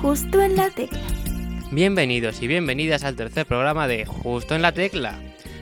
Justo 0.00 0.40
en 0.40 0.54
la 0.54 0.70
Tecla. 0.70 1.00
Bienvenidos 1.72 2.40
y 2.40 2.46
bienvenidas 2.46 3.02
al 3.02 3.16
tercer 3.16 3.46
programa 3.46 3.88
de 3.88 4.06
Justo 4.06 4.54
en 4.54 4.62
la 4.62 4.70
Tecla. 4.70 5.18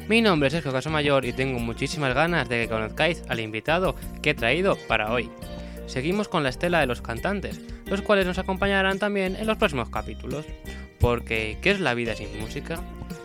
Mi 0.08 0.20
nombre 0.20 0.48
es 0.48 0.52
Sergio 0.52 0.72
Casomayor 0.72 1.24
y 1.24 1.32
tengo 1.32 1.58
muchísimas 1.58 2.14
ganas 2.14 2.46
de 2.46 2.60
que 2.60 2.68
conozcáis 2.68 3.22
al 3.28 3.40
invitado 3.40 3.96
que 4.20 4.30
he 4.30 4.34
traído 4.34 4.76
para 4.88 5.10
hoy. 5.10 5.30
Seguimos 5.86 6.28
con 6.28 6.42
la 6.42 6.50
estela 6.50 6.80
de 6.80 6.86
los 6.86 7.00
cantantes, 7.00 7.62
los 7.86 8.02
cuales 8.02 8.26
nos 8.26 8.38
acompañarán 8.38 8.98
también 8.98 9.36
en 9.36 9.46
los 9.46 9.56
próximos 9.56 9.88
capítulos. 9.88 10.44
Porque, 11.00 11.56
¿qué 11.62 11.70
es 11.70 11.80
la 11.80 11.94
vida 11.94 12.14
sin 12.14 12.38
música? 12.38 12.82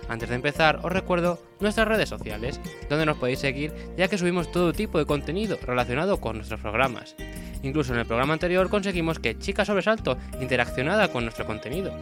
Antes 0.09 0.29
de 0.29 0.35
empezar, 0.35 0.79
os 0.83 0.91
recuerdo 0.91 1.39
nuestras 1.59 1.87
redes 1.87 2.09
sociales, 2.09 2.59
donde 2.89 3.05
nos 3.05 3.17
podéis 3.17 3.39
seguir 3.39 3.73
ya 3.97 4.07
que 4.07 4.17
subimos 4.17 4.51
todo 4.51 4.73
tipo 4.73 4.97
de 4.97 5.05
contenido 5.05 5.57
relacionado 5.61 6.19
con 6.19 6.37
nuestros 6.37 6.59
programas. 6.59 7.15
Incluso 7.63 7.93
en 7.93 7.99
el 7.99 8.05
programa 8.05 8.33
anterior 8.33 8.69
conseguimos 8.69 9.19
que 9.19 9.37
Chica 9.37 9.65
Sobresalto 9.65 10.17
interaccionara 10.39 11.09
con 11.09 11.23
nuestro 11.23 11.45
contenido. 11.45 11.93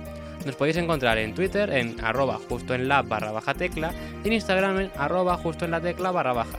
Nos 0.45 0.55
podéis 0.55 0.77
encontrar 0.77 1.17
en 1.17 1.35
Twitter 1.35 1.69
en 1.71 2.03
arroba 2.03 2.39
justo 2.47 2.73
en 2.73 2.87
la 2.87 3.01
barra 3.01 3.31
baja 3.31 3.53
tecla 3.53 3.91
y 4.23 4.27
en 4.27 4.33
Instagram 4.33 4.79
en 4.79 4.91
arroba 4.97 5.35
justo 5.37 5.65
en 5.65 5.71
barra 5.71 6.33
baja. 6.33 6.57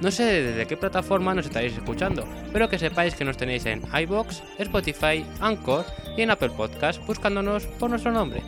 No 0.00 0.10
sé 0.10 0.42
desde 0.42 0.66
qué 0.66 0.76
plataforma 0.76 1.32
nos 1.32 1.46
estaréis 1.46 1.74
escuchando, 1.74 2.26
pero 2.52 2.68
que 2.68 2.78
sepáis 2.78 3.14
que 3.14 3.24
nos 3.24 3.36
tenéis 3.36 3.66
en 3.66 3.82
iBox, 3.94 4.42
Spotify, 4.58 5.24
Anchor 5.40 5.84
y 6.16 6.22
en 6.22 6.30
Apple 6.32 6.50
Podcast 6.50 7.00
buscándonos 7.06 7.66
por 7.66 7.90
nuestro 7.90 8.10
nombre. 8.10 8.42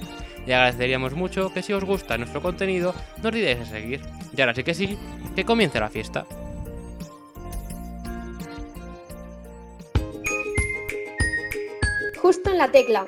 Y 0.47 0.53
agradeceríamos 0.53 1.15
mucho 1.15 1.53
que 1.53 1.63
si 1.63 1.73
os 1.73 1.85
gusta 1.85 2.19
nuestro 2.19 2.43
contenido 2.43 2.95
nos 3.23 3.33
diréis 3.33 3.61
a 3.61 3.67
seguir. 3.67 4.01
Y 4.37 4.41
ahora 4.41 4.55
sí 4.55 4.65
que 4.65 4.75
sí, 4.75 4.99
que 5.35 5.45
comience 5.45 5.81
la 5.81 5.89
fiesta. 5.89 6.27
Justo 12.21 12.51
en 12.51 12.59
la 12.59 12.69
tecla. 12.69 13.05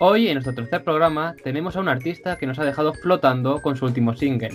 Hoy 0.00 0.28
en 0.28 0.34
nuestro 0.34 0.54
tercer 0.54 0.84
programa 0.84 1.34
tenemos 1.42 1.76
a 1.76 1.80
un 1.80 1.88
artista 1.88 2.38
que 2.38 2.46
nos 2.46 2.58
ha 2.58 2.64
dejado 2.64 2.94
flotando 2.94 3.60
con 3.60 3.76
su 3.76 3.84
último 3.84 4.14
single. 4.14 4.52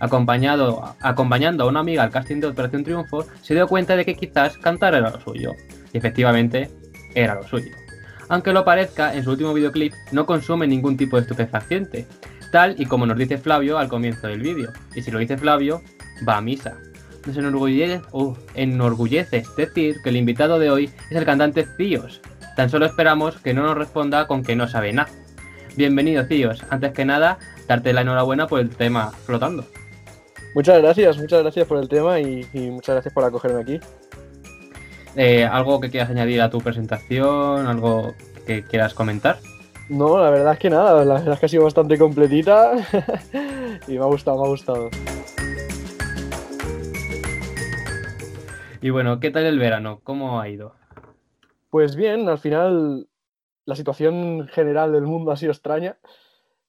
Acompañado, 0.00 0.96
acompañando 1.00 1.64
a 1.64 1.68
una 1.68 1.80
amiga 1.80 2.02
al 2.02 2.10
casting 2.10 2.40
de 2.40 2.48
Operación 2.48 2.84
Triunfo, 2.84 3.24
se 3.40 3.54
dio 3.54 3.68
cuenta 3.68 3.96
de 3.96 4.04
que 4.04 4.16
quizás 4.16 4.58
cantar 4.58 4.94
era 4.94 5.10
lo 5.10 5.20
suyo. 5.20 5.52
Y 5.92 5.98
efectivamente, 5.98 6.70
era 7.14 7.36
lo 7.36 7.42
suyo. 7.44 7.81
Aunque 8.28 8.52
lo 8.52 8.64
parezca, 8.64 9.14
en 9.14 9.24
su 9.24 9.30
último 9.30 9.52
videoclip 9.52 9.92
no 10.12 10.26
consume 10.26 10.66
ningún 10.66 10.96
tipo 10.96 11.16
de 11.16 11.22
estupefaciente, 11.22 12.06
tal 12.50 12.74
y 12.78 12.86
como 12.86 13.06
nos 13.06 13.18
dice 13.18 13.38
Flavio 13.38 13.78
al 13.78 13.88
comienzo 13.88 14.28
del 14.28 14.40
vídeo. 14.40 14.72
Y 14.94 15.02
si 15.02 15.10
lo 15.10 15.18
dice 15.18 15.36
Flavio, 15.36 15.82
va 16.26 16.36
a 16.36 16.40
misa. 16.40 16.78
Nos 17.26 17.36
enorgullece, 17.36 18.02
uh, 18.12 18.34
enorgullece 18.54 19.44
decir 19.56 19.96
que 20.02 20.10
el 20.10 20.16
invitado 20.16 20.58
de 20.58 20.70
hoy 20.70 20.90
es 21.10 21.16
el 21.16 21.24
cantante 21.24 21.66
Cíos. 21.76 22.20
Tan 22.56 22.68
solo 22.68 22.86
esperamos 22.86 23.36
que 23.36 23.54
no 23.54 23.62
nos 23.62 23.76
responda 23.76 24.26
con 24.26 24.42
que 24.42 24.56
no 24.56 24.68
sabe 24.68 24.92
nada. 24.92 25.10
Bienvenido 25.76 26.24
Cíos, 26.24 26.64
antes 26.68 26.92
que 26.92 27.04
nada, 27.04 27.38
darte 27.66 27.92
la 27.92 28.02
enhorabuena 28.02 28.46
por 28.46 28.60
el 28.60 28.70
tema 28.70 29.10
flotando. 29.10 29.64
Muchas 30.54 30.82
gracias, 30.82 31.16
muchas 31.16 31.42
gracias 31.42 31.66
por 31.66 31.78
el 31.78 31.88
tema 31.88 32.20
y 32.20 32.46
muchas 32.52 32.96
gracias 32.96 33.14
por 33.14 33.24
acogerme 33.24 33.62
aquí. 33.62 33.80
Eh, 35.16 35.44
¿Algo 35.44 35.80
que 35.80 35.90
quieras 35.90 36.10
añadir 36.10 36.40
a 36.40 36.50
tu 36.50 36.58
presentación? 36.58 37.66
¿Algo 37.66 38.14
que 38.46 38.64
quieras 38.64 38.94
comentar? 38.94 39.38
No, 39.88 40.18
la 40.18 40.30
verdad 40.30 40.54
es 40.54 40.58
que 40.58 40.70
nada, 40.70 41.04
la 41.04 41.14
verdad 41.14 41.34
es 41.34 41.40
que 41.40 41.46
ha 41.46 41.48
sido 41.48 41.64
bastante 41.64 41.98
completita 41.98 42.72
y 43.88 43.92
me 43.92 43.98
ha 43.98 44.06
gustado, 44.06 44.38
me 44.40 44.46
ha 44.46 44.50
gustado. 44.50 44.88
Y 48.80 48.90
bueno, 48.90 49.20
¿qué 49.20 49.30
tal 49.30 49.44
el 49.44 49.58
verano? 49.58 50.00
¿Cómo 50.02 50.40
ha 50.40 50.48
ido? 50.48 50.74
Pues 51.70 51.94
bien, 51.94 52.28
al 52.28 52.38
final 52.38 53.06
la 53.64 53.76
situación 53.76 54.48
general 54.48 54.92
del 54.92 55.02
mundo 55.04 55.30
ha 55.30 55.36
sido 55.36 55.52
extraña, 55.52 55.98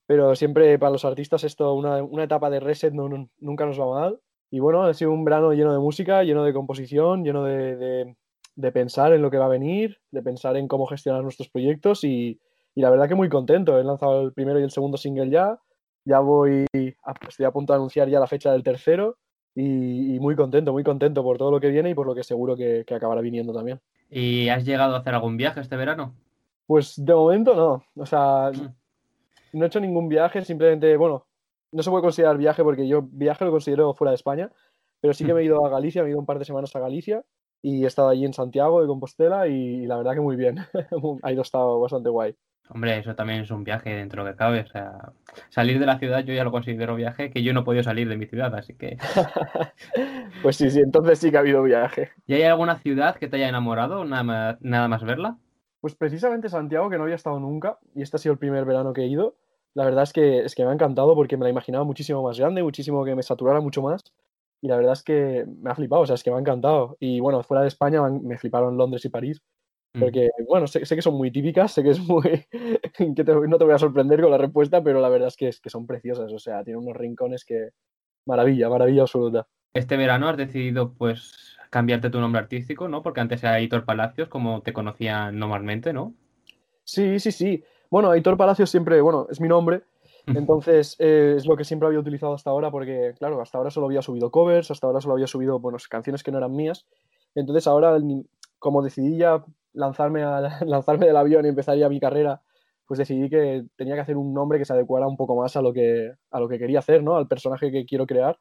pero 0.05 0.35
siempre 0.35 0.77
para 0.77 0.91
los 0.91 1.05
artistas 1.05 1.43
esto, 1.43 1.73
una, 1.73 2.03
una 2.03 2.23
etapa 2.25 2.49
de 2.49 2.59
reset 2.59 2.93
no, 2.93 3.09
no- 3.09 3.29
nunca 3.39 3.65
nos 3.65 3.79
va 3.79 3.87
mal. 4.01 4.19
Y 4.51 4.59
bueno, 4.59 4.83
ha 4.83 4.93
sido 4.93 5.11
un 5.11 5.25
verano 5.25 5.53
lleno 5.53 5.73
de 5.73 5.79
música, 5.79 6.23
lleno 6.23 6.43
de 6.43 6.53
composición, 6.53 7.23
lleno 7.23 7.43
de, 7.45 7.75
de- 7.75 8.15
de 8.55 8.71
pensar 8.71 9.13
en 9.13 9.21
lo 9.21 9.31
que 9.31 9.37
va 9.37 9.45
a 9.45 9.49
venir, 9.49 9.97
de 10.11 10.21
pensar 10.21 10.55
en 10.57 10.67
cómo 10.67 10.85
gestionar 10.85 11.23
nuestros 11.23 11.49
proyectos 11.49 12.03
y, 12.03 12.39
y 12.75 12.81
la 12.81 12.89
verdad 12.89 13.07
que 13.07 13.15
muy 13.15 13.29
contento. 13.29 13.79
He 13.79 13.83
lanzado 13.83 14.21
el 14.21 14.33
primero 14.33 14.59
y 14.59 14.63
el 14.63 14.71
segundo 14.71 14.97
single 14.97 15.29
ya, 15.29 15.59
ya 16.05 16.19
voy, 16.19 16.65
a- 17.03 17.13
estoy 17.27 17.45
a 17.45 17.51
punto 17.51 17.73
de 17.73 17.77
anunciar 17.77 18.09
ya 18.09 18.19
la 18.19 18.27
fecha 18.27 18.51
del 18.51 18.63
tercero 18.63 19.17
y, 19.55 20.15
y 20.15 20.19
muy 20.19 20.35
contento, 20.35 20.71
muy 20.73 20.83
contento 20.83 21.23
por 21.23 21.37
todo 21.37 21.51
lo 21.51 21.59
que 21.59 21.69
viene 21.69 21.89
y 21.89 21.93
por 21.95 22.05
lo 22.07 22.13
que 22.15 22.23
seguro 22.23 22.55
que, 22.55 22.83
que 22.85 22.95
acabará 22.95 23.21
viniendo 23.21 23.53
también. 23.53 23.79
¿Y 24.09 24.49
has 24.49 24.65
llegado 24.65 24.95
a 24.95 24.99
hacer 24.99 25.15
algún 25.15 25.37
viaje 25.37 25.59
este 25.61 25.75
verano? 25.75 26.13
Pues 26.67 26.93
de 27.03 27.13
momento 27.13 27.55
no, 27.55 27.83
o 28.01 28.05
sea, 28.05 28.51
Mm. 28.53 29.57
no 29.57 29.63
he 29.65 29.67
hecho 29.67 29.79
ningún 29.79 30.07
viaje, 30.09 30.43
simplemente, 30.45 30.95
bueno, 30.97 31.25
no 31.71 31.83
se 31.83 31.89
puede 31.89 32.03
considerar 32.03 32.37
viaje 32.37 32.63
porque 32.63 32.87
yo 32.87 33.01
viaje 33.03 33.45
lo 33.45 33.51
considero 33.51 33.93
fuera 33.93 34.11
de 34.11 34.15
España, 34.15 34.51
pero 35.01 35.13
sí 35.13 35.25
que 35.25 35.33
me 35.33 35.41
he 35.41 35.45
ido 35.45 35.65
a 35.65 35.69
Galicia, 35.69 36.01
me 36.03 36.09
he 36.09 36.11
ido 36.11 36.19
un 36.19 36.25
par 36.25 36.39
de 36.39 36.45
semanas 36.45 36.75
a 36.75 36.79
Galicia 36.79 37.23
y 37.63 37.85
he 37.85 37.87
estado 37.87 38.09
allí 38.09 38.25
en 38.25 38.33
Santiago 38.33 38.81
de 38.81 38.87
Compostela 38.87 39.47
y, 39.47 39.87
la 39.87 39.97
verdad 39.97 40.13
que 40.13 40.19
muy 40.19 40.35
bien, 40.35 40.59
ha 41.23 41.31
ido 41.31 41.41
estado 41.41 41.79
bastante 41.79 42.09
guay. 42.09 42.35
Hombre, 42.69 42.97
eso 42.97 43.15
también 43.15 43.41
es 43.41 43.51
un 43.51 43.63
viaje 43.63 43.89
dentro 43.89 44.25
que 44.25 44.35
cabe. 44.35 44.61
O 44.61 44.67
sea, 44.67 45.13
salir 45.49 45.79
de 45.79 45.85
la 45.85 45.97
ciudad 45.97 46.23
yo 46.23 46.33
ya 46.33 46.43
lo 46.43 46.51
considero 46.51 46.95
viaje, 46.95 47.31
que 47.31 47.41
yo 47.41 47.53
no 47.53 47.61
he 47.61 47.63
podido 47.63 47.83
salir 47.83 48.07
de 48.09 48.17
mi 48.17 48.25
ciudad, 48.25 48.53
así 48.53 48.75
que... 48.75 48.97
Pues 50.41 50.57
sí, 50.57 50.69
sí, 50.69 50.79
entonces 50.79 51.19
sí 51.19 51.31
que 51.31 51.37
ha 51.37 51.39
habido 51.39 51.63
viaje. 51.63 52.11
¿Y 52.27 52.33
hay 52.33 52.43
alguna 52.43 52.79
ciudad 52.79 53.15
que 53.15 53.29
te 53.29 53.37
haya 53.37 53.47
enamorado 53.47 54.03
nada 54.03 54.23
más, 54.23 54.57
nada 54.61 54.89
más 54.89 55.03
verla? 55.03 55.37
Pues 55.79 55.95
precisamente 55.95 56.49
Santiago, 56.49 56.89
que 56.89 56.97
no 56.97 57.03
había 57.03 57.15
estado 57.15 57.39
nunca, 57.39 57.77
y 57.95 58.01
este 58.01 58.17
ha 58.17 58.19
sido 58.19 58.33
el 58.33 58.39
primer 58.39 58.65
verano 58.65 58.91
que 58.91 59.01
he 59.01 59.07
ido, 59.07 59.35
la 59.73 59.85
verdad 59.85 60.03
es 60.03 60.11
que, 60.11 60.43
es 60.43 60.53
que 60.53 60.63
me 60.63 60.71
ha 60.71 60.73
encantado 60.73 61.15
porque 61.15 61.37
me 61.37 61.45
la 61.45 61.49
imaginaba 61.49 61.85
muchísimo 61.85 62.21
más 62.23 62.37
grande, 62.37 62.61
muchísimo 62.61 63.05
que 63.05 63.15
me 63.15 63.23
saturara 63.23 63.61
mucho 63.61 63.81
más, 63.81 64.03
y 64.63 64.69
la 64.69 64.77
verdad 64.77 64.93
es 64.93 65.03
que 65.03 65.45
me 65.45 65.69
ha 65.69 65.75
flipado, 65.75 66.03
o 66.03 66.05
sea, 66.05 66.15
es 66.15 66.23
que 66.23 66.31
me 66.31 66.37
ha 66.37 66.39
encantado. 66.39 66.95
Y 67.01 67.19
bueno, 67.19 67.43
fuera 67.43 67.63
de 67.63 67.67
España 67.67 68.01
me, 68.01 68.37
fliparon 68.37 68.77
Londres 68.77 69.03
y 69.03 69.09
París, 69.09 69.41
Mm. 69.95 69.99
porque 69.99 70.29
bueno, 70.47 70.65
sé, 70.65 70.85
sé 70.85 70.95
que 70.95 71.01
son 71.03 71.15
muy 71.15 71.29
típicas, 71.29 71.73
sé 71.73 71.83
que 71.83 71.89
es 71.89 71.99
muy... 71.99 72.45
que 73.15 73.23
te- 73.23 73.35
no 73.35 73.57
te 73.57 73.65
voy 73.65 73.73
a 73.73 73.77
sorprender 73.77 74.21
con 74.21 74.31
la 74.31 74.37
respuesta, 74.37 74.81
pero 74.81 75.01
la 75.01 75.09
verdad 75.09 75.27
es 75.27 75.35
que, 75.35 75.49
es 75.49 75.59
que 75.59 75.69
son 75.69 75.85
preciosas, 75.85 76.31
o 76.31 76.39
sea, 76.39 76.63
tienen 76.63 76.81
unos 76.81 76.95
rincones 76.95 77.43
que... 77.43 77.71
Maravilla, 78.25 78.69
maravilla 78.69 79.01
absoluta. 79.01 79.45
Este 79.73 79.97
verano 79.97 80.29
has 80.29 80.37
decidido, 80.37 80.93
pues, 80.93 81.57
cambiarte 81.69 82.09
tu 82.09 82.21
nombre 82.21 82.39
artístico, 82.39 82.87
¿no? 82.87 83.03
Porque 83.03 83.19
antes 83.19 83.43
era 83.43 83.59
Hitor 83.59 83.83
Palacios, 83.83 84.29
como 84.29 84.61
te 84.61 84.71
conocían 84.71 85.37
normalmente, 85.37 85.91
¿no? 85.91 86.13
Sí, 86.85 87.19
sí, 87.19 87.33
sí. 87.33 87.63
Bueno, 87.89 88.09
Aitor 88.11 88.37
Palacios 88.37 88.69
siempre, 88.69 89.01
bueno, 89.01 89.27
es 89.29 89.41
mi 89.41 89.49
nombre, 89.49 89.83
entonces 90.27 90.95
eh, 90.99 91.35
es 91.37 91.45
lo 91.45 91.55
que 91.57 91.63
siempre 91.63 91.87
había 91.87 91.99
utilizado 91.99 92.33
hasta 92.33 92.49
ahora 92.49 92.71
porque, 92.71 93.13
claro, 93.17 93.41
hasta 93.41 93.57
ahora 93.57 93.71
solo 93.71 93.87
había 93.87 94.01
subido 94.01 94.31
covers, 94.31 94.71
hasta 94.71 94.87
ahora 94.87 95.01
solo 95.01 95.15
había 95.15 95.27
subido, 95.27 95.59
bueno, 95.59 95.77
canciones 95.89 96.23
que 96.23 96.31
no 96.31 96.37
eran 96.37 96.55
mías. 96.55 96.85
Entonces 97.35 97.67
ahora, 97.67 97.97
como 98.59 98.81
decidí 98.81 99.17
ya 99.17 99.43
lanzarme, 99.73 100.23
a, 100.23 100.41
lanzarme 100.65 101.07
del 101.07 101.17
avión 101.17 101.45
y 101.45 101.49
empezar 101.49 101.77
ya 101.77 101.89
mi 101.89 101.99
carrera, 101.99 102.41
pues 102.85 102.97
decidí 102.97 103.29
que 103.29 103.65
tenía 103.75 103.95
que 103.95 104.01
hacer 104.01 104.17
un 104.17 104.33
nombre 104.33 104.59
que 104.59 104.65
se 104.65 104.73
adecuara 104.73 105.07
un 105.07 105.17
poco 105.17 105.35
más 105.35 105.55
a 105.55 105.61
lo 105.61 105.73
que, 105.73 106.13
a 106.31 106.39
lo 106.39 106.47
que 106.47 106.59
quería 106.59 106.79
hacer, 106.79 107.03
¿no? 107.03 107.15
Al 107.15 107.27
personaje 107.27 107.71
que 107.71 107.85
quiero 107.85 108.05
crear, 108.05 108.39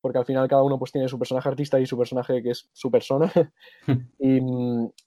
porque 0.00 0.18
al 0.18 0.24
final 0.24 0.48
cada 0.48 0.62
uno 0.62 0.78
pues 0.78 0.92
tiene 0.92 1.08
su 1.08 1.18
personaje 1.18 1.48
artista 1.48 1.78
y 1.78 1.86
su 1.86 1.98
personaje 1.98 2.42
que 2.42 2.50
es 2.50 2.68
su 2.72 2.90
persona. 2.90 3.30
y, 4.18 4.40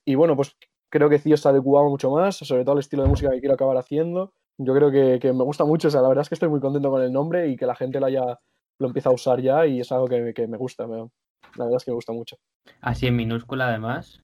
y 0.04 0.14
bueno, 0.14 0.36
pues 0.36 0.56
creo 0.90 1.08
que 1.08 1.18
Cío 1.18 1.36
se 1.36 1.48
adecuaba 1.48 1.88
mucho 1.88 2.10
más, 2.10 2.36
sobre 2.36 2.62
todo 2.62 2.74
al 2.74 2.78
estilo 2.78 3.02
de 3.02 3.08
música 3.08 3.30
que 3.30 3.40
quiero 3.40 3.54
acabar 3.54 3.76
haciendo. 3.76 4.32
Yo 4.58 4.74
creo 4.74 4.90
que, 4.90 5.18
que 5.20 5.32
me 5.32 5.42
gusta 5.44 5.64
mucho, 5.64 5.88
o 5.88 5.90
sea, 5.90 6.00
la 6.00 6.08
verdad 6.08 6.22
es 6.22 6.28
que 6.28 6.34
estoy 6.36 6.48
muy 6.48 6.60
contento 6.60 6.90
con 6.90 7.02
el 7.02 7.12
nombre 7.12 7.48
y 7.48 7.56
que 7.56 7.66
la 7.66 7.74
gente 7.74 7.98
lo 7.98 8.06
haya, 8.06 8.38
lo 8.78 8.86
empieza 8.86 9.08
a 9.08 9.12
usar 9.12 9.40
ya 9.40 9.66
y 9.66 9.80
es 9.80 9.90
algo 9.90 10.06
que, 10.06 10.32
que 10.34 10.46
me 10.46 10.56
gusta, 10.56 10.86
me- 10.86 11.08
la 11.56 11.64
verdad 11.64 11.76
es 11.76 11.84
que 11.84 11.90
me 11.90 11.96
gusta 11.96 12.12
mucho. 12.12 12.36
Así 12.80 13.06
en 13.06 13.16
minúscula, 13.16 13.68
además. 13.68 14.22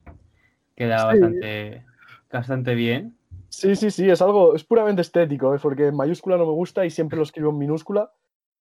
Queda 0.75 0.99
Sí. 0.99 1.05
bastante, 1.19 1.85
bastante 2.31 2.75
bien. 2.75 3.17
Sí, 3.49 3.75
sí, 3.75 3.91
sí, 3.91 4.09
es 4.09 4.21
algo, 4.21 4.55
es 4.55 4.63
puramente 4.63 5.01
estético, 5.01 5.53
¿eh? 5.53 5.59
porque 5.61 5.87
en 5.87 5.95
mayúscula 5.95 6.37
no 6.37 6.45
me 6.45 6.53
gusta 6.53 6.85
y 6.85 6.89
siempre 6.89 7.17
lo 7.17 7.23
escribo 7.23 7.49
en 7.49 7.57
minúscula. 7.57 8.11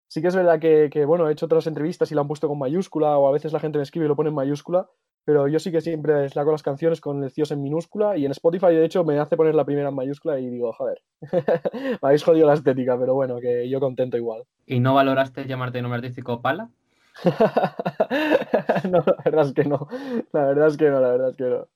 Sí 0.08 0.20
que 0.20 0.26
es 0.28 0.34
verdad 0.34 0.58
que, 0.58 0.90
que, 0.90 1.04
bueno, 1.04 1.28
he 1.28 1.32
hecho 1.32 1.46
otras 1.46 1.68
entrevistas 1.68 2.10
y 2.10 2.16
lo 2.16 2.20
han 2.20 2.26
puesto 2.26 2.48
con 2.48 2.58
mayúscula 2.58 3.16
o 3.16 3.28
a 3.28 3.32
veces 3.32 3.52
la 3.52 3.60
gente 3.60 3.78
me 3.78 3.84
escribe 3.84 4.06
y 4.06 4.08
lo 4.08 4.16
pone 4.16 4.30
en 4.30 4.34
mayúscula, 4.34 4.90
pero 5.24 5.48
yo 5.48 5.58
sí 5.58 5.70
que 5.70 5.80
siempre 5.80 6.28
saco 6.28 6.52
las 6.52 6.62
canciones 6.62 7.00
con 7.00 7.22
el 7.22 7.30
CIOS 7.30 7.52
en 7.52 7.62
minúscula 7.62 8.16
y 8.16 8.24
en 8.24 8.32
Spotify 8.32 8.68
de 8.68 8.84
hecho 8.84 9.04
me 9.04 9.18
hace 9.18 9.36
poner 9.36 9.54
la 9.54 9.64
primera 9.64 9.88
en 9.88 9.94
mayúscula 9.94 10.38
y 10.38 10.48
digo, 10.48 10.72
joder, 10.72 11.02
me 11.72 11.98
habéis 12.02 12.24
jodido 12.24 12.46
la 12.46 12.54
estética, 12.54 12.98
pero 12.98 13.14
bueno, 13.14 13.38
que 13.40 13.68
yo 13.68 13.80
contento 13.80 14.16
igual. 14.16 14.44
¿Y 14.66 14.80
no 14.80 14.94
valoraste 14.94 15.46
llamarte 15.46 15.82
nombre 15.82 15.98
artístico 15.98 16.40
Pala? 16.40 16.70
no, 18.90 19.04
la 19.06 19.16
verdad 19.24 19.46
es 19.46 19.52
que 19.52 19.64
no, 19.64 19.88
la 20.32 20.46
verdad 20.46 20.68
es 20.68 20.76
que 20.76 20.90
no, 20.90 21.00
la 21.00 21.08
verdad 21.08 21.30
es 21.30 21.36
que 21.36 21.44
no. 21.44 21.66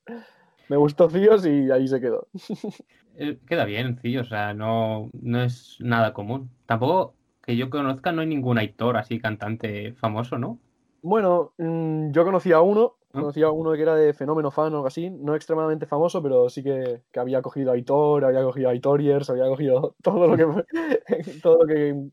Me 0.67 0.77
gustó 0.77 1.09
CIOS 1.09 1.45
y 1.45 1.71
ahí 1.71 1.87
se 1.87 2.01
quedó. 2.01 2.27
Eh, 3.17 3.37
queda 3.47 3.63
bien, 3.63 3.97
sí, 4.01 4.17
o 4.17 4.25
sea, 4.25 4.53
no, 4.53 5.09
no 5.21 5.41
es 5.41 5.77
nada 5.79 6.11
común. 6.11 6.49
Tampoco 6.65 7.13
que 7.45 7.55
yo 7.55 7.69
conozca, 7.69 8.11
no 8.11 8.19
hay 8.19 8.27
ningún 8.27 8.57
actor 8.57 8.97
así, 8.97 9.19
cantante 9.19 9.93
famoso, 9.93 10.37
¿no? 10.37 10.59
Bueno, 11.01 11.53
mm, 11.57 12.11
yo 12.11 12.25
conocí 12.25 12.51
a 12.51 12.59
uno, 12.59 12.95
Conocía 13.15 13.47
a 13.47 13.51
uno 13.51 13.73
que 13.73 13.81
era 13.81 13.95
de 13.95 14.13
Fenómeno 14.13 14.51
Fan 14.51 14.73
o 14.73 14.77
algo 14.77 14.87
así, 14.87 15.09
no 15.09 15.35
extremadamente 15.35 15.85
famoso, 15.85 16.21
pero 16.21 16.49
sí 16.49 16.63
que, 16.63 17.03
que 17.11 17.19
había 17.19 17.41
cogido 17.41 17.71
a 17.71 17.73
Aitor, 17.73 18.25
había 18.25 18.43
cogido 18.43 18.69
a 18.69 18.71
Aitoriers, 18.71 19.29
había 19.29 19.47
cogido 19.47 19.95
todo 20.03 20.27
lo 20.27 20.37
que, 20.37 20.45
todo 21.41 21.63
lo 21.63 21.67
que 21.67 22.09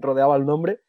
rodeaba 0.00 0.36
el 0.36 0.46
nombre. 0.46 0.80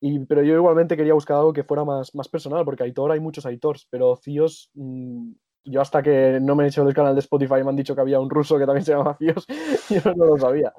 Y, 0.00 0.24
pero 0.26 0.42
yo 0.42 0.54
igualmente 0.54 0.96
quería 0.96 1.12
buscar 1.12 1.36
algo 1.36 1.52
que 1.52 1.64
fuera 1.64 1.84
más, 1.84 2.14
más 2.14 2.28
personal, 2.28 2.64
porque 2.64 2.84
Aitor 2.84 3.12
hay 3.12 3.20
muchos 3.20 3.44
Aitors, 3.44 3.86
pero 3.90 4.16
Cios, 4.16 4.70
mmm, 4.74 5.32
yo 5.64 5.80
hasta 5.80 6.02
que 6.02 6.38
no 6.40 6.54
me 6.54 6.64
he 6.64 6.68
hecho 6.68 6.86
el 6.86 6.94
canal 6.94 7.14
de 7.14 7.20
Spotify 7.20 7.56
y 7.60 7.64
me 7.64 7.70
han 7.70 7.76
dicho 7.76 7.94
que 7.94 8.00
había 8.00 8.20
un 8.20 8.30
ruso 8.30 8.58
que 8.58 8.66
también 8.66 8.84
se 8.84 8.92
llama 8.92 9.16
Cios, 9.18 9.46
yo 9.90 10.14
no 10.14 10.26
lo 10.26 10.38
sabía. 10.38 10.72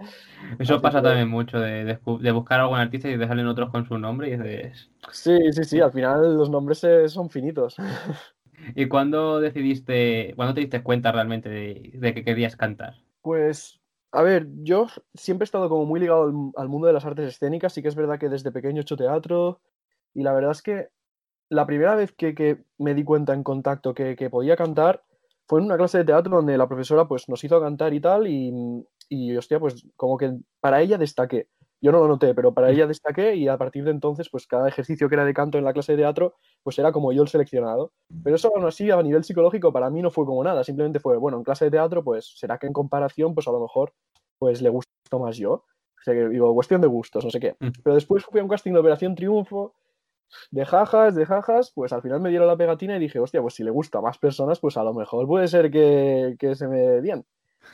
Eso 0.59 0.75
Así 0.75 0.81
pasa 0.81 1.01
que... 1.01 1.07
también 1.07 1.29
mucho, 1.29 1.59
de, 1.59 1.85
de, 1.85 1.99
de, 2.19 2.31
buscar 2.31 2.59
a 2.59 2.63
algún 2.63 2.77
artista 2.77 3.09
y 3.09 3.17
dejarle 3.17 3.43
en 3.43 3.47
otros 3.47 3.69
con 3.69 3.85
su 3.85 3.97
nombre 3.97 4.29
y 4.29 4.33
es 4.33 4.39
de... 4.39 4.73
Sí, 5.11 5.37
sí, 5.51 5.63
sí, 5.63 5.79
al 5.79 5.91
final 5.91 6.35
los 6.35 6.49
nombres 6.49 6.85
son 7.07 7.29
finitos. 7.29 7.77
¿Y 8.75 8.87
cuándo 8.87 9.39
decidiste, 9.39 10.33
cuándo 10.35 10.53
te 10.53 10.61
diste 10.61 10.83
cuenta 10.83 11.11
realmente 11.11 11.49
de, 11.49 11.91
de, 11.95 12.13
que 12.13 12.23
querías 12.23 12.55
cantar? 12.55 12.95
Pues, 13.21 13.79
a 14.11 14.21
ver, 14.21 14.47
yo 14.57 14.87
siempre 15.13 15.43
he 15.43 15.45
estado 15.45 15.67
como 15.69 15.85
muy 15.85 15.99
ligado 15.99 16.23
al, 16.23 16.33
al, 16.55 16.69
mundo 16.69 16.87
de 16.87 16.93
las 16.93 17.05
artes 17.05 17.27
escénicas, 17.27 17.73
sí 17.73 17.81
que 17.81 17.87
es 17.87 17.95
verdad 17.95 18.19
que 18.19 18.29
desde 18.29 18.51
pequeño 18.51 18.79
he 18.79 18.81
hecho 18.81 18.97
teatro 18.97 19.61
y 20.13 20.23
la 20.23 20.33
verdad 20.33 20.51
es 20.51 20.61
que 20.61 20.89
la 21.51 21.65
primera 21.65 21.95
vez 21.95 22.13
que, 22.13 22.33
que 22.33 22.63
me 22.77 22.95
di 22.95 23.03
cuenta 23.03 23.33
en 23.33 23.43
contacto 23.43 23.93
que, 23.93 24.15
que, 24.15 24.29
podía 24.29 24.55
cantar 24.55 25.03
fue 25.47 25.59
en 25.59 25.65
una 25.65 25.75
clase 25.75 25.97
de 25.97 26.05
teatro 26.05 26.37
donde 26.37 26.57
la 26.57 26.67
profesora 26.67 27.09
pues 27.09 27.27
nos 27.27 27.43
hizo 27.43 27.59
cantar 27.59 27.93
y 27.93 27.99
tal 27.99 28.25
y, 28.25 28.85
y 29.09 29.35
hostia, 29.35 29.59
pues 29.59 29.85
como 29.97 30.17
que 30.17 30.31
para 30.61 30.81
ella 30.81 30.97
destaqué. 30.97 31.47
Yo 31.81 31.91
no 31.91 31.99
lo 31.99 32.07
noté, 32.07 32.33
pero 32.33 32.53
para 32.53 32.69
ella 32.69 32.87
destaqué 32.87 33.35
y 33.35 33.49
a 33.49 33.57
partir 33.57 33.83
de 33.83 33.91
entonces, 33.91 34.29
pues 34.29 34.47
cada 34.47 34.69
ejercicio 34.69 35.09
que 35.09 35.15
era 35.15 35.25
de 35.25 35.33
canto 35.33 35.57
en 35.57 35.65
la 35.65 35.73
clase 35.73 35.91
de 35.93 35.97
teatro, 35.97 36.35
pues 36.63 36.79
era 36.79 36.93
como 36.93 37.11
yo 37.11 37.23
el 37.23 37.27
seleccionado. 37.27 37.91
Pero 38.23 38.35
eso 38.35 38.51
aún 38.55 38.65
así, 38.65 38.89
a 38.89 39.01
nivel 39.01 39.23
psicológico, 39.23 39.73
para 39.73 39.89
mí 39.89 40.01
no 40.01 40.11
fue 40.11 40.25
como 40.25 40.43
nada. 40.43 40.63
Simplemente 40.63 40.99
fue, 40.99 41.17
bueno, 41.17 41.37
en 41.37 41.43
clase 41.43 41.65
de 41.65 41.71
teatro, 41.71 42.03
pues 42.03 42.33
será 42.37 42.59
que 42.59 42.67
en 42.67 42.73
comparación, 42.73 43.33
pues 43.33 43.47
a 43.47 43.51
lo 43.51 43.59
mejor, 43.59 43.93
pues 44.37 44.61
le 44.61 44.69
gustó 44.69 45.19
más 45.19 45.35
yo. 45.37 45.53
O 45.53 46.03
sea, 46.03 46.13
que 46.13 46.29
digo, 46.29 46.53
cuestión 46.53 46.79
de 46.79 46.87
gustos, 46.87 47.25
no 47.25 47.31
sé 47.31 47.39
qué. 47.39 47.55
Pero 47.83 47.95
después 47.95 48.23
fui 48.23 48.39
a 48.39 48.43
un 48.43 48.49
casting 48.49 48.73
de 48.73 48.79
Operación 48.79 49.15
Triunfo, 49.15 49.73
de 50.51 50.65
jajas, 50.65 51.15
de 51.15 51.25
jajas, 51.25 51.71
pues 51.73 51.93
al 51.93 52.01
final 52.01 52.21
me 52.21 52.29
dieron 52.29 52.47
la 52.47 52.57
pegatina 52.57 52.97
y 52.97 52.99
dije, 52.99 53.19
hostia, 53.19 53.41
pues 53.41 53.55
si 53.55 53.63
le 53.63 53.71
gusta 53.71 53.99
a 53.99 54.01
más 54.01 54.17
personas, 54.17 54.59
pues 54.59 54.77
a 54.77 54.83
lo 54.83 54.93
mejor 54.93 55.27
puede 55.27 55.47
ser 55.47 55.71
que, 55.71 56.35
que 56.39 56.55
se 56.55 56.67
me 56.67 56.79
dé 56.79 57.01
bien. 57.01 57.25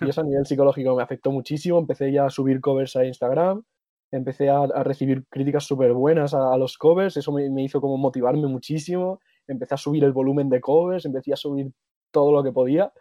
Y 0.02 0.10
eso 0.10 0.22
a 0.22 0.24
nivel 0.24 0.46
psicológico 0.46 0.96
me 0.96 1.04
afectó 1.04 1.32
muchísimo. 1.32 1.80
Empecé 1.80 2.12
ya 2.12 2.26
a 2.26 2.30
subir 2.30 2.62
covers 2.62 2.96
a 2.96 3.06
Instagram 3.06 3.64
empecé 4.12 4.50
a, 4.50 4.60
a 4.60 4.84
recibir 4.84 5.26
críticas 5.30 5.66
súper 5.66 5.94
buenas 5.94 6.34
a, 6.34 6.54
a, 6.54 6.58
los 6.58 6.78
covers, 6.78 7.18
eso 7.18 7.32
me, 7.32 7.50
me, 7.50 7.64
hizo 7.64 7.82
como 7.82 7.98
motivarme 7.98 8.48
muchísimo, 8.48 9.20
empecé 9.48 9.76
a 9.76 9.78
subir 9.78 10.04
el 10.04 10.14
volumen 10.14 10.50
de 10.50 10.62
covers, 10.62 11.06
empecé 11.06 11.34
a 11.34 11.36
subir 11.36 11.72
todo 12.12 12.32
lo 12.32 12.44
que 12.44 12.52
podía 12.52 12.92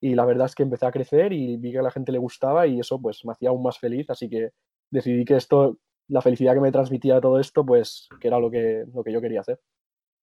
y 0.00 0.14
la 0.14 0.24
verdad 0.24 0.46
es 0.46 0.54
que 0.54 0.62
empecé 0.62 0.86
a 0.86 0.92
crecer 0.92 1.32
y 1.32 1.56
vi 1.56 1.72
que 1.72 1.78
a 1.78 1.82
la 1.82 1.90
gente 1.90 2.12
le 2.12 2.18
gustaba 2.18 2.66
y 2.66 2.80
eso 2.80 3.00
pues 3.00 3.24
me 3.24 3.32
hacía 3.32 3.50
aún 3.50 3.62
más 3.62 3.78
feliz, 3.78 4.08
así 4.10 4.28
que 4.28 4.50
decidí 4.90 5.24
que 5.24 5.36
esto, 5.36 5.78
la 6.08 6.22
felicidad 6.22 6.54
que 6.54 6.60
me 6.60 6.72
transmitía 6.72 7.20
todo 7.20 7.38
esto, 7.38 7.64
pues 7.64 8.08
que 8.20 8.28
era 8.28 8.38
lo 8.38 8.50
que, 8.50 8.84
lo 8.92 9.04
que 9.04 9.12
yo 9.12 9.20
quería 9.20 9.40
hacer. 9.40 9.60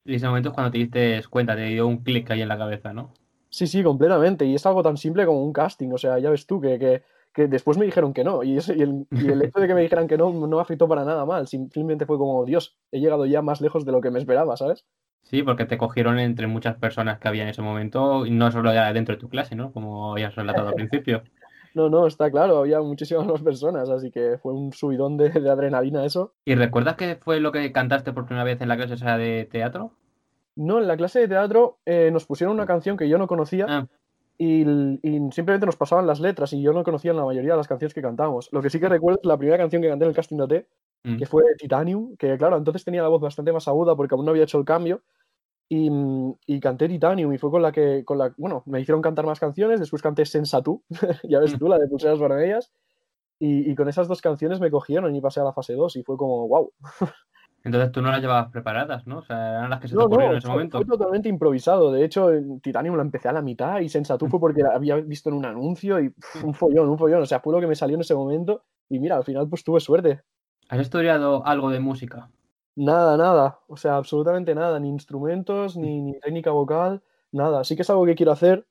Y 0.04 0.16
ese 0.16 0.28
momento 0.28 0.50
es 0.50 0.56
cuando 0.56 0.72
te 0.72 0.78
diste 0.78 1.22
cuenta, 1.30 1.56
te 1.56 1.66
dio 1.66 1.88
un 1.88 2.04
clic 2.04 2.30
ahí 2.32 2.42
en 2.42 2.48
la 2.50 2.58
cabeza, 2.58 2.94
¿no? 2.94 3.14
Sí, 3.50 3.68
sí, 3.68 3.84
completamente. 3.84 4.46
Y 4.46 4.56
es 4.56 4.66
algo 4.66 4.84
tan 4.84 4.98
simple 4.98 5.26
como 5.26 5.44
un 5.44 5.54
casting. 5.54 5.92
O 5.92 5.98
sea, 5.98 6.20
ya 6.20 6.30
ves 6.30 6.46
tú 6.46 6.60
que, 6.60 6.78
que 6.78 7.04
que 7.36 7.48
después 7.48 7.78
me 7.78 7.86
dijeron 7.86 8.14
que 8.14 8.24
no. 8.24 8.44
Y, 8.44 8.58
ese, 8.58 8.76
y, 8.76 8.82
el, 8.82 9.06
y, 9.12 9.28
el, 9.28 9.42
hecho 9.42 9.60
de 9.60 9.68
que 9.68 9.76
me 9.76 9.82
dijeran 9.82 10.08
que 10.08 10.18
no 10.18 10.32
no 10.32 10.48
me 10.48 10.62
afectó 10.62 10.88
para 10.88 11.04
nada 11.04 11.26
mal. 11.26 11.48
Simplemente 11.48 12.06
fue 12.06 12.18
como, 12.18 12.46
Dios, 12.46 12.78
he 12.92 13.00
llegado 13.02 13.26
ya 13.26 13.42
más 13.42 13.60
lejos 13.60 13.86
de 13.86 13.92
lo 13.92 14.00
que 14.00 14.10
me 14.10 14.20
esperaba, 14.20 14.56
¿sabes? 14.56 14.86
Sí, 15.24 15.44
porque 15.44 15.66
te 15.66 15.78
cogieron 15.78 16.18
entre 16.18 16.48
muchas 16.48 16.78
personas 16.78 17.20
que 17.20 17.28
había 17.28 17.44
en 17.44 17.50
ese 17.50 17.62
momento, 17.62 18.26
y 18.26 18.32
no 18.32 18.52
solo 18.52 18.74
ya 18.74 18.94
dentro 18.94 19.16
de 19.16 19.20
tu 19.20 19.28
clase, 19.28 19.56
¿no? 19.56 19.74
Como 19.74 20.14
habías 20.14 20.34
relatado 20.36 20.70
al 20.70 20.76
principio. 20.76 21.24
No, 21.76 21.90
no, 21.90 22.08
está 22.08 22.32
claro, 22.32 22.58
había 22.58 22.82
muchísimas 22.82 23.28
más 23.28 23.42
personas, 23.42 23.90
así 23.90 24.10
que 24.10 24.38
fue 24.42 24.54
un 24.54 24.74
subidón 24.74 25.18
de, 25.18 25.30
de 25.30 25.50
adrenalina 25.50 26.06
eso. 26.06 26.34
¿Y 26.46 26.56
recuerdas 26.56 26.96
qué 26.96 27.18
fue 27.18 27.40
lo 27.40 27.52
que 27.52 27.72
cantaste 27.72 28.14
por 28.14 28.26
primera 28.26 28.46
vez 28.46 28.62
en 28.62 28.70
la 28.70 28.78
clase 28.78 28.96
esa 28.96 29.18
de 29.18 29.46
teatro? 29.52 29.92
No, 30.56 30.80
en 30.80 30.88
la 30.88 30.96
clase 30.96 31.20
de 31.20 31.28
teatro 31.28 31.80
eh, 31.86 32.10
nos 32.12 32.26
pusieron 32.26 32.56
una 32.56 32.66
canción 32.66 32.96
que 32.96 33.10
yo 33.10 33.18
no 33.18 33.28
conocía. 33.28 33.66
Ah. 33.68 33.88
Y, 34.38 34.64
y, 34.64 35.32
simplemente 35.32 35.66
nos 35.66 35.78
pasaban 35.78 36.08
las 36.08 36.20
letras 36.20 36.52
y 36.52 36.62
yo 36.62 36.74
no 36.74 36.84
conocía 36.84 37.14
la 37.14 37.24
mayoría 37.24 37.52
de 37.52 37.58
las 37.58 37.68
canciones 37.68 37.94
que 37.94 38.02
cantamos. 38.02 38.50
Lo 38.52 38.62
que 38.62 38.70
sí 38.70 38.80
que 38.80 38.90
recuerdo 38.90 39.20
es 39.22 39.28
la 39.28 39.38
primera 39.38 39.58
canción 39.58 39.82
que 39.82 39.88
canté 39.88 40.06
en 40.06 40.10
el 40.10 40.16
casting 40.16 40.38
de 40.38 40.68
mm. 41.04 41.18
que 41.18 41.26
fue 41.26 41.44
Titanium, 41.58 42.16
que 42.18 42.38
claro, 42.38 42.58
entonces 42.58 42.84
tenía 42.84 43.02
la 43.02 43.08
voz 43.08 43.22
bastante 43.22 43.54
más 43.54 43.68
aguda 43.68 43.96
porque 43.96 44.16
aún 44.16 44.26
no 44.26 44.32
había 44.32 44.44
hecho 44.44 44.58
el 44.58 44.66
cambio. 44.66 45.02
Y, 45.68 45.90
y, 46.46 46.60
canté 46.60 46.88
Titanium 46.88 47.34
y 47.34 47.40
fue 47.40 47.50
con 47.50 47.64
la 47.64 47.72
que, 47.72 48.06
con 48.06 48.20
la, 48.20 48.32
bueno, 48.38 48.62
me 48.68 48.80
hicieron 48.80 49.02
cantar 49.02 49.26
más 49.26 49.40
canciones, 49.40 49.80
después 49.80 50.02
canté 50.02 50.24
Sensatú, 50.24 50.84
ya 51.24 51.40
ves 51.40 51.58
tú, 51.58 51.68
la 51.68 51.80
de 51.80 51.88
Pulseras 51.88 52.20
Vermellas, 52.20 52.72
y, 53.40 53.72
y, 53.72 53.76
con 53.76 53.90
esas 53.90 54.08
dos 54.08 54.22
canciones 54.22 54.60
me 54.60 54.70
cogieron 54.70 55.16
y 55.16 55.22
pasé 55.22 55.40
a 55.40 55.44
la 55.44 55.54
fase 55.54 55.74
2 55.74 55.96
y 55.96 56.04
fue 56.04 56.18
como, 56.18 56.48
wow. 56.48 56.72
Entonces 57.66 57.92
tú 57.92 58.00
no 58.00 58.12
las 58.12 58.22
llevabas 58.22 58.52
preparadas, 58.52 59.08
¿no? 59.08 59.18
O 59.18 59.22
sea, 59.24 59.58
eran 59.58 59.72
las 59.72 59.80
que 59.80 59.88
se 59.88 59.96
te 59.96 60.02
ocurrieron 60.02 60.28
no, 60.28 60.32
en 60.34 60.38
ese 60.38 60.48
momento. 60.48 60.78
Fue 60.78 60.86
totalmente 60.86 61.30
improvisado. 61.30 61.92
De 61.92 62.06
hecho, 62.06 62.30
Titanium 62.62 62.96
la 62.96 63.02
empecé 63.02 63.28
a 63.28 63.34
la 63.34 63.42
mitad 63.42 63.80
y 63.80 63.90
Sensatú 63.90 64.28
fue 64.28 64.40
porque 64.40 64.62
la 64.62 64.76
había 64.76 64.98
visto 64.98 65.30
en 65.30 65.36
un 65.36 65.46
anuncio 65.46 66.00
y 66.00 66.10
pff, 66.10 66.44
un 66.44 66.54
follón, 66.54 66.88
un 66.88 66.98
follón. 67.00 67.24
O 67.24 67.26
sea, 67.26 67.40
fue 67.40 67.54
lo 67.54 67.60
que 67.60 67.66
me 67.66 67.74
salió 67.74 67.96
en 67.96 68.02
ese 68.02 68.14
momento 68.14 68.66
y 68.88 69.00
mira, 69.00 69.18
al 69.18 69.24
final 69.24 69.50
pues 69.50 69.64
tuve 69.64 69.80
suerte. 69.80 70.22
¿Has 70.70 70.80
estudiado 70.80 71.44
algo 71.44 71.72
de 71.72 71.80
música? 71.80 72.30
Nada, 72.78 73.16
nada. 73.16 73.60
O 73.68 73.78
sea, 73.78 73.96
absolutamente 73.96 74.54
nada. 74.54 74.80
Ni 74.80 74.90
instrumentos, 74.90 75.78
ni, 75.78 76.02
ni 76.02 76.20
técnica 76.20 76.52
vocal, 76.52 77.02
nada. 77.32 77.64
Sí 77.64 77.76
que 77.76 77.84
es 77.84 77.90
algo 77.90 78.06
que 78.06 78.16
quiero 78.16 78.32
hacer 78.34 78.68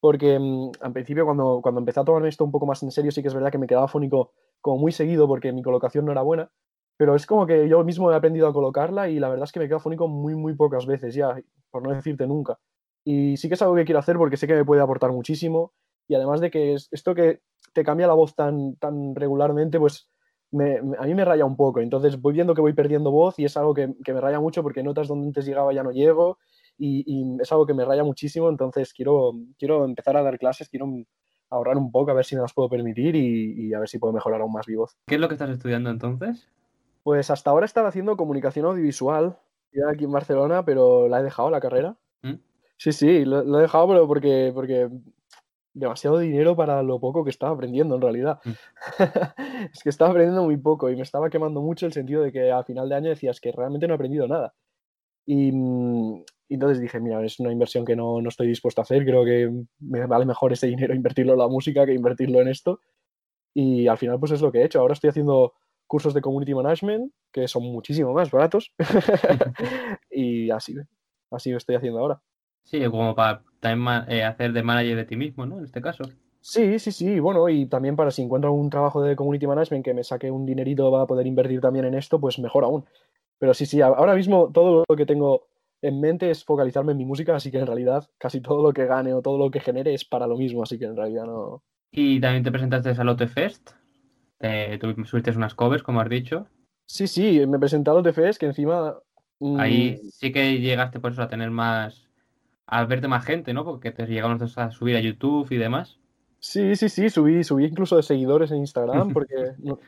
porque 0.00 0.38
mmm, 0.38 0.72
al 0.80 0.92
principio 0.92 1.24
cuando, 1.26 1.60
cuando 1.62 1.80
empecé 1.80 2.00
a 2.00 2.04
tomarme 2.04 2.28
esto 2.28 2.44
un 2.44 2.52
poco 2.52 2.66
más 2.66 2.82
en 2.84 2.90
serio 2.92 3.12
sí 3.12 3.22
que 3.22 3.28
es 3.28 3.34
verdad 3.34 3.52
que 3.52 3.58
me 3.58 3.66
quedaba 3.68 3.88
fónico 3.88 4.32
como 4.60 4.78
muy 4.78 4.92
seguido 4.92 5.28
porque 5.28 5.52
mi 5.52 5.62
colocación 5.62 6.06
no 6.06 6.12
era 6.12 6.22
buena 6.22 6.50
pero 6.96 7.16
es 7.16 7.26
como 7.26 7.46
que 7.46 7.68
yo 7.68 7.84
mismo 7.84 8.12
he 8.12 8.16
aprendido 8.16 8.48
a 8.48 8.52
colocarla 8.54 9.08
y 9.10 9.18
la 9.20 9.28
verdad 9.30 9.44
es 9.44 9.52
que 9.52 9.60
me 9.60 9.68
quedo 9.68 9.80
fónico 9.80 10.08
muy, 10.08 10.34
muy 10.36 10.54
pocas 10.54 10.86
veces 10.86 11.14
ya, 11.14 11.36
por 11.70 11.82
no 11.82 11.90
decirte 11.94 12.26
nunca. 12.26 12.58
Y 13.04 13.36
sí 13.38 13.48
que 13.48 13.54
es 13.54 13.62
algo 13.62 13.74
que 13.76 13.84
quiero 13.86 14.00
hacer 14.00 14.16
porque 14.18 14.36
sé 14.36 14.46
que 14.46 14.54
me 14.54 14.64
puede 14.66 14.82
aportar 14.82 15.12
muchísimo 15.12 15.72
y 16.08 16.14
además 16.14 16.40
de 16.40 16.50
que 16.50 16.74
es, 16.74 16.88
esto 16.92 17.14
que 17.14 17.40
te 17.72 17.84
cambia 17.84 18.06
la 18.06 18.14
voz 18.14 18.34
tan, 18.34 18.76
tan 18.76 19.14
regularmente, 19.14 19.78
pues 19.80 20.08
me, 20.52 20.78
a 20.98 21.04
mí 21.04 21.14
me 21.14 21.24
raya 21.24 21.44
un 21.44 21.56
poco. 21.56 21.80
Entonces 21.80 22.20
voy 22.20 22.34
viendo 22.34 22.54
que 22.54 22.60
voy 22.60 22.72
perdiendo 22.72 23.10
voz 23.10 23.38
y 23.38 23.44
es 23.44 23.56
algo 23.56 23.74
que, 23.74 23.94
que 24.04 24.12
me 24.12 24.20
raya 24.20 24.40
mucho 24.40 24.62
porque 24.62 24.82
notas 24.82 25.08
donde 25.08 25.28
antes 25.28 25.46
llegaba 25.46 25.72
ya 25.72 25.82
no 25.82 25.92
llego 25.92 26.38
y, 26.76 27.04
y, 27.06 27.40
es 27.40 27.50
algo 27.52 27.66
que 27.66 27.74
me 27.74 27.84
raya 27.84 28.04
muchísimo. 28.04 28.48
Entonces 28.48 28.92
quiero, 28.92 29.34
quiero 29.58 29.84
empezar 29.84 30.16
a 30.16 30.22
dar 30.22 30.38
clases, 30.38 30.68
quiero 30.68 30.86
ahorrar 31.50 31.76
un 31.76 31.90
poco 31.90 32.10
a 32.10 32.14
ver 32.14 32.24
si 32.24 32.36
me 32.36 32.42
las 32.42 32.52
puedo 32.52 32.68
permitir 32.68 33.16
y, 33.16 33.68
y 33.68 33.74
a 33.74 33.80
ver 33.80 33.88
si 33.88 33.98
puedo 33.98 34.12
mejorar 34.12 34.40
aún 34.40 34.52
más 34.52 34.68
mi 34.68 34.76
voz. 34.76 34.96
¿Qué 35.06 35.16
es 35.16 35.20
lo 35.20 35.28
que 35.28 35.34
estás 35.34 35.50
estudiando 35.50 35.90
entonces? 35.90 36.48
Pues 37.02 37.30
hasta 37.30 37.50
ahora 37.50 37.66
estaba 37.66 37.88
haciendo 37.88 38.16
comunicación 38.16 38.66
audiovisual, 38.66 39.38
ya 39.72 39.90
aquí 39.90 40.04
en 40.04 40.12
Barcelona, 40.12 40.64
pero 40.64 41.08
la 41.08 41.20
he 41.20 41.22
dejado 41.22 41.50
la 41.50 41.60
carrera. 41.60 41.96
¿Mm? 42.22 42.34
Sí, 42.76 42.92
sí, 42.92 43.24
lo, 43.24 43.42
lo, 43.42 43.58
he 43.58 43.62
dejado, 43.62 43.88
pero 43.88 44.06
porque, 44.06 44.52
porque 44.54 44.88
demasiado 45.72 46.18
dinero 46.18 46.56
para 46.56 46.82
lo 46.82 46.98
poco 47.00 47.24
que 47.24 47.30
estaba 47.30 47.52
aprendiendo 47.52 47.94
en 47.94 48.00
realidad. 48.00 48.40
¿Mm? 48.44 48.50
es 49.72 49.82
que 49.82 49.88
estaba 49.88 50.10
aprendiendo 50.10 50.44
muy 50.44 50.56
poco 50.56 50.90
y 50.90 50.96
me 50.96 51.02
estaba 51.02 51.30
quemando 51.30 51.60
mucho 51.60 51.86
el 51.86 51.92
sentido 51.92 52.22
de 52.22 52.32
que 52.32 52.50
a 52.50 52.64
final 52.64 52.88
de 52.88 52.94
año 52.94 53.08
decías 53.10 53.40
que 53.40 53.52
realmente 53.52 53.86
no 53.86 53.94
he 53.94 53.96
aprendido 53.96 54.26
nada. 54.26 54.54
Y, 55.26 55.50
y 56.48 56.54
entonces 56.54 56.80
dije, 56.80 56.98
mira, 56.98 57.24
es 57.24 57.38
una 57.38 57.52
inversión 57.52 57.84
que 57.84 57.94
no, 57.94 58.20
no, 58.20 58.28
estoy 58.28 58.48
dispuesto 58.48 58.80
a 58.80 58.84
hacer, 58.84 59.04
creo 59.04 59.24
que 59.24 59.50
me 59.78 60.06
vale 60.06 60.26
mejor 60.26 60.52
ese 60.52 60.66
dinero 60.66 60.94
invertirlo 60.94 61.34
en 61.34 61.38
la 61.38 61.48
música 61.48 61.86
que 61.86 61.94
invertirlo 61.94 62.40
en 62.40 62.48
esto. 62.48 62.80
Y 63.54 63.86
al 63.86 63.98
final 63.98 64.18
pues 64.18 64.32
es 64.32 64.40
lo 64.40 64.50
que 64.50 64.60
he 64.60 64.64
hecho. 64.64 64.80
Ahora 64.80 64.94
estoy 64.94 65.10
haciendo 65.10 65.54
cursos 65.86 66.14
de 66.14 66.20
community 66.20 66.54
management 66.54 67.12
que 67.32 67.48
son 67.48 67.64
muchísimo 67.64 68.12
más 68.12 68.30
baratos 68.30 68.72
y 70.10 70.50
así, 70.50 70.74
así 71.30 71.50
lo 71.50 71.58
estoy 71.58 71.76
haciendo 71.76 72.00
ahora. 72.00 72.22
Sí, 72.64 72.84
como 72.86 73.14
para 73.14 73.42
también 73.60 74.04
eh, 74.08 74.24
hacer 74.24 74.52
de 74.52 74.62
manager 74.62 74.96
de 74.96 75.04
ti 75.04 75.16
mismo, 75.16 75.46
¿no? 75.46 75.58
En 75.58 75.64
este 75.64 75.80
caso. 75.80 76.04
Sí, 76.40 76.78
sí, 76.78 76.90
sí, 76.90 77.20
bueno, 77.20 77.48
y 77.48 77.66
también 77.66 77.96
para 77.96 78.10
si 78.10 78.22
encuentro 78.22 78.52
un 78.52 78.70
trabajo 78.70 79.02
de 79.02 79.14
community 79.14 79.46
management 79.46 79.84
que 79.84 79.92
me 79.92 80.04
saque 80.04 80.30
un 80.30 80.46
dinerito 80.46 80.90
para 80.90 81.06
poder 81.06 81.26
invertir 81.26 81.60
también 81.60 81.84
en 81.84 81.94
esto, 81.94 82.18
pues 82.18 82.38
mejor 82.38 82.64
aún. 82.64 82.86
Pero 83.38 83.52
sí, 83.52 83.66
sí, 83.66 83.80
ahora 83.82 84.14
mismo 84.14 84.50
todo 84.52 84.84
lo 84.88 84.96
que 84.96 85.06
tengo 85.06 85.48
en 85.82 86.00
mente 86.00 86.30
es 86.30 86.44
focalizarme 86.44 86.92
en 86.92 86.98
mi 86.98 87.04
música, 87.04 87.34
así 87.34 87.50
que 87.50 87.58
en 87.58 87.66
realidad 87.66 88.08
casi 88.18 88.40
todo 88.40 88.62
lo 88.62 88.72
que 88.72 88.86
gane 88.86 89.12
o 89.12 89.22
todo 89.22 89.38
lo 89.38 89.50
que 89.50 89.60
genere 89.60 89.94
es 89.94 90.04
para 90.04 90.26
lo 90.26 90.36
mismo, 90.36 90.62
así 90.62 90.78
que 90.78 90.86
en 90.86 90.96
realidad 90.96 91.26
no. 91.26 91.62
¿Y 91.90 92.20
también 92.20 92.44
te 92.44 92.52
presentaste 92.52 92.90
al 92.90 93.28
Fest? 93.28 93.70
Eh, 94.40 94.78
tú 94.80 94.94
subiste 95.04 95.30
unas 95.32 95.54
covers, 95.54 95.82
como 95.82 96.00
has 96.00 96.08
dicho. 96.08 96.46
Sí, 96.86 97.06
sí, 97.06 97.46
me 97.46 97.58
presenté 97.58 97.90
a 97.90 97.94
los 97.94 98.02
TFS 98.02 98.38
que 98.38 98.46
encima. 98.46 98.96
Mmm... 99.38 99.60
Ahí 99.60 99.98
sí 100.12 100.32
que 100.32 100.58
llegaste 100.58 101.00
por 101.00 101.12
eso 101.12 101.22
a 101.22 101.28
tener 101.28 101.50
más. 101.50 102.09
A 102.70 102.84
verte 102.86 103.08
más 103.08 103.24
gente, 103.24 103.52
¿no? 103.52 103.64
Porque 103.64 103.90
te 103.90 104.06
llegaron 104.06 104.40
a 104.42 104.70
subir 104.70 104.96
a 104.96 105.00
YouTube 105.00 105.50
y 105.50 105.56
demás. 105.56 105.98
Sí, 106.38 106.74
sí, 106.76 106.88
sí, 106.88 107.10
subí, 107.10 107.44
subí 107.44 107.66
incluso 107.66 107.96
de 107.96 108.02
seguidores 108.02 108.50
en 108.50 108.58
Instagram 108.58 109.12
porque 109.12 109.34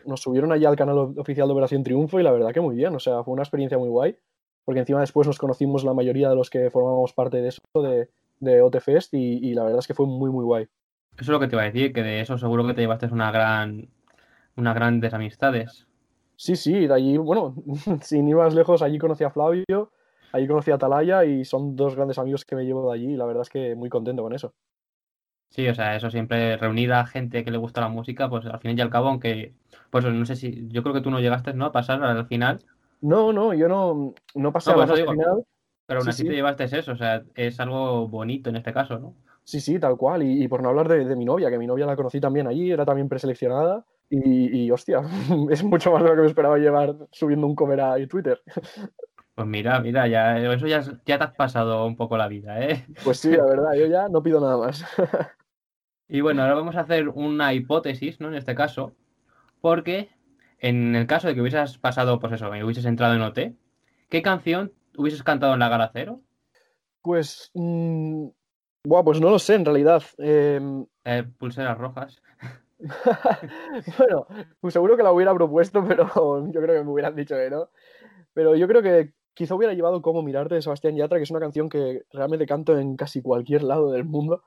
nos 0.05 0.21
subieron 0.21 0.53
allá 0.53 0.69
al 0.69 0.77
canal 0.77 0.99
oficial 1.17 1.49
de 1.49 1.53
Operación 1.53 1.83
Triunfo 1.83 2.21
y 2.21 2.23
la 2.23 2.33
verdad 2.33 2.53
que 2.53 2.61
muy 2.61 2.77
bien, 2.77 2.95
o 2.95 2.99
sea, 2.99 3.23
fue 3.25 3.33
una 3.33 3.43
experiencia 3.43 3.79
muy 3.79 3.89
guay. 3.89 4.17
porque 4.65 4.81
encima 4.81 5.01
después 5.01 5.27
nos 5.27 5.39
conocimos 5.39 5.85
la 5.85 5.95
mayoría 5.95 6.29
de 6.29 6.37
los 6.37 6.51
que 6.51 6.71
formábamos 6.71 7.12
parte 7.15 7.39
de 7.41 7.49
eso, 7.49 7.62
de, 7.75 8.11
de 8.41 8.62
OTFest, 8.62 9.15
y, 9.15 9.39
y 9.51 9.55
la 9.55 9.65
verdad 9.65 9.79
es 9.81 9.87
que 9.87 9.95
fue 9.95 10.07
muy, 10.07 10.31
muy 10.31 10.45
guay. 10.45 10.65
Eso 11.15 11.23
es 11.23 11.29
lo 11.29 11.41
que 11.41 11.49
te 11.49 11.57
iba 11.57 11.62
a 11.62 11.67
decir, 11.67 11.93
que 11.93 12.03
de 12.03 12.21
eso 12.21 12.37
seguro 12.37 12.67
que 12.67 12.75
te 12.75 12.83
llevaste 12.83 13.07
una 13.07 13.31
gran, 13.31 13.89
unas 14.57 14.75
grandes 14.75 15.15
amistades. 15.15 15.87
Sí, 16.37 16.57
sí, 16.57 16.87
de 16.87 16.95
allí, 16.95 17.17
bueno, 17.17 17.55
sin 18.03 18.29
ir 18.29 18.37
más 18.37 18.55
lejos, 18.55 18.83
allí 18.83 18.99
conocí 18.99 19.25
a 19.25 19.31
Flavio, 19.31 19.93
allí 20.33 20.47
conocí 20.47 20.71
a 20.71 20.79
Talaya 20.79 21.25
y 21.25 21.45
son 21.45 21.77
dos 21.77 21.95
grandes 21.95 22.19
amigos 22.19 22.45
que 22.45 22.57
me 22.57 22.65
llevo 22.65 22.91
de 22.91 22.99
allí 22.99 23.12
y 23.12 23.17
la 23.17 23.27
verdad 23.27 23.43
es 23.43 23.51
que 23.51 23.75
muy 23.75 23.89
contento 23.89 24.23
con 24.23 24.35
eso. 24.35 24.55
Sí, 25.51 25.69
o 25.69 25.75
sea, 25.75 25.97
eso 25.97 26.11
siempre 26.11 26.57
reunir 26.57 26.93
a 26.95 27.07
gente 27.07 27.45
que 27.45 27.51
le 27.51 27.59
gusta 27.59 27.83
la 27.83 27.89
música, 27.89 28.29
pues 28.31 28.47
al 28.47 28.59
fin 28.59 28.77
y 28.77 28.81
al 28.81 28.89
cabo, 28.89 29.09
aunque, 29.09 29.53
pues 29.91 30.05
no 30.05 30.25
sé 30.25 30.35
si, 30.35 30.67
yo 30.69 30.83
creo 30.83 30.95
que 30.95 31.03
tú 31.03 31.11
no 31.11 31.21
llegaste, 31.21 31.53
¿no? 31.53 31.67
A 31.67 31.73
pasar 31.73 32.03
al 32.03 32.27
final. 32.27 32.65
No, 33.03 33.33
no, 33.35 33.53
yo 33.53 33.69
no, 33.69 34.15
no 34.35 34.53
pasé 34.53 34.71
al 34.71 34.89
final. 34.89 35.45
Pero 35.85 36.01
aún 36.01 36.09
así 36.09 36.25
te 36.25 36.33
llevaste 36.33 36.65
eso, 36.65 36.93
o 36.93 36.97
sea, 36.97 37.23
es 37.35 37.61
algo 37.61 38.09
bonito 38.09 38.49
en 38.49 38.57
este 38.57 38.73
caso, 38.73 38.99
¿no? 38.99 39.15
Sí, 39.45 39.61
sí, 39.61 39.79
tal 39.79 39.97
cual. 39.97 40.23
Y, 40.23 40.47
por 40.49 40.62
no 40.62 40.69
hablar 40.69 40.89
de, 40.89 41.17
mi 41.17 41.25
novia, 41.25 41.51
que 41.51 41.59
mi 41.59 41.67
novia 41.67 41.85
la 41.85 41.97
conocí 41.97 42.21
también 42.21 42.47
allí, 42.47 42.71
era 42.71 42.85
también 42.85 43.09
preseleccionada. 43.09 43.85
Y, 44.09 44.71
hostia, 44.71 45.03
es 45.51 45.65
mucho 45.65 45.93
más 45.93 46.03
de 46.03 46.09
lo 46.09 46.17
que 46.17 46.23
me 46.23 46.27
esperaba 46.29 46.59
llevar 46.59 46.97
subiendo 47.11 47.47
un 47.47 47.55
cover 47.55 47.81
a 47.81 48.07
Twitter. 48.07 48.41
Pues 49.35 49.49
mira, 49.49 49.81
mira, 49.81 50.07
ya, 50.09 50.39
eso 50.39 50.67
ya, 50.67 50.83
ya 50.83 51.19
te 51.19 51.25
has 51.25 51.35
pasado 51.35 51.87
un 51.87 51.97
poco 51.97 52.17
la 52.17 52.29
vida, 52.29 52.61
¿eh? 52.61 52.87
Pues 53.03 53.19
sí, 53.19 53.31
la 53.31 53.45
verdad, 53.45 53.73
yo 53.75 53.87
ya 53.87 54.09
no 54.09 54.23
pido 54.23 54.41
nada 54.41 54.57
más. 54.57 54.85
Y 56.09 56.21
bueno, 56.21 56.43
ahora 56.43 56.57
vamos 56.57 56.77
a 56.77 56.81
hacer 56.81 57.09
una 57.09 57.55
hipótesis, 57.55 58.21
¿no? 58.21 58.29
En 58.29 58.35
este 58.35 58.55
caso, 58.55 58.95
porque 59.62 60.11
en 60.59 60.95
el 60.95 61.07
caso 61.07 61.27
de 61.27 61.35
que 61.35 61.41
hubieses 61.41 61.79
pasado, 61.79 62.21
pues 62.21 62.35
eso, 62.35 62.51
que 62.51 62.62
hubieses 62.62 62.85
entrado 62.85 63.15
en 63.15 63.23
OT, 63.23 63.39
¿qué 64.11 64.21
canción 64.21 64.75
hubieses 64.99 65.23
cantado 65.23 65.55
en 65.55 65.61
la 65.61 65.71
gala 65.71 65.91
cero? 65.91 66.21
Pues. 67.01 67.51
Mmm, 67.55 68.27
pues 68.83 69.21
no 69.23 69.31
lo 69.31 69.39
sé, 69.39 69.55
en 69.55 69.65
realidad. 69.65 70.03
Em, 70.19 70.85
eh, 71.05 71.25
pulseras 71.39 71.79
rojas. 71.79 72.21
bueno, 73.99 74.27
pues 74.61 74.75
seguro 74.75 74.99
que 74.99 75.03
la 75.03 75.12
hubiera 75.12 75.33
propuesto, 75.33 75.83
pero 75.83 76.07
yo 76.53 76.61
creo 76.61 76.79
que 76.79 76.85
me 76.85 76.91
hubieran 76.91 77.17
dicho 77.17 77.37
que 77.37 77.49
no. 77.49 77.71
Pero 78.35 78.55
yo 78.55 78.69
creo 78.69 78.83
que 78.83 79.15
quizá 79.35 79.55
hubiera 79.55 79.75
llevado 79.75 80.03
Cómo 80.03 80.23
mirarte 80.23 80.55
de 80.55 80.62
Sebastián 80.62 80.97
Yatra, 80.97 81.19
que 81.19 81.25
es 81.25 81.31
una 81.31 81.41
canción 81.41 81.69
que 81.69 82.03
realmente 82.11 82.47
canto 82.47 82.79
en 82.79 82.97
casi 82.97 83.23
cualquier 83.23 83.62
lado 83.62 83.91
del 83.91 84.05
mundo. 84.05 84.43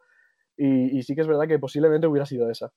Y, 0.58 1.04
sí 1.04 1.16
que 1.16 1.22
es 1.22 1.28
verdad 1.28 1.48
que 1.48 1.60
posiblemente 1.60 2.08
hubiera 2.08 2.26
sido 2.26 2.50
esa. 2.50 2.72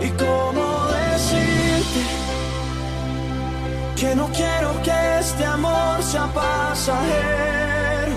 ¿Y 0.00 0.08
cómo 0.18 0.86
decirte 0.88 2.00
que 3.96 4.16
no 4.16 4.26
quiero 4.32 4.82
que 4.82 5.18
este 5.20 5.44
amor 5.44 6.02
sea 6.02 6.26
pasajero? 6.34 8.12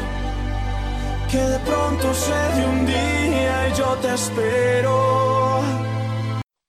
Que 1.29 1.37
de 1.37 1.59
pronto 1.59 2.13
se 2.13 2.33
de 2.33 2.65
un 2.67 2.85
día 2.85 3.69
y 3.69 3.73
yo 3.77 3.95
te 4.01 4.13
espero. 4.13 5.84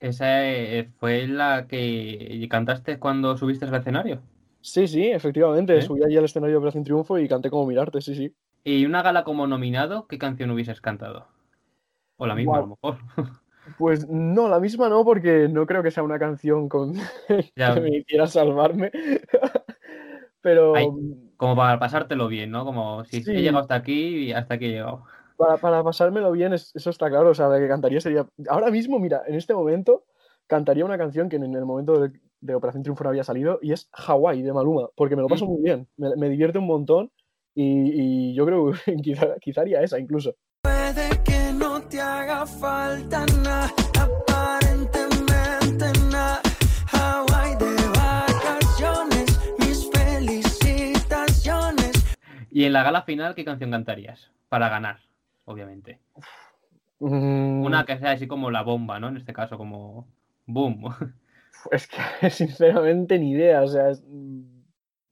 ¿Esa 0.07 0.47
eh, 0.47 0.89
fue 0.99 1.27
la 1.27 1.67
que 1.67 2.47
cantaste 2.49 2.99
cuando 2.99 3.37
subiste 3.37 3.65
al 3.65 3.75
escenario? 3.75 4.23
Sí, 4.61 4.87
sí, 4.87 5.07
efectivamente. 5.07 5.83
Subí 5.83 6.05
allí 6.05 6.17
al 6.17 6.25
escenario 6.25 6.55
de 6.55 6.59
Operación 6.59 6.85
Triunfo 6.85 7.19
y 7.19 7.29
canté 7.29 7.51
como 7.51 7.67
mirarte, 7.67 8.01
sí, 8.01 8.15
sí. 8.15 8.35
¿Y 8.63 8.85
una 8.85 9.03
gala 9.03 9.25
como 9.25 9.47
nominado, 9.47 10.07
qué 10.07 10.19
canción 10.19 10.51
hubieses 10.51 10.81
cantado? 10.81 11.27
O 12.17 12.27
la 12.27 12.35
misma, 12.35 12.59
a 12.59 12.61
lo 12.61 12.67
mejor. 12.69 12.99
Pues 13.79 14.09
no, 14.09 14.49
la 14.49 14.61
misma 14.61 14.89
no, 14.89 15.05
porque 15.05 15.49
no 15.49 15.67
creo 15.67 15.83
que 15.83 15.91
sea 15.91 16.05
una 16.05 16.21
canción 16.21 16.69
con 16.69 16.95
que 17.27 17.81
me 17.81 17.97
hiciera 17.99 18.29
salvarme. 18.29 18.93
Pero. 20.41 20.73
como 21.37 21.57
para 21.57 21.77
pasártelo 21.81 22.29
bien, 22.29 22.53
¿no? 22.53 22.65
Como 22.65 23.05
si 23.07 23.17
he 23.17 23.43
llegado 23.43 23.59
hasta 23.59 23.75
aquí 23.75 24.27
y 24.27 24.33
hasta 24.33 24.55
aquí 24.55 24.67
he 24.67 24.71
llegado. 24.71 25.03
Para, 25.37 25.57
para 25.59 25.83
pasármelo 25.83 26.33
bien, 26.33 26.53
eso 26.53 26.91
está 26.91 27.09
claro. 27.09 27.31
O 27.31 27.35
sea, 27.35 27.49
de 27.49 27.61
que 27.61 27.69
cantaría 27.69 28.01
sería. 28.01 28.27
Ahora 28.49 28.71
mismo, 28.71 28.99
mira, 28.99 29.23
en 29.27 29.35
este 29.35 29.55
momento 29.55 30.05
cantaría 30.47 30.85
una 30.85 30.99
canción 30.99 31.29
que 31.29 31.37
en 31.37 31.55
el 31.55 31.65
momento 31.65 32.01
de, 32.01 32.13
Operación 32.55 32.83
Triunfo 32.83 33.03
no 33.03 33.11
había 33.11 33.25
salido 33.25 33.59
y 33.61 33.73
es 33.73 33.89
Hawaii 33.93 34.43
de 34.43 34.53
Maluma, 34.53 34.89
porque 34.95 35.17
me 35.17 35.23
lo 35.23 35.29
paso 35.29 35.47
mm. 35.47 35.49
muy 35.49 35.63
bien. 35.63 35.89
me 35.97 36.29
divierte 36.29 36.59
un 36.59 36.67
montón 36.67 37.11
y, 37.57 38.35
yo 38.35 38.45
creo 38.45 38.73
que 38.87 39.03
quizá, 39.41 39.63
haría 39.63 39.81
esa 39.83 39.99
incluso. 39.99 40.37
Puede 40.63 41.09
que 41.25 41.53
no 41.55 41.81
te 41.83 42.01
haga 42.01 42.47
falta 42.47 43.27
nada, 43.43 43.69
aparentemente 43.99 45.87
nada. 46.11 46.41
Hawaii 46.93 47.57
de 47.57 47.75
vacaciones, 47.95 49.41
mis 49.59 49.91
felicitaciones. 49.91 52.17
Y 52.51 52.65
en 52.65 52.73
la 52.73 52.83
gala 52.83 53.03
final, 53.03 53.35
¿qué 53.35 53.45
canción 53.45 53.71
cantarías? 53.71 54.31
Para 54.49 54.69
ganar, 54.69 55.01
obviamente. 55.47 55.99
Mm. 57.01 57.65
Una 57.65 57.85
que 57.85 57.99
sea 57.99 58.13
así 58.13 58.27
como 58.27 58.51
la 58.51 58.63
bomba, 58.63 59.01
¿no? 59.01 59.09
En 59.09 59.17
este 59.17 59.33
caso, 59.33 59.59
como 59.59 60.07
boom. 60.47 60.85
Es 61.71 61.89
que 61.89 62.31
sinceramente 62.31 63.19
ni 63.19 63.31
idea, 63.31 63.63
o 63.63 63.67
sea, 63.67 63.93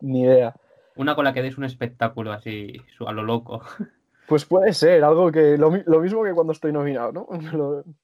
ni 0.01 0.23
idea. 0.23 0.55
Una 0.97 1.15
con 1.15 1.25
la 1.25 1.33
que 1.33 1.43
des 1.43 1.59
un 1.59 1.65
espectáculo 1.65 2.33
así 2.33 2.77
a 3.05 3.13
lo 3.13 3.23
loco. 3.23 3.63
Pues 4.27 4.47
puede 4.47 4.73
ser, 4.73 5.05
algo 5.05 5.31
que. 5.31 5.59
Lo, 5.59 5.71
mismo 5.71 6.25
que 6.25 6.33
cuando 6.33 6.55
estoy 6.55 6.73
nominado, 6.73 7.13
¿no? 7.13 7.29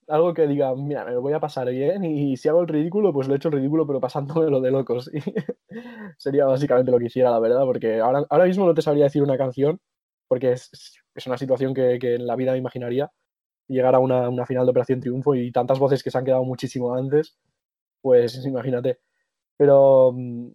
algo 0.07 0.35
que 0.35 0.47
diga, 0.47 0.75
mira, 0.77 1.03
me 1.07 1.13
lo 1.13 1.23
voy 1.23 1.33
a 1.33 1.41
pasar 1.41 1.71
bien 1.71 2.05
y 2.05 2.37
si 2.37 2.47
hago 2.47 2.61
el 2.61 2.69
ridículo, 2.69 3.11
pues 3.11 3.27
lo 3.27 3.33
he 3.33 3.39
hecho 3.39 3.49
el 3.49 3.55
ridículo, 3.55 3.87
pero 3.87 4.01
pasándome 4.01 4.51
lo 4.51 4.61
de 4.61 4.71
locos. 4.71 5.11
sería 6.19 6.45
básicamente 6.45 6.91
lo 6.91 6.99
que 6.99 7.07
hiciera, 7.07 7.31
la 7.31 7.41
verdad, 7.41 7.65
porque 7.65 8.01
ahora, 8.01 8.27
ahora 8.29 8.45
mismo 8.45 8.67
no 8.67 8.75
te 8.75 8.83
sabría 8.83 9.05
decir 9.05 9.23
una 9.23 9.39
canción, 9.39 9.81
porque 10.31 10.53
es, 10.53 10.71
es 11.13 11.27
una 11.27 11.37
situación 11.37 11.75
que, 11.75 11.99
que, 11.99 12.15
en 12.15 12.27
la 12.29 12.37
vida 12.37 12.53
me 12.53 12.59
imaginaría. 12.59 13.11
Llegar 13.67 13.97
a 13.97 13.99
una, 13.99 14.29
una 14.29 14.47
final 14.47 14.65
de 14.65 14.71
Operación 14.71 15.01
Triunfo 15.01 15.35
y 15.35 15.51
tantas 15.51 15.81
voces 15.81 16.05
que 16.05 16.11
se 16.13 16.19
han 16.19 16.25
quedado 16.25 16.45
muchísimo 16.45 16.95
antes, 16.95 17.37
pues 18.01 18.45
imagínate. 18.47 19.01
Pero 19.57 20.13
mm, 20.15 20.51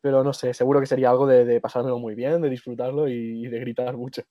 pero 0.00 0.24
no 0.24 0.32
sé, 0.32 0.54
seguro 0.54 0.80
que 0.80 0.86
sería 0.86 1.10
algo 1.10 1.26
de, 1.26 1.60
pasármelo 1.60 1.98
muy 1.98 2.14
bien, 2.14 2.40
de 2.40 2.48
disfrutarlo 2.48 3.08
y, 3.08 3.46
de 3.46 3.60
gritar 3.60 3.96
mucho. 3.96 4.22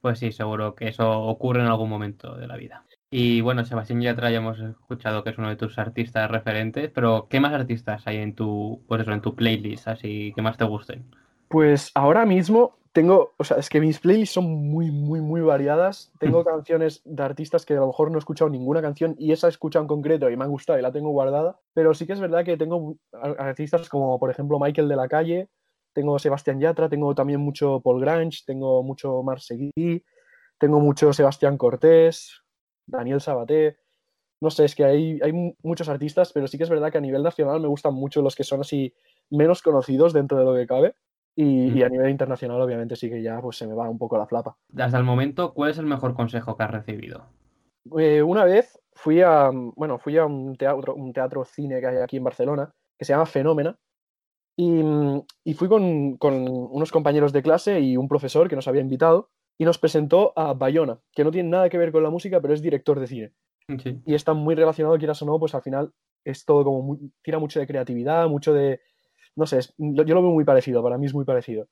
Pues 0.00 0.18
sí, 0.18 0.32
seguro 0.32 0.74
que 0.74 0.88
eso 0.88 1.08
ocurre 1.22 1.60
en 1.60 1.66
algún 1.66 1.88
momento 1.88 2.36
de 2.36 2.46
la 2.46 2.56
vida. 2.56 2.84
Y 3.10 3.40
bueno, 3.40 3.64
Sebastián 3.64 4.00
Yatra 4.00 4.30
ya 4.30 4.38
hemos 4.38 4.58
escuchado 4.58 5.22
que 5.22 5.30
es 5.30 5.38
uno 5.38 5.50
de 5.50 5.56
tus 5.56 5.78
artistas 5.78 6.30
referentes, 6.30 6.90
pero 6.90 7.26
¿qué 7.28 7.40
más 7.40 7.52
artistas 7.52 8.06
hay 8.06 8.16
en 8.16 8.34
tu, 8.34 8.82
pues 8.88 9.02
eso, 9.02 9.12
en 9.12 9.20
tu 9.20 9.36
playlist, 9.36 9.86
así 9.88 10.32
que 10.34 10.42
más 10.42 10.56
te 10.56 10.64
gusten? 10.64 11.04
Pues 11.48 11.92
ahora 11.94 12.24
mismo 12.24 12.78
tengo, 12.92 13.32
o 13.38 13.44
sea, 13.44 13.56
es 13.56 13.70
que 13.70 13.80
mis 13.80 13.98
playlists 13.98 14.34
son 14.34 14.44
muy, 14.44 14.90
muy, 14.90 15.22
muy 15.22 15.40
variadas. 15.40 16.12
Tengo 16.18 16.44
canciones 16.44 17.00
de 17.04 17.22
artistas 17.22 17.64
que 17.64 17.72
a 17.72 17.80
lo 17.80 17.86
mejor 17.86 18.10
no 18.10 18.18
he 18.18 18.20
escuchado 18.20 18.50
ninguna 18.50 18.82
canción 18.82 19.14
y 19.18 19.32
esa 19.32 19.46
he 19.46 19.50
escuchado 19.50 19.82
en 19.82 19.88
concreto 19.88 20.28
y 20.28 20.36
me 20.36 20.44
ha 20.44 20.48
gustado 20.48 20.78
y 20.78 20.82
la 20.82 20.92
tengo 20.92 21.10
guardada. 21.10 21.58
Pero 21.72 21.94
sí 21.94 22.06
que 22.06 22.12
es 22.12 22.20
verdad 22.20 22.44
que 22.44 22.58
tengo 22.58 22.96
artistas 23.12 23.88
como, 23.88 24.18
por 24.18 24.30
ejemplo, 24.30 24.58
Michael 24.60 24.88
de 24.88 24.96
la 24.96 25.08
Calle, 25.08 25.48
tengo 25.94 26.18
Sebastián 26.18 26.60
Yatra, 26.60 26.90
tengo 26.90 27.14
también 27.14 27.40
mucho 27.40 27.80
Paul 27.80 28.00
Grange, 28.00 28.40
tengo 28.46 28.82
mucho 28.82 29.22
Marseguí, 29.22 30.04
tengo 30.58 30.78
mucho 30.78 31.14
Sebastián 31.14 31.56
Cortés, 31.56 32.42
Daniel 32.86 33.22
Sabaté. 33.22 33.78
No 34.42 34.50
sé, 34.50 34.66
es 34.66 34.74
que 34.74 34.84
hay, 34.84 35.18
hay 35.22 35.32
muchos 35.62 35.88
artistas, 35.88 36.32
pero 36.32 36.46
sí 36.46 36.58
que 36.58 36.64
es 36.64 36.70
verdad 36.70 36.92
que 36.92 36.98
a 36.98 37.02
nivel 37.02 37.22
nacional 37.22 37.60
me 37.60 37.68
gustan 37.68 37.94
mucho 37.94 38.20
los 38.20 38.34
que 38.34 38.44
son 38.44 38.60
así 38.60 38.92
menos 39.30 39.62
conocidos 39.62 40.12
dentro 40.12 40.38
de 40.38 40.44
lo 40.44 40.54
que 40.54 40.66
cabe. 40.66 40.94
Y, 41.34 41.82
a 41.82 41.88
nivel 41.88 42.10
internacional, 42.10 42.60
obviamente, 42.60 42.94
sí 42.94 43.08
que 43.08 43.22
ya 43.22 43.40
pues, 43.40 43.56
se 43.56 43.66
me 43.66 43.74
va 43.74 43.88
un 43.88 43.98
poco 43.98 44.18
la 44.18 44.26
flapa. 44.26 44.56
Hasta 44.76 44.98
el 44.98 45.04
momento, 45.04 45.54
¿cuál 45.54 45.70
es 45.70 45.78
el 45.78 45.86
mejor 45.86 46.14
consejo 46.14 46.56
que 46.56 46.62
has 46.62 46.70
recibido? 46.70 47.24
Eh, 47.98 48.22
una 48.22 48.44
vez 48.44 48.78
fui 48.92 49.22
a, 49.22 49.50
bueno, 49.52 49.98
fui 49.98 50.18
a 50.18 50.26
un 50.26 50.54
teatro, 50.56 50.94
un 50.94 51.12
teatro 51.12 51.44
cine 51.44 51.80
que 51.80 51.86
hay 51.86 51.96
aquí 51.96 52.18
en 52.18 52.24
Barcelona, 52.24 52.72
que 52.98 53.04
se 53.04 53.14
llama 53.14 53.26
Fenómena, 53.26 53.78
y, 54.56 54.82
y 55.44 55.54
fui 55.54 55.68
con, 55.68 56.18
con, 56.18 56.46
unos 56.46 56.92
compañeros 56.92 57.32
de 57.32 57.42
clase 57.42 57.80
y 57.80 57.96
un 57.96 58.08
profesor 58.08 58.48
que 58.48 58.56
nos 58.56 58.68
había 58.68 58.82
invitado, 58.82 59.30
y 59.58 59.64
nos 59.64 59.78
presentó 59.78 60.32
a 60.36 60.52
Bayona, 60.52 60.98
que 61.12 61.24
no 61.24 61.30
tiene 61.30 61.48
nada 61.48 61.68
que 61.68 61.78
ver 61.78 61.92
con 61.92 62.02
la 62.02 62.10
música, 62.10 62.40
pero 62.40 62.52
es 62.52 62.62
director 62.62 63.00
de 63.00 63.06
cine. 63.06 63.32
Y 64.04 64.14
está 64.14 64.34
muy 64.34 64.54
relacionado, 64.54 64.98
quieras 64.98 65.22
o 65.22 65.26
no, 65.26 65.38
pues 65.38 65.54
al 65.54 65.62
final 65.62 65.92
es 66.24 66.44
todo 66.44 66.64
como, 66.64 66.98
tira 67.22 67.38
mucho 67.38 67.58
de 67.58 67.66
creatividad, 67.66 68.28
mucho 68.28 68.52
de, 68.52 68.80
no 69.36 69.46
sé, 69.46 69.60
yo 69.78 70.14
lo 70.14 70.22
veo 70.22 70.30
muy 70.30 70.44
parecido, 70.44 70.82
para 70.82 70.98
mí 70.98 71.06
es 71.06 71.14
muy 71.14 71.24
parecido. 71.24 71.68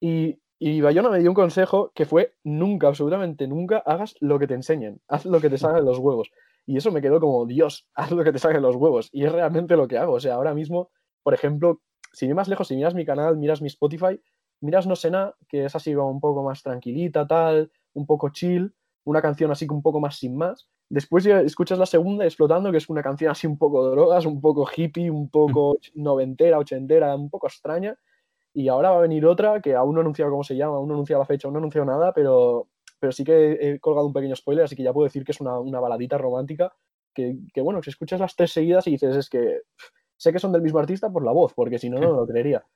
Y, 0.00 0.40
y 0.58 0.80
Bayona 0.80 1.10
me 1.10 1.18
dio 1.18 1.30
un 1.30 1.34
consejo 1.34 1.92
que 1.94 2.04
fue 2.04 2.34
nunca, 2.44 2.88
absolutamente 2.88 3.46
nunca, 3.48 3.78
hagas 3.78 4.14
lo 4.20 4.38
que 4.38 4.46
te 4.46 4.54
enseñen, 4.54 5.00
haz 5.08 5.24
lo 5.26 5.40
que 5.40 5.50
te 5.50 5.58
salga 5.58 5.78
de 5.78 5.86
los 5.86 5.98
huevos. 5.98 6.30
Y 6.66 6.76
eso 6.76 6.92
me 6.92 7.02
quedó 7.02 7.20
como, 7.20 7.46
Dios, 7.46 7.88
haz 7.94 8.12
lo 8.12 8.22
que 8.22 8.32
te 8.32 8.38
salga 8.38 8.58
de 8.58 8.62
los 8.62 8.76
huevos. 8.76 9.08
Y 9.12 9.24
es 9.24 9.32
realmente 9.32 9.76
lo 9.76 9.88
que 9.88 9.98
hago. 9.98 10.14
O 10.14 10.20
sea, 10.20 10.34
ahora 10.34 10.54
mismo, 10.54 10.90
por 11.22 11.34
ejemplo, 11.34 11.80
si 12.12 12.26
ir 12.26 12.34
más 12.34 12.48
lejos, 12.48 12.68
si 12.68 12.76
miras 12.76 12.94
mi 12.94 13.04
canal, 13.04 13.36
miras 13.36 13.62
mi 13.62 13.68
Spotify, 13.68 14.20
miras 14.60 14.86
No 14.86 14.96
Sena, 14.96 15.34
que 15.48 15.64
es 15.64 15.74
así 15.74 15.94
un 15.94 16.20
poco 16.20 16.42
más 16.42 16.62
tranquilita, 16.62 17.26
tal, 17.26 17.72
un 17.94 18.06
poco 18.06 18.30
chill, 18.30 18.74
una 19.04 19.20
canción 19.20 19.50
así 19.50 19.66
que 19.66 19.74
un 19.74 19.82
poco 19.82 20.00
más 20.00 20.16
sin 20.16 20.36
más, 20.36 20.68
Después 20.92 21.24
ya 21.24 21.40
escuchas 21.40 21.78
la 21.78 21.86
segunda, 21.86 22.26
Explotando, 22.26 22.70
que 22.70 22.76
es 22.76 22.90
una 22.90 23.02
canción 23.02 23.30
así 23.30 23.46
un 23.46 23.56
poco 23.56 23.88
drogas, 23.90 24.26
un 24.26 24.42
poco 24.42 24.68
hippie, 24.76 25.10
un 25.10 25.30
poco 25.30 25.78
noventera, 25.94 26.58
ochentera, 26.58 27.16
un 27.16 27.30
poco 27.30 27.46
extraña. 27.46 27.96
Y 28.52 28.68
ahora 28.68 28.90
va 28.90 28.98
a 28.98 29.00
venir 29.00 29.24
otra 29.24 29.62
que 29.62 29.74
aún 29.74 29.94
no 29.94 30.00
he 30.00 30.04
anunciado 30.04 30.30
cómo 30.30 30.44
se 30.44 30.54
llama, 30.54 30.76
aún 30.76 30.88
no 30.88 30.92
he 30.92 30.96
anunciado 30.96 31.22
la 31.22 31.26
fecha, 31.26 31.48
aún 31.48 31.54
no 31.54 31.60
he 31.60 31.62
anunciado 31.62 31.86
nada, 31.86 32.12
pero, 32.12 32.68
pero 33.00 33.10
sí 33.10 33.24
que 33.24 33.52
he 33.58 33.80
colgado 33.80 34.06
un 34.06 34.12
pequeño 34.12 34.36
spoiler, 34.36 34.66
así 34.66 34.76
que 34.76 34.82
ya 34.82 34.92
puedo 34.92 35.04
decir 35.04 35.24
que 35.24 35.32
es 35.32 35.40
una, 35.40 35.58
una 35.58 35.80
baladita 35.80 36.18
romántica 36.18 36.74
que, 37.14 37.38
que, 37.54 37.62
bueno, 37.62 37.82
si 37.82 37.88
escuchas 37.88 38.20
las 38.20 38.36
tres 38.36 38.52
seguidas 38.52 38.86
y 38.86 38.90
dices, 38.90 39.16
es 39.16 39.30
que 39.30 39.62
sé 40.18 40.30
que 40.30 40.38
son 40.38 40.52
del 40.52 40.60
mismo 40.60 40.78
artista 40.78 41.10
por 41.10 41.24
la 41.24 41.32
voz, 41.32 41.54
porque 41.54 41.78
si 41.78 41.88
no, 41.88 42.00
no 42.00 42.12
lo 42.12 42.26
creería. 42.26 42.66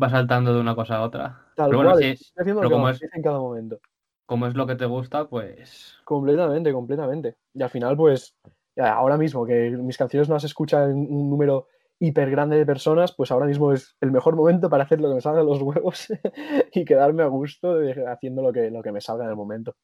Va 0.00 0.08
saltando 0.08 0.54
de 0.54 0.60
una 0.60 0.76
cosa 0.76 0.98
a 0.98 1.02
otra. 1.02 1.44
Tal 1.56 1.70
pero 1.70 1.82
cual, 1.82 1.98
sí, 1.98 2.24
haciendo 2.36 2.62
lo 2.62 2.68
que 2.68 2.72
como 2.76 2.88
es- 2.90 3.02
en 3.02 3.20
cada 3.20 3.40
momento. 3.40 3.80
Como 4.28 4.46
es 4.46 4.54
lo 4.54 4.66
que 4.66 4.76
te 4.76 4.84
gusta, 4.84 5.26
pues 5.26 5.96
Completamente, 6.04 6.70
completamente. 6.72 7.36
Y 7.54 7.62
al 7.62 7.70
final, 7.70 7.96
pues, 7.96 8.36
ahora 8.76 9.16
mismo 9.16 9.46
que 9.46 9.70
mis 9.70 9.96
canciones 9.96 10.28
no 10.28 10.34
las 10.34 10.44
escuchan 10.44 10.92
un 10.92 11.30
número 11.30 11.66
hiper 11.98 12.30
grande 12.30 12.56
de 12.58 12.66
personas, 12.66 13.14
pues 13.16 13.32
ahora 13.32 13.46
mismo 13.46 13.72
es 13.72 13.96
el 14.02 14.12
mejor 14.12 14.36
momento 14.36 14.68
para 14.68 14.84
hacer 14.84 15.00
lo 15.00 15.08
que 15.08 15.14
me 15.14 15.20
salga 15.22 15.40
de 15.40 15.46
los 15.46 15.62
huevos 15.62 16.08
y 16.72 16.84
quedarme 16.84 17.22
a 17.22 17.26
gusto 17.26 17.76
de- 17.76 18.06
haciendo 18.06 18.42
lo 18.42 18.52
que, 18.52 18.70
lo 18.70 18.82
que 18.82 18.92
me 18.92 19.00
salga 19.00 19.24
en 19.24 19.30
el 19.30 19.36
momento. 19.36 19.74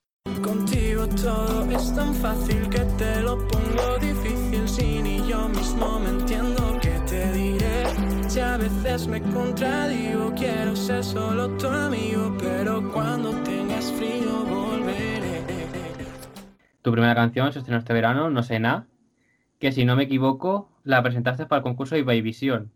Contigo 0.42 1.06
todo 1.08 1.64
es 1.70 1.94
tan 1.94 2.12
fácil 2.14 2.68
que 2.68 2.80
te 2.98 3.20
lo 3.22 3.36
pongo 3.48 3.98
difícil 3.98 4.68
si 4.68 5.02
ni 5.02 5.26
yo 5.26 5.48
mismo 5.48 5.98
me 6.00 6.10
entiendo 6.10 6.62
qué 6.82 7.00
te 7.08 7.32
diré. 7.32 8.28
Si 8.28 8.40
a 8.40 8.58
veces 8.58 9.08
me 9.08 9.20
contradigo, 9.22 10.32
quiero 10.36 10.76
ser 10.76 11.02
solo 11.02 11.48
tu 11.56 11.66
amigo, 11.66 12.32
pero 12.38 12.82
cuando 12.92 13.30
tengas 13.84 13.92
frío 13.92 14.44
volveré. 14.44 15.42
tu 16.82 16.92
primera 16.92 17.14
canción 17.14 17.52
se 17.52 17.58
estrenó 17.60 17.78
este 17.78 17.92
verano, 17.92 18.30
No 18.30 18.42
sé 18.42 18.58
nada, 18.58 18.86
que 19.58 19.72
si 19.72 19.84
no 19.84 19.96
me 19.96 20.04
equivoco, 20.04 20.68
la 20.84 21.02
presentaste 21.02 21.46
para 21.46 21.58
el 21.58 21.62
concurso 21.62 21.94
de 21.94 22.00
Ibaivisión. 22.02 22.70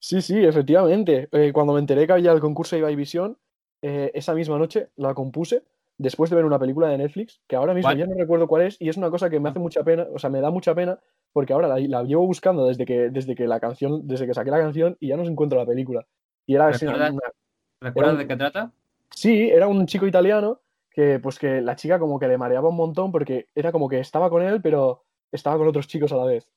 Sí, 0.00 0.20
sí, 0.20 0.44
efectivamente. 0.44 1.28
Eh, 1.32 1.52
cuando 1.52 1.74
me 1.74 1.78
enteré 1.80 2.06
que 2.06 2.12
había 2.14 2.32
el 2.32 2.40
concurso 2.40 2.74
de 2.74 2.80
Ibaivisión, 2.80 3.38
eh, 3.82 4.10
esa 4.14 4.34
misma 4.34 4.58
noche 4.58 4.88
la 4.96 5.14
compuse 5.14 5.62
después 5.98 6.30
de 6.30 6.36
ver 6.36 6.44
una 6.44 6.58
película 6.58 6.88
de 6.88 6.98
Netflix, 6.98 7.40
que 7.46 7.54
ahora 7.54 7.74
mismo 7.74 7.88
¿Cuál? 7.90 7.98
ya 7.98 8.06
no 8.06 8.14
recuerdo 8.18 8.48
cuál 8.48 8.62
es, 8.62 8.76
y 8.80 8.88
es 8.88 8.96
una 8.96 9.10
cosa 9.10 9.30
que 9.30 9.38
me 9.38 9.50
hace 9.50 9.60
mucha 9.60 9.84
pena, 9.84 10.06
o 10.12 10.18
sea, 10.18 10.30
me 10.30 10.40
da 10.40 10.50
mucha 10.50 10.74
pena, 10.74 10.98
porque 11.32 11.52
ahora 11.52 11.68
la, 11.68 11.78
la 11.78 12.02
llevo 12.02 12.26
buscando 12.26 12.66
desde 12.66 12.84
que, 12.84 13.10
desde 13.10 13.36
que 13.36 13.46
la 13.46 13.60
canción, 13.60 14.06
desde 14.08 14.26
que 14.26 14.34
saqué 14.34 14.50
la 14.50 14.58
canción 14.58 14.96
y 14.98 15.08
ya 15.08 15.16
no 15.16 15.24
se 15.24 15.30
encuentro 15.30 15.58
la 15.58 15.66
película. 15.66 16.04
Y 16.46 16.54
era 16.56 16.66
una- 16.66 16.72
¿Recuerdas? 16.78 17.10
una- 17.12 17.32
¿Recuerdas 17.80 18.12
un- 18.14 18.18
de 18.18 18.26
qué 18.26 18.36
trata? 18.36 18.72
Sí, 19.14 19.50
era 19.50 19.68
un 19.68 19.86
chico 19.86 20.06
italiano 20.06 20.60
que 20.90 21.18
pues 21.20 21.38
que 21.38 21.60
la 21.60 21.76
chica 21.76 21.98
como 21.98 22.18
que 22.18 22.28
le 22.28 22.38
mareaba 22.38 22.68
un 22.68 22.76
montón 22.76 23.10
porque 23.12 23.48
era 23.54 23.72
como 23.72 23.88
que 23.88 24.00
estaba 24.00 24.28
con 24.30 24.42
él, 24.42 24.60
pero 24.62 25.04
estaba 25.30 25.56
con 25.56 25.68
otros 25.68 25.88
chicos 25.88 26.12
a 26.12 26.16
la 26.16 26.24
vez. 26.24 26.50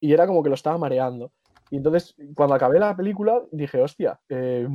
Y 0.00 0.12
era 0.12 0.26
como 0.26 0.42
que 0.42 0.48
lo 0.48 0.54
estaba 0.54 0.78
mareando. 0.78 1.32
Y 1.70 1.76
entonces, 1.78 2.14
cuando 2.34 2.54
acabé 2.54 2.78
la 2.78 2.94
película, 2.94 3.42
dije, 3.50 3.80
hostia, 3.80 4.20
eh, 4.28 4.68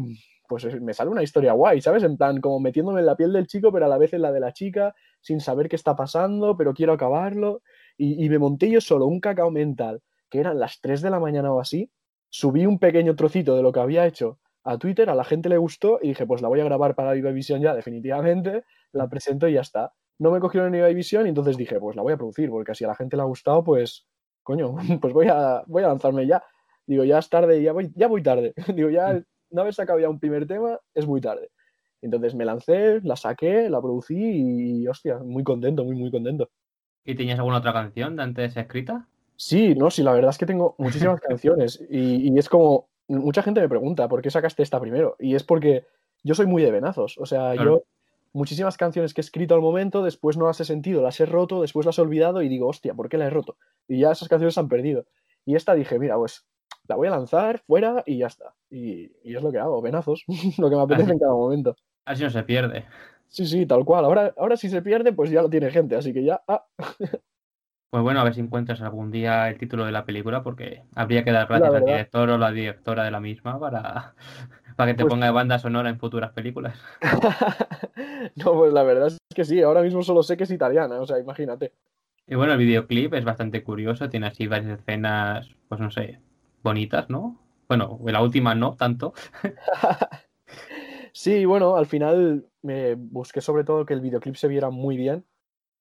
pues 0.47 0.65
eh, 0.65 0.79
me 0.81 0.93
sale 0.93 1.11
una 1.11 1.23
historia 1.23 1.53
guay, 1.53 1.81
¿sabes? 1.81 2.03
En 2.03 2.17
plan, 2.17 2.41
como 2.41 2.59
metiéndome 2.59 2.99
en 2.99 3.05
la 3.05 3.15
piel 3.15 3.31
del 3.31 3.47
chico, 3.47 3.71
pero 3.71 3.85
a 3.85 3.89
la 3.89 3.97
vez 3.97 4.13
en 4.13 4.23
la 4.23 4.31
de 4.31 4.39
la 4.39 4.51
chica, 4.51 4.95
sin 5.21 5.39
saber 5.39 5.69
qué 5.69 5.75
está 5.75 5.95
pasando, 5.95 6.57
pero 6.57 6.73
quiero 6.73 6.93
acabarlo. 6.93 7.61
Y, 7.95 8.25
y 8.25 8.29
me 8.29 8.39
monté 8.39 8.69
yo 8.69 8.81
solo 8.81 9.05
un 9.05 9.19
cacao 9.19 9.51
mental, 9.51 10.01
que 10.29 10.39
eran 10.39 10.59
las 10.59 10.81
3 10.81 11.01
de 11.01 11.09
la 11.09 11.19
mañana 11.19 11.53
o 11.53 11.59
así. 11.59 11.91
Subí 12.29 12.65
un 12.65 12.79
pequeño 12.79 13.15
trocito 13.15 13.55
de 13.55 13.61
lo 13.61 13.71
que 13.71 13.79
había 13.79 14.05
hecho 14.05 14.39
a 14.63 14.77
Twitter, 14.77 15.09
a 15.09 15.15
la 15.15 15.23
gente 15.23 15.49
le 15.49 15.57
gustó 15.57 15.99
y 16.01 16.09
dije, 16.09 16.25
pues 16.25 16.41
la 16.41 16.47
voy 16.47 16.59
a 16.59 16.65
grabar 16.65 16.95
para 16.95 17.13
Vision 17.13 17.61
ya, 17.61 17.73
definitivamente, 17.73 18.63
la 18.91 19.07
presento 19.07 19.47
y 19.47 19.53
ya 19.53 19.61
está. 19.61 19.93
No 20.19 20.31
me 20.31 20.39
cogieron 20.39 20.73
en 20.73 20.95
Vision 20.95 21.25
y 21.25 21.29
entonces 21.29 21.57
dije, 21.57 21.79
pues 21.79 21.95
la 21.95 22.01
voy 22.01 22.13
a 22.13 22.17
producir, 22.17 22.49
porque 22.49 22.75
si 22.75 22.83
a 22.83 22.87
la 22.87 22.95
gente 22.95 23.15
le 23.15 23.23
ha 23.23 23.25
gustado, 23.25 23.63
pues, 23.63 24.07
coño, 24.43 24.75
pues 25.01 25.13
voy 25.13 25.27
a, 25.29 25.63
voy 25.67 25.83
a 25.83 25.87
lanzarme 25.87 26.27
ya. 26.27 26.43
Digo, 26.85 27.03
ya 27.03 27.19
es 27.19 27.29
tarde, 27.29 27.61
ya 27.61 27.71
voy, 27.71 27.91
ya 27.95 28.07
voy 28.07 28.23
tarde. 28.23 28.53
Digo, 28.75 28.89
ya 28.89 29.21
no 29.51 29.61
haber 29.61 29.73
sacado 29.73 29.99
ya 29.99 30.09
un 30.09 30.19
primer 30.19 30.45
tema 30.47 30.79
es 30.93 31.07
muy 31.07 31.21
tarde. 31.21 31.49
Entonces 32.01 32.33
me 32.35 32.45
lancé, 32.45 33.01
la 33.03 33.15
saqué, 33.15 33.69
la 33.69 33.81
producí 33.81 34.15
y, 34.15 34.87
hostia, 34.87 35.19
muy 35.19 35.43
contento, 35.43 35.83
muy, 35.83 35.95
muy 35.95 36.11
contento. 36.11 36.49
¿Y 37.03 37.15
tenías 37.15 37.39
alguna 37.39 37.57
otra 37.57 37.73
canción 37.73 38.15
de 38.15 38.23
antes 38.23 38.55
escrita? 38.55 39.07
Sí, 39.35 39.73
no, 39.75 39.89
sí, 39.89 40.03
la 40.03 40.13
verdad 40.13 40.31
es 40.31 40.37
que 40.37 40.45
tengo 40.45 40.75
muchísimas 40.77 41.19
canciones 41.21 41.81
y, 41.89 42.29
y 42.29 42.37
es 42.37 42.49
como, 42.49 42.89
mucha 43.17 43.41
gente 43.43 43.61
me 43.61 43.69
pregunta, 43.69 44.07
¿por 44.07 44.21
qué 44.21 44.29
sacaste 44.29 44.63
esta 44.63 44.79
primero? 44.79 45.15
Y 45.19 45.35
es 45.35 45.43
porque 45.43 45.85
yo 46.23 46.35
soy 46.35 46.45
muy 46.45 46.63
de 46.63 46.71
venazos, 46.71 47.17
o 47.17 47.25
sea, 47.25 47.53
Claro. 47.53 47.63
yo 47.77 47.83
muchísimas 48.33 48.77
canciones 48.77 49.13
que 49.13 49.21
he 49.21 49.23
escrito 49.23 49.55
al 49.55 49.61
momento, 49.61 50.03
después 50.03 50.37
no 50.37 50.45
las 50.45 50.59
he 50.61 50.65
sentido, 50.65 51.01
las 51.01 51.19
he 51.19 51.25
roto, 51.25 51.61
después 51.61 51.85
las 51.85 51.97
he 51.97 52.01
olvidado 52.01 52.41
y 52.41 52.49
digo, 52.49 52.67
hostia, 52.67 52.93
¿por 52.93 53.09
qué 53.09 53.17
la 53.17 53.25
he 53.25 53.29
roto? 53.29 53.57
Y 53.87 53.99
ya 53.99 54.11
esas 54.11 54.27
canciones 54.27 54.53
se 54.53 54.59
han 54.59 54.67
perdido. 54.69 55.05
Y 55.45 55.55
esta 55.55 55.73
dije, 55.73 55.97
mira, 55.97 56.15
pues 56.17 56.45
la 56.87 56.95
voy 56.95 57.07
a 57.07 57.11
lanzar 57.11 57.59
fuera 57.59 58.03
y 58.05 58.19
ya 58.19 58.27
está. 58.27 58.53
Y, 58.69 59.11
y 59.23 59.35
es 59.35 59.41
lo 59.41 59.51
que 59.51 59.57
hago, 59.59 59.81
venazos, 59.81 60.23
lo 60.59 60.69
que 60.69 60.75
me 60.75 60.81
apetece 60.81 61.11
en 61.13 61.19
cada 61.19 61.33
momento. 61.33 61.75
Así 62.05 62.23
no 62.23 62.29
se 62.29 62.43
pierde. 62.43 62.85
Sí, 63.27 63.45
sí, 63.45 63.65
tal 63.65 63.85
cual. 63.85 64.05
Ahora, 64.05 64.33
ahora 64.37 64.57
si 64.57 64.69
se 64.69 64.81
pierde, 64.81 65.13
pues 65.13 65.29
ya 65.29 65.41
lo 65.41 65.49
tiene 65.49 65.69
gente, 65.71 65.95
así 65.95 66.13
que 66.13 66.23
ya, 66.23 66.41
ah, 66.47 66.65
Pues 67.89 68.03
bueno, 68.03 68.19
a 68.19 68.23
ver 68.23 68.35
si 68.35 68.41
encuentras 68.41 68.81
algún 68.81 69.09
día 69.09 69.49
el 69.49 69.57
título 69.57 69.83
de 69.85 69.91
la 69.91 70.05
película, 70.05 70.43
porque 70.43 70.83
habría 70.93 71.23
que 71.23 71.31
dar 71.31 71.47
gracias 71.47 71.73
al 71.73 71.85
director 71.85 72.29
o 72.29 72.37
la 72.37 72.51
directora 72.51 73.03
de 73.03 73.09
la 73.11 73.19
misma 73.19 73.59
para, 73.59 74.13
para 74.75 74.91
que 74.91 74.97
te 74.97 75.03
Pues- 75.03 75.11
ponga 75.11 75.25
de 75.25 75.31
banda 75.31 75.57
sonora 75.57 75.89
en 75.89 75.97
futuras 75.99 76.31
películas. 76.31 76.77
no, 78.35 78.53
pues 78.53 78.73
la 78.73 78.83
verdad 78.83 79.07
es 79.07 79.17
que 79.35 79.43
sí, 79.43 79.61
ahora 79.61 79.81
mismo 79.81 80.03
solo 80.03 80.21
sé 80.21 80.37
que 80.37 80.43
es 80.43 80.51
italiana, 80.51 80.99
o 80.99 81.07
sea, 81.07 81.19
imagínate. 81.19 81.73
Y 82.27 82.35
bueno, 82.35 82.53
el 82.53 82.59
videoclip 82.59 83.15
es 83.15 83.25
bastante 83.25 83.63
curioso, 83.63 84.07
tiene 84.07 84.27
así 84.27 84.45
varias 84.45 84.79
escenas, 84.79 85.49
pues 85.67 85.81
no 85.81 85.89
sé, 85.89 86.19
bonitas, 86.61 87.09
¿no? 87.09 87.39
Bueno, 87.67 87.99
la 88.05 88.21
última 88.21 88.53
no 88.55 88.75
tanto. 88.75 89.13
Sí, 91.11 91.43
bueno, 91.43 91.75
al 91.75 91.87
final 91.87 92.45
me 92.61 92.93
busqué 92.93 93.41
sobre 93.41 93.63
todo 93.63 93.85
que 93.85 93.93
el 93.95 93.99
videoclip 93.99 94.35
se 94.35 94.47
viera 94.47 94.69
muy 94.69 94.95
bien, 94.95 95.25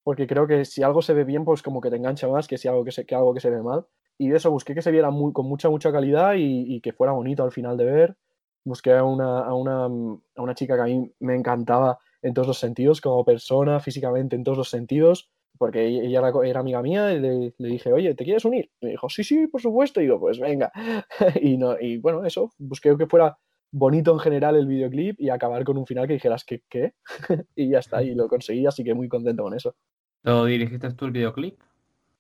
porque 0.09 0.27
creo 0.27 0.47
que 0.47 0.65
si 0.65 0.83
algo 0.83 1.03
se 1.03 1.13
ve 1.13 1.25
bien, 1.25 1.45
pues 1.45 1.61
como 1.61 1.83
que 1.83 1.91
te 1.91 1.97
engancha 1.97 2.27
más 2.29 2.49
que 2.49 2.57
si 2.57 2.67
algo 2.67 2.83
que 2.83 2.93
se, 2.93 3.05
que 3.05 3.15
algo 3.15 3.35
que 3.35 3.41
se 3.41 3.51
ve 3.51 3.61
mal. 3.61 3.85
Y 4.17 4.33
eso 4.33 4.51
busqué 4.51 4.75
que 4.75 4.81
se 4.81 4.91
viera 4.91 5.11
muy, 5.11 5.35
con 5.35 5.45
mucha, 5.45 5.69
mucha 5.69 5.93
calidad 5.93 6.33
y, 6.33 6.77
y 6.77 6.81
que 6.81 6.95
fuera 6.95 7.13
bonito 7.13 7.45
al 7.45 7.53
final 7.53 7.77
de 7.77 7.85
ver. 7.85 8.17
Busqué 8.65 8.95
a 8.95 9.05
una, 9.05 9.41
a, 9.41 9.53
una, 9.53 9.85
a 9.85 10.43
una 10.43 10.55
chica 10.55 10.77
que 10.77 10.81
a 10.81 10.85
mí 10.87 11.13
me 11.21 11.35
encantaba 11.35 11.99
en 12.23 12.33
todos 12.33 12.49
los 12.49 12.59
sentidos, 12.59 13.03
como 13.03 13.23
persona, 13.23 13.81
físicamente, 13.81 14.35
en 14.35 14.45
todos 14.45 14.57
los 14.57 14.71
sentidos, 14.71 15.31
porque 15.59 15.87
ella 15.87 16.21
era, 16.21 16.33
era 16.43 16.61
amiga 16.61 16.81
mía 16.81 17.13
y 17.13 17.21
le, 17.21 17.55
le 17.59 17.69
dije, 17.69 17.93
oye, 17.93 18.15
¿te 18.15 18.25
quieres 18.25 18.47
unir? 18.47 18.71
Y 18.81 18.87
me 18.87 18.93
dijo, 18.93 19.11
sí, 19.11 19.23
sí, 19.23 19.47
por 19.47 19.61
supuesto. 19.61 20.01
Y 20.01 20.05
digo, 20.05 20.19
pues 20.19 20.41
venga. 20.41 20.73
y, 21.43 21.59
no, 21.59 21.79
y 21.79 21.99
bueno, 21.99 22.25
eso, 22.25 22.51
busqué 22.57 22.97
que 22.97 23.07
fuera 23.07 23.37
bonito 23.71 24.13
en 24.13 24.19
general 24.19 24.57
el 24.57 24.67
videoclip 24.67 25.21
y 25.21 25.31
acabar 25.31 25.65
con 25.65 25.77
un 25.77 25.87
final 25.87 26.07
que 26.07 26.15
dijeras 26.15 26.45
que 26.45 26.63
qué 26.69 26.95
y 27.55 27.71
ya 27.71 27.79
está 27.79 28.03
y 28.03 28.15
lo 28.15 28.29
conseguí 28.29 28.67
así 28.67 28.83
que 28.83 28.95
muy 28.95 29.09
contento 29.09 29.43
con 29.43 29.55
eso 29.55 29.75
¿Lo 30.25 30.45
dirigiste 30.45 30.93
tú 30.95 31.07
el 31.07 31.13
videoclip? 31.13 31.59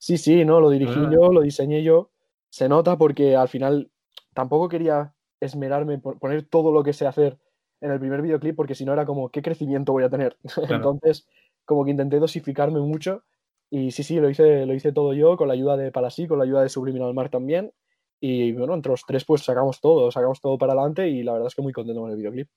sí 0.00 0.16
sí 0.16 0.44
no 0.44 0.60
lo 0.60 0.70
dirigí 0.70 0.92
Ah. 0.96 1.10
yo 1.12 1.32
lo 1.32 1.40
diseñé 1.40 1.82
yo. 1.82 2.10
Se 2.50 2.68
nota 2.68 2.96
porque 2.96 3.34
al 3.36 3.48
final 3.48 3.90
tampoco 4.32 4.68
quería 4.68 5.14
esmerarme 5.40 5.98
por 5.98 6.18
poner 6.18 6.44
todo 6.44 6.72
lo 6.72 6.82
que 6.84 6.92
sé 6.92 7.06
hacer 7.06 7.38
en 7.80 7.90
el 7.90 7.98
primer 8.00 8.22
videoclip 8.22 8.56
porque 8.56 8.74
si 8.74 8.84
no 8.84 8.92
era 8.92 9.04
como 9.06 9.28
qué 9.30 9.42
crecimiento 9.42 9.92
voy 9.92 10.04
a 10.04 10.08
tener 10.10 10.36
entonces 11.02 11.26
como 11.64 11.84
que 11.84 11.90
intenté 11.92 12.18
dosificarme 12.18 12.80
mucho 12.80 13.22
y 13.70 13.90
sí 13.90 14.02
sí 14.02 14.16
lo 14.20 14.30
hice 14.30 14.66
lo 14.66 14.74
hice 14.74 14.92
todo 14.92 15.12
yo 15.14 15.36
con 15.36 15.48
la 15.48 15.54
ayuda 15.54 15.76
de 15.76 15.92
Palasí 15.92 16.26
con 16.26 16.38
la 16.38 16.44
ayuda 16.44 16.62
de 16.62 16.68
Subliminal 16.68 17.12
Mark 17.14 17.30
también. 17.30 17.72
Y 18.20 18.52
bueno 18.52 18.74
entre 18.74 18.90
los 18.92 19.02
tres 19.06 19.24
pues 19.24 19.42
sacamos 19.42 19.80
todo 19.80 20.10
sacamos 20.10 20.40
todo 20.40 20.58
para 20.58 20.72
adelante 20.74 21.08
y 21.08 21.22
la 21.22 21.32
verdad 21.32 21.48
es 21.48 21.54
que 21.54 21.62
muy 21.62 21.72
contento 21.72 22.00
con 22.00 22.10
el 22.10 22.16
videoclip 22.16 22.48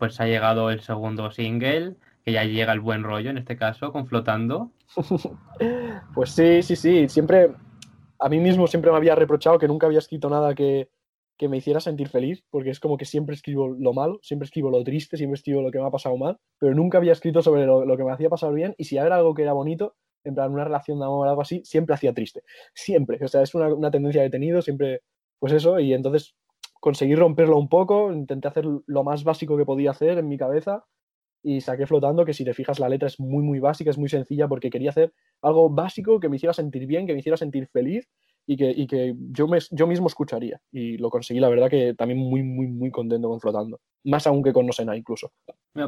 Pues 0.00 0.18
ha 0.18 0.26
llegado 0.26 0.70
el 0.70 0.80
segundo 0.80 1.30
single, 1.30 1.94
que 2.24 2.32
ya 2.32 2.44
llega 2.44 2.72
el 2.72 2.80
buen 2.80 3.04
rollo 3.04 3.28
en 3.28 3.36
este 3.36 3.58
caso, 3.58 3.92
con 3.92 4.06
Flotando. 4.06 4.72
Pues 6.14 6.30
sí, 6.30 6.62
sí, 6.62 6.74
sí. 6.74 7.06
Siempre, 7.06 7.50
a 8.18 8.28
mí 8.30 8.38
mismo 8.38 8.66
siempre 8.66 8.90
me 8.90 8.96
había 8.96 9.14
reprochado 9.14 9.58
que 9.58 9.68
nunca 9.68 9.86
había 9.86 9.98
escrito 9.98 10.30
nada 10.30 10.54
que, 10.54 10.88
que 11.36 11.48
me 11.48 11.58
hiciera 11.58 11.80
sentir 11.80 12.08
feliz, 12.08 12.42
porque 12.50 12.70
es 12.70 12.80
como 12.80 12.96
que 12.96 13.04
siempre 13.04 13.34
escribo 13.34 13.68
lo 13.68 13.92
malo, 13.92 14.18
siempre 14.22 14.46
escribo 14.46 14.70
lo 14.70 14.82
triste, 14.82 15.18
siempre 15.18 15.36
escribo 15.36 15.60
lo 15.60 15.70
que 15.70 15.78
me 15.78 15.86
ha 15.86 15.90
pasado 15.90 16.16
mal, 16.16 16.38
pero 16.58 16.74
nunca 16.74 16.96
había 16.96 17.12
escrito 17.12 17.42
sobre 17.42 17.66
lo, 17.66 17.96
que 17.96 18.04
me 18.04 18.12
hacía 18.12 18.30
pasar 18.30 18.54
bien 18.54 18.74
y 18.78 18.84
si 18.84 18.96
era 18.96 19.16
algo 19.16 19.34
que 19.34 19.42
era 19.42 19.52
bonito, 19.52 19.96
en 20.24 20.34
plan 20.34 20.50
una 20.50 20.64
relación 20.64 20.98
de 20.98 21.04
amor 21.04 21.26
o 21.26 21.30
algo 21.30 21.42
así, 21.42 21.62
siempre 21.64 21.94
hacía 21.94 22.14
triste. 22.14 22.42
Siempre. 22.72 23.18
O 23.22 23.28
sea, 23.28 23.42
es 23.42 23.54
una, 23.54 23.72
una 23.74 23.90
tendencia 23.90 24.22
que 24.22 24.28
he 24.28 24.30
tenido, 24.30 24.62
siempre, 24.62 25.02
pues 25.38 25.52
eso, 25.52 25.78
y 25.78 25.92
entonces 25.92 26.34
conseguí 26.80 27.14
romperlo 27.14 27.58
un 27.58 27.68
poco, 27.68 28.12
intenté 28.12 28.48
hacer 28.48 28.64
lo 28.64 29.04
más 29.04 29.24
básico 29.24 29.56
que 29.56 29.64
podía 29.64 29.90
hacer 29.90 30.18
en 30.18 30.28
mi 30.28 30.38
cabeza 30.38 30.86
y 31.42 31.60
saqué 31.60 31.86
flotando, 31.86 32.24
que 32.24 32.34
si 32.34 32.44
te 32.44 32.54
fijas 32.54 32.80
la 32.80 32.88
letra 32.88 33.06
es 33.08 33.20
muy, 33.20 33.42
muy 33.42 33.60
básica, 33.60 33.90
es 33.90 33.98
muy 33.98 34.08
sencilla 34.08 34.48
porque 34.48 34.70
quería 34.70 34.90
hacer 34.90 35.12
algo 35.42 35.70
básico 35.70 36.20
que 36.20 36.28
me 36.28 36.36
hiciera 36.36 36.52
sentir 36.52 36.86
bien, 36.86 37.06
que 37.06 37.12
me 37.12 37.20
hiciera 37.20 37.36
sentir 37.36 37.66
feliz 37.68 38.08
y 38.50 38.56
que, 38.56 38.68
y 38.68 38.88
que 38.88 39.14
yo, 39.30 39.46
me, 39.46 39.58
yo 39.70 39.86
mismo 39.86 40.08
escucharía. 40.08 40.60
Y 40.72 40.98
lo 40.98 41.08
conseguí, 41.08 41.38
la 41.38 41.48
verdad 41.48 41.70
que 41.70 41.94
también 41.94 42.18
muy, 42.18 42.42
muy, 42.42 42.66
muy 42.66 42.90
contento 42.90 43.28
con 43.28 43.38
Flotando. 43.38 43.78
Más 44.02 44.26
aún 44.26 44.42
que 44.42 44.52
con 44.52 44.66
No 44.66 44.72
Sena 44.72 44.96
incluso. 44.96 45.30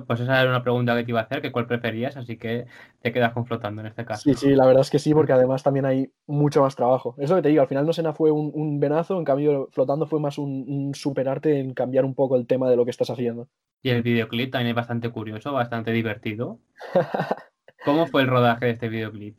pues 0.06 0.20
esa 0.20 0.40
era 0.40 0.48
una 0.48 0.62
pregunta 0.62 0.94
que 0.94 1.02
te 1.02 1.10
iba 1.10 1.18
a 1.18 1.24
hacer, 1.24 1.42
que 1.42 1.50
cuál 1.50 1.66
preferías, 1.66 2.16
así 2.16 2.36
que 2.36 2.66
te 3.00 3.10
quedas 3.10 3.32
con 3.32 3.46
Flotando 3.46 3.80
en 3.80 3.88
este 3.88 4.04
caso. 4.04 4.22
Sí, 4.22 4.34
sí, 4.34 4.54
la 4.54 4.64
verdad 4.64 4.82
es 4.82 4.90
que 4.90 5.00
sí, 5.00 5.12
porque 5.12 5.32
además 5.32 5.64
también 5.64 5.86
hay 5.86 6.12
mucho 6.28 6.60
más 6.62 6.76
trabajo. 6.76 7.16
Eso 7.18 7.34
que 7.34 7.42
te 7.42 7.48
digo, 7.48 7.62
al 7.62 7.68
final 7.68 7.84
No 7.84 7.92
Sena 7.92 8.12
fue 8.12 8.30
un, 8.30 8.52
un 8.54 8.78
venazo, 8.78 9.18
en 9.18 9.24
cambio 9.24 9.68
Flotando 9.72 10.06
fue 10.06 10.20
más 10.20 10.38
un, 10.38 10.64
un 10.68 10.94
superarte 10.94 11.58
en 11.58 11.74
cambiar 11.74 12.04
un 12.04 12.14
poco 12.14 12.36
el 12.36 12.46
tema 12.46 12.70
de 12.70 12.76
lo 12.76 12.84
que 12.84 12.92
estás 12.92 13.10
haciendo. 13.10 13.48
Y 13.82 13.90
el 13.90 14.02
videoclip 14.02 14.52
también 14.52 14.68
es 14.68 14.76
bastante 14.76 15.08
curioso, 15.08 15.52
bastante 15.52 15.90
divertido. 15.90 16.60
¿Cómo 17.84 18.06
fue 18.06 18.22
el 18.22 18.28
rodaje 18.28 18.66
de 18.66 18.70
este 18.70 18.88
videoclip? 18.88 19.36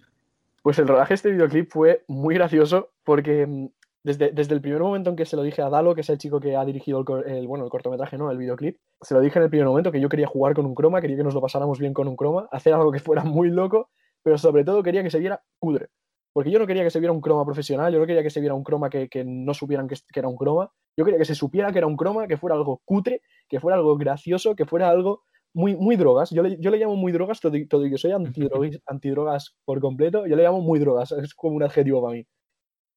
Pues 0.64 0.80
el 0.80 0.88
rodaje 0.88 1.10
de 1.10 1.16
este 1.16 1.32
videoclip 1.32 1.70
fue 1.70 2.06
muy 2.08 2.36
gracioso 2.36 2.92
porque 3.04 3.46
mm, 3.46 3.68
desde, 4.04 4.32
desde, 4.32 4.56
el 4.56 4.62
primer 4.62 4.82
momento 4.82 5.10
en 5.10 5.18
que 5.18 5.26
se 5.26 5.36
lo 5.36 5.44
dije 5.44 5.62
a 5.62 5.70
Dalo, 5.70 5.94
que 5.94 6.02
es 6.02 6.10
el 6.10 6.18
chico 6.18 6.40
que 6.40 6.56
ha 6.56 6.64
dirigido 6.64 7.04
el, 7.26 7.48
bueno, 7.48 7.66
el 7.66 7.70
cortometraje, 7.70 8.18
no, 8.18 8.32
el 8.32 8.38
videoclip, 8.38 8.78
se 9.02 9.14
lo 9.14 9.20
dije 9.20 9.40
en 9.40 9.44
el 9.44 9.50
primer 9.50 9.68
momento 9.68 9.92
que 9.92 10.00
yo 10.00 10.08
quería 10.08 10.26
jugar 10.26 10.54
con 10.54 10.66
un 10.66 10.74
croma, 10.74 11.02
quería 11.02 11.18
que 11.18 11.24
nos 11.24 11.34
lo 11.34 11.42
pasáramos 11.42 11.80
bien 11.80 11.94
con 11.94 12.08
un 12.08 12.16
croma, 12.16 12.48
hacer 12.50 12.74
algo 12.74 12.94
que 12.94 13.00
fuera 13.00 13.26
muy 13.26 13.50
loco, 13.50 13.90
pero 14.24 14.38
sobre 14.38 14.64
todo 14.64 14.82
quería 14.84 15.04
que 15.04 15.10
se 15.10 15.20
viera 15.20 15.44
cutre. 15.60 15.90
Porque 16.32 16.50
yo 16.50 16.60
no 16.60 16.66
quería 16.66 16.84
que 16.84 16.90
se 16.90 17.00
viera 17.00 17.12
un 17.12 17.22
croma 17.22 17.44
profesional, 17.46 17.92
yo 17.92 18.00
no 18.00 18.08
quería 18.08 18.24
que 18.24 18.30
se 18.30 18.40
viera 18.40 18.56
un 18.56 18.64
croma 18.64 18.90
que, 18.90 19.10
que 19.10 19.26
no 19.26 19.54
supieran 19.54 19.90
que, 19.90 19.96
que, 19.96 20.20
era 20.20 20.30
un 20.30 20.38
croma, 20.38 20.72
yo 20.98 21.04
quería 21.04 21.20
que 21.20 21.26
se 21.26 21.36
supiera 21.36 21.74
que 21.74 21.78
era 21.78 21.88
un 21.88 21.98
croma, 21.98 22.26
que 22.26 22.38
fuera 22.38 22.56
algo 22.56 22.82
cutre, 22.86 23.22
que 23.50 23.60
fuera 23.60 23.78
algo 23.78 23.98
gracioso, 23.98 24.56
que 24.56 24.66
fuera 24.66 24.90
algo 24.90 25.24
muy, 25.54 25.76
muy 25.76 25.96
drogas. 25.96 26.32
Yo 26.32 26.44
le, 26.44 26.58
yo 26.60 26.72
le 26.72 26.78
llamo 26.78 26.96
muy 26.96 27.12
drogas, 27.12 27.40
todo, 27.40 27.54
todo 27.70 27.86
yo 27.86 27.98
soy 27.98 28.12
antidrogas, 28.12 28.80
antidrogas 28.86 29.56
por 29.66 29.80
completo. 29.80 30.26
Yo 30.28 30.36
le 30.36 30.44
llamo 30.44 30.62
muy 30.62 30.80
drogas, 30.80 31.12
es 31.24 31.34
como 31.34 31.56
un 31.56 31.64
adjetivo 31.64 32.02
para 32.02 32.16
mí. 32.16 32.28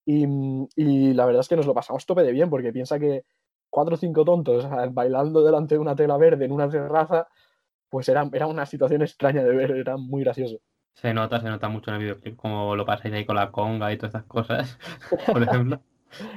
Y, 0.09 0.25
y, 0.77 1.15
la 1.15 1.27
verdad 1.27 1.41
es 1.41 1.49
que 1.49 1.57
nos 1.57 1.67
lo 1.67 1.75
pasamos 1.75 2.07
tope 2.07 2.23
de 2.23 2.33
bien, 2.33 2.49
porque 2.49 2.73
piensa 2.73 2.99
que 2.99 3.25
cuatro 3.69 3.95
o 3.95 3.99
cinco 3.99 4.25
tontos 4.25 4.65
bailando 4.93 5.43
delante 5.43 5.75
de 5.75 5.81
una 5.81 5.97
tela 5.97 6.17
verde 6.17 6.45
en 6.45 6.53
una 6.53 6.69
terraza, 6.69 7.27
pues 7.91 8.09
era, 8.09 8.29
era 8.33 8.47
una 8.47 8.67
situación 8.67 9.03
extraña 9.03 9.43
de 9.43 9.55
ver, 9.55 9.73
era 9.73 9.97
muy 9.97 10.23
gracioso. 10.23 10.59
Se 10.95 11.13
nota, 11.13 11.41
se 11.41 11.49
nota 11.49 11.69
mucho 11.69 11.91
en 11.91 11.97
el 11.97 12.03
videoclip, 12.03 12.37
como 12.37 12.77
lo 12.77 12.87
pasáis 12.87 13.15
ahí 13.15 13.27
con 13.27 13.37
la 13.37 13.51
conga 13.51 13.93
y 13.93 13.99
todas 13.99 14.15
estas 14.15 14.27
cosas, 14.27 14.79
por 15.27 15.43
ejemplo. 15.43 15.81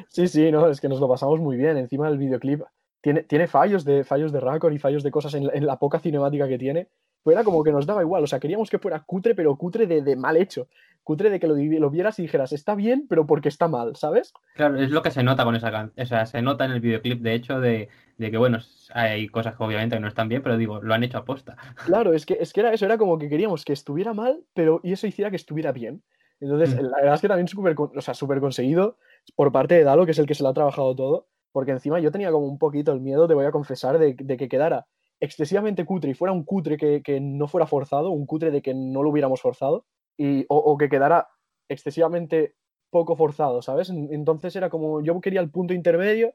sí, 0.08 0.28
sí, 0.28 0.52
no, 0.52 0.68
es 0.68 0.82
que 0.82 0.90
nos 0.90 1.00
lo 1.00 1.08
pasamos 1.08 1.40
muy 1.40 1.56
bien. 1.56 1.78
Encima 1.78 2.10
del 2.10 2.18
videoclip 2.18 2.64
tiene, 3.02 3.24
tiene 3.24 3.48
fallos 3.48 3.86
de 3.86 4.04
fallos 4.04 4.32
de 4.32 4.40
récord 4.40 4.74
y 4.74 4.80
fallos 4.80 5.04
de 5.04 5.12
cosas 5.12 5.34
en 5.34 5.48
la, 5.48 5.54
en 5.54 5.66
la, 5.66 5.78
poca 5.78 6.00
cinemática 6.00 6.48
que 6.48 6.58
tiene. 6.58 6.88
Pero 7.24 7.38
era 7.38 7.44
como 7.44 7.64
que 7.64 7.72
nos 7.72 7.86
daba 7.86 8.02
igual, 8.02 8.24
o 8.24 8.28
sea, 8.28 8.40
queríamos 8.40 8.70
que 8.70 8.80
fuera 8.80 9.02
cutre, 9.02 9.36
pero 9.36 9.56
cutre 9.58 9.88
de, 9.88 10.02
de 10.02 10.16
mal 10.16 10.38
hecho. 10.38 10.68
Cutre 11.04 11.30
de 11.30 11.40
que 11.40 11.48
lo, 11.48 11.56
lo, 11.56 11.90
vieras 11.90 12.20
y 12.20 12.22
dijeras, 12.22 12.54
está 12.54 12.76
bien, 12.76 13.08
pero 13.10 13.26
porque 13.26 13.50
está 13.50 13.68
mal, 13.68 13.96
¿sabes? 13.96 14.34
Claro, 14.56 14.78
es 14.78 14.92
lo 14.92 15.02
que 15.02 15.12
se 15.12 15.24
nota 15.24 15.44
con 15.44 15.56
esa 15.56 15.72
canción. 15.72 16.02
O 16.02 16.08
sea, 16.08 16.26
se 16.26 16.42
nota 16.42 16.66
en 16.66 16.72
el 16.72 16.82
videoclip, 16.82 17.22
de 17.22 17.34
hecho, 17.34 17.60
de, 17.60 17.90
de, 18.18 18.32
que, 18.32 18.38
bueno, 18.38 18.60
hay 18.94 19.28
cosas 19.28 19.56
que 19.56 19.64
obviamente 19.64 20.00
no 20.00 20.08
están 20.08 20.30
bien, 20.30 20.42
pero 20.44 20.58
digo, 20.58 20.82
lo 20.82 20.94
han 20.94 21.04
hecho 21.04 21.18
a 21.18 21.26
posta. 21.26 21.58
Claro, 21.86 22.14
es 22.14 22.26
que, 22.26 22.38
es 22.40 22.54
que 22.54 22.62
era 22.62 22.74
eso, 22.74 22.86
era 22.86 22.98
como 22.98 23.18
que 23.18 23.28
queríamos 23.28 23.66
que 23.66 23.74
estuviera 23.74 24.14
mal, 24.14 24.44
pero 24.54 24.80
y 24.84 24.94
eso 24.94 25.08
hiciera 25.08 25.30
que 25.30 25.38
estuviera 25.38 25.72
bien. 25.72 26.04
Entonces, 26.40 26.76
mm. 26.76 26.86
la 26.86 26.98
verdad 26.98 27.16
es 27.16 27.22
que 27.22 27.28
también 27.28 27.48
súper 27.48 27.76
o 27.78 28.02
sea, 28.02 28.14
super 28.14 28.40
conseguido 28.40 28.98
por 29.36 29.52
parte 29.52 29.76
de 29.76 29.84
Dalo, 29.84 30.06
que 30.06 30.12
es 30.12 30.20
el 30.20 30.26
que 30.26 30.36
se 30.36 30.44
lo 30.44 30.50
ha 30.50 30.54
trabajado 30.54 30.96
todo 30.96 31.28
porque 31.52 31.72
encima 31.72 32.00
yo 32.00 32.12
tenía 32.12 32.32
como 32.32 32.48
un 32.48 32.58
poquito 32.58 32.92
el 32.92 33.02
miedo, 33.02 33.28
te 33.28 33.34
voy 33.34 33.46
a 33.46 33.52
confesar, 33.52 33.98
de, 34.00 34.16
que 34.16 34.50
quedara 34.50 34.86
excesivamente 35.20 35.86
cutre 35.86 36.12
y 36.12 36.14
fuera 36.14 36.32
un 36.32 36.44
cutre 36.44 36.78
que, 36.78 37.02
que, 37.02 37.20
no 37.20 37.48
fuera 37.48 37.68
forzado, 37.68 38.12
un 38.12 38.26
cutre 38.26 38.52
de 38.52 38.62
que 38.62 38.74
no 38.74 39.04
lo 39.04 39.10
hubiéramos 39.10 39.42
forzado, 39.42 39.86
y, 40.18 40.46
o, 40.50 40.58
o, 40.58 40.78
que 40.78 40.90
quedara 40.90 41.28
excesivamente 41.70 42.56
poco 42.90 43.16
forzado, 43.16 43.62
¿sabes? 43.62 43.90
Entonces 43.90 44.56
era 44.56 44.70
como, 44.70 45.02
yo 45.02 45.20
quería 45.22 45.42
el 45.42 45.52
punto 45.52 45.74
intermedio 45.74 46.34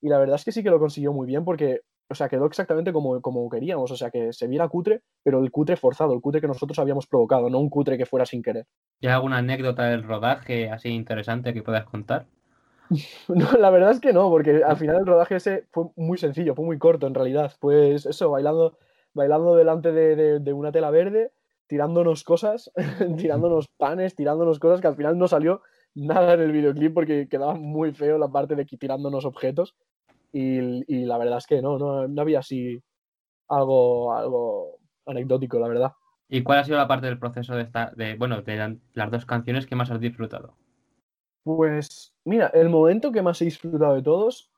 y 0.00 0.08
la 0.08 0.18
verdad 0.18 0.36
es 0.36 0.44
que 0.44 0.52
sí 0.52 0.62
que 0.62 0.70
lo 0.70 0.78
consiguió 0.78 1.12
muy 1.12 1.26
bien 1.26 1.44
porque, 1.44 1.80
o 2.08 2.14
sea, 2.14 2.28
quedó 2.28 2.46
exactamente 2.46 2.92
como, 2.92 3.20
como 3.20 3.48
queríamos, 3.48 3.90
o 3.90 3.96
sea, 3.96 4.10
que 4.10 4.32
se 4.32 4.46
viera 4.46 4.68
cutre, 4.68 5.02
pero 5.22 5.42
el 5.42 5.50
cutre 5.50 5.76
forzado, 5.76 6.14
el 6.14 6.20
cutre 6.20 6.40
que 6.40 6.46
nosotros 6.46 6.78
habíamos 6.78 7.06
provocado, 7.06 7.50
no 7.50 7.58
un 7.58 7.70
cutre 7.70 7.98
que 7.98 8.06
fuera 8.06 8.26
sin 8.26 8.42
querer. 8.42 8.66
¿Y 9.00 9.08
alguna 9.08 9.38
anécdota 9.38 9.84
del 9.84 10.04
rodaje 10.04 10.70
así 10.70 10.90
interesante 10.90 11.52
que 11.52 11.62
puedas 11.62 11.84
contar? 11.84 12.26
No, 13.28 13.52
la 13.58 13.70
verdad 13.70 13.90
es 13.90 14.00
que 14.00 14.12
no, 14.12 14.28
porque 14.30 14.62
al 14.64 14.76
final 14.76 14.96
el 14.96 15.06
rodaje 15.06 15.36
ese 15.36 15.66
fue 15.72 15.86
muy 15.96 16.18
sencillo, 16.18 16.54
fue 16.54 16.64
muy 16.64 16.78
corto 16.78 17.06
en 17.06 17.14
realidad. 17.14 17.52
Pues 17.60 18.06
eso, 18.06 18.30
bailando, 18.30 18.78
bailando 19.14 19.56
delante 19.56 19.92
de, 19.92 20.52
una 20.52 20.72
tela 20.72 20.90
verde, 20.90 21.32
tirándonos 21.66 22.24
cosas, 22.24 22.70
tirándonos 23.16 23.68
panes, 23.76 24.14
tirándonos 24.14 24.58
cosas 24.58 24.80
que 24.80 24.86
al 24.88 24.96
final 24.96 25.18
no 25.18 25.28
salió 25.28 25.62
nada 25.94 26.34
en 26.34 26.40
el 26.40 26.52
videoclip 26.52 26.94
porque 26.94 27.28
quedaba 27.28 27.54
muy 27.54 27.92
feo 27.92 28.18
la 28.18 28.28
parte 28.28 28.54
de 28.54 28.66
que 28.66 28.76
tirándonos 28.76 29.24
objetos. 29.24 29.74
Y, 30.32 30.84
y 30.92 31.06
la 31.06 31.18
verdad 31.18 31.38
es 31.38 31.46
que 31.46 31.62
no, 31.62 31.78
no, 31.78 32.06
no, 32.06 32.22
había 32.22 32.40
así 32.40 32.82
algo, 33.48 34.14
algo 34.14 34.78
anecdótico, 35.06 35.58
la 35.58 35.68
verdad. 35.68 35.92
¿Y 36.28 36.42
cuál 36.42 36.58
ha 36.58 36.64
sido 36.64 36.76
la 36.76 36.88
parte 36.88 37.06
del 37.06 37.18
proceso 37.18 37.54
de, 37.54 37.62
esta, 37.62 37.92
de, 37.96 38.16
bueno, 38.16 38.42
de 38.42 38.78
las 38.94 39.10
dos 39.10 39.24
canciones 39.24 39.66
que 39.66 39.76
más 39.76 39.90
has 39.90 40.00
disfrutado? 40.00 40.56
Pues 41.46 42.12
mira, 42.24 42.48
el 42.54 42.68
momento 42.70 43.12
que 43.12 43.22
más 43.22 43.40
he 43.40 43.44
disfrutado 43.44 43.94
de 43.94 44.02
todos, 44.02 44.50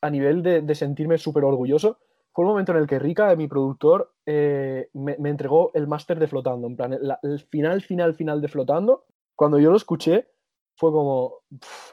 a 0.00 0.08
nivel 0.08 0.44
de, 0.44 0.74
sentirme 0.76 1.18
súper 1.18 1.42
orgulloso, 1.42 1.98
fue 2.32 2.44
el 2.44 2.48
momento 2.48 2.70
en 2.70 2.78
el 2.78 2.86
que 2.86 3.00
Rika, 3.00 3.34
mi 3.34 3.48
productor, 3.48 4.14
eh, 4.24 4.88
me, 4.92 5.16
entregó 5.28 5.72
el 5.74 5.88
máster 5.88 6.20
de 6.20 6.28
Flotando. 6.28 6.68
En 6.68 6.76
plan, 6.76 6.96
la, 7.00 7.18
el 7.24 7.40
final, 7.40 7.82
final, 7.82 8.14
final 8.14 8.40
de 8.40 8.46
Flotando. 8.46 9.04
Cuando 9.34 9.58
yo 9.58 9.72
lo 9.72 9.76
escuché, 9.76 10.28
fue 10.76 10.92
como, 10.92 11.40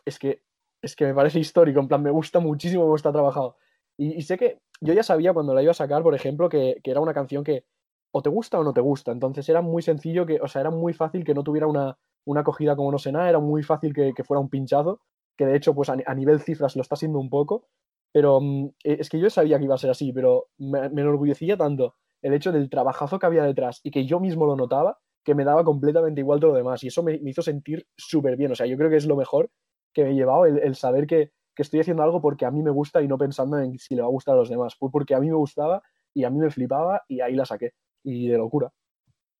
es 0.05 0.19
que, 0.19 0.43
es 0.79 0.95
que 0.95 1.05
me 1.05 1.15
parece 1.15 1.39
histórico. 1.39 1.79
En 1.79 1.87
plan, 1.87 2.03
me 2.03 2.11
gusta 2.11 2.39
muchísimo 2.39 2.83
cómo 2.83 2.97
está 2.97 3.11
trabajado. 3.11 3.57
Y, 3.97 4.13
y, 4.13 4.21
sé 4.21 4.37
que 4.37 4.59
yo 4.79 4.93
ya 4.93 5.01
sabía 5.01 5.33
cuando 5.33 5.55
la 5.55 5.63
iba 5.63 5.71
a 5.71 5.73
sacar, 5.73 6.03
por 6.03 6.13
ejemplo, 6.13 6.49
que, 6.49 6.79
que, 6.83 6.91
era 6.91 7.01
una 7.01 7.15
canción 7.15 7.43
que 7.43 7.65
o 8.11 8.21
te 8.21 8.29
gusta 8.29 8.59
o 8.59 8.63
no 8.63 8.73
te 8.73 8.81
gusta. 8.81 9.11
Entonces 9.11 9.49
era 9.49 9.63
muy 9.63 9.81
sencillo, 9.81 10.27
que, 10.27 10.39
o 10.39 10.47
sea, 10.47 10.61
era 10.61 10.69
muy 10.69 10.93
fácil 10.93 11.23
que 11.23 11.33
no 11.33 11.43
tuviera 11.43 11.65
una, 11.65 11.97
una 12.25 12.41
acogida 12.41 12.75
como 12.75 12.91
no 12.91 12.97
sé 12.97 13.11
nada, 13.11 13.29
era 13.29 13.39
muy 13.39 13.63
fácil 13.63 13.93
que, 13.93 14.13
que 14.13 14.23
fuera 14.23 14.41
un 14.41 14.49
pinchazo, 14.49 15.01
que 15.37 15.45
de 15.45 15.55
hecho, 15.55 15.73
pues 15.73 15.89
a, 15.89 15.95
nivel 16.15 16.41
cifras 16.41 16.75
lo 16.75 16.81
está 16.81 16.95
siendo 16.95 17.17
un 17.17 17.29
poco, 17.29 17.67
pero 18.11 18.39
um, 18.39 18.71
es 18.83 19.09
que 19.09 19.19
yo 19.19 19.29
sabía 19.29 19.57
que 19.57 19.63
iba 19.63 19.75
a 19.75 19.77
ser 19.77 19.89
así, 19.89 20.11
pero 20.11 20.47
me, 20.57 20.89
me, 20.89 21.01
enorgullecía 21.01 21.55
tanto 21.55 21.95
el 22.21 22.33
hecho 22.33 22.51
del 22.51 22.69
trabajazo 22.69 23.19
que 23.19 23.25
había 23.25 23.43
detrás 23.43 23.79
y 23.83 23.91
que 23.91 24.05
yo 24.05 24.19
mismo 24.19 24.45
lo 24.45 24.57
notaba, 24.57 24.97
que 25.23 25.35
me 25.35 25.45
daba 25.45 25.63
completamente 25.63 26.19
igual 26.19 26.41
todo 26.41 26.51
lo 26.51 26.57
demás, 26.57 26.83
y 26.83 26.87
eso 26.87 27.03
me, 27.03 27.19
hizo 27.23 27.41
sentir 27.41 27.87
súper 27.95 28.35
bien, 28.35 28.51
o 28.51 28.55
sea, 28.55 28.65
yo 28.65 28.75
creo 28.75 28.89
que 28.89 28.97
es 28.97 29.05
lo 29.05 29.15
mejor 29.15 29.49
que 29.93 30.03
me 30.03 30.11
he 30.11 30.13
llevado, 30.15 30.45
el, 30.45 30.75
saber 30.75 31.07
que, 31.07 31.31
que, 31.55 31.63
estoy 31.63 31.79
haciendo 31.79 32.03
algo 32.03 32.21
porque 32.21 32.45
a 32.45 32.51
mí 32.51 32.61
me 32.61 32.71
gusta 32.71 33.01
y 33.01 33.07
no 33.07 33.17
pensando 33.17 33.59
en 33.59 33.79
si 33.79 33.95
le 33.95 34.01
va 34.01 34.07
a 34.07 34.11
gustar 34.11 34.35
a 34.35 34.39
los 34.39 34.49
demás, 34.49 34.75
porque 34.77 35.15
a 35.15 35.21
mí 35.21 35.29
me 35.29 35.35
gustaba 35.35 35.81
y 36.13 36.25
a 36.25 36.29
mí 36.29 36.39
me 36.39 36.51
flipaba 36.51 37.03
y 37.07 37.21
ahí 37.21 37.33
la 37.33 37.45
saqué, 37.45 37.71
y 38.03 38.27
de 38.27 38.37
locura. 38.37 38.73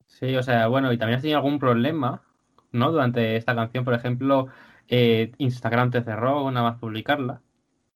Sí, 0.07 0.33
o 0.37 0.43
sea, 0.43 0.67
bueno, 0.67 0.93
y 0.93 0.97
también 0.97 1.17
has 1.17 1.21
tenido 1.21 1.39
algún 1.39 1.59
problema 1.59 2.23
¿no? 2.71 2.91
Durante 2.91 3.35
esta 3.35 3.55
canción, 3.55 3.85
por 3.85 3.93
ejemplo, 3.93 4.47
eh, 4.87 5.31
Instagram 5.37 5.91
te 5.91 6.01
cerró 6.01 6.49
nada 6.51 6.71
más 6.71 6.79
publicarla. 6.79 7.41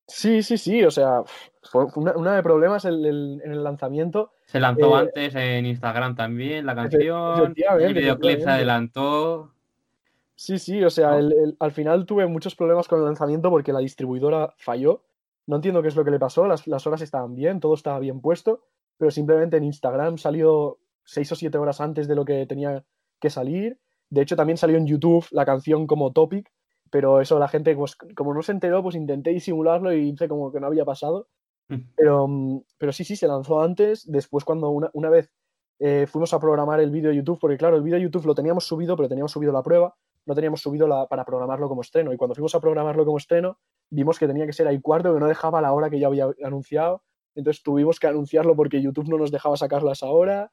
Sí, 0.08 0.44
sí, 0.44 0.58
sí, 0.58 0.84
o 0.84 0.92
sea, 0.92 1.24
fue 1.62 1.86
una, 1.96 2.12
una 2.14 2.36
de 2.36 2.44
problemas 2.44 2.84
en 2.86 3.06
el, 3.06 3.42
en 3.44 3.52
el, 3.52 3.64
lanzamiento. 3.64 4.32
Se 4.46 4.60
lanzó 4.60 4.98
eh, 4.98 5.02
antes 5.02 5.36
en 5.36 5.66
Instagram 5.66 6.16
también 6.16 6.66
la 6.66 6.76
canción, 6.76 7.56
el 7.80 7.94
videoclip 7.94 8.42
se 8.42 8.50
adelantó. 8.50 9.54
Sí, 10.36 10.60
sí, 10.60 10.84
o 10.84 10.90
sea, 10.90 11.18
el, 11.18 11.56
al 11.60 11.72
final 11.72 12.06
tuve 12.06 12.28
muchos 12.28 12.56
problemas 12.56 12.88
con 12.88 13.00
el 13.00 13.06
lanzamiento 13.06 13.50
porque 13.50 13.72
la 13.72 13.80
distribuidora 13.80 14.54
falló. 14.58 15.04
No 15.46 15.58
entiendo 15.58 15.82
qué 15.82 15.88
es 15.88 15.96
lo 15.96 16.04
que 16.04 16.12
le 16.12 16.20
pasó, 16.20 16.48
las, 16.48 16.68
las 16.68 16.86
horas 16.86 17.02
estaban 17.02 17.36
bien, 17.36 17.60
todo 17.60 17.74
estaba 17.74 18.00
bien 18.00 18.22
puesto, 18.22 18.62
pero 18.98 19.12
simplemente 19.12 19.58
en 19.58 19.64
Instagram 19.64 20.18
salió 20.18 20.80
seis 21.04 21.32
o 21.32 21.36
siete 21.36 21.58
horas 21.58 21.82
antes 21.82 22.08
de 22.08 22.16
lo 22.16 22.26
que 22.26 22.46
tenía 22.46 22.84
que 23.20 23.30
salir 23.30 23.78
de 24.14 24.22
hecho, 24.22 24.36
también 24.36 24.58
salió 24.58 24.78
en 24.78 24.86
YouTube 24.86 25.26
la 25.32 25.44
canción 25.44 25.88
como 25.88 26.12
topic, 26.12 26.48
pero 26.92 27.20
eso 27.20 27.40
la 27.40 27.48
gente, 27.48 27.76
pues, 27.76 27.96
como 27.96 28.36
no 28.36 28.44
se 28.44 28.52
enteró, 28.52 28.84
pues 28.84 28.96
intenté 28.96 29.32
disimularlo 29.32 29.92
y 29.92 30.10
hice 30.10 30.28
como 30.28 30.52
que 30.52 30.60
no 30.60 30.68
había 30.68 30.86
pasado. 30.86 31.28
Mm. 31.68 31.78
Pero, 31.96 32.30
pero 32.78 32.92
sí, 32.92 33.04
sí, 33.04 33.16
se 33.16 33.28
lanzó 33.28 33.64
antes. 33.64 34.06
Después, 34.06 34.46
cuando 34.46 34.70
una, 34.70 34.92
una 34.94 35.10
vez 35.10 35.32
eh, 35.80 36.06
fuimos 36.06 36.32
a 36.32 36.40
programar 36.40 36.80
el 36.80 36.92
vídeo 36.92 37.10
de 37.10 37.16
YouTube, 37.16 37.40
porque 37.40 37.58
claro, 37.58 37.78
el 37.78 37.82
vídeo 37.82 37.98
de 37.98 38.04
YouTube 38.04 38.28
lo 38.28 38.36
teníamos 38.36 38.66
subido, 38.66 38.96
pero 38.96 39.10
teníamos 39.10 39.32
subido 39.32 39.52
la 39.52 39.64
prueba, 39.64 39.96
no 40.28 40.36
teníamos 40.36 40.62
subido 40.62 40.88
la, 40.88 41.08
para 41.08 41.26
programarlo 41.26 41.68
como 41.68 41.82
estreno. 41.82 42.14
Y 42.14 42.18
cuando 42.18 42.36
fuimos 42.36 42.54
a 42.54 42.60
programarlo 42.60 43.06
como 43.06 43.18
estreno, 43.18 43.58
vimos 43.90 44.20
que 44.20 44.28
tenía 44.28 44.46
que 44.46 44.54
ser 44.54 44.68
ahí 44.68 44.80
cuarto, 44.80 45.12
que 45.12 45.20
no 45.20 45.28
dejaba 45.28 45.60
la 45.60 45.74
hora 45.74 45.90
que 45.90 46.00
ya 46.00 46.06
había 46.06 46.28
anunciado. 46.44 47.02
Entonces 47.34 47.64
tuvimos 47.64 48.00
que 48.00 48.06
anunciarlo 48.06 48.56
porque 48.56 48.80
YouTube 48.80 49.10
no 49.10 49.18
nos 49.18 49.32
dejaba 49.32 49.58
sacarlo 49.58 49.90
a 49.90 49.94
esa 49.94 50.06
hora. 50.06 50.52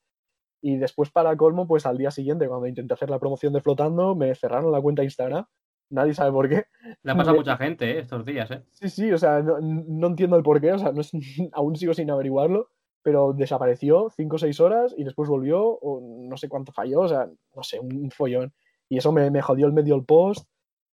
Y 0.62 0.76
después, 0.76 1.10
para 1.10 1.36
colmo, 1.36 1.66
pues 1.66 1.86
al 1.86 1.96
día 1.96 2.10
siguiente, 2.10 2.46
cuando 2.48 2.66
intenté 2.66 2.94
hacer 2.94 3.10
la 3.10 3.18
promoción 3.18 3.52
de 3.52 3.60
Flotando, 3.60 4.14
me 4.14 4.34
cerraron 4.34 4.72
la 4.72 4.80
cuenta 4.80 5.02
Instagram. 5.02 5.46
Nadie 5.90 6.14
sabe 6.14 6.32
por 6.32 6.48
qué. 6.48 6.64
Le 7.02 7.12
ha 7.12 7.16
pasado 7.16 7.36
a 7.36 7.38
mucha 7.40 7.56
gente 7.56 7.90
¿eh? 7.90 7.98
estos 7.98 8.24
días, 8.24 8.50
¿eh? 8.50 8.62
Sí, 8.70 8.88
sí, 8.88 9.12
o 9.12 9.18
sea, 9.18 9.40
no, 9.42 9.58
no 9.60 10.06
entiendo 10.06 10.36
el 10.36 10.42
por 10.42 10.60
qué, 10.60 10.72
o 10.72 10.78
sea, 10.78 10.92
no 10.92 11.00
es, 11.00 11.10
aún 11.52 11.76
sigo 11.76 11.94
sin 11.94 12.10
averiguarlo, 12.10 12.68
pero 13.02 13.32
desapareció 13.32 14.08
cinco 14.10 14.36
o 14.36 14.38
seis 14.38 14.60
horas 14.60 14.94
y 14.96 15.04
después 15.04 15.28
volvió, 15.28 15.62
o 15.64 16.00
no 16.28 16.36
sé 16.36 16.48
cuánto 16.48 16.72
falló, 16.72 17.00
o 17.00 17.08
sea, 17.08 17.28
no 17.54 17.62
sé, 17.62 17.80
un 17.80 18.10
follón. 18.10 18.52
Y 18.88 18.98
eso 18.98 19.12
me, 19.12 19.30
me 19.30 19.40
jodió 19.40 19.66
el 19.66 19.72
medio 19.72 19.94
el 19.94 20.04
post 20.04 20.46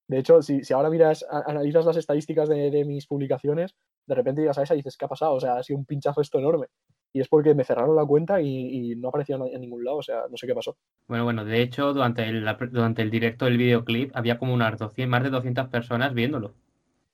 De 0.06 0.18
hecho, 0.18 0.42
si, 0.42 0.62
si 0.62 0.74
ahora 0.74 0.90
miras, 0.90 1.24
analizas 1.30 1.86
las 1.86 1.96
estadísticas 1.96 2.48
de, 2.48 2.70
de 2.70 2.84
mis 2.84 3.06
publicaciones, 3.06 3.74
de 4.06 4.14
repente 4.14 4.42
llegas 4.42 4.58
a 4.58 4.62
esa 4.62 4.74
y 4.74 4.78
dices, 4.78 4.96
¿qué 4.96 5.04
ha 5.04 5.08
pasado? 5.08 5.34
O 5.34 5.40
sea, 5.40 5.56
ha 5.56 5.62
sido 5.62 5.78
un 5.78 5.84
pinchazo 5.84 6.20
esto 6.20 6.38
enorme. 6.38 6.68
Y 7.16 7.20
es 7.20 7.28
porque 7.28 7.54
me 7.54 7.64
cerraron 7.64 7.96
la 7.96 8.04
cuenta 8.04 8.40
y, 8.40 8.92
y 8.92 8.96
no 8.96 9.08
aparecía 9.08 9.36
en 9.36 9.60
ningún 9.60 9.84
lado, 9.84 9.98
o 9.98 10.02
sea, 10.02 10.22
no 10.30 10.36
sé 10.36 10.46
qué 10.46 10.54
pasó. 10.54 10.76
Bueno, 11.08 11.24
bueno, 11.24 11.44
de 11.44 11.62
hecho, 11.62 11.92
durante 11.92 12.28
el, 12.28 12.44
durante 12.70 13.02
el 13.02 13.10
directo 13.10 13.46
del 13.46 13.58
videoclip 13.58 14.12
había 14.16 14.38
como 14.38 14.54
unas 14.54 14.78
200, 14.78 15.10
más 15.10 15.24
de 15.24 15.30
200 15.30 15.68
personas 15.68 16.14
viéndolo. 16.14 16.54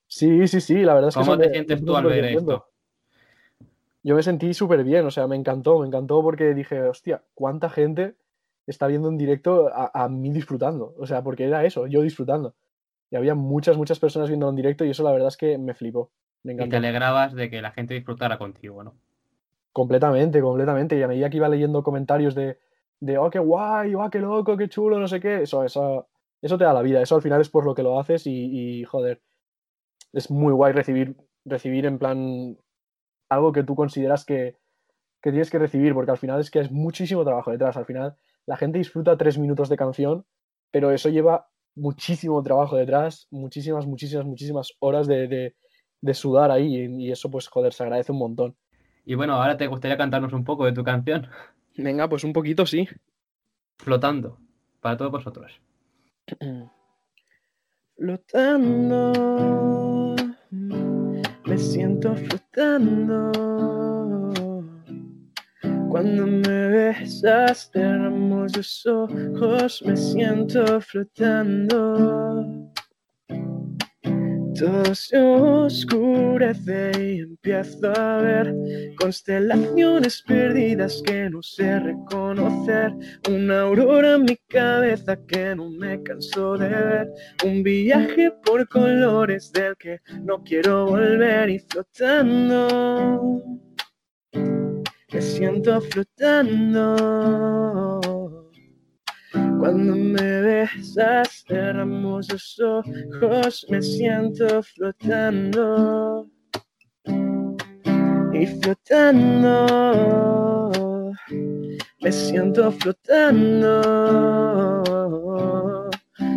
Sí, 0.06 0.46
sí, 0.46 0.60
sí, 0.60 0.74
la 0.84 0.94
verdad 0.94 1.08
es 1.08 1.16
que 1.16 1.24
¿Cómo 1.24 1.38
te 1.38 1.48
me- 1.48 1.50
sientes 1.50 1.84
tú 1.84 1.96
al 1.96 2.04
ver 2.06 2.24
esto? 2.26 2.66
Yo 4.04 4.14
me 4.16 4.22
sentí 4.22 4.52
súper 4.54 4.82
bien, 4.84 5.06
o 5.06 5.10
sea, 5.10 5.26
me 5.28 5.36
encantó, 5.36 5.78
me 5.80 5.86
encantó 5.86 6.22
porque 6.22 6.54
dije, 6.54 6.80
hostia, 6.82 7.22
¿cuánta 7.34 7.70
gente 7.70 8.16
está 8.66 8.86
viendo 8.88 9.08
en 9.08 9.16
directo 9.18 9.68
a, 9.72 9.90
a 9.94 10.08
mí 10.08 10.30
disfrutando? 10.32 10.94
O 10.98 11.06
sea, 11.06 11.22
porque 11.22 11.44
era 11.44 11.64
eso, 11.64 11.86
yo 11.86 12.02
disfrutando. 12.02 12.54
Y 13.10 13.16
había 13.16 13.34
muchas, 13.34 13.76
muchas 13.78 14.00
personas 14.00 14.28
viendo 14.28 14.48
en 14.48 14.56
directo 14.56 14.84
y 14.84 14.90
eso 14.90 15.04
la 15.04 15.12
verdad 15.12 15.28
es 15.28 15.36
que 15.36 15.58
me 15.58 15.74
flipó. 15.74 16.12
Me 16.44 16.52
Y 16.56 16.66
te 16.70 16.76
encantó. 16.76 16.76
alegrabas 16.76 17.34
de 17.34 17.50
que 17.50 17.60
la 17.60 17.72
gente 17.72 17.92
disfrutara 17.92 18.38
contigo, 18.38 18.82
¿no? 18.82 18.96
Completamente, 19.72 20.40
completamente. 20.40 20.96
Y 20.96 21.02
a 21.02 21.08
medida 21.08 21.30
que 21.30 21.38
iba 21.38 21.48
leyendo 21.48 21.82
comentarios 21.82 22.34
de, 22.34 22.58
de 23.00 23.18
oh, 23.18 23.30
qué 23.30 23.38
guay, 23.38 23.94
oh, 23.94 24.10
qué 24.10 24.18
loco, 24.18 24.56
qué 24.56 24.68
chulo, 24.68 24.98
no 24.98 25.08
sé 25.08 25.20
qué, 25.20 25.42
eso, 25.42 25.64
eso, 25.64 26.08
eso 26.42 26.58
te 26.58 26.64
da 26.64 26.72
la 26.74 26.82
vida. 26.82 27.00
Eso 27.02 27.16
al 27.16 27.22
final 27.22 27.40
es 27.40 27.48
por 27.48 27.64
lo 27.64 27.74
que 27.74 27.82
lo 27.82 27.98
haces 27.98 28.26
y, 28.26 28.80
y, 28.80 28.84
joder, 28.84 29.22
es 30.12 30.30
muy 30.30 30.52
guay 30.52 30.72
recibir, 30.72 31.16
recibir 31.44 31.86
en 31.86 31.98
plan 31.98 32.58
algo 33.30 33.52
que 33.52 33.62
tú 33.64 33.74
consideras 33.74 34.24
que, 34.24 34.58
que 35.22 35.30
tienes 35.30 35.50
que 35.50 35.58
recibir, 35.58 35.94
porque 35.94 36.10
al 36.10 36.18
final 36.18 36.40
es 36.40 36.50
que 36.50 36.60
es 36.60 36.70
muchísimo 36.70 37.24
trabajo 37.24 37.50
detrás. 37.50 37.76
Al 37.76 37.86
final 37.86 38.16
la 38.46 38.56
gente 38.56 38.78
disfruta 38.78 39.16
tres 39.16 39.38
minutos 39.38 39.68
de 39.70 39.76
canción, 39.76 40.26
pero 40.70 40.90
eso 40.90 41.08
lleva 41.08 41.48
muchísimo 41.74 42.42
trabajo 42.42 42.76
detrás, 42.76 43.26
muchísimas, 43.30 43.86
muchísimas, 43.86 44.26
muchísimas 44.26 44.72
horas 44.80 45.06
de, 45.06 45.28
de, 45.28 45.56
de 46.02 46.14
sudar 46.14 46.50
ahí 46.50 46.76
y, 46.76 47.06
y 47.06 47.10
eso 47.12 47.30
pues 47.30 47.48
joder, 47.48 47.72
se 47.72 47.84
agradece 47.84 48.12
un 48.12 48.18
montón. 48.18 48.56
Y 49.04 49.14
bueno, 49.14 49.34
ahora 49.34 49.56
te 49.56 49.66
gustaría 49.66 49.96
cantarnos 49.96 50.32
un 50.32 50.44
poco 50.44 50.64
de 50.64 50.72
tu 50.72 50.84
canción, 50.84 51.28
Venga, 51.76 52.08
pues 52.08 52.24
un 52.24 52.32
poquito 52.32 52.66
sí. 52.66 52.88
Flotando, 53.78 54.38
para 54.80 54.96
todos 54.96 55.12
vosotros. 55.12 55.60
Flotando, 57.96 59.12
me 61.44 61.58
siento 61.58 62.14
flotando. 62.16 63.32
Cuando 65.88 66.26
me 66.26 66.68
besas, 66.68 67.70
cerramos 67.70 68.56
los 68.56 68.86
ojos, 68.86 69.82
me 69.86 69.96
siento 69.96 70.80
flotando. 70.80 72.72
Todo 74.58 74.94
se 74.94 75.18
oscurece 75.18 76.92
y 76.98 77.20
empiezo 77.20 77.90
a 77.96 78.18
ver 78.18 78.54
constelaciones 78.98 80.22
perdidas 80.22 81.02
que 81.04 81.30
no 81.30 81.42
sé 81.42 81.80
reconocer. 81.80 82.92
Una 83.30 83.62
aurora 83.62 84.16
en 84.16 84.24
mi 84.24 84.36
cabeza 84.48 85.16
que 85.26 85.54
no 85.56 85.70
me 85.70 86.02
canso 86.02 86.58
de 86.58 86.68
ver. 86.68 87.08
Un 87.44 87.62
viaje 87.62 88.30
por 88.44 88.68
colores 88.68 89.50
del 89.52 89.74
que 89.78 90.00
no 90.22 90.42
quiero 90.42 90.86
volver 90.86 91.48
y 91.48 91.58
flotando. 91.58 93.42
Me 95.12 95.20
siento 95.20 95.80
flotando. 95.80 96.86
Cuando 99.62 99.94
me 99.94 100.40
besas, 100.40 101.44
cerramos 101.46 102.28
los 102.32 102.58
ojos, 102.58 103.64
me 103.70 103.80
siento 103.80 104.60
flotando. 104.60 106.28
Y 108.32 108.44
flotando, 108.60 109.62
me 112.00 112.10
siento 112.10 112.72
flotando. 112.72 113.80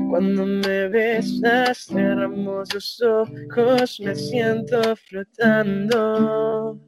Cuando 0.08 0.46
me 0.46 0.88
besas, 0.90 1.88
cerramos 1.88 2.72
los 2.76 3.02
ojos, 3.02 4.00
me 4.02 4.14
siento 4.14 4.96
flotando. 4.98 6.80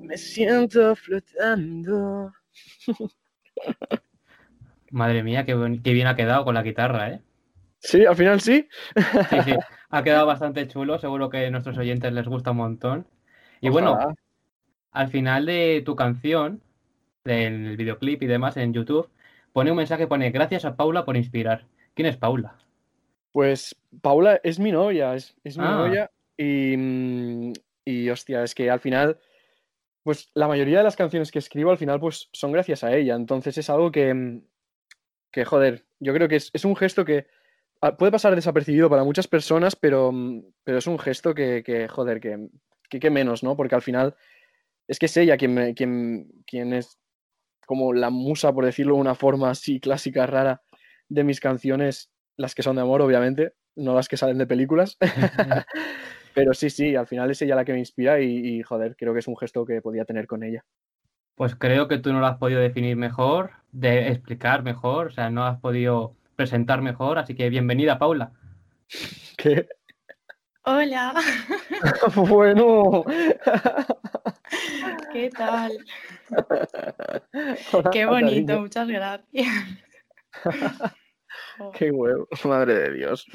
Me 0.00 0.16
siento 0.16 0.96
flotando. 0.96 2.32
Madre 4.94 5.24
mía, 5.24 5.44
qué, 5.44 5.54
bien 5.56 6.06
ha 6.06 6.14
quedado 6.14 6.44
con 6.44 6.54
la 6.54 6.62
guitarra, 6.62 7.10
¿eh? 7.10 7.20
Sí, 7.80 8.06
al 8.06 8.14
final 8.14 8.40
sí. 8.40 8.68
Sí, 8.94 9.36
sí, 9.44 9.54
ha 9.90 10.04
quedado 10.04 10.24
bastante 10.24 10.68
chulo, 10.68 10.98
seguro 10.98 11.28
que 11.28 11.44
a 11.44 11.50
nuestros 11.50 11.76
oyentes 11.76 12.12
les 12.12 12.28
gusta 12.28 12.52
un 12.52 12.58
montón. 12.58 13.06
Y 13.60 13.70
bueno, 13.70 13.98
al 14.92 15.08
final 15.08 15.46
de 15.46 15.82
tu 15.84 15.96
canción, 15.96 16.62
del 17.24 17.76
videoclip 17.76 18.22
y 18.22 18.26
demás 18.26 18.56
en 18.56 18.72
YouTube, 18.72 19.10
pone 19.52 19.72
un 19.72 19.78
mensaje, 19.78 20.06
pone 20.06 20.30
gracias 20.30 20.64
a 20.64 20.76
Paula 20.76 21.04
por 21.04 21.16
inspirar. 21.16 21.66
¿Quién 21.94 22.06
es 22.06 22.16
Paula? 22.16 22.54
Pues 23.32 23.74
Paula 24.00 24.38
es 24.44 24.60
mi 24.60 24.70
novia, 24.70 25.16
es, 25.16 25.34
es 25.42 25.58
mi 25.58 25.64
Ah. 25.64 25.72
novia 25.72 26.10
y, 26.36 26.76
mm, 26.76 27.52
y 27.84 28.10
hostia, 28.10 28.44
es 28.44 28.54
que 28.54 28.70
al 28.70 28.78
final, 28.78 29.18
pues 30.04 30.30
la 30.34 30.46
mayoría 30.46 30.78
de 30.78 30.84
las 30.84 30.94
canciones 30.94 31.32
que 31.32 31.40
escribo 31.40 31.72
al 31.72 31.78
final 31.78 31.98
pues 31.98 32.28
son 32.32 32.52
gracias 32.52 32.84
a 32.84 32.94
ella, 32.94 33.16
entonces 33.16 33.58
es 33.58 33.68
algo 33.68 33.90
que, 33.90 34.14
mm, 34.14 34.42
que 35.34 35.44
joder, 35.44 35.86
yo 36.00 36.14
creo 36.14 36.28
que 36.28 36.36
es, 36.36 36.50
es 36.54 36.64
un 36.64 36.76
gesto 36.76 37.04
que 37.04 37.26
ah, 37.82 37.96
puede 37.96 38.12
pasar 38.12 38.34
desapercibido 38.36 38.90
para 38.90 39.04
muchas 39.04 39.28
personas, 39.28 39.76
pero, 39.76 40.12
mm, 40.12 40.44
pero 40.64 40.78
es 40.78 40.86
un 40.86 40.98
gesto 40.98 41.34
que, 41.34 41.62
que, 41.64 41.88
joder, 41.88 42.20
que, 42.20 42.48
que, 42.90 43.00
que 43.00 43.10
menos, 43.10 43.42
¿no? 43.44 43.56
Porque 43.56 43.74
al 43.76 43.82
final 43.82 44.16
es 44.88 44.98
que 44.98 45.06
es 45.06 45.16
ella 45.18 45.36
quien, 45.36 45.54
me- 45.54 45.74
quien, 45.74 46.28
quien 46.46 46.72
es 46.74 46.98
como 47.66 47.92
la 47.94 48.10
musa, 48.10 48.52
por 48.52 48.64
decirlo 48.66 48.96
de 48.96 49.00
una 49.02 49.14
forma 49.14 49.50
así 49.50 49.80
clásica, 49.80 50.26
rara, 50.26 50.62
de 51.08 51.24
mis 51.24 51.40
canciones, 51.40 52.10
las 52.36 52.54
que 52.54 52.62
son 52.62 52.76
de 52.76 52.82
amor, 52.82 53.02
obviamente, 53.02 53.54
no 53.76 53.94
las 53.94 54.08
que 54.08 54.16
salen 54.18 54.38
de 54.38 54.46
películas. 54.46 54.98
Pero 56.34 56.54
sí, 56.54 56.70
sí, 56.70 56.96
al 56.96 57.06
final 57.06 57.30
es 57.30 57.42
ella 57.42 57.56
la 57.56 57.64
que 57.64 57.72
me 57.72 57.78
inspira 57.78 58.20
y, 58.20 58.58
y, 58.58 58.62
joder, 58.62 58.96
creo 58.96 59.12
que 59.14 59.20
es 59.20 59.28
un 59.28 59.36
gesto 59.36 59.64
que 59.64 59.80
podía 59.82 60.04
tener 60.04 60.26
con 60.26 60.42
ella. 60.42 60.64
Pues 61.34 61.56
creo 61.56 61.88
que 61.88 61.98
tú 61.98 62.12
no 62.12 62.20
lo 62.20 62.26
has 62.26 62.38
podido 62.38 62.60
definir 62.60 62.96
mejor, 62.96 63.50
de 63.72 64.08
explicar 64.08 64.62
mejor, 64.62 65.08
o 65.08 65.10
sea, 65.10 65.30
no 65.30 65.44
has 65.44 65.58
podido 65.58 66.14
presentar 66.36 66.80
mejor, 66.80 67.18
así 67.18 67.34
que 67.34 67.48
bienvenida, 67.50 67.98
Paula. 67.98 68.32
¿Qué? 69.36 69.66
Hola, 70.62 71.12
bueno. 72.14 73.04
¿qué 75.12 75.28
tal? 75.30 75.72
Hola, 77.72 77.90
Qué 77.90 78.06
bonito, 78.06 78.46
cariño. 78.46 78.60
muchas 78.60 78.88
gracias. 78.88 79.46
Qué 81.74 81.90
huevo, 81.90 82.28
madre 82.44 82.74
de 82.74 82.92
Dios. 82.94 83.26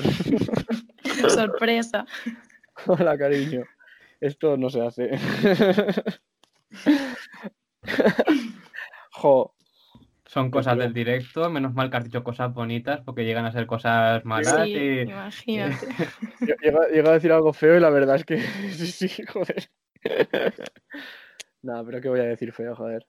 sorpresa. 1.27 2.05
Hola, 2.87 3.17
cariño. 3.17 3.65
Esto 4.21 4.55
no 4.57 4.69
se 4.69 4.81
hace. 4.81 5.09
jo, 9.11 9.53
Son 10.25 10.51
cosas 10.51 10.73
tío. 10.75 10.83
del 10.83 10.93
directo, 10.93 11.49
menos 11.49 11.73
mal 11.73 11.89
que 11.89 11.97
has 11.97 12.03
dicho 12.05 12.23
cosas 12.23 12.53
bonitas, 12.53 13.01
porque 13.05 13.25
llegan 13.25 13.45
a 13.45 13.51
ser 13.51 13.65
cosas 13.65 14.23
malas 14.25 14.65
Sí, 14.65 14.73
y... 14.73 15.01
imagínate. 15.01 15.87
llega, 16.61 16.87
llega 16.89 17.09
a 17.09 17.13
decir 17.13 17.31
algo 17.31 17.51
feo 17.53 17.77
y 17.77 17.79
la 17.79 17.89
verdad 17.89 18.15
es 18.17 18.25
que 18.25 18.37
sí, 18.71 19.07
sí, 19.09 19.23
joder. 19.25 19.69
Nada, 21.61 21.83
pero 21.85 22.01
¿qué 22.01 22.09
voy 22.09 22.19
a 22.19 22.23
decir 22.23 22.51
feo, 22.53 22.75
joder? 22.75 23.05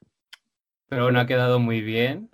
Pero 0.88 1.04
bueno, 1.04 1.20
ha 1.20 1.26
quedado 1.26 1.58
muy 1.60 1.82
bien. 1.82 2.30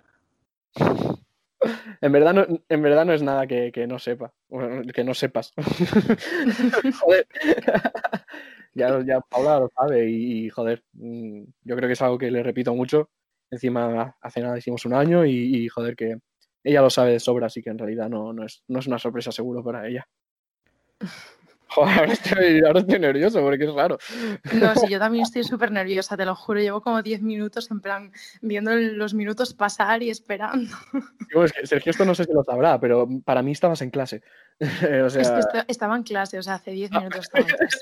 En 2.01 2.11
verdad 2.11 2.33
no, 2.33 2.45
en 2.69 2.81
verdad 2.81 3.05
no 3.05 3.13
es 3.13 3.21
nada 3.23 3.47
que, 3.47 3.71
que 3.71 3.87
no 3.87 3.99
sepa, 3.99 4.31
bueno, 4.47 4.81
que 4.93 5.03
no 5.03 5.13
sepas. 5.13 5.53
joder. 7.01 7.27
Ya, 8.77 9.03
ya 9.05 9.19
Paula 9.21 9.59
lo 9.59 9.69
sabe 9.75 10.09
y, 10.09 10.49
joder, 10.49 10.83
mm, 10.93 11.43
yo 11.63 11.75
creo 11.75 11.87
que 11.87 11.93
es 11.93 12.01
algo 12.01 12.17
que 12.17 12.31
le 12.31 12.43
repito 12.43 12.73
mucho. 12.73 13.09
Encima 13.49 14.15
hace 14.21 14.41
nada 14.41 14.57
hicimos 14.57 14.85
un 14.85 14.93
año 14.93 15.25
y, 15.25 15.31
y, 15.55 15.67
joder 15.69 15.95
que 15.95 16.17
ella 16.63 16.81
lo 16.81 16.89
sabe 16.89 17.11
de 17.13 17.19
sobra, 17.19 17.47
así 17.47 17.61
que 17.61 17.69
en 17.69 17.77
realidad 17.77 18.09
no, 18.09 18.33
no, 18.33 18.45
es, 18.45 18.63
no 18.67 18.79
es 18.79 18.87
una 18.87 18.99
sorpresa 18.99 19.31
seguro 19.31 19.63
para 19.63 19.87
ella. 19.87 20.07
Joder, 21.69 21.99
ahora 21.99 22.13
estoy, 22.13 22.61
ahora 22.65 22.79
estoy 22.79 22.99
nervioso 22.99 23.41
porque 23.41 23.65
es 23.65 23.73
raro. 23.73 23.97
No, 24.53 24.73
sí, 24.75 24.87
yo 24.89 24.99
también 24.99 25.23
estoy 25.23 25.43
súper 25.43 25.69
nerviosa, 25.71 26.15
te 26.15 26.25
lo 26.25 26.33
juro. 26.33 26.61
Llevo 26.61 26.81
como 26.81 27.03
10 27.03 27.21
minutos 27.21 27.69
en 27.71 27.81
plan 27.81 28.11
viendo 28.41 28.73
los 28.73 29.13
minutos 29.13 29.53
pasar 29.53 30.01
y 30.01 30.09
esperando. 30.09 30.73
Digo, 31.27 31.43
es 31.43 31.51
que 31.51 31.67
Sergio 31.67 31.91
esto 31.91 32.05
no 32.05 32.15
sé 32.15 32.23
si 32.23 32.31
lo 32.31 32.43
sabrá, 32.43 32.79
pero 32.79 33.07
para 33.25 33.41
mí 33.43 33.51
estabas 33.51 33.81
en 33.81 33.89
clase. 33.89 34.23
o 35.05 35.09
sea, 35.09 35.21
Es 35.21 35.29
que 35.29 35.39
est- 35.39 35.69
estaba 35.69 35.97
en 35.97 36.03
clase, 36.03 36.39
o 36.39 36.43
sea, 36.43 36.55
hace 36.55 36.71
10 36.71 36.89
minutos 36.91 37.25
estaba 37.25 37.45
en 37.45 37.55
clase. 37.57 37.79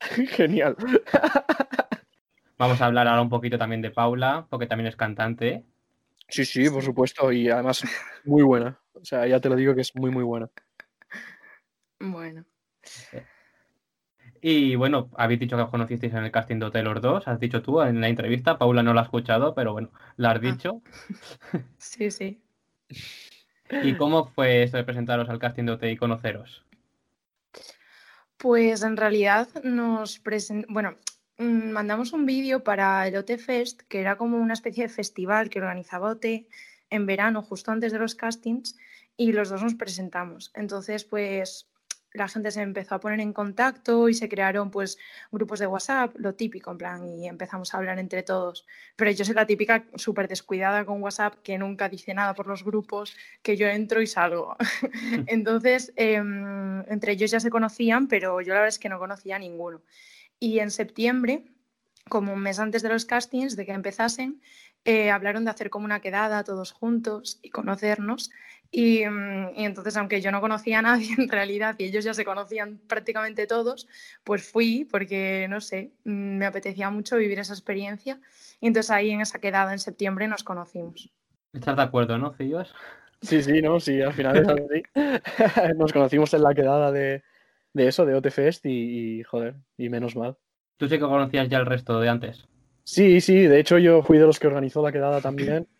genial. 0.36 0.76
Vamos 2.58 2.80
a 2.80 2.86
hablar 2.86 3.08
ahora 3.08 3.22
un 3.22 3.28
poquito 3.28 3.58
también 3.58 3.82
de 3.82 3.90
Paula, 3.90 4.46
porque 4.50 4.66
también 4.66 4.88
es 4.88 4.96
cantante. 4.96 5.64
Sí, 6.28 6.44
sí, 6.44 6.68
por 6.70 6.82
supuesto, 6.82 7.30
y 7.32 7.48
además 7.50 7.82
muy 8.24 8.42
buena. 8.42 8.80
O 8.94 9.04
sea, 9.04 9.26
ya 9.26 9.40
te 9.40 9.48
lo 9.48 9.56
digo 9.56 9.74
que 9.74 9.82
es 9.82 9.94
muy, 9.94 10.10
muy 10.10 10.24
buena. 10.24 10.50
Bueno. 12.00 12.44
Y 14.42 14.76
bueno, 14.76 15.10
habéis 15.16 15.40
dicho 15.40 15.56
que 15.56 15.62
os 15.62 15.70
conocisteis 15.70 16.12
en 16.14 16.24
el 16.24 16.30
casting 16.32 16.58
de 16.58 16.66
Hotel 16.66 16.84
los 16.84 17.00
dos, 17.02 17.26
has 17.28 17.40
dicho 17.40 17.62
tú 17.62 17.80
en 17.82 18.00
la 18.00 18.08
entrevista, 18.08 18.58
Paula 18.58 18.82
no 18.82 18.92
lo 18.94 19.00
ha 19.00 19.04
escuchado, 19.04 19.54
pero 19.54 19.72
bueno, 19.72 19.92
lo 20.16 20.28
has 20.28 20.36
Ah. 20.36 20.38
dicho. 20.38 20.82
Sí, 21.78 22.10
sí. 22.10 22.42
¿Y 23.70 23.96
cómo 23.96 24.26
fue 24.26 24.62
eso 24.64 24.76
de 24.76 24.84
presentaros 24.84 25.28
al 25.28 25.38
casting 25.38 25.64
de 25.64 25.72
OT 25.72 25.84
y 25.92 25.96
conoceros? 25.96 26.65
Pues 28.38 28.82
en 28.82 28.96
realidad 28.96 29.48
nos 29.64 30.18
presentamos, 30.18 30.72
bueno, 30.74 30.96
mm, 31.38 31.70
mandamos 31.70 32.12
un 32.12 32.26
vídeo 32.26 32.62
para 32.62 33.06
el 33.08 33.16
OT 33.16 33.38
Fest, 33.38 33.82
que 33.88 34.00
era 34.00 34.16
como 34.16 34.36
una 34.38 34.54
especie 34.54 34.84
de 34.84 34.88
festival 34.92 35.48
que 35.48 35.58
organizaba 35.58 36.10
OT 36.10 36.46
en 36.90 37.06
verano, 37.06 37.42
justo 37.42 37.72
antes 37.72 37.92
de 37.92 37.98
los 37.98 38.14
castings, 38.14 38.76
y 39.16 39.32
los 39.32 39.48
dos 39.48 39.62
nos 39.62 39.74
presentamos. 39.74 40.52
Entonces, 40.54 41.04
pues 41.04 41.68
la 42.16 42.28
gente 42.28 42.50
se 42.50 42.62
empezó 42.62 42.94
a 42.94 43.00
poner 43.00 43.20
en 43.20 43.32
contacto 43.32 44.08
y 44.08 44.14
se 44.14 44.28
crearon 44.28 44.70
pues 44.70 44.98
grupos 45.30 45.58
de 45.58 45.66
WhatsApp, 45.66 46.14
lo 46.18 46.34
típico, 46.34 46.70
en 46.70 46.78
plan, 46.78 47.08
y 47.08 47.28
empezamos 47.28 47.72
a 47.72 47.78
hablar 47.78 47.98
entre 47.98 48.22
todos. 48.22 48.66
Pero 48.96 49.10
yo 49.10 49.24
soy 49.24 49.34
la 49.34 49.46
típica 49.46 49.84
súper 49.94 50.28
descuidada 50.28 50.84
con 50.84 51.02
WhatsApp 51.02 51.34
que 51.42 51.58
nunca 51.58 51.88
dice 51.88 52.14
nada 52.14 52.34
por 52.34 52.46
los 52.46 52.64
grupos, 52.64 53.16
que 53.42 53.56
yo 53.56 53.68
entro 53.68 54.02
y 54.02 54.06
salgo. 54.06 54.56
Entonces, 55.26 55.92
em, 55.96 56.80
entre 56.90 57.12
ellos 57.12 57.30
ya 57.30 57.40
se 57.40 57.50
conocían, 57.50 58.08
pero 58.08 58.40
yo 58.40 58.48
la 58.48 58.60
verdad 58.60 58.68
es 58.68 58.78
que 58.78 58.88
no 58.88 58.98
conocía 58.98 59.36
a 59.36 59.38
ninguno. 59.38 59.82
Y 60.38 60.58
en 60.58 60.70
septiembre, 60.70 61.44
como 62.08 62.32
un 62.32 62.40
mes 62.40 62.58
antes 62.58 62.82
de 62.82 62.88
los 62.88 63.04
castings, 63.04 63.56
de 63.56 63.66
que 63.66 63.72
empezasen, 63.72 64.40
eh, 64.84 65.10
hablaron 65.10 65.44
de 65.44 65.50
hacer 65.50 65.70
como 65.70 65.84
una 65.84 66.00
quedada 66.00 66.44
todos 66.44 66.72
juntos 66.72 67.40
y 67.42 67.50
conocernos. 67.50 68.30
Y, 68.70 69.04
mm, 69.06 69.50
y 69.56 69.64
entonces, 69.64 69.96
aunque 69.96 70.20
yo 70.20 70.30
no 70.30 70.40
conocía 70.40 70.78
a 70.78 70.82
nadie 70.82 71.08
en 71.18 71.28
realidad 71.28 71.74
y 71.78 71.84
ellos 71.84 72.04
ya 72.04 72.14
se 72.14 72.24
conocían 72.24 72.78
prácticamente 72.86 73.46
todos, 73.46 73.88
pues 74.22 74.48
fui 74.48 74.86
porque, 74.90 75.46
no 75.48 75.60
sé, 75.60 75.92
mm, 76.04 76.38
me 76.38 76.46
apetecía 76.46 76.90
mucho 76.90 77.16
vivir 77.16 77.38
esa 77.38 77.52
experiencia. 77.52 78.20
Y 78.60 78.68
entonces 78.68 78.90
ahí 78.90 79.10
en 79.10 79.20
esa 79.20 79.40
quedada 79.40 79.72
en 79.72 79.78
septiembre 79.78 80.28
nos 80.28 80.44
conocimos. 80.44 81.10
¿Estás 81.52 81.76
de 81.76 81.82
acuerdo, 81.82 82.18
no, 82.18 82.32
Cillos? 82.34 82.72
Sí, 83.22 83.42
sí, 83.42 83.62
no, 83.62 83.80
sí, 83.80 84.02
al 84.02 84.12
final 84.12 84.36
es 84.36 84.48
así. 84.48 84.82
Nos 85.76 85.92
conocimos 85.92 86.34
en 86.34 86.42
la 86.42 86.54
quedada 86.54 86.92
de, 86.92 87.24
de 87.72 87.88
eso, 87.88 88.04
de 88.04 88.14
OTFest 88.14 88.66
y, 88.66 89.20
y, 89.20 89.22
joder, 89.22 89.56
y 89.78 89.88
menos 89.88 90.14
mal. 90.16 90.36
¿Tú 90.76 90.88
sí 90.88 90.98
que 90.98 91.04
conocías 91.04 91.48
ya 91.48 91.58
el 91.58 91.66
resto 91.66 92.00
de 92.00 92.08
antes? 92.08 92.46
Sí, 92.84 93.20
sí, 93.20 93.46
de 93.46 93.58
hecho 93.58 93.78
yo 93.78 94.02
fui 94.02 94.18
de 94.18 94.26
los 94.26 94.38
que 94.38 94.46
organizó 94.46 94.82
la 94.82 94.92
quedada 94.92 95.20
también. 95.20 95.66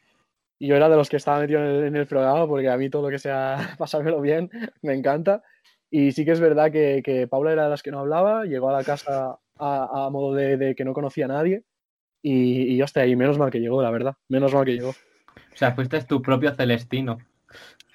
Y 0.59 0.69
yo 0.69 0.77
era 0.77 0.89
de 0.89 0.97
los 0.97 1.11
que 1.11 1.19
estaba 1.19 1.41
metido 1.41 1.61
en 1.61 1.67
el, 1.67 1.85
en 1.85 1.97
el 1.97 2.07
programa 2.07 2.47
porque 2.47 2.71
a 2.71 2.79
mí 2.79 2.89
todo 2.89 3.03
lo 3.03 3.11
que 3.11 3.19
sea 3.19 3.75
pasármelo 3.79 4.23
bien 4.23 4.49
me 4.81 4.95
encanta. 4.95 5.43
Y 5.91 6.13
sí 6.13 6.25
que 6.25 6.33
es 6.33 6.41
verdad 6.41 6.73
que, 6.73 7.03
que 7.05 7.29
Paula 7.29 7.53
era 7.53 7.65
de 7.65 7.71
las 7.71 7.83
que 7.83 7.91
no 7.91 8.01
hablaba, 8.01 8.47
llegó 8.47 8.71
a 8.71 8.73
la 8.73 8.83
casa 8.83 9.39
a, 9.59 10.07
a 10.07 10.09
modo 10.09 10.35
de, 10.35 10.57
de, 10.57 10.75
que 10.75 10.87
no 10.87 10.95
conocía 10.95 11.27
a 11.27 11.29
nadie. 11.29 11.63
Y, 12.23 12.75
y 12.75 12.81
hasta 12.81 13.03
ahí, 13.03 13.15
menos 13.17 13.39
mal 13.39 13.51
que 13.51 13.61
llegó, 13.61 13.83
la 13.83 13.91
verdad. 13.91 14.15
Menos 14.29 14.55
mal 14.55 14.65
que 14.65 14.73
llegó. 14.73 14.91
O 14.91 15.57
sea, 15.57 15.73
fuiste 15.75 16.03
tu 16.05 16.23
propio 16.23 16.55
Celestino. 16.55 17.19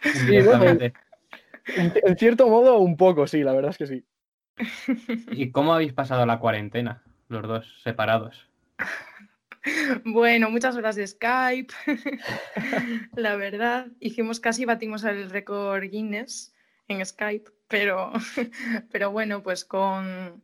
Sí, 0.02 0.40
bueno, 0.42 0.66
en, 0.66 0.94
en, 2.04 2.18
cierto 2.18 2.48
modo, 2.48 2.80
un 2.80 2.98
poco, 2.98 3.28
sí, 3.28 3.44
la 3.44 3.54
verdad 3.54 3.72
es 3.72 3.78
que 3.78 3.88
sí. 3.88 4.04
¿Y 5.32 5.52
cómo 5.52 5.74
habéis 5.74 5.94
pasado 5.94 6.26
la 6.26 6.40
cuarentena, 6.40 7.04
los 7.28 7.44
dos 7.48 7.82
separados? 7.84 8.48
Bueno, 10.06 10.50
muchas 10.50 10.76
horas 10.76 10.96
de 10.96 11.06
Skype. 11.06 11.74
la 13.16 13.36
verdad, 13.36 13.88
hicimos 14.00 14.40
casi 14.40 14.66
batimos 14.66 15.04
el 15.04 15.30
récord 15.30 15.84
Guinness 15.84 16.54
en 16.88 17.06
Skype, 17.06 17.52
pero, 17.68 18.12
pero 18.92 19.12
bueno, 19.12 19.44
pues 19.44 19.66
con, 19.66 20.44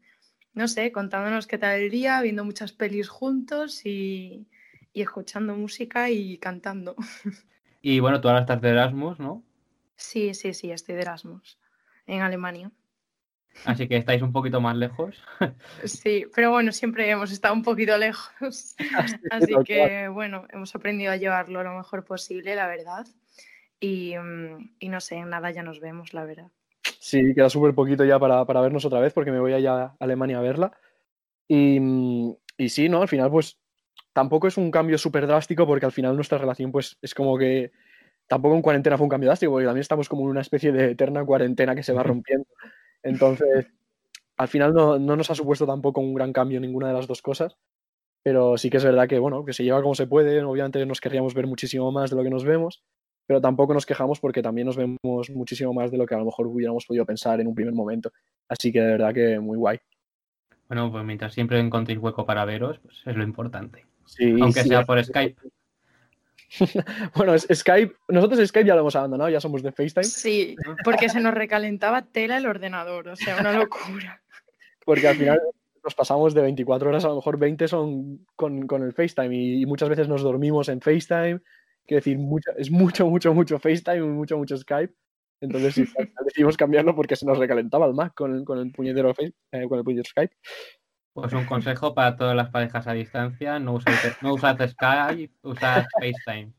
no 0.53 0.67
sé, 0.67 0.91
contándonos 0.91 1.47
qué 1.47 1.57
tal 1.57 1.79
el 1.79 1.89
día, 1.89 2.21
viendo 2.21 2.45
muchas 2.45 2.73
pelis 2.73 3.09
juntos 3.09 3.85
y, 3.85 4.47
y 4.93 5.01
escuchando 5.01 5.55
música 5.55 6.09
y 6.09 6.37
cantando. 6.37 6.95
Y 7.81 7.99
bueno, 7.99 8.21
tú 8.21 8.27
ahora 8.27 8.41
estás 8.41 8.61
de 8.61 8.69
Erasmus, 8.69 9.19
¿no? 9.19 9.43
Sí, 9.95 10.33
sí, 10.33 10.53
sí, 10.53 10.71
estoy 10.71 10.95
de 10.95 11.01
Erasmus, 11.01 11.57
en 12.05 12.21
Alemania. 12.21 12.71
Así 13.65 13.87
que 13.87 13.97
estáis 13.97 14.21
un 14.21 14.31
poquito 14.31 14.61
más 14.61 14.75
lejos. 14.75 15.15
Sí, 15.83 16.25
pero 16.35 16.51
bueno, 16.51 16.71
siempre 16.71 17.09
hemos 17.09 17.31
estado 17.31 17.53
un 17.53 17.63
poquito 17.63 17.97
lejos. 17.97 18.75
Así 19.31 19.53
que 19.65 20.07
bueno, 20.07 20.45
hemos 20.51 20.73
aprendido 20.75 21.11
a 21.11 21.17
llevarlo 21.17 21.63
lo 21.63 21.75
mejor 21.75 22.05
posible, 22.05 22.55
la 22.55 22.67
verdad. 22.67 23.05
Y, 23.79 24.13
y 24.79 24.89
no 24.89 24.99
sé, 24.99 25.15
en 25.15 25.29
nada 25.29 25.51
ya 25.51 25.63
nos 25.63 25.79
vemos, 25.79 26.13
la 26.13 26.25
verdad. 26.25 26.51
Sí, 26.99 27.33
queda 27.35 27.49
súper 27.49 27.73
poquito 27.75 28.03
ya 28.05 28.19
para, 28.19 28.43
para, 28.45 28.61
vernos 28.61 28.85
otra 28.85 28.99
vez 28.99 29.13
porque 29.13 29.31
me 29.31 29.39
voy 29.39 29.53
allá 29.53 29.83
a 29.83 29.95
Alemania 29.99 30.39
a 30.39 30.41
verla. 30.41 30.71
Y, 31.47 31.79
y 32.57 32.69
sí, 32.69 32.89
¿no? 32.89 33.01
Al 33.01 33.07
final, 33.07 33.29
pues 33.29 33.59
tampoco 34.13 34.47
es 34.47 34.57
un 34.57 34.71
cambio 34.71 34.97
súper 34.97 35.27
drástico 35.27 35.67
porque 35.67 35.85
al 35.85 35.91
final 35.91 36.15
nuestra 36.15 36.37
relación, 36.37 36.71
pues 36.71 36.97
es 37.01 37.13
como 37.13 37.37
que 37.37 37.71
tampoco 38.27 38.55
en 38.55 38.61
cuarentena 38.61 38.97
fue 38.97 39.05
un 39.05 39.09
cambio 39.09 39.29
drástico 39.29 39.51
porque 39.51 39.67
también 39.67 39.81
estamos 39.81 40.09
como 40.09 40.23
en 40.23 40.29
una 40.29 40.41
especie 40.41 40.71
de 40.71 40.91
eterna 40.91 41.23
cuarentena 41.23 41.75
que 41.75 41.83
se 41.83 41.93
va 41.93 42.03
rompiendo. 42.03 42.47
Entonces, 43.03 43.67
al 44.37 44.47
final 44.47 44.73
no, 44.73 44.99
no, 44.99 45.15
nos 45.15 45.29
ha 45.31 45.35
supuesto 45.35 45.65
tampoco 45.65 46.01
un 46.01 46.13
gran 46.13 46.33
cambio 46.33 46.59
ninguna 46.59 46.87
de 46.87 46.93
las 46.93 47.07
dos 47.07 47.21
cosas, 47.21 47.57
pero 48.23 48.57
sí 48.57 48.69
que 48.69 48.77
es 48.77 48.83
verdad 48.83 49.07
que, 49.07 49.19
bueno, 49.19 49.45
que 49.45 49.53
se 49.53 49.63
lleva 49.63 49.81
como 49.81 49.95
se 49.95 50.07
puede, 50.07 50.43
obviamente 50.43 50.85
nos 50.85 51.01
querríamos 51.01 51.33
ver 51.33 51.47
muchísimo 51.47 51.91
más 51.91 52.09
de 52.09 52.15
lo 52.15 52.23
que 52.23 52.29
nos 52.29 52.43
vemos, 52.43 52.83
pero 53.25 53.41
tampoco 53.41 53.73
nos 53.73 53.85
quejamos 53.85 54.19
porque 54.19 54.41
también 54.41 54.67
nos 54.67 54.77
vemos 54.77 55.29
muchísimo 55.29 55.73
más 55.73 55.91
de 55.91 55.97
lo 55.97 56.05
que 56.05 56.15
a 56.15 56.19
lo 56.19 56.25
mejor 56.25 56.47
hubiéramos 56.47 56.85
podido 56.85 57.05
pensar 57.05 57.39
en 57.41 57.47
un 57.47 57.55
primer 57.55 57.73
momento. 57.73 58.11
Así 58.47 58.71
que 58.71 58.81
de 58.81 58.91
verdad 58.91 59.13
que 59.13 59.39
muy 59.39 59.57
guay. 59.57 59.79
Bueno, 60.67 60.91
pues 60.91 61.03
mientras 61.03 61.33
siempre 61.33 61.59
encontréis 61.59 61.99
hueco 61.99 62.25
para 62.25 62.45
veros, 62.45 62.79
pues 62.79 63.01
es 63.05 63.15
lo 63.15 63.23
importante. 63.23 63.85
Sí, 64.05 64.35
Aunque 64.41 64.63
sí, 64.63 64.69
sea 64.69 64.85
por 64.85 65.03
Skype. 65.03 65.41
bueno, 67.15 67.37
Skype, 67.37 67.95
nosotros 68.07 68.47
Skype 68.47 68.67
ya 68.67 68.75
lo 68.75 68.81
hemos 68.81 68.95
abandonado, 68.95 69.29
ya 69.29 69.41
somos 69.41 69.61
de 69.63 69.71
FaceTime. 69.71 70.03
Sí, 70.03 70.55
porque 70.83 71.09
se 71.09 71.19
nos 71.19 71.33
recalentaba 71.33 72.03
tela 72.03 72.37
el 72.37 72.45
ordenador, 72.45 73.09
o 73.09 73.15
sea, 73.15 73.37
una 73.39 73.53
locura. 73.53 74.21
Porque 74.85 75.07
al 75.07 75.17
final 75.17 75.41
nos 75.83 75.95
pasamos 75.95 76.33
de 76.33 76.41
24 76.41 76.89
horas, 76.89 77.05
a 77.05 77.09
lo 77.09 77.15
mejor 77.15 77.37
20 77.37 77.67
son 77.67 78.25
con, 78.35 78.67
con 78.67 78.83
el 78.83 78.93
FaceTime 78.93 79.35
y, 79.35 79.61
y, 79.61 79.65
muchas 79.65 79.89
veces 79.89 80.07
nos 80.07 80.21
dormimos 80.21 80.69
en 80.69 80.81
FaceTime. 80.81 81.39
Quiero 81.85 81.99
decir, 81.99 82.17
mucho, 82.17 82.51
es 82.57 82.71
mucho, 82.71 83.07
mucho, 83.07 83.33
mucho 83.33 83.59
FaceTime 83.59 83.97
y 83.97 84.09
mucho, 84.09 84.37
mucho 84.37 84.57
Skype. 84.57 84.93
Entonces 85.39 85.75
sí, 85.75 85.85
decidimos 86.25 86.57
cambiarlo 86.57 86.95
porque 86.95 87.15
se 87.15 87.25
nos 87.25 87.37
recalentaba 87.37 87.85
el 87.85 87.93
Mac 87.93 88.13
con 88.15 88.33
el, 88.35 88.43
con 88.43 88.57
el 88.59 88.71
puñetero 88.71 89.13
face, 89.13 89.33
eh, 89.51 89.67
con 89.67 89.77
el 89.77 89.83
puñetero 89.83 90.09
Skype. 90.09 90.35
Pues 91.21 91.33
un 91.33 91.45
consejo 91.45 91.95
para 91.95 92.15
todas 92.15 92.35
las 92.35 92.49
parejas 92.49 92.85
a 92.85 92.93
distancia, 92.93 93.57
no 93.57 93.73
usad, 93.73 93.91
no 94.21 94.35
usad 94.35 94.55
Skype, 94.69 95.33
usad 95.41 95.85
FaceTime. 95.99 96.53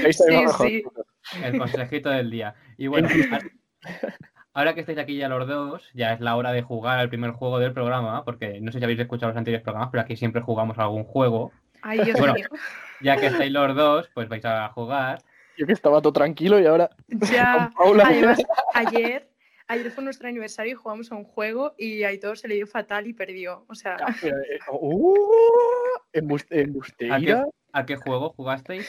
FaceTime 0.00 0.48
sí, 0.48 0.82
sí. 1.22 1.42
El 1.42 1.58
consejito 1.58 2.10
del 2.10 2.30
día. 2.30 2.54
Y 2.78 2.86
bueno, 2.86 3.08
ahora 4.54 4.74
que 4.74 4.80
estáis 4.80 4.98
aquí 4.98 5.16
ya 5.16 5.28
los 5.28 5.48
dos, 5.48 5.90
ya 5.92 6.12
es 6.12 6.20
la 6.20 6.36
hora 6.36 6.52
de 6.52 6.62
jugar 6.62 7.00
al 7.00 7.08
primer 7.08 7.32
juego 7.32 7.58
del 7.58 7.72
programa, 7.72 8.24
porque 8.24 8.60
no 8.60 8.70
sé 8.70 8.78
si 8.78 8.84
habéis 8.84 9.00
escuchado 9.00 9.32
los 9.32 9.38
anteriores 9.38 9.64
programas, 9.64 9.88
pero 9.90 10.02
aquí 10.02 10.16
siempre 10.16 10.40
jugamos 10.40 10.78
algún 10.78 11.02
juego. 11.02 11.50
Ay, 11.82 12.04
Dios 12.04 12.16
bueno, 12.20 12.34
mío. 12.34 12.46
Ya 13.00 13.16
que 13.16 13.26
estáis 13.26 13.50
los 13.50 13.74
dos, 13.74 14.08
pues 14.14 14.28
vais 14.28 14.44
a 14.44 14.68
jugar. 14.68 15.18
Yo 15.58 15.66
que 15.66 15.72
estaba 15.72 16.00
todo 16.00 16.12
tranquilo 16.12 16.60
y 16.60 16.66
ahora. 16.66 16.90
Ya, 17.08 17.72
además, 18.04 18.38
ayer 18.72 19.28
ayer 19.68 19.90
fue 19.90 20.04
nuestro 20.04 20.28
aniversario 20.28 20.72
y 20.72 20.76
jugamos 20.76 21.10
a 21.12 21.16
un 21.16 21.24
juego 21.24 21.74
y 21.78 22.02
a 22.02 22.08
Aitor 22.08 22.38
se 22.38 22.48
le 22.48 22.54
dio 22.54 22.66
fatal 22.66 23.06
y 23.06 23.12
perdió. 23.12 23.64
O 23.68 23.74
sea. 23.74 23.96
Uh, 24.70 25.14
¿A 27.10 27.20
qué, 27.20 27.42
¿A 27.72 27.84
qué 27.84 27.96
juego 27.96 28.30
jugasteis? 28.30 28.88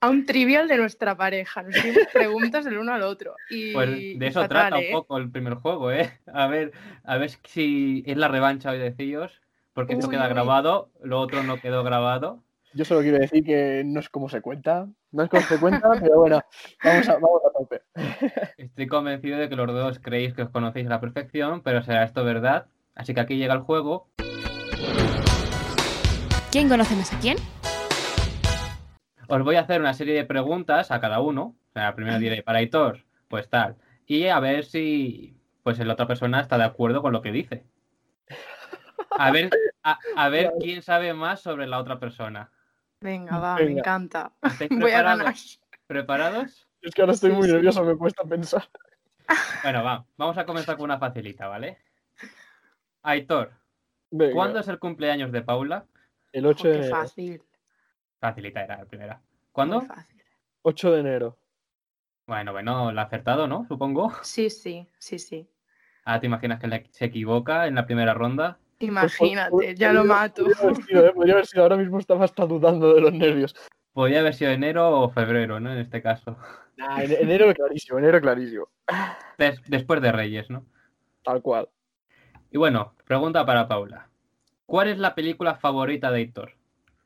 A 0.00 0.10
un 0.10 0.26
trivial 0.26 0.66
de 0.66 0.76
nuestra 0.76 1.16
pareja. 1.16 1.62
Nos 1.62 1.76
hicimos 1.76 2.06
preguntas 2.12 2.64
del 2.64 2.78
uno 2.78 2.92
al 2.92 3.02
otro. 3.02 3.36
Y, 3.48 3.72
pues 3.72 3.88
de 3.90 4.26
eso 4.26 4.40
fatal, 4.40 4.68
trata 4.70 4.80
¿eh? 4.80 4.88
un 4.88 4.92
poco 4.92 5.18
el 5.18 5.30
primer 5.30 5.54
juego, 5.54 5.92
¿eh? 5.92 6.20
A 6.32 6.46
ver, 6.46 6.72
a 7.04 7.16
ver 7.16 7.30
si 7.44 8.02
es 8.06 8.16
la 8.16 8.28
revancha 8.28 8.70
hoy 8.70 8.78
de 8.78 8.92
Cillos, 8.92 9.40
porque 9.72 9.94
esto 9.94 10.06
Uy, 10.06 10.14
queda 10.14 10.24
uy. 10.26 10.30
grabado, 10.30 10.90
lo 11.02 11.20
otro 11.20 11.42
no 11.42 11.60
quedó 11.60 11.84
grabado. 11.84 12.42
Yo 12.76 12.84
solo 12.84 13.02
quiero 13.02 13.18
decir 13.18 13.44
que 13.44 13.84
no 13.86 14.00
es 14.00 14.08
como 14.08 14.28
se 14.28 14.40
cuenta. 14.40 14.88
No 15.12 15.22
es 15.22 15.30
como 15.30 15.44
se 15.44 15.60
cuenta, 15.60 15.88
pero 16.00 16.18
bueno, 16.18 16.42
vamos 16.82 17.08
a, 17.08 17.12
vamos 17.14 17.42
a 17.48 17.52
tope. 17.56 17.82
Estoy 18.56 18.88
convencido 18.88 19.38
de 19.38 19.48
que 19.48 19.54
los 19.54 19.68
dos 19.68 20.00
creéis 20.00 20.34
que 20.34 20.42
os 20.42 20.50
conocéis 20.50 20.86
a 20.88 20.90
la 20.90 21.00
perfección, 21.00 21.62
pero 21.62 21.84
será 21.84 22.02
esto 22.02 22.24
verdad. 22.24 22.66
Así 22.96 23.14
que 23.14 23.20
aquí 23.20 23.36
llega 23.36 23.54
el 23.54 23.60
juego. 23.60 24.08
¿Quién 26.50 26.68
conoce 26.68 26.96
más 26.96 27.12
a 27.12 27.18
quién? 27.20 27.36
Os 29.28 29.42
voy 29.44 29.54
a 29.54 29.60
hacer 29.60 29.80
una 29.80 29.94
serie 29.94 30.14
de 30.14 30.24
preguntas 30.24 30.90
a 30.90 31.00
cada 31.00 31.20
uno. 31.20 31.54
O 31.70 31.72
sea, 31.74 31.94
primero 31.94 32.18
diré 32.18 32.42
para 32.42 32.58
Aitor, 32.58 33.04
pues 33.28 33.48
tal. 33.48 33.76
Y 34.04 34.26
a 34.26 34.40
ver 34.40 34.64
si 34.64 35.36
pues 35.62 35.78
la 35.78 35.92
otra 35.92 36.08
persona 36.08 36.40
está 36.40 36.58
de 36.58 36.64
acuerdo 36.64 37.02
con 37.02 37.12
lo 37.12 37.22
que 37.22 37.30
dice. 37.30 37.64
A 39.10 39.30
ver, 39.30 39.50
a, 39.84 39.96
a 40.16 40.28
ver 40.28 40.52
quién 40.60 40.82
sabe 40.82 41.14
más 41.14 41.40
sobre 41.40 41.68
la 41.68 41.78
otra 41.78 42.00
persona. 42.00 42.50
Venga, 43.04 43.38
va, 43.38 43.56
me 43.56 43.72
encanta. 43.72 44.32
¿Estáis 44.42 44.70
Voy 44.80 44.90
a 44.92 45.02
ganar. 45.02 45.34
¿Preparados? 45.86 46.66
Es 46.80 46.94
que 46.94 47.02
ahora 47.02 47.12
estoy 47.12 47.32
Sí, 47.32 47.36
muy 47.36 47.46
sí. 47.46 47.52
nervioso, 47.52 47.84
me 47.84 47.96
cuesta 47.98 48.24
pensar. 48.24 48.64
Bueno, 49.62 49.82
va, 49.84 50.04
vamos 50.18 50.36
a 50.38 50.44
comenzar 50.44 50.76
con 50.76 50.84
una 50.84 50.98
facilita, 50.98 51.48
¿vale? 51.48 51.78
Aitor, 53.02 53.52
Venga, 54.10 54.32
¿cuándo 54.34 54.58
es 54.58 54.68
el 54.68 54.78
cumpleaños 54.78 55.32
de 55.32 55.40
Paula? 55.42 55.86
El 56.32 56.44
8 56.46 56.64
Oh, 56.64 56.66
de 56.68 56.72
qué 56.72 56.78
enero. 56.80 56.96
fácil. 56.96 57.42
Facilita 58.20 58.62
era 58.64 58.78
la 58.78 58.84
primera. 58.86 59.16
muy 59.16 59.48
¿Cuándo? 59.52 59.80
fácil. 59.82 60.22
8 60.62 60.92
de 60.92 61.00
enero. 61.00 61.38
Bueno, 62.26 62.52
bueno, 62.52 62.92
la 62.92 63.02
ha 63.02 63.04
acertado, 63.04 63.46
¿no? 63.46 63.64
Supongo. 63.66 64.12
Sí, 64.22 64.48
sí, 64.50 64.86
sí, 64.98 65.18
sí. 65.18 65.48
Ahora 66.04 66.20
te 66.20 66.26
imaginas 66.26 66.58
que 66.60 66.88
se 66.90 67.04
equivoca 67.06 67.66
en 67.66 67.74
la 67.76 67.86
primera 67.86 68.12
ronda. 68.14 68.58
Imagínate, 68.84 69.50
Pues, 69.50 69.78
ya 69.78 69.92
lo 69.92 70.04
mato. 70.04 70.44
Podría 70.44 70.62
haber 70.62 70.84
sido, 70.84 71.06
¿eh? 71.06 71.12
Podría 71.12 71.34
haber 71.34 71.46
sido. 71.46 71.62
Ahora 71.62 71.76
mismo 71.76 71.98
estaba 71.98 72.24
hasta 72.24 72.46
dudando 72.46 72.94
de 72.94 73.00
los 73.00 73.12
nervios. 73.12 73.54
Podría 73.92 74.20
haber 74.20 74.34
sido 74.34 74.50
enero 74.50 75.00
o 75.00 75.10
febrero, 75.10 75.60
¿no? 75.60 75.72
En 75.72 75.78
este 75.78 76.02
caso. 76.02 76.36
Nah, 76.76 77.00
en- 77.02 77.12
enero 77.12 77.52
clarísimo, 77.54 77.98
enero 77.98 78.20
clarísimo. 78.20 78.68
Des- 79.38 79.62
después 79.68 80.00
de 80.02 80.12
Reyes, 80.12 80.50
¿no? 80.50 80.64
Tal 81.22 81.40
cual. 81.42 81.68
Y 82.50 82.58
bueno, 82.58 82.94
pregunta 83.04 83.44
para 83.46 83.68
Paula. 83.68 84.08
¿Cuál 84.66 84.88
es 84.88 84.98
la 84.98 85.14
película 85.14 85.54
favorita 85.56 86.10
de? 86.10 86.22
Eh, 86.22 86.30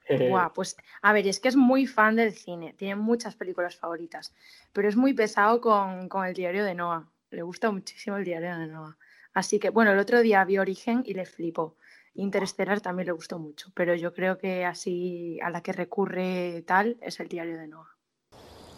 Buah, 0.30 0.52
pues 0.52 0.76
a 1.02 1.12
ver, 1.12 1.26
es 1.26 1.40
que 1.40 1.48
es 1.48 1.56
muy 1.56 1.86
fan 1.86 2.16
del 2.16 2.32
cine, 2.32 2.74
tiene 2.74 2.96
muchas 2.96 3.34
películas 3.36 3.76
favoritas, 3.76 4.34
pero 4.72 4.88
es 4.88 4.96
muy 4.96 5.12
pesado 5.12 5.60
con, 5.60 6.08
con 6.08 6.24
el 6.26 6.34
diario 6.34 6.64
de 6.64 6.74
Noah. 6.74 7.06
Le 7.30 7.42
gusta 7.42 7.70
muchísimo 7.70 8.16
el 8.16 8.24
diario 8.24 8.56
de 8.58 8.66
Noah. 8.68 8.96
Así 9.34 9.58
que, 9.58 9.70
bueno, 9.70 9.92
el 9.92 9.98
otro 9.98 10.20
día 10.20 10.44
vi 10.44 10.58
Origen 10.58 11.02
y 11.04 11.14
le 11.14 11.26
flipó. 11.26 11.76
Interestelar 12.14 12.80
también 12.80 13.06
le 13.06 13.12
gustó 13.12 13.38
mucho, 13.38 13.70
pero 13.74 13.94
yo 13.94 14.12
creo 14.12 14.38
que 14.38 14.64
así 14.64 15.38
a 15.40 15.50
la 15.50 15.62
que 15.62 15.72
recurre 15.72 16.62
tal 16.66 16.96
es 17.00 17.20
el 17.20 17.28
diario 17.28 17.56
de 17.56 17.68
Noah. 17.68 17.94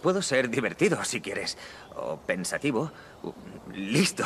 Puedo 0.02 0.22
ser 0.22 0.50
divertido 0.50 1.02
si 1.04 1.20
quieres, 1.20 1.56
o 1.94 2.18
pensativo, 2.18 2.90
o 3.22 3.34
listo, 3.72 4.24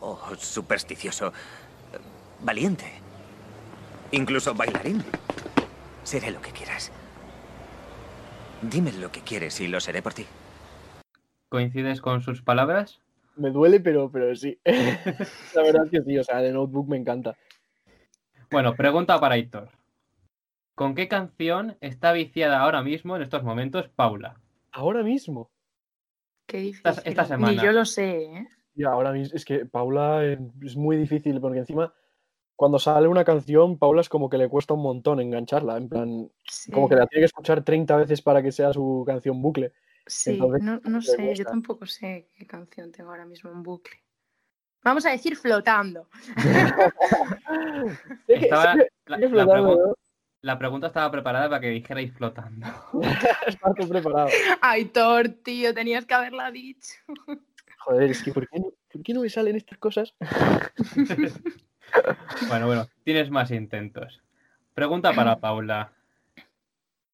o 0.00 0.18
supersticioso, 0.36 1.32
valiente, 2.40 2.92
incluso 4.12 4.54
bailarín. 4.54 5.02
Seré 6.02 6.30
lo 6.30 6.40
que 6.40 6.52
quieras. 6.52 6.90
Dime 8.62 8.92
lo 8.92 9.12
que 9.12 9.20
quieres 9.20 9.60
y 9.60 9.68
lo 9.68 9.80
seré 9.80 10.02
por 10.02 10.14
ti. 10.14 10.26
¿Coincides 11.48 12.00
con 12.00 12.22
sus 12.22 12.42
palabras? 12.42 13.00
Me 13.38 13.50
duele, 13.50 13.80
pero, 13.80 14.10
pero 14.10 14.34
sí. 14.34 14.58
La 15.54 15.62
verdad 15.62 15.84
es 15.84 15.90
que 15.90 16.02
sí, 16.02 16.18
o 16.18 16.24
sea, 16.24 16.40
de 16.42 16.52
Notebook 16.52 16.88
me 16.88 16.96
encanta. 16.96 17.36
Bueno, 18.50 18.74
pregunta 18.74 19.18
para 19.20 19.34
Aitor. 19.34 19.70
¿Con 20.74 20.94
qué 20.94 21.08
canción 21.08 21.76
está 21.80 22.12
viciada 22.12 22.60
ahora 22.60 22.82
mismo 22.82 23.16
en 23.16 23.22
estos 23.22 23.42
momentos 23.42 23.88
Paula? 23.88 24.40
Ahora 24.72 25.02
mismo. 25.02 25.50
Qué 26.46 26.58
difícil. 26.58 26.90
Esta- 26.90 27.08
esta 27.08 27.22
Ni 27.22 27.28
semana. 27.28 27.62
yo 27.62 27.72
lo 27.72 27.84
sé, 27.84 28.22
¿eh? 28.24 28.48
Ya, 28.74 28.88
ahora 28.90 29.12
mismo. 29.12 29.36
Es 29.36 29.44
que 29.44 29.66
Paula 29.66 30.24
eh, 30.24 30.38
es 30.62 30.76
muy 30.76 30.96
difícil 30.96 31.40
porque 31.40 31.58
encima, 31.58 31.92
cuando 32.56 32.78
sale 32.78 33.08
una 33.08 33.24
canción, 33.24 33.76
Paula 33.78 34.00
es 34.00 34.08
como 34.08 34.30
que 34.30 34.38
le 34.38 34.48
cuesta 34.48 34.74
un 34.74 34.82
montón 34.82 35.20
engancharla. 35.20 35.76
En 35.76 35.88
plan, 35.88 36.30
Sí, 36.48 36.70
como 36.72 36.88
que 36.88 36.94
la 36.96 37.06
tiene 37.06 37.22
que 37.22 37.26
escuchar 37.26 37.62
30 37.64 37.96
veces 37.96 38.22
para 38.22 38.42
que 38.42 38.52
sea 38.52 38.72
su 38.72 39.02
canción 39.06 39.42
bucle. 39.42 39.72
Sí, 40.08 40.30
entonces, 40.32 40.62
no, 40.62 40.80
no 40.84 41.00
sé, 41.02 41.34
yo 41.36 41.44
tampoco 41.44 41.86
sé 41.86 42.28
qué 42.36 42.46
canción 42.46 42.90
tengo 42.90 43.10
ahora 43.10 43.24
mismo 43.26 43.50
en 43.50 43.62
bucle. 43.62 44.02
Vamos 44.82 45.04
a 45.06 45.10
decir 45.10 45.36
flotando. 45.36 46.08
Estaba- 48.26 48.74
la, 48.74 48.82
es 48.82 48.88
que 49.06 49.18
la 49.20 49.28
flotando, 49.28 49.74
pregu- 49.74 49.88
¿no? 49.88 49.94
la 50.42 50.58
pregunta 50.58 50.86
estaba 50.88 51.10
preparada 51.10 51.48
para 51.48 51.60
que 51.60 51.68
dijerais 51.70 52.12
flotando. 52.12 52.66
Estás 53.46 53.74
tú 53.76 53.88
preparado. 53.88 54.28
Aitor, 54.60 55.28
tío, 55.28 55.74
tenías 55.74 56.06
que 56.06 56.14
haberla 56.14 56.50
dicho. 56.50 56.94
Joder, 57.78 58.10
es 58.10 58.22
que 58.22 58.32
¿por 58.32 58.48
qué 58.48 58.60
no, 58.60 58.72
por 58.92 59.02
qué 59.02 59.14
no 59.14 59.22
me 59.22 59.30
salen 59.30 59.56
estas 59.56 59.78
cosas? 59.78 60.14
Bueno, 62.50 62.66
bueno, 62.66 62.86
tienes 63.02 63.30
más 63.30 63.50
intentos. 63.50 64.20
Pregunta 64.74 65.14
para 65.14 65.36
Paula. 65.40 65.90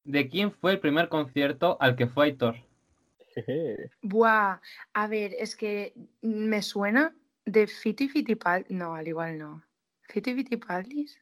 ¿De 0.03 0.28
quién 0.28 0.51
fue 0.51 0.72
el 0.72 0.80
primer 0.80 1.09
concierto 1.09 1.76
al 1.80 1.95
que 1.95 2.09
fue 2.09 2.24
Aitor? 2.26 2.57
Jeje. 3.35 3.91
Buah, 4.03 4.61
a 4.93 5.07
ver, 5.09 5.35
es 5.39 5.57
que 5.57 5.95
me 6.22 6.62
suena 6.62 7.14
de 7.45 7.66
Fiti 7.66 8.09
Fitipaldis. 8.09 8.70
No, 8.70 8.95
al 8.95 9.09
igual 9.09 9.39
no. 9.39 9.64
¿Fiti 10.09 10.35
Fitipaldis? 10.35 11.20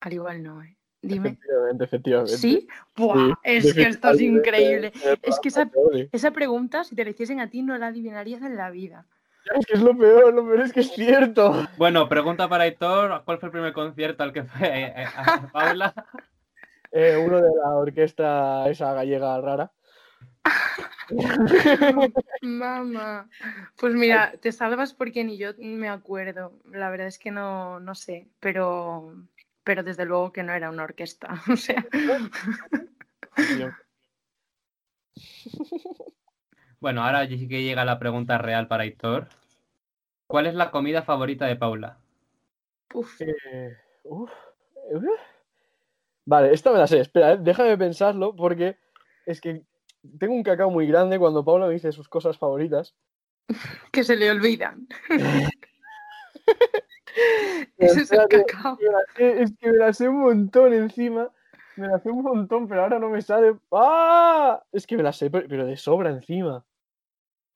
Al 0.00 0.12
igual 0.12 0.42
no, 0.42 0.62
¿eh? 0.62 0.76
Dime. 1.04 1.30
Efectivamente, 1.30 1.84
efectivamente. 1.84 2.36
¿Sí? 2.36 2.68
Buah, 2.96 3.34
Sí, 3.44 3.68
es 3.68 3.74
que 3.74 3.82
esto 3.82 4.10
es 4.10 4.20
increíble. 4.20 4.92
Es 5.22 5.40
que 5.40 5.48
esa, 5.48 5.68
esa 6.12 6.30
pregunta, 6.30 6.84
si 6.84 6.94
te 6.94 7.04
la 7.04 7.10
hiciesen 7.10 7.40
a 7.40 7.50
ti, 7.50 7.62
no 7.62 7.76
la 7.76 7.88
adivinarías 7.88 8.42
en 8.42 8.56
la 8.56 8.70
vida. 8.70 9.06
Es 9.56 9.66
que 9.66 9.74
es 9.74 9.82
lo 9.82 9.96
peor, 9.96 10.32
lo 10.32 10.46
peor 10.46 10.60
es 10.60 10.72
que 10.72 10.80
es 10.80 10.92
cierto. 10.92 11.66
Bueno, 11.76 12.08
pregunta 12.08 12.48
para 12.48 12.64
Aitor. 12.64 13.22
¿Cuál 13.24 13.38
fue 13.38 13.48
el 13.48 13.52
primer 13.52 13.72
concierto 13.72 14.22
al 14.22 14.32
que 14.32 14.44
fue 14.44 14.68
eh, 14.68 14.94
eh, 14.96 15.06
a 15.16 15.48
Paula? 15.52 15.94
Eh, 16.92 17.16
uno 17.16 17.40
de 17.40 17.50
la 17.56 17.70
orquesta 17.70 18.68
esa 18.68 18.92
gallega 18.92 19.40
rara. 19.40 19.72
Mamá. 22.42 23.28
Pues 23.78 23.94
mira, 23.94 24.32
te 24.40 24.52
salvas 24.52 24.94
porque 24.94 25.24
ni 25.24 25.36
yo 25.38 25.50
me 25.58 25.88
acuerdo. 25.88 26.52
La 26.70 26.90
verdad 26.90 27.06
es 27.06 27.18
que 27.18 27.30
no, 27.30 27.80
no 27.80 27.94
sé, 27.94 28.28
pero, 28.40 29.14
pero 29.64 29.82
desde 29.82 30.04
luego 30.04 30.32
que 30.32 30.42
no 30.42 30.52
era 30.52 30.70
una 30.70 30.84
orquesta. 30.84 31.42
O 31.52 31.56
sea, 31.56 31.84
Bueno, 36.80 37.02
ahora 37.04 37.26
sí 37.26 37.48
que 37.48 37.62
llega 37.62 37.84
la 37.84 37.98
pregunta 37.98 38.38
real 38.38 38.66
para 38.68 38.82
Aitor. 38.82 39.28
¿Cuál 40.26 40.46
es 40.46 40.54
la 40.54 40.70
comida 40.70 41.02
favorita 41.02 41.46
de 41.46 41.56
Paula? 41.56 41.98
uf, 42.94 43.20
Eh, 43.20 43.76
uf, 44.04 44.30
eh, 44.90 44.96
uf. 44.96 45.20
Vale, 46.24 46.52
esta 46.52 46.72
me 46.72 46.78
la 46.78 46.86
sé. 46.86 47.00
Espera, 47.00 47.32
eh, 47.32 47.38
déjame 47.40 47.76
pensarlo 47.76 48.34
porque 48.34 48.76
es 49.26 49.40
que 49.40 49.62
tengo 50.18 50.34
un 50.34 50.42
cacao 50.42 50.70
muy 50.70 50.86
grande 50.86 51.18
cuando 51.18 51.44
Paula 51.44 51.66
me 51.66 51.74
dice 51.74 51.92
sus 51.92 52.08
cosas 52.08 52.38
favoritas. 52.38 52.94
que 53.92 54.04
se 54.04 54.16
le 54.16 54.30
olvidan. 54.30 54.86
Ese 57.76 58.02
es 58.02 58.12
el 58.12 58.26
cacao. 58.28 58.78
la 58.80 59.00
es 59.18 59.52
que 59.58 59.70
me 59.70 59.76
la 59.78 59.92
sé 59.92 60.08
un 60.08 60.20
montón 60.20 60.72
encima. 60.72 61.30
Me 61.76 61.86
la 61.88 61.98
sé 61.98 62.10
un 62.10 62.22
montón, 62.22 62.68
pero 62.68 62.82
ahora 62.82 62.98
no 62.98 63.08
me 63.08 63.20
sale. 63.22 63.56
¡Ah! 63.70 64.62
Es 64.72 64.86
que 64.86 64.96
me 64.96 65.02
la 65.02 65.12
sé, 65.12 65.30
pero, 65.30 65.66
de 65.66 65.76
sobra 65.76 66.10
encima. 66.10 66.64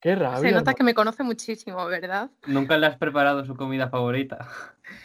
Qué 0.00 0.14
rabia. 0.14 0.40
Se 0.40 0.52
nota 0.52 0.72
¿no? 0.72 0.74
que 0.76 0.84
me 0.84 0.94
conoce 0.94 1.22
muchísimo, 1.22 1.84
¿verdad? 1.86 2.30
¿Nunca 2.46 2.76
le 2.76 2.86
has 2.86 2.96
preparado 2.96 3.44
su 3.44 3.56
comida 3.56 3.88
favorita? 3.88 4.46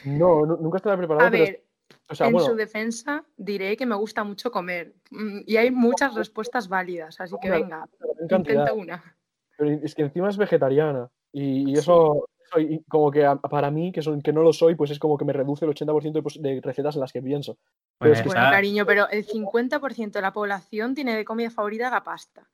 No, 0.06 0.46
nu- 0.46 0.58
nunca 0.58 0.78
estaba 0.78 0.98
preparado. 0.98 1.28
A 1.28 1.32
pero- 1.32 1.44
ver, 1.46 1.64
o 2.12 2.16
sea, 2.16 2.28
en 2.28 2.34
bueno, 2.34 2.48
su 2.50 2.56
defensa 2.56 3.24
diré 3.38 3.76
que 3.78 3.86
me 3.86 3.96
gusta 3.96 4.24
mucho 4.24 4.52
comer. 4.52 4.94
Mm, 5.12 5.40
Y 5.46 5.58
hay 5.58 5.72
muchas 5.72 6.14
respuestas 6.16 6.68
válidas, 6.68 7.20
así 7.22 7.36
que 7.42 7.50
venga, 7.50 7.88
intenta 8.22 8.74
una. 8.74 9.16
Pero 9.58 9.72
es 9.84 9.96
que 9.96 10.04
encima 10.04 10.30
es 10.30 10.38
vegetariana. 10.38 11.10
Y, 11.32 11.70
y 11.72 11.74
eso, 11.74 12.26
y 12.58 12.84
como 12.84 13.10
que 13.12 13.26
a- 13.26 13.38
para 13.38 13.72
mí, 13.72 13.92
que, 13.92 14.02
son, 14.02 14.22
que 14.22 14.34
no 14.34 14.44
lo 14.44 14.52
soy, 14.52 14.76
pues 14.76 14.92
es 14.92 15.00
como 15.00 15.18
que 15.18 15.24
me 15.26 15.32
reduce 15.34 15.64
el 15.66 15.72
80% 15.72 16.22
de, 16.40 16.56
de 16.56 16.62
recetas 16.62 16.96
en 16.96 17.02
las 17.02 17.14
que 17.14 17.22
pienso. 17.22 17.58
Pero 17.98 18.12
es 18.14 18.20
que 18.20 18.26
Pues 18.26 18.34
Bueno, 18.36 18.42
está- 18.48 18.52
cariño, 18.58 18.86
pero 18.86 19.08
el 19.10 19.26
50% 19.26 20.12
de 20.20 20.22
la 20.22 20.34
población 20.34 20.94
tiene 20.94 21.16
de 21.16 21.24
comida 21.24 21.50
favorita 21.50 21.90
la 21.90 22.04
pasta. 22.04 22.50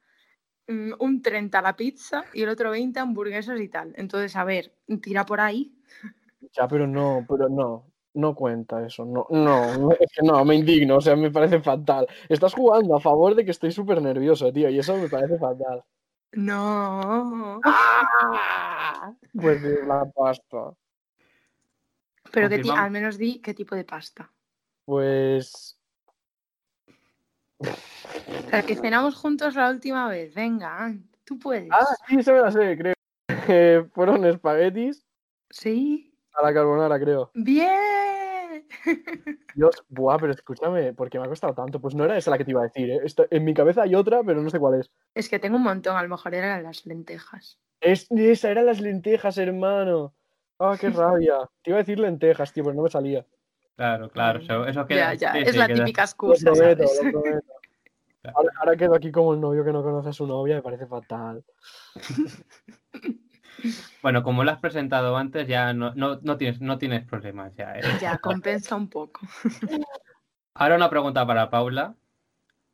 Mm, 0.67 0.93
Un 0.99 1.21
30 1.21 1.61
la 1.61 1.75
pizza 1.75 2.25
y 2.33 2.43
el 2.43 2.49
otro 2.49 2.69
20 2.71 2.99
hamburguesas 2.99 3.59
y 3.59 3.69
tal. 3.69 3.93
Entonces, 3.95 4.35
a 4.35 4.43
ver, 4.43 4.73
tira 5.01 5.25
por 5.25 5.39
ahí. 5.39 5.73
Ya, 6.55 6.67
pero 6.67 6.85
no, 6.85 7.25
pero 7.27 7.49
no. 7.49 7.85
No 8.17 8.33
cuenta 8.33 8.83
eso. 8.83 9.05
No, 9.05 9.27
no, 9.29 9.77
no, 9.77 9.91
es 9.91 10.11
que 10.11 10.25
no, 10.25 10.43
me 10.43 10.55
indigno. 10.55 10.97
O 10.97 11.01
sea, 11.01 11.15
me 11.15 11.29
parece 11.29 11.61
fatal. 11.61 12.07
Estás 12.27 12.55
jugando 12.55 12.95
a 12.95 12.99
favor 12.99 13.35
de 13.35 13.45
que 13.45 13.51
estoy 13.51 13.71
súper 13.71 14.01
nervioso, 14.01 14.51
tío. 14.51 14.69
Y 14.69 14.79
eso 14.79 14.97
me 14.97 15.07
parece 15.07 15.37
fatal. 15.37 15.83
No. 16.31 17.61
Pues 19.39 19.61
de 19.61 19.85
la 19.85 20.03
pasta. 20.05 20.73
Pero 22.31 22.49
que 22.49 22.61
al 22.75 22.89
menos 22.89 23.19
di 23.19 23.39
qué 23.39 23.53
tipo 23.53 23.75
de 23.75 23.85
pasta. 23.85 24.31
Pues. 24.83 25.77
La 28.51 28.63
que 28.63 28.75
cenamos 28.75 29.15
juntos 29.15 29.55
la 29.55 29.69
última 29.69 30.09
vez. 30.09 30.33
Venga, 30.33 30.91
tú 31.23 31.37
puedes. 31.37 31.69
Ah, 31.71 31.85
sí, 32.07 32.15
eso 32.17 32.33
me 32.33 32.41
la 32.41 32.51
sé, 32.51 32.77
creo. 32.77 32.93
Eh, 33.47 33.87
fueron 33.93 34.25
espaguetis 34.25 35.05
Sí. 35.51 36.16
A 36.37 36.43
la 36.43 36.53
carbonara, 36.53 36.99
creo. 36.99 37.31
Bien. 37.33 38.67
Dios, 39.55 39.83
buah, 39.89 40.17
pero 40.19 40.33
escúchame, 40.33 40.93
porque 40.93 41.17
me 41.19 41.25
ha 41.25 41.29
costado 41.29 41.53
tanto. 41.53 41.79
Pues 41.81 41.95
no 41.95 42.05
era 42.05 42.15
esa 42.17 42.29
la 42.31 42.37
que 42.37 42.45
te 42.45 42.51
iba 42.51 42.61
a 42.61 42.65
decir, 42.65 42.89
¿eh? 42.91 42.99
Esta- 43.03 43.25
en 43.31 43.43
mi 43.43 43.53
cabeza 43.53 43.81
hay 43.83 43.95
otra, 43.95 44.21
pero 44.23 44.41
no 44.41 44.49
sé 44.49 44.59
cuál 44.59 44.79
es. 44.79 44.91
Es 45.15 45.29
que 45.29 45.39
tengo 45.39 45.57
un 45.57 45.63
montón, 45.63 45.97
a 45.97 46.03
lo 46.03 46.09
mejor 46.09 46.35
eran 46.35 46.61
las 46.63 46.85
lentejas. 46.85 47.59
Es, 47.81 48.07
esa 48.11 48.51
eran 48.51 48.65
las 48.67 48.79
lentejas, 48.81 49.37
hermano. 49.37 50.13
Ah, 50.59 50.77
qué 50.79 50.89
rabia. 50.89 51.49
Te 51.63 51.71
iba 51.71 51.77
a 51.79 51.81
decir 51.81 51.99
lentejas, 51.99 52.53
tío, 52.53 52.63
pero 52.63 52.75
no 52.75 52.83
me 52.83 52.89
salía. 52.89 53.25
Claro, 53.75 54.09
claro, 54.09 54.39
eso, 54.39 54.65
eso 54.67 54.81
Ya, 54.81 54.87
queda. 54.87 55.13
ya, 55.15 55.31
sí, 55.33 55.39
es 55.39 55.51
sí, 55.51 55.57
la 55.57 55.67
queda- 55.67 55.85
típica 55.85 56.01
Lo 56.01 56.05
excusa, 56.05 56.51
prometo, 56.53 56.87
¿sabes? 56.87 57.13
lo 57.13 57.21
prometo. 57.21 57.53
Ahora, 58.35 58.49
ahora 58.59 58.75
quedo 58.75 58.93
aquí 58.93 59.09
como 59.09 59.33
el 59.33 59.39
novio 59.39 59.63
que 59.63 59.71
no 59.71 59.81
conoce 59.81 60.09
a 60.09 60.13
su 60.13 60.27
novia, 60.27 60.55
me 60.55 60.61
parece 60.61 60.85
fatal. 60.85 61.45
Bueno, 64.01 64.23
como 64.23 64.43
lo 64.43 64.51
has 64.51 64.59
presentado 64.59 65.17
antes, 65.17 65.47
ya 65.47 65.73
no, 65.73 65.93
no, 65.95 66.19
no 66.21 66.37
tienes, 66.37 66.61
no 66.61 66.77
tienes 66.77 67.05
problemas. 67.05 67.53
Ya, 67.55 67.73
¿eh? 67.77 67.81
Ya, 67.99 68.17
compensa 68.17 68.75
un 68.75 68.89
poco. 68.89 69.21
Ahora 70.53 70.75
una 70.75 70.89
pregunta 70.89 71.25
para 71.25 71.49
Paula. 71.49 71.95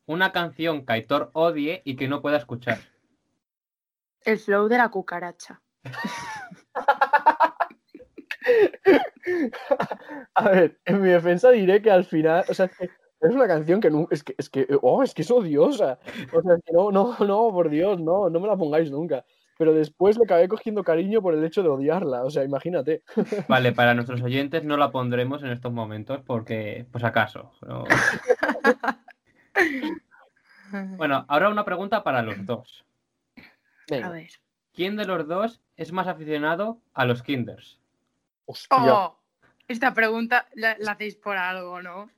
Una 0.05 0.31
canción 0.31 0.85
que 0.85 0.93
Aitor 0.93 1.31
odie 1.33 1.81
y 1.85 1.95
que 1.95 2.07
no 2.07 2.21
pueda 2.21 2.37
escuchar. 2.37 2.79
El 4.21 4.37
flow 4.39 4.67
de 4.67 4.77
la 4.77 4.89
cucaracha. 4.89 5.61
A 10.35 10.49
ver, 10.49 10.79
en 10.85 11.01
mi 11.01 11.09
defensa 11.09 11.49
diré 11.51 11.81
que 11.81 11.91
al 11.91 12.03
final, 12.05 12.43
o 12.49 12.53
sea, 12.53 12.65
es, 12.65 12.77
que 12.77 12.85
es 13.21 13.33
una 13.33 13.47
canción 13.47 13.79
que 13.79 13.89
no, 13.89 14.07
es 14.11 14.23
que, 14.23 14.35
es 14.37 14.49
que, 14.49 14.67
oh, 14.81 15.03
es 15.03 15.13
que 15.13 15.21
es 15.21 15.31
odiosa. 15.31 15.99
O 16.33 16.41
sea, 16.41 16.57
que 16.65 16.73
no, 16.73 16.91
no, 16.91 17.15
no, 17.19 17.51
por 17.51 17.69
Dios, 17.69 18.01
no, 18.01 18.29
no 18.29 18.39
me 18.39 18.47
la 18.47 18.57
pongáis 18.57 18.91
nunca. 18.91 19.25
Pero 19.57 19.73
después 19.73 20.17
le 20.17 20.25
acabé 20.25 20.47
cogiendo 20.47 20.83
cariño 20.83 21.21
por 21.21 21.33
el 21.33 21.43
hecho 21.43 21.61
de 21.63 21.69
odiarla, 21.69 22.23
o 22.23 22.29
sea, 22.29 22.43
imagínate. 22.43 23.03
Vale, 23.47 23.71
para 23.71 23.93
nuestros 23.93 24.21
oyentes 24.21 24.63
no 24.63 24.77
la 24.77 24.91
pondremos 24.91 25.43
en 25.43 25.49
estos 25.49 25.71
momentos 25.71 26.21
porque, 26.25 26.85
pues 26.91 27.03
acaso. 27.03 27.51
¿no? 27.61 27.83
Bueno, 30.97 31.23
ahora 31.27 31.49
una 31.49 31.63
pregunta 31.63 32.03
para 32.03 32.23
los 32.23 32.47
dos. 32.47 32.83
Venga. 33.87 34.07
A 34.07 34.09
ver. 34.09 34.27
¿Quién 34.73 34.95
de 34.95 35.05
los 35.05 35.27
dos 35.27 35.61
es 35.77 35.91
más 35.91 36.07
aficionado 36.07 36.81
a 36.95 37.05
los 37.05 37.21
kinders? 37.21 37.79
Hostia. 38.45 38.77
Oh, 38.79 39.19
esta 39.67 39.93
pregunta 39.93 40.47
la, 40.55 40.75
la 40.79 40.93
hacéis 40.93 41.15
por 41.15 41.37
algo, 41.37 41.79
¿no? 41.83 42.09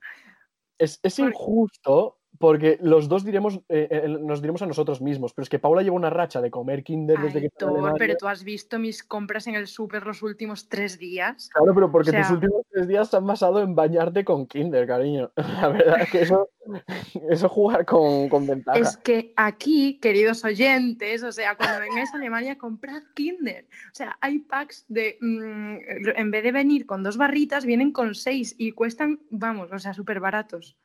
Es, 0.78 1.00
injusto 1.20 2.18
porque 2.40 2.78
los 2.82 3.08
dos 3.08 3.24
diremos, 3.24 3.58
eh, 3.70 3.88
eh, 3.90 4.08
nos 4.08 4.42
diremos 4.42 4.62
a 4.62 4.66
nosotros 4.66 5.02
mismos, 5.02 5.34
pero 5.34 5.44
es 5.44 5.50
que 5.50 5.60
Paula 5.60 5.82
lleva 5.82 5.96
una 5.96 6.10
racha 6.10 6.42
de 6.42 6.52
comer 6.52 6.84
Kinder 6.84 7.20
desde 7.20 7.42
que 7.42 7.66
Alemania. 7.66 7.96
pero 7.98 8.16
tú 8.18 8.28
has 8.28 8.44
visto 8.44 8.80
mis 8.80 9.04
compras 9.04 9.48
en 9.48 9.56
el 9.56 9.68
súper 9.68 10.06
los 10.06 10.22
últimos 10.24 10.68
tres 10.70 10.98
días. 10.98 11.50
Claro, 11.54 11.74
pero 11.74 11.92
porque 11.92 12.10
o 12.10 12.14
sea- 12.14 12.22
tus 12.24 12.32
últimos 12.32 12.62
tres 12.72 12.88
días 12.88 13.10
se 13.10 13.18
han 13.18 13.26
basado 13.26 13.62
en 13.62 13.76
bañarte 13.76 14.24
con 14.26 14.48
Kinder, 14.48 14.88
cariño. 14.88 15.32
La 15.62 15.70
verdad 15.70 16.02
es 16.02 16.12
que 16.12 16.22
eso, 16.22 16.50
eso 17.30 17.50
jugar 17.50 17.86
con, 17.86 18.30
con 18.30 18.48
ventaja. 18.48 18.78
Es 18.78 18.98
que 18.98 19.34
aquí, 19.36 20.00
queridos 20.00 20.44
oyentes, 20.44 21.24
o 21.24 21.32
sea, 21.32 21.56
cuando 21.56 21.80
vengáis 21.80 22.14
a 22.14 22.18
Alemania, 22.18 22.58
comprad 22.58 23.04
Kinder. 23.16 23.66
O 23.92 23.96
sea, 23.96 24.18
hay 24.22 24.40
packs 24.40 24.86
de, 24.88 25.18
mm, 25.22 25.78
en 26.16 26.32
vez 26.32 26.44
de 26.44 26.52
venir 26.52 26.86
con 26.86 27.04
dos 27.04 27.18
barritas, 27.18 27.66
vienen 27.66 27.92
con 27.92 28.16
seis 28.16 28.56
y 28.58 28.72
cuestan, 28.72 29.20
vamos, 29.30 29.72
o 29.72 29.80
sea, 29.80 29.94
súper 29.94 30.20
baratos. 30.20 30.78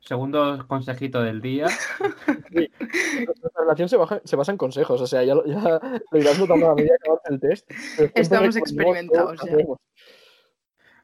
Segundo 0.00 0.66
consejito 0.68 1.22
del 1.22 1.40
día. 1.40 1.66
Nuestra 2.50 3.50
relación 3.56 3.88
se, 3.88 3.96
baja- 3.96 4.20
se 4.24 4.36
basa 4.36 4.52
en 4.52 4.58
consejos, 4.58 5.00
o 5.00 5.06
sea, 5.06 5.22
ya 5.24 5.34
lo, 5.34 5.44
ya 5.46 5.80
lo 6.10 6.18
irás 6.18 6.38
notando 6.38 6.70
a 6.70 6.74
medida 6.74 6.94
que 7.02 7.08
avance 7.10 7.32
el 7.32 7.40
test. 7.40 7.70
Estamos 8.14 8.56
experimentados 8.56 9.40
ya. 9.44 9.56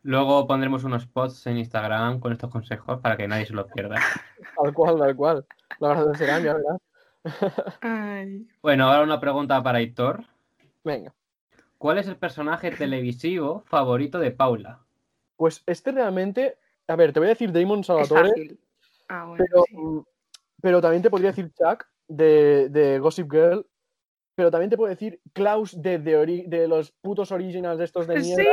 Luego 0.03 0.47
pondremos 0.47 0.85
unos 0.85 1.07
posts 1.07 1.47
en 1.49 1.57
Instagram 1.59 2.21
con 2.21 2.33
estos 2.33 2.51
consejos 2.51 3.01
para 3.01 3.17
que 3.17 3.27
nadie 3.27 3.47
se 3.47 3.55
los 3.55 3.67
pierda. 3.73 4.01
Tal 4.63 4.73
cual, 4.73 4.99
tal 4.99 5.17
cual. 5.17 5.47
Lo 5.81 5.87
agradecerán, 5.89 6.45
ya 6.45 6.55
verás. 6.55 6.79
Bueno, 8.63 8.85
ahora 8.89 9.03
una 9.03 9.19
pregunta 9.21 9.61
para 9.63 9.81
Hitor. 9.81 10.25
Venga. 10.85 11.13
¿Cuál 11.79 11.99
es 11.99 12.07
el 12.07 12.17
personaje 12.17 12.71
televisivo 12.71 13.65
favorito 13.67 14.19
de 14.21 14.31
Paula? 14.31 14.81
Pues 15.37 15.63
este 15.67 15.91
realmente. 15.93 16.57
A 16.89 16.95
ver, 16.95 17.13
te 17.13 17.19
voy 17.19 17.27
a 17.27 17.31
decir 17.31 17.53
Damon 17.53 17.81
Es 17.81 17.87
Salvatore, 17.87 18.29
fácil. 18.29 18.61
Ah, 19.09 19.25
bueno, 19.27 19.45
pero, 19.49 19.65
sí. 19.69 19.77
mm, 19.77 20.01
pero 20.63 20.81
también 20.81 21.03
te 21.03 21.11
podría 21.11 21.31
decir 21.31 21.51
Chuck 21.53 21.85
de, 22.09 22.69
de 22.71 22.99
Gossip 22.99 23.31
Girl. 23.31 23.67
Pero 24.37 24.51
también 24.51 24.69
te 24.69 24.77
puedo 24.77 24.91
decir 24.91 25.19
Klaus 25.33 25.81
de, 25.81 25.99
de, 25.99 26.45
de 26.47 26.69
los 26.69 26.93
putos 27.01 27.33
originals 27.33 27.81
estos 27.81 28.07
de 28.07 28.21
Sí, 28.21 28.35
mierda. 28.37 28.45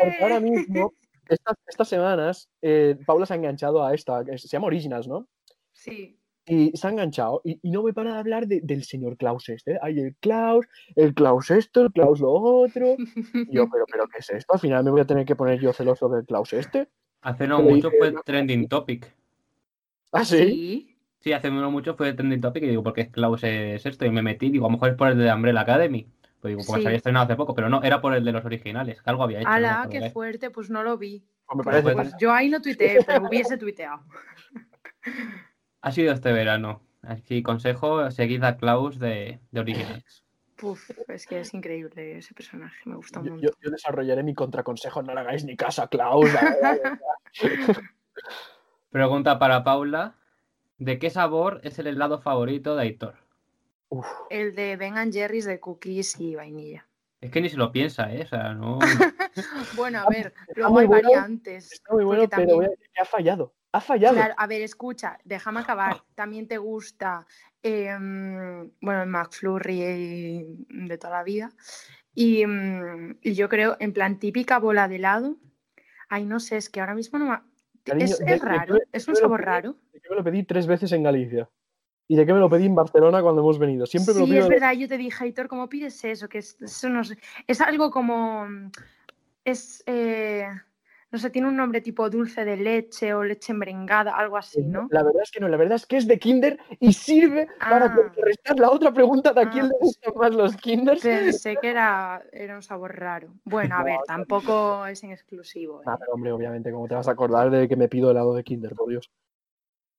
Porque 0.00 0.22
ahora 0.22 0.38
mismo, 0.38 0.94
estas, 1.28 1.56
estas 1.66 1.88
semanas, 1.88 2.48
eh, 2.62 2.96
Paula 3.04 3.26
se 3.26 3.32
ha 3.32 3.36
enganchado 3.36 3.84
a 3.84 3.94
esta, 3.94 4.24
que 4.24 4.38
se 4.38 4.46
llama 4.46 4.68
Originals, 4.68 5.08
¿no? 5.08 5.26
Sí. 5.72 6.14
Y 6.46 6.70
se 6.76 6.86
ha 6.86 6.90
enganchado 6.90 7.40
y, 7.44 7.58
y 7.62 7.70
no 7.72 7.82
me 7.82 7.92
para 7.92 8.12
de 8.12 8.18
hablar 8.20 8.46
de- 8.46 8.60
del 8.62 8.84
señor 8.84 9.16
Klaus 9.16 9.48
este. 9.48 9.76
Hay 9.82 9.98
el 9.98 10.14
Klaus, 10.20 10.66
el 10.94 11.12
Klaus 11.14 11.50
esto, 11.50 11.82
el 11.82 11.92
Klaus 11.92 12.20
lo 12.20 12.30
otro. 12.30 12.94
Y 12.96 13.54
yo, 13.54 13.68
pero, 13.68 13.84
pero, 13.90 14.06
¿qué 14.06 14.18
es 14.20 14.30
esto? 14.30 14.54
Al 14.54 14.60
final 14.60 14.84
me 14.84 14.92
voy 14.92 15.00
a 15.00 15.04
tener 15.06 15.26
que 15.26 15.34
poner 15.36 15.60
yo 15.60 15.72
celoso 15.72 16.08
del 16.08 16.24
Klaus 16.24 16.52
este. 16.52 16.88
Hace 17.22 17.48
no 17.48 17.60
mucho 17.60 17.90
fue 17.90 18.14
trending 18.24 18.68
topic. 18.68 19.12
¿Ah, 20.12 20.24
sí? 20.24 20.96
Sí. 21.20 21.32
Hace 21.32 21.50
no 21.50 21.70
mucho 21.70 21.94
fue 21.94 22.12
trending 22.14 22.40
topic 22.40 22.62
y 22.62 22.68
digo, 22.68 22.82
¿por 22.82 22.94
qué 22.94 23.10
Klaus 23.10 23.42
es 23.44 23.84
esto? 23.84 24.06
Y 24.06 24.10
me 24.10 24.22
metí, 24.22 24.48
digo, 24.50 24.66
a 24.66 24.68
lo 24.68 24.72
mejor 24.74 24.90
es 24.90 24.94
por 24.94 25.08
el 25.08 25.18
de 25.18 25.32
Umbrella 25.32 25.60
Academy. 25.60 26.08
Pues 26.40 26.52
digo, 26.52 26.62
porque 26.66 26.78
Sí. 26.78 26.82
se 26.82 26.88
había 26.88 26.96
estrenado 26.96 27.24
hace 27.26 27.36
poco, 27.36 27.54
pero 27.54 27.68
no, 27.68 27.82
era 27.82 28.00
por 28.00 28.14
el 28.14 28.24
de 28.24 28.32
los 28.32 28.44
originales, 28.44 29.02
que 29.02 29.10
algo 29.10 29.24
había 29.24 29.40
hecho. 29.40 29.48
no 29.48 29.52
me 29.52 29.58
Ala, 29.58 29.82
acuerdo 29.82 29.90
qué 30.06 30.10
fuerte, 30.10 30.50
pues 30.50 30.70
no 30.70 30.82
lo 30.82 30.96
vi. 30.96 31.24
Pues 31.46 31.58
me 31.58 31.64
parece. 31.64 31.82
pues- 31.82 31.94
Pues 31.96 32.14
yo 32.20 32.32
ahí 32.32 32.48
no 32.48 32.62
tuiteé, 32.62 32.98
pero 33.06 33.26
hubiese 33.28 33.56
tuiteado. 33.58 34.02
Ha 35.82 35.92
sido 35.92 36.12
este 36.12 36.32
verano. 36.32 36.82
Así, 37.02 37.42
consejo, 37.42 38.10
seguid 38.10 38.42
a 38.44 38.56
Klaus 38.56 38.98
de, 38.98 39.40
de 39.50 39.60
Originals. 39.60 40.24
Puf, 40.56 40.90
es 41.08 41.26
que 41.26 41.40
es 41.40 41.54
increíble 41.54 42.18
ese 42.18 42.34
personaje, 42.34 42.76
me 42.84 42.96
gusta 42.96 43.22
yo- 43.22 43.36
yo 43.36 43.70
desarrollaré 43.70 44.22
mi 44.22 44.34
contraconsejo. 44.34 45.02
No 45.02 45.14
le 45.14 45.20
hagáis 45.20 45.44
ni 45.44 45.56
caso 45.56 45.82
a 45.82 45.88
Klaus. 45.88 46.28
Pregunta 48.90 49.38
para 49.38 49.64
Paula. 49.64 50.14
¿De 50.78 50.98
qué 50.98 51.10
sabor 51.10 51.60
es 51.64 51.78
el 51.78 51.88
helado 51.88 52.20
favorito 52.20 52.76
de 52.76 52.82
Aitor? 52.82 53.16
Uf, 53.88 54.06
El 54.30 54.54
de 54.54 54.76
Ben 54.76 54.96
and 54.96 55.12
Jerry's 55.12 55.44
de 55.44 55.58
cookies 55.58 56.20
y 56.20 56.36
vainilla. 56.36 56.86
Es 57.20 57.32
que 57.32 57.40
ni 57.40 57.48
se 57.48 57.56
lo 57.56 57.72
piensa, 57.72 58.12
¿eh? 58.12 58.22
O 58.22 58.26
sea, 58.26 58.54
no... 58.54 58.78
Bueno, 59.76 60.00
a 60.00 60.06
ver, 60.08 60.32
luego 60.54 60.78
hay 60.78 60.86
bueno, 60.86 61.08
variantes. 61.10 61.72
está 61.72 61.92
muy 61.92 62.04
bueno, 62.04 62.28
pero 62.28 62.42
voy 62.42 62.44
a 62.44 62.48
también- 62.48 62.70
decir 62.70 62.90
que 62.94 63.00
ha 63.00 63.04
fallado. 63.04 63.54
Ha 63.72 63.80
fallado. 63.80 64.14
Claro, 64.14 64.34
a 64.38 64.46
ver, 64.46 64.62
escucha, 64.62 65.18
déjame 65.24 65.60
acabar. 65.60 66.02
También 66.14 66.48
te 66.48 66.56
gusta, 66.58 67.26
em, 67.62 68.70
bueno, 68.80 69.02
el 69.02 69.08
McFlurry 69.08 70.46
de 70.68 70.98
toda 70.98 71.18
la 71.18 71.22
vida. 71.22 71.50
Y, 72.14 72.46
mm, 72.46 73.18
y 73.20 73.34
yo 73.34 73.48
creo, 73.48 73.76
en 73.80 73.92
plan, 73.92 74.18
típica 74.18 74.58
bola 74.58 74.88
de 74.88 74.96
helado. 74.96 75.36
Ay, 76.08 76.24
no 76.24 76.40
sé, 76.40 76.56
es 76.56 76.70
que 76.70 76.80
ahora 76.80 76.94
mismo 76.94 77.18
no 77.18 77.26
me... 77.26 77.38
Cariño, 77.88 78.04
Es, 78.04 78.18
de- 78.18 78.24
es 78.34 78.40
de- 78.40 78.46
raro, 78.46 78.74
de- 78.74 78.82
es 78.92 79.08
un 79.08 79.14
de- 79.14 79.20
sabor 79.20 79.40
de- 79.40 79.46
raro. 79.46 79.74
Yo 79.92 80.10
me 80.10 80.16
lo 80.16 80.24
pedí 80.24 80.42
tres 80.44 80.66
veces 80.66 80.92
en 80.92 81.02
Galicia. 81.02 81.48
Y 82.10 82.16
de 82.16 82.24
qué 82.24 82.32
me 82.32 82.40
lo 82.40 82.48
pedí 82.48 82.64
en 82.66 82.74
Barcelona 82.74 83.20
cuando 83.20 83.42
hemos 83.42 83.58
venido. 83.58 83.84
Siempre 83.84 84.14
me 84.14 84.20
lo 84.20 84.26
Sí, 84.26 84.30
pido. 84.32 84.42
es 84.44 84.48
de- 84.48 84.54
verdad, 84.54 84.72
yo 84.72 84.88
te 84.88 84.96
dije, 84.96 85.24
Aitor, 85.24 85.46
¿cómo 85.48 85.68
pides 85.68 86.02
eso? 86.04 86.28
Que 86.28 86.38
es, 86.38 86.56
eso 86.60 86.88
no 86.88 87.04
sé, 87.04 87.18
es 87.46 87.60
algo 87.60 87.90
como, 87.90 88.46
es, 89.44 89.82
eh, 89.86 90.46
no 91.10 91.18
sé, 91.18 91.30
tiene 91.30 91.48
un 91.48 91.56
nombre 91.56 91.80
tipo 91.80 92.10
dulce 92.10 92.44
de 92.44 92.56
leche 92.56 93.14
o 93.14 93.24
leche 93.24 93.52
embrengada, 93.52 94.14
algo 94.16 94.36
así, 94.36 94.62
¿no? 94.62 94.88
La 94.90 95.02
verdad 95.02 95.22
es 95.22 95.30
que 95.30 95.40
no, 95.40 95.48
la 95.48 95.56
verdad 95.56 95.76
es 95.76 95.86
que 95.86 95.96
es 95.96 96.06
de 96.06 96.18
Kinder 96.18 96.58
y 96.80 96.92
sirve 96.92 97.48
para 97.58 97.86
Ah. 97.86 97.94
contrarrestar 97.94 98.58
la 98.58 98.70
otra 98.70 98.92
pregunta 98.92 99.32
de 99.32 99.40
a 99.40 99.50
quién 99.50 99.64
Ah. 99.64 99.68
le 99.68 99.78
gustan 99.80 100.12
más 100.16 100.34
los 100.34 100.56
Kinders. 100.56 101.02
Pensé 101.02 101.56
que 101.56 101.70
era, 101.70 102.22
era 102.32 102.56
un 102.56 102.62
sabor 102.62 102.94
raro. 102.98 103.28
Bueno, 103.44 103.74
a 103.76 103.78
No, 103.78 103.84
ver, 103.84 103.94
no. 103.94 104.02
tampoco 104.06 104.84
es 104.86 105.02
en 105.02 105.12
exclusivo. 105.12 105.80
Ah, 105.86 105.94
¿eh? 105.94 105.96
pero 106.00 106.12
hombre, 106.12 106.32
obviamente, 106.32 106.70
¿cómo 106.70 106.86
te 106.88 106.94
vas 106.94 107.08
a 107.08 107.12
acordar 107.12 107.50
de 107.50 107.66
que 107.68 107.76
me 107.76 107.88
pido 107.88 108.10
helado 108.10 108.34
de 108.34 108.44
Kinder, 108.44 108.74
por 108.74 108.88
Dios? 108.90 109.10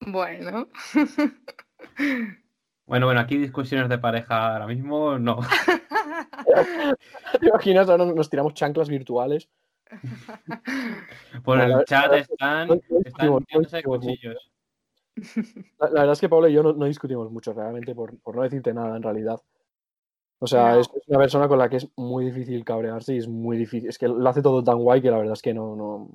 Bueno. 0.01 0.67
Bueno, 2.85 3.05
bueno, 3.05 3.19
aquí 3.21 3.37
discusiones 3.37 3.87
de 3.87 3.99
pareja 3.99 4.53
ahora 4.53 4.65
mismo, 4.65 5.19
no. 5.19 5.41
¿Te 7.39 7.47
imaginas? 7.47 7.87
Ahora 7.87 8.05
nos 8.05 8.29
tiramos 8.31 8.55
chanclas 8.55 8.89
virtuales. 8.89 9.47
Por 11.43 11.57
la- 11.57 11.65
el 11.65 11.71
la 11.71 11.83
chat 11.85 12.03
verdad 12.11 12.19
es 12.19 12.27
que 12.27 12.33
están, 12.33 12.81
están 13.05 13.29
mucho. 13.29 13.59
cuchillos. 13.83 14.51
La, 15.79 15.87
la 15.87 15.99
verdad 16.01 16.13
es 16.13 16.21
que 16.21 16.29
Pablo 16.29 16.47
y 16.47 16.53
yo 16.53 16.63
no, 16.63 16.73
no 16.73 16.85
discutimos 16.85 17.31
mucho, 17.31 17.53
realmente, 17.53 17.93
por, 17.95 18.17
por 18.19 18.35
no 18.35 18.43
decirte 18.43 18.73
nada, 18.73 18.95
en 18.97 19.03
realidad. 19.03 19.39
O 20.39 20.47
sea, 20.47 20.73
No. 20.73 20.79
es, 20.79 20.89
una 21.07 21.19
persona 21.19 21.47
con 21.47 21.59
la 21.59 21.69
que 21.69 21.77
es 21.77 21.87
muy 21.97 22.25
difícil 22.25 22.63
cabrearse 22.63 23.13
y 23.13 23.17
es 23.17 23.27
muy 23.27 23.57
difícil. 23.57 23.89
Es 23.89 23.97
que 23.97 24.07
lo 24.07 24.27
hace 24.29 24.41
todo 24.41 24.63
tan 24.63 24.77
guay 24.79 25.01
que 25.01 25.11
la 25.11 25.17
verdad 25.17 25.33
es 25.33 25.41
que 25.41 25.53
no, 25.53 25.75
no, 25.75 26.09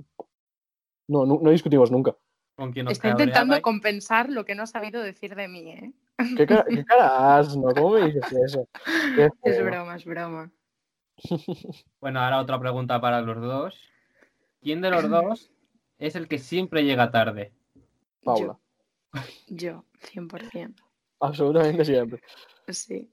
no, 1.07 1.25
no, 1.25 1.39
no 1.41 1.49
discutimos 1.51 1.91
nunca. 1.91 2.15
Con 2.55 2.73
Está 2.87 3.09
intentando 3.09 3.61
compensar 3.61 4.29
lo 4.29 4.45
que 4.45 4.55
no 4.55 4.63
ha 4.63 4.67
sabido 4.67 5.01
decir 5.03 5.35
de 5.35 5.47
mí, 5.49 5.69
¿eh? 5.71 5.93
¿Qué 6.37 6.47
cara, 6.47 6.65
qué 6.69 6.83
cara 6.85 7.37
has, 7.37 7.55
¿no? 7.57 7.73
¿Cómo 7.73 7.91
me 7.91 8.05
dices 8.07 8.31
eso? 8.31 8.67
Es 9.43 9.63
broma, 9.63 9.95
es 9.95 10.05
broma. 10.05 10.51
Bueno, 12.01 12.19
ahora 12.19 12.39
otra 12.41 12.59
pregunta 12.59 12.99
para 13.01 13.21
los 13.21 13.41
dos. 13.41 13.79
¿Quién 14.61 14.81
de 14.81 14.89
los 14.89 15.09
dos 15.09 15.51
es 15.97 16.15
el 16.15 16.27
que 16.27 16.39
siempre 16.39 16.83
llega 16.83 17.11
tarde? 17.11 17.53
Paula, 18.23 18.57
Yo, 19.47 19.83
yo 19.83 19.85
100%. 20.01 20.75
absolutamente 21.19 21.85
siempre. 21.85 22.21
Sí. 22.67 23.09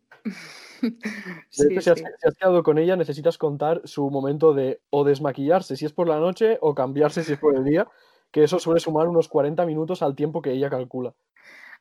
De 0.81 0.93
Sí, 1.51 1.67
hecho, 1.71 1.81
si 1.81 1.91
has, 1.91 1.99
sí. 1.99 2.05
si 2.19 2.29
has 2.29 2.35
quedado 2.37 2.63
con 2.63 2.79
ella, 2.79 2.97
necesitas 2.97 3.39
contar 3.39 3.83
su 3.85 4.11
momento 4.11 4.55
de 4.55 4.81
o 4.91 5.05
desmaquillarse 5.05 5.77
si 5.77 5.85
es 5.87 5.93
por 5.93 6.09
la 6.09 6.19
noche 6.19 6.59
o 6.61 6.75
cambiarse 6.75 7.23
si 7.25 7.33
es 7.35 7.39
por 7.39 7.57
el 7.57 7.65
día, 7.65 7.89
que 8.31 8.45
eso 8.45 8.59
suele 8.59 8.81
sumar 8.81 9.09
unos 9.09 9.29
40 9.29 9.67
minutos 9.67 10.03
al 10.03 10.15
tiempo 10.17 10.43
que 10.43 10.53
ella 10.53 10.71
calcula. 10.71 11.15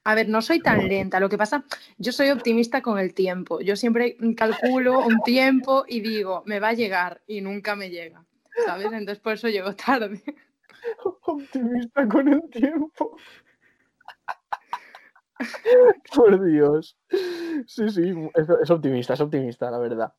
A 0.04 0.16
ver, 0.16 0.30
no 0.30 0.42
soy 0.42 0.60
tan 0.60 0.88
lenta. 0.88 1.20
Lo 1.20 1.30
que 1.30 1.38
pasa, 1.38 1.64
yo 1.98 2.12
soy 2.12 2.30
optimista 2.30 2.82
con 2.82 2.98
el 2.98 3.14
tiempo. 3.14 3.62
Yo 3.62 3.76
siempre 3.76 4.18
calculo 4.36 5.00
un 5.00 5.22
tiempo 5.22 5.86
y 5.88 6.02
digo, 6.02 6.44
me 6.46 6.60
va 6.60 6.70
a 6.70 6.74
llegar 6.74 7.22
y 7.28 7.42
nunca 7.42 7.76
me 7.76 7.90
llega. 7.90 8.26
¿Sabes? 8.66 8.88
Entonces 8.88 9.20
por 9.20 9.34
eso 9.34 9.48
llego 9.48 9.76
tarde. 9.76 10.22
Optimista 11.24 12.08
con 12.08 12.28
el 12.28 12.42
tiempo. 12.50 13.16
Por 16.16 16.46
Dios. 16.46 16.98
Sí, 17.66 17.90
sí, 17.90 18.14
es, 18.36 18.48
es 18.62 18.70
optimista, 18.70 19.14
es 19.14 19.22
optimista, 19.22 19.72
la 19.72 19.80
verdad. 19.80 20.14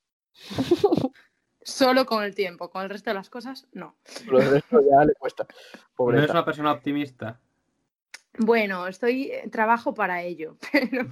Solo 1.62 2.06
con 2.06 2.24
el 2.24 2.34
tiempo, 2.34 2.70
con 2.70 2.82
el 2.82 2.90
resto 2.90 3.10
de 3.10 3.14
las 3.14 3.30
cosas, 3.30 3.68
no. 3.72 3.96
Lo 4.26 4.40
resto 4.40 4.80
ya 4.80 5.04
le 5.04 5.14
cuesta. 5.14 5.44
¿No 5.44 5.54
eres 5.54 5.90
Pobreza. 5.94 6.32
una 6.32 6.44
persona 6.44 6.72
optimista? 6.72 7.40
Bueno, 8.38 8.86
estoy, 8.86 9.24
eh, 9.24 9.48
trabajo 9.50 9.94
para 9.94 10.22
ello, 10.22 10.56
pero, 10.72 11.06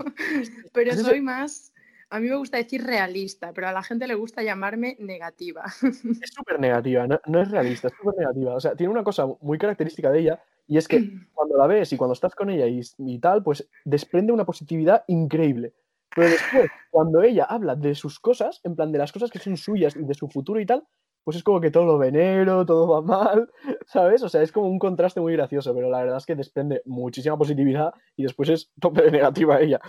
pero 0.73 0.93
Eso- 0.93 1.05
soy 1.05 1.21
más, 1.21 1.73
a 2.09 2.19
mí 2.19 2.29
me 2.29 2.37
gusta 2.37 2.57
decir 2.57 2.83
realista, 2.85 3.53
pero 3.53 3.69
a 3.69 3.73
la 3.73 3.83
gente 3.83 4.07
le 4.07 4.15
gusta 4.15 4.43
llamarme 4.43 4.97
negativa. 4.99 5.65
Es 6.23 6.33
súper 6.35 6.59
negativa, 6.59 7.07
no, 7.07 7.21
no 7.27 7.41
es 7.43 7.51
realista, 7.51 7.89
es 7.89 7.95
súper 7.95 8.17
negativa. 8.19 8.55
O 8.55 8.61
sea, 8.61 8.75
tiene 8.75 8.93
una 8.93 9.05
cosa 9.05 9.27
muy 9.41 9.59
característica 9.59 10.11
de 10.11 10.21
ella 10.21 10.43
y 10.67 10.77
es 10.79 10.89
que 10.89 10.99
cuando 11.35 11.57
la 11.57 11.67
ves 11.67 11.93
y 11.93 11.97
cuando 11.97 12.15
estás 12.15 12.35
con 12.35 12.51
ella 12.51 12.67
y, 12.67 12.81
y 12.99 13.19
tal, 13.19 13.43
pues 13.43 13.69
desprende 13.85 14.33
una 14.33 14.45
positividad 14.45 15.05
increíble. 15.09 15.75
Pero 16.13 16.29
después, 16.29 16.69
cuando 16.91 17.23
ella 17.23 17.45
habla 17.45 17.77
de 17.77 17.95
sus 17.95 18.19
cosas, 18.19 18.61
en 18.65 18.75
plan 18.75 18.91
de 18.91 18.99
las 18.99 19.13
cosas 19.13 19.31
que 19.31 19.39
son 19.39 19.57
suyas 19.57 19.95
y 19.95 20.03
de 20.03 20.15
su 20.15 20.27
futuro 20.29 20.59
y 20.59 20.67
tal, 20.67 20.83
pues 21.25 21.37
es 21.37 21.43
como 21.45 21.61
que 21.61 21.71
todo 21.71 21.85
lo 21.87 21.99
venero, 21.99 22.65
todo 22.67 22.89
va 22.89 23.03
mal, 23.03 23.51
¿sabes? 23.87 24.23
O 24.23 24.29
sea, 24.29 24.43
es 24.43 24.53
como 24.53 24.69
un 24.69 24.79
contraste 24.79 25.21
muy 25.21 25.33
gracioso, 25.35 25.75
pero 25.75 25.91
la 25.91 25.99
verdad 26.01 26.17
es 26.19 26.27
que 26.27 26.35
desprende 26.35 26.83
muchísima 26.87 27.37
positividad 27.39 27.93
y 28.17 28.25
después 28.25 28.49
es 28.49 28.71
tope 28.81 29.03
de 29.03 29.11
negativa 29.11 29.61
ella. 29.61 29.81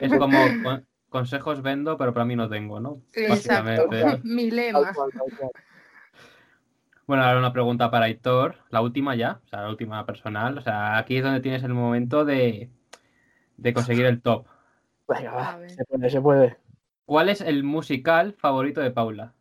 Es 0.00 0.12
como 0.18 0.38
con- 0.62 0.86
consejos 1.08 1.62
vendo, 1.62 1.96
pero 1.96 2.12
para 2.12 2.26
mí 2.26 2.36
no 2.36 2.48
tengo, 2.48 2.80
¿no? 2.80 3.00
Exacto, 3.14 3.88
mi 4.24 4.50
lema. 4.50 4.92
cual, 4.92 5.10
tal 5.12 5.38
cual. 5.38 5.50
Bueno, 7.06 7.22
ahora 7.22 7.38
una 7.38 7.52
pregunta 7.52 7.90
para 7.90 8.06
Aitor, 8.06 8.56
la 8.70 8.80
última 8.80 9.14
ya, 9.14 9.40
o 9.44 9.48
sea, 9.48 9.60
la 9.62 9.68
última 9.68 10.06
personal. 10.06 10.56
O 10.56 10.62
sea, 10.62 10.96
aquí 10.96 11.16
es 11.18 11.22
donde 11.22 11.40
tienes 11.40 11.62
el 11.62 11.74
momento 11.74 12.24
de, 12.24 12.70
de 13.58 13.74
conseguir 13.74 14.06
el 14.06 14.22
top. 14.22 14.46
Venga, 15.06 15.32
A 15.32 15.34
va, 15.52 15.58
ver. 15.58 15.70
se 15.70 15.84
puede, 15.84 16.10
se 16.10 16.20
puede. 16.22 16.56
¿Cuál 17.04 17.28
es 17.28 17.42
el 17.42 17.62
musical 17.62 18.32
favorito 18.38 18.80
de 18.80 18.90
Paula? 18.90 19.34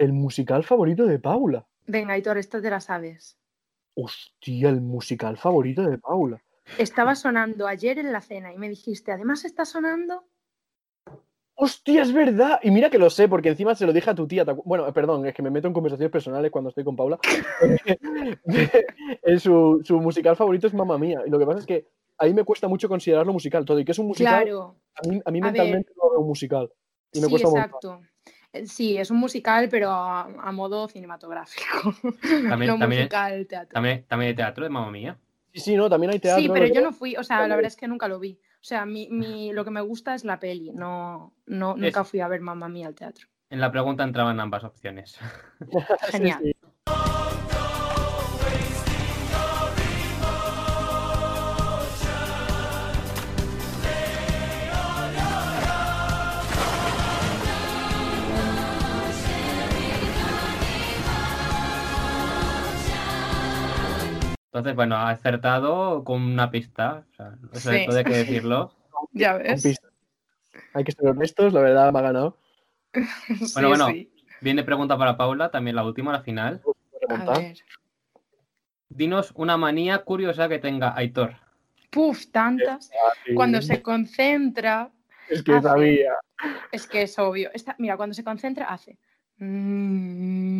El 0.00 0.14
musical 0.14 0.64
favorito 0.64 1.04
de 1.04 1.18
Paula. 1.18 1.66
Venga, 1.86 2.14
Aitor, 2.14 2.38
esta 2.38 2.62
te 2.62 2.70
la 2.70 2.80
sabes. 2.80 3.36
Hostia, 3.94 4.70
el 4.70 4.80
musical 4.80 5.36
favorito 5.36 5.82
de 5.82 5.98
Paula. 5.98 6.42
Estaba 6.78 7.14
sonando 7.14 7.66
ayer 7.66 7.98
en 7.98 8.10
la 8.10 8.22
cena 8.22 8.50
y 8.50 8.56
me 8.56 8.70
dijiste, 8.70 9.12
además 9.12 9.44
está 9.44 9.66
sonando. 9.66 10.24
Hostia, 11.54 12.00
es 12.00 12.14
verdad. 12.14 12.60
Y 12.62 12.70
mira 12.70 12.88
que 12.88 12.98
lo 12.98 13.10
sé, 13.10 13.28
porque 13.28 13.50
encima 13.50 13.74
se 13.74 13.84
lo 13.84 13.92
dije 13.92 14.08
a 14.08 14.14
tu 14.14 14.26
tía. 14.26 14.46
¿te 14.46 14.52
acu- 14.52 14.62
Bueno, 14.64 14.90
perdón, 14.94 15.26
es 15.26 15.34
que 15.34 15.42
me 15.42 15.50
meto 15.50 15.68
en 15.68 15.74
conversaciones 15.74 16.10
personales 16.10 16.50
cuando 16.50 16.70
estoy 16.70 16.84
con 16.84 16.96
Paula. 16.96 17.18
Su, 19.38 19.82
su 19.84 20.00
musical 20.00 20.34
favorito 20.34 20.66
es 20.66 20.72
Mamma 20.72 20.96
Mía. 20.96 21.20
Y 21.26 21.30
lo 21.30 21.38
que 21.38 21.44
pasa 21.44 21.58
es 21.58 21.66
que 21.66 21.86
a 22.16 22.24
mí 22.24 22.32
me 22.32 22.44
cuesta 22.44 22.68
mucho 22.68 22.88
considerarlo 22.88 23.34
musical. 23.34 23.66
Todo 23.66 23.78
y 23.78 23.84
que 23.84 23.92
es 23.92 23.98
un 23.98 24.06
musical, 24.06 24.44
Claro, 24.44 24.76
a 24.94 25.06
mí, 25.06 25.20
a 25.22 25.30
mí 25.30 25.38
A 25.40 25.42
mentalmente 25.42 25.92
lo 26.02 26.10
veo 26.12 26.22
musical. 26.22 26.72
Y 27.12 27.20
me 27.20 27.26
sí, 27.26 27.30
cuesta 27.32 27.48
exacto. 27.50 28.00
Sí, 28.64 28.96
es 28.98 29.10
un 29.10 29.18
musical, 29.18 29.68
pero 29.68 29.90
a, 29.90 30.22
a 30.22 30.52
modo 30.52 30.88
cinematográfico. 30.88 31.94
También- 32.48 32.66
no 32.72 32.78
también- 32.78 33.02
musical 33.02 33.46
teatro. 33.46 33.74
También, 33.74 34.04
también 34.08 34.30
de 34.32 34.34
teatro, 34.36 34.64
de 34.64 34.70
mamá 34.70 34.90
mía. 34.90 35.18
Sí, 35.52 35.60
sí, 35.60 35.76
no, 35.76 35.88
también 35.88 36.12
hay 36.12 36.18
teatro. 36.20 36.42
Sí, 36.42 36.48
pero 36.52 36.66
yo 36.66 36.80
no 36.80 36.92
fui, 36.92 37.16
o 37.16 37.24
sea, 37.24 37.46
la 37.48 37.56
verdad 37.56 37.68
es 37.72 37.76
que 37.76 37.88
nunca 37.88 38.06
lo 38.08 38.18
vi. 38.20 38.38
O 38.60 38.62
sea, 38.64 38.84
mi, 38.86 39.08
mi- 39.10 39.52
lo 39.52 39.64
que 39.64 39.70
me 39.70 39.80
gusta 39.80 40.14
es 40.14 40.24
la 40.24 40.38
peli, 40.38 40.72
no, 40.72 41.34
no 41.46 41.76
nunca 41.76 42.04
fui 42.04 42.20
a 42.20 42.28
ver 42.28 42.40
Mamma 42.40 42.68
Mía 42.68 42.86
al 42.88 42.94
teatro. 42.94 43.26
En 43.50 43.60
la 43.60 43.72
pregunta 43.72 44.04
entraban 44.04 44.38
ambas 44.40 44.64
opciones. 44.64 45.18
Sí, 45.60 46.12
Genial. 46.12 46.38
sí. 46.42 46.56
Entonces, 64.60 64.76
bueno, 64.76 64.96
ha 64.96 65.08
acertado 65.10 66.04
con 66.04 66.20
una 66.22 66.50
pista. 66.50 67.04
O 67.10 67.14
sea, 67.14 67.32
eso 67.54 67.70
Sí. 67.72 67.86
que 68.04 68.10
decirlo. 68.16 68.72
Ya 69.12 69.34
ves. 69.38 69.80
Hay 70.74 70.84
que 70.84 70.92
ser 70.92 71.08
honestos, 71.08 71.52
la 71.54 71.60
verdad 71.62 71.90
me 71.92 71.98
ha 71.98 72.02
ganado. 72.02 72.36
Sí, 72.92 73.46
Bueno, 73.54 73.68
bueno. 73.70 73.86
sí. 73.88 74.12
Viene 74.42 74.62
pregunta 74.62 74.98
para 74.98 75.16
Paula, 75.16 75.50
también 75.50 75.74
la 75.76 75.84
última, 75.84 76.12
la 76.12 76.20
final. 76.20 76.60
A 77.08 77.38
ver. 77.38 77.56
Dinos 78.90 79.32
una 79.36 79.56
manía 79.56 79.98
curiosa 80.04 80.48
que 80.48 80.58
tenga 80.58 80.94
Aitor. 80.96 81.34
Puf, 81.90 82.26
tantas. 82.30 82.90
Cuando 83.34 83.62
se 83.62 83.80
concentra, 83.82 84.90
Es 85.30 85.42
que 85.42 85.52
hace- 85.52 85.68
sabía. 85.68 86.12
es 86.72 86.86
que 86.86 87.02
es 87.02 87.18
obvio. 87.18 87.50
Mira, 87.78 87.96
cuando 87.96 88.14
se 88.14 88.22
concentra, 88.24 88.66
hace. 88.66 88.98
Mm, 89.38 90.50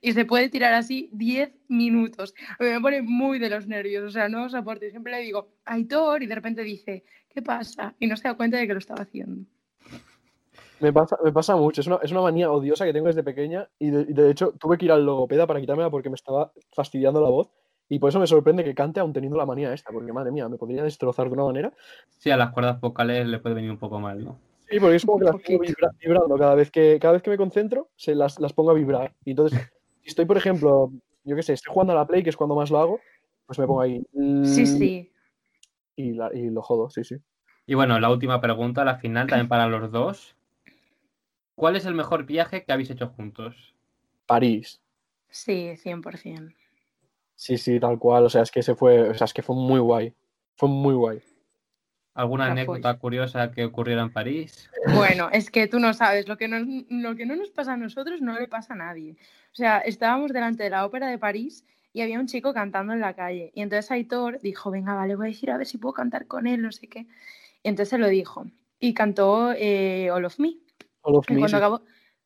Y 0.00 0.12
se 0.12 0.24
puede 0.24 0.48
tirar 0.48 0.74
así 0.74 1.08
10 1.12 1.52
minutos. 1.68 2.34
A 2.58 2.62
mí 2.62 2.70
Me 2.70 2.80
pone 2.80 3.02
muy 3.02 3.38
de 3.38 3.50
los 3.50 3.66
nervios, 3.66 4.04
o 4.04 4.10
sea, 4.10 4.28
no 4.28 4.44
os 4.44 4.54
aporte. 4.54 4.90
Siempre 4.90 5.12
le 5.12 5.20
digo, 5.20 5.48
Aitor, 5.64 6.22
y 6.22 6.26
de 6.26 6.34
repente 6.34 6.62
dice, 6.62 7.04
¿qué 7.28 7.42
pasa? 7.42 7.94
Y 7.98 8.06
no 8.06 8.16
se 8.16 8.28
da 8.28 8.34
cuenta 8.34 8.56
de 8.56 8.66
que 8.66 8.72
lo 8.72 8.78
estaba 8.78 9.02
haciendo. 9.02 9.44
Me 10.80 10.92
pasa, 10.92 11.16
me 11.24 11.32
pasa 11.32 11.56
mucho, 11.56 11.80
es 11.80 11.86
una, 11.86 11.98
es 12.02 12.12
una 12.12 12.20
manía 12.20 12.50
odiosa 12.50 12.84
que 12.84 12.92
tengo 12.92 13.06
desde 13.06 13.22
pequeña 13.22 13.66
y 13.78 13.88
de, 13.88 14.02
y 14.02 14.12
de 14.12 14.30
hecho 14.30 14.52
tuve 14.58 14.76
que 14.76 14.84
ir 14.84 14.92
al 14.92 15.06
logopeda 15.06 15.46
para 15.46 15.58
quitármela 15.58 15.88
porque 15.88 16.10
me 16.10 16.16
estaba 16.16 16.52
fastidiando 16.70 17.22
la 17.22 17.30
voz 17.30 17.50
y 17.88 17.98
por 17.98 18.10
eso 18.10 18.18
me 18.18 18.26
sorprende 18.26 18.64
que 18.64 18.74
cante 18.74 19.00
aún 19.00 19.12
teniendo 19.12 19.38
la 19.38 19.46
manía 19.46 19.72
esta, 19.72 19.92
porque 19.92 20.12
madre 20.12 20.32
mía, 20.32 20.48
me 20.48 20.58
podría 20.58 20.82
destrozar 20.82 21.28
de 21.28 21.34
una 21.34 21.44
manera. 21.44 21.72
Sí, 22.18 22.30
a 22.30 22.36
las 22.36 22.50
cuerdas 22.50 22.80
vocales 22.80 23.26
le 23.26 23.38
puede 23.38 23.54
venir 23.54 23.70
un 23.70 23.78
poco 23.78 24.00
mal, 24.00 24.24
¿no? 24.24 24.38
Sí, 24.68 24.80
porque 24.80 24.96
es 24.96 25.04
como 25.06 25.18
que 25.18 25.24
las 25.24 25.34
pongo 25.36 25.60
vibra- 25.60 25.90
vibrando 26.00 26.36
cada 26.36 26.54
vez 26.54 26.70
que, 26.70 26.98
cada 27.00 27.12
vez 27.14 27.22
que 27.22 27.30
me 27.30 27.36
concentro, 27.36 27.88
se 27.96 28.14
las, 28.14 28.38
las 28.40 28.52
pongo 28.52 28.70
a 28.70 28.74
vibrar. 28.74 29.14
Y 29.24 29.30
entonces, 29.30 29.58
si 30.02 30.08
estoy, 30.08 30.24
por 30.24 30.36
ejemplo, 30.36 30.90
yo 31.24 31.36
qué 31.36 31.42
sé, 31.42 31.52
estoy 31.52 31.72
jugando 31.72 31.92
a 31.92 31.96
la 31.96 32.06
Play, 32.06 32.22
que 32.22 32.30
es 32.30 32.36
cuando 32.36 32.56
más 32.56 32.70
lo 32.70 32.78
hago, 32.78 33.00
pues 33.46 33.58
me 33.58 33.66
pongo 33.66 33.80
ahí. 33.80 34.02
Sí, 34.44 34.66
sí. 34.66 35.12
Y, 35.94 36.12
la- 36.12 36.30
y 36.34 36.50
lo 36.50 36.62
jodo, 36.62 36.90
sí, 36.90 37.04
sí. 37.04 37.16
Y 37.66 37.74
bueno, 37.74 37.98
la 38.00 38.10
última 38.10 38.40
pregunta, 38.40 38.84
la 38.84 38.96
final, 38.96 39.28
también 39.28 39.48
para 39.48 39.66
los 39.68 39.90
dos. 39.90 40.36
¿Cuál 41.54 41.76
es 41.76 41.86
el 41.86 41.94
mejor 41.94 42.24
viaje 42.26 42.64
que 42.64 42.72
habéis 42.72 42.90
hecho 42.90 43.08
juntos? 43.08 43.74
París. 44.26 44.80
Sí, 45.30 45.74
100%. 45.76 46.54
Sí, 47.34 47.56
sí, 47.58 47.78
tal 47.80 47.98
cual. 47.98 48.24
O 48.24 48.30
sea, 48.30 48.42
es 48.42 48.50
que 48.50 48.62
se 48.62 48.74
fue, 48.74 49.10
o 49.10 49.14
sea, 49.14 49.24
es 49.26 49.32
que 49.34 49.42
fue 49.42 49.56
muy 49.56 49.80
guay. 49.80 50.12
Fue 50.56 50.68
muy 50.68 50.94
guay. 50.94 51.22
¿Alguna 52.16 52.46
La 52.46 52.52
anécdota 52.52 52.98
curiosa 52.98 53.50
que 53.52 53.64
ocurriera 53.66 54.00
en 54.02 54.10
París? 54.10 54.70
Bueno, 54.94 55.28
es 55.30 55.50
que 55.50 55.68
tú 55.68 55.78
no 55.78 55.92
sabes, 55.92 56.26
lo 56.28 56.38
que, 56.38 56.48
nos- 56.48 56.66
lo 56.88 57.14
que 57.14 57.26
no 57.26 57.36
nos 57.36 57.50
pasa 57.50 57.74
a 57.74 57.76
nosotros 57.76 58.22
no 58.22 58.38
le 58.38 58.48
pasa 58.48 58.72
a 58.72 58.76
nadie. 58.76 59.16
O 59.52 59.54
sea, 59.54 59.78
estábamos 59.80 60.32
delante 60.32 60.62
de 60.64 60.70
la 60.70 60.86
ópera 60.86 61.08
de 61.08 61.18
París 61.18 61.66
y 61.92 62.00
había 62.00 62.18
un 62.18 62.26
chico 62.26 62.54
cantando 62.54 62.94
en 62.94 63.00
la 63.00 63.14
calle. 63.14 63.52
Y 63.54 63.60
entonces 63.60 63.90
Aitor 63.90 64.40
dijo, 64.40 64.70
venga, 64.70 64.94
vale, 64.94 65.14
voy 65.14 65.26
a 65.26 65.28
decir 65.30 65.50
a 65.50 65.58
ver 65.58 65.66
si 65.66 65.76
puedo 65.76 65.92
cantar 65.92 66.26
con 66.26 66.46
él, 66.46 66.62
no 66.62 66.72
sé 66.72 66.88
qué. 66.88 67.00
Y 67.62 67.68
entonces 67.68 67.90
se 67.90 67.98
lo 67.98 68.08
dijo. 68.08 68.46
Y 68.80 68.94
cantó 68.94 69.52
eh, 69.52 70.10
All 70.10 70.24
of 70.24 70.38
Me. 70.38 70.54
All 71.02 71.16
of 71.16 71.30
Y 71.30 71.34
Me, 71.34 71.40
cuando 71.40 71.56
sí. 71.58 71.62
acabó, 71.62 71.82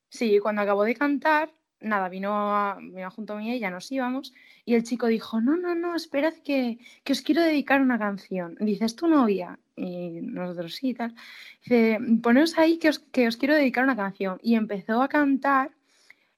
sí, 0.09 0.39
cuando 0.39 0.63
acabó 0.63 0.85
de 0.85 0.95
cantar, 0.95 1.51
nada, 1.81 2.09
vino, 2.09 2.31
a- 2.55 2.79
vino 2.81 3.11
junto 3.11 3.35
a 3.35 3.37
mí, 3.39 3.59
ya 3.59 3.71
nos 3.71 3.91
íbamos, 3.91 4.33
y 4.65 4.75
el 4.75 4.83
chico 4.85 5.07
dijo, 5.07 5.41
no, 5.41 5.57
no, 5.57 5.75
no, 5.75 5.95
esperad 5.95 6.35
que, 6.45 6.79
que 7.05 7.13
os 7.13 7.23
quiero 7.23 7.43
dedicar 7.43 7.81
una 7.81 7.99
canción. 7.99 8.57
Dice, 8.61 8.85
¿es 8.85 8.97
tu 8.97 9.09
novia? 9.09 9.59
Y 9.77 10.21
nosotros 10.23 10.75
sí, 10.75 10.95
tal. 10.95 11.15
Dice, 11.63 11.99
poneos 12.23 12.59
ahí 12.59 12.79
que 12.79 12.91
os, 12.91 12.99
que 12.99 13.27
os 13.29 13.37
quiero 13.37 13.55
dedicar 13.55 13.85
una 13.85 13.97
canción. 13.97 14.39
Y 14.43 14.55
empezó 14.55 15.03
a 15.03 15.09
cantar, 15.09 15.71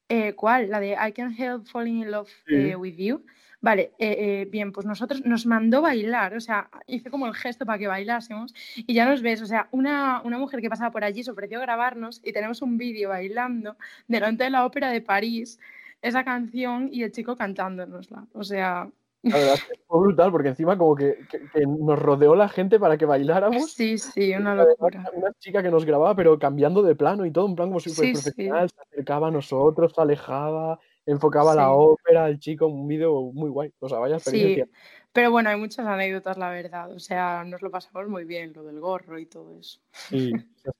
eh, 0.08 0.34
¿cuál? 0.34 0.70
La 0.70 0.78
de 0.80 0.92
I 0.92 1.12
Can't 1.12 1.38
Help 1.38 1.66
Falling 1.66 1.98
in 2.02 2.10
Love 2.10 2.28
Sí. 2.46 2.54
eh, 2.54 2.76
With 2.76 2.96
You. 2.96 3.24
Vale, 3.62 3.92
eh, 3.98 4.42
eh, 4.42 4.48
bien, 4.50 4.72
pues 4.72 4.86
nosotros 4.86 5.24
nos 5.24 5.46
mandó 5.46 5.82
bailar, 5.82 6.34
o 6.34 6.40
sea, 6.40 6.68
hice 6.88 7.10
como 7.10 7.26
el 7.28 7.34
gesto 7.34 7.64
para 7.64 7.78
que 7.78 7.86
bailásemos 7.86 8.52
y 8.74 8.92
ya 8.92 9.06
nos 9.08 9.22
ves, 9.22 9.40
o 9.40 9.46
sea, 9.46 9.68
una, 9.70 10.20
una 10.24 10.36
mujer 10.36 10.60
que 10.60 10.68
pasaba 10.68 10.90
por 10.90 11.04
allí 11.04 11.22
se 11.22 11.30
ofreció 11.30 11.58
a 11.58 11.62
grabarnos 11.62 12.20
y 12.24 12.32
tenemos 12.32 12.60
un 12.60 12.76
vídeo 12.76 13.10
bailando 13.10 13.76
delante 14.08 14.42
de 14.44 14.50
la 14.50 14.66
ópera 14.66 14.90
de 14.90 15.00
París 15.00 15.60
esa 16.02 16.24
canción 16.24 16.88
y 16.92 17.04
el 17.04 17.12
chico 17.12 17.36
cantándonosla. 17.36 18.26
O 18.34 18.42
sea, 18.42 18.90
La 19.30 19.38
verdad 19.38 19.54
es 19.54 19.62
que 19.78 19.82
fue 19.86 20.00
brutal 20.00 20.30
porque 20.32 20.48
encima 20.48 20.76
como 20.76 20.94
que, 20.96 21.24
que- 21.28 21.48
que 21.48 21.60
nos 21.66 21.98
rodeó 21.98 22.34
la 22.34 22.48
gente 22.48 22.78
para 22.80 22.98
que 22.98 23.06
bailáramos. 23.06 23.70
sí, 23.72 23.96
sí, 23.96 24.34
una 24.34 24.54
locura. 24.56 25.08
Una 25.14 25.32
chica 25.38 25.62
que 25.62 25.70
nos 25.70 25.84
grababa, 25.84 26.14
pero 26.16 26.38
cambiando 26.38 26.82
de 26.82 26.94
plano 26.96 27.24
y 27.24 27.30
todo, 27.30 27.46
en 27.48 27.54
plan 27.54 27.68
como 27.68 27.80
súper 27.80 28.06
Sí, 28.06 28.14
sí. 28.14 28.20
profesional, 28.22 28.68
se 28.70 28.80
acercaba 28.80 29.28
a 29.28 29.30
nosotros, 29.30 29.92
se 29.94 30.00
alejaba, 30.00 30.80
enfocaba 31.06 31.54
la 31.54 31.64
Sí. 31.64 31.70
ópera, 31.72 32.28
el 32.28 32.38
chico, 32.38 32.66
un 32.66 32.86
vídeo 32.86 33.32
muy 33.32 33.50
guay. 33.50 33.72
O 33.80 33.88
sea, 33.88 33.98
vaya 33.98 34.18
Sí, 34.18 34.30
experiencia. 34.30 34.68
Pero 35.12 35.30
bueno, 35.30 35.50
hay 35.50 35.56
muchas 35.56 35.86
anécdotas, 35.86 36.38
la 36.38 36.50
verdad. 36.50 36.90
O 36.90 36.98
sea, 36.98 37.44
nos 37.44 37.60
lo 37.60 37.70
pasamos 37.70 38.08
muy 38.08 38.24
bien, 38.24 38.52
lo 38.54 38.64
del 38.64 38.80
gorro 38.80 39.18
y 39.18 39.26
todo 39.26 39.58
eso. 39.58 39.78
Sí, 39.90 40.32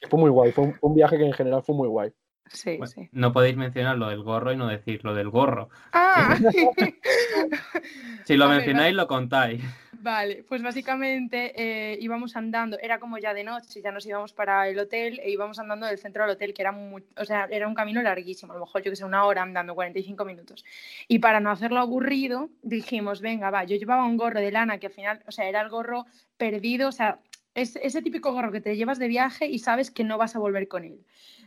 fue 0.08 0.18
muy 0.18 0.30
guay. 0.30 0.52
Fue 0.52 0.72
un, 0.80 0.94
viaje 0.94 1.18
que 1.18 1.26
en 1.26 1.32
general 1.34 1.62
fue 1.62 1.74
muy 1.74 1.88
guay. 1.88 2.12
Sí, 2.50 2.78
sí. 2.86 3.08
No 3.12 3.32
podéis 3.32 3.56
mencionar 3.56 3.96
lo 3.98 4.08
del 4.08 4.22
gorro 4.22 4.52
y 4.52 4.56
no 4.56 4.68
decir 4.68 5.04
lo 5.04 5.14
del 5.14 5.30
gorro. 5.30 5.68
Ah. 5.92 6.36
si 8.24 8.36
lo 8.36 8.48
mencionáis, 8.48 8.94
lo 8.94 9.06
contáis. 9.06 9.62
Vale, 10.02 10.42
pues 10.48 10.60
básicamente 10.64 11.52
eh, 11.54 11.96
íbamos 12.00 12.34
andando, 12.34 12.76
era 12.80 12.98
como 12.98 13.18
ya 13.18 13.32
de 13.32 13.44
noche, 13.44 13.80
ya 13.80 13.92
nos 13.92 14.04
íbamos 14.04 14.32
para 14.32 14.68
el 14.68 14.76
hotel 14.76 15.20
e 15.22 15.30
íbamos 15.30 15.60
andando 15.60 15.86
del 15.86 15.96
centro 15.96 16.24
del 16.24 16.32
hotel, 16.32 16.52
que 16.52 16.62
era, 16.62 16.76
o 17.18 17.24
sea, 17.24 17.46
era 17.48 17.68
un 17.68 17.74
camino 17.76 18.02
larguísimo, 18.02 18.52
a 18.52 18.56
lo 18.56 18.62
mejor 18.62 18.82
yo 18.82 18.90
que 18.90 18.96
sé, 18.96 19.04
una 19.04 19.24
hora 19.26 19.42
andando, 19.42 19.76
45 19.76 20.24
minutos. 20.24 20.64
Y 21.06 21.20
para 21.20 21.38
no 21.38 21.52
hacerlo 21.52 21.78
aburrido, 21.78 22.50
dijimos, 22.62 23.20
venga, 23.20 23.50
va, 23.50 23.62
yo 23.62 23.76
llevaba 23.76 24.04
un 24.04 24.16
gorro 24.16 24.40
de 24.40 24.50
lana 24.50 24.78
que 24.78 24.88
al 24.88 24.92
final, 24.92 25.22
o 25.28 25.30
sea, 25.30 25.48
era 25.48 25.60
el 25.60 25.68
gorro 25.68 26.06
perdido, 26.36 26.88
o 26.88 26.92
sea, 26.92 27.20
es 27.54 27.76
ese 27.76 28.02
típico 28.02 28.32
gorro 28.32 28.50
que 28.50 28.60
te 28.60 28.74
llevas 28.74 28.98
de 28.98 29.06
viaje 29.06 29.46
y 29.46 29.60
sabes 29.60 29.92
que 29.92 30.02
no 30.02 30.18
vas 30.18 30.34
a 30.34 30.40
volver 30.40 30.66
con 30.66 30.82
él. 30.82 30.98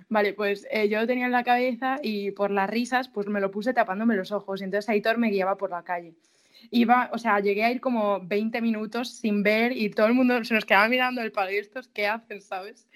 Vale, 0.08 0.32
pues 0.32 0.66
eh, 0.72 0.88
yo 0.88 1.02
lo 1.02 1.08
tenía 1.08 1.26
en 1.26 1.34
la 1.34 1.44
cabeza 1.44 2.00
y 2.02 2.32
por 2.32 2.52
las 2.52 2.70
risas, 2.70 3.10
pues 3.10 3.28
me 3.28 3.42
lo 3.42 3.52
puse 3.52 3.74
tapándome 3.74 4.16
los 4.16 4.32
ojos. 4.32 4.62
Y 4.62 4.64
entonces 4.64 4.88
Aitor 4.88 5.18
me 5.18 5.30
guiaba 5.30 5.58
por 5.58 5.72
la 5.72 5.84
calle 5.84 6.14
iba, 6.72 7.10
o 7.14 7.18
sea, 7.18 7.40
llegué 7.40 7.64
a 7.64 7.72
ir 7.72 7.82
como 7.82 8.20
20 8.22 8.62
minutos 8.62 9.10
sin 9.10 9.44
ver 9.44 9.72
y 9.72 9.90
todo 9.90 10.08
el 10.08 10.14
mundo 10.14 10.44
se 10.44 10.54
nos 10.54 10.66
quedaba 10.66 10.88
mirando 10.88 11.22
el 11.22 11.32
palo 11.32 11.52
estos 11.52 11.88
qué 11.88 12.08
hacen, 12.08 12.42
¿sabes? 12.42 12.88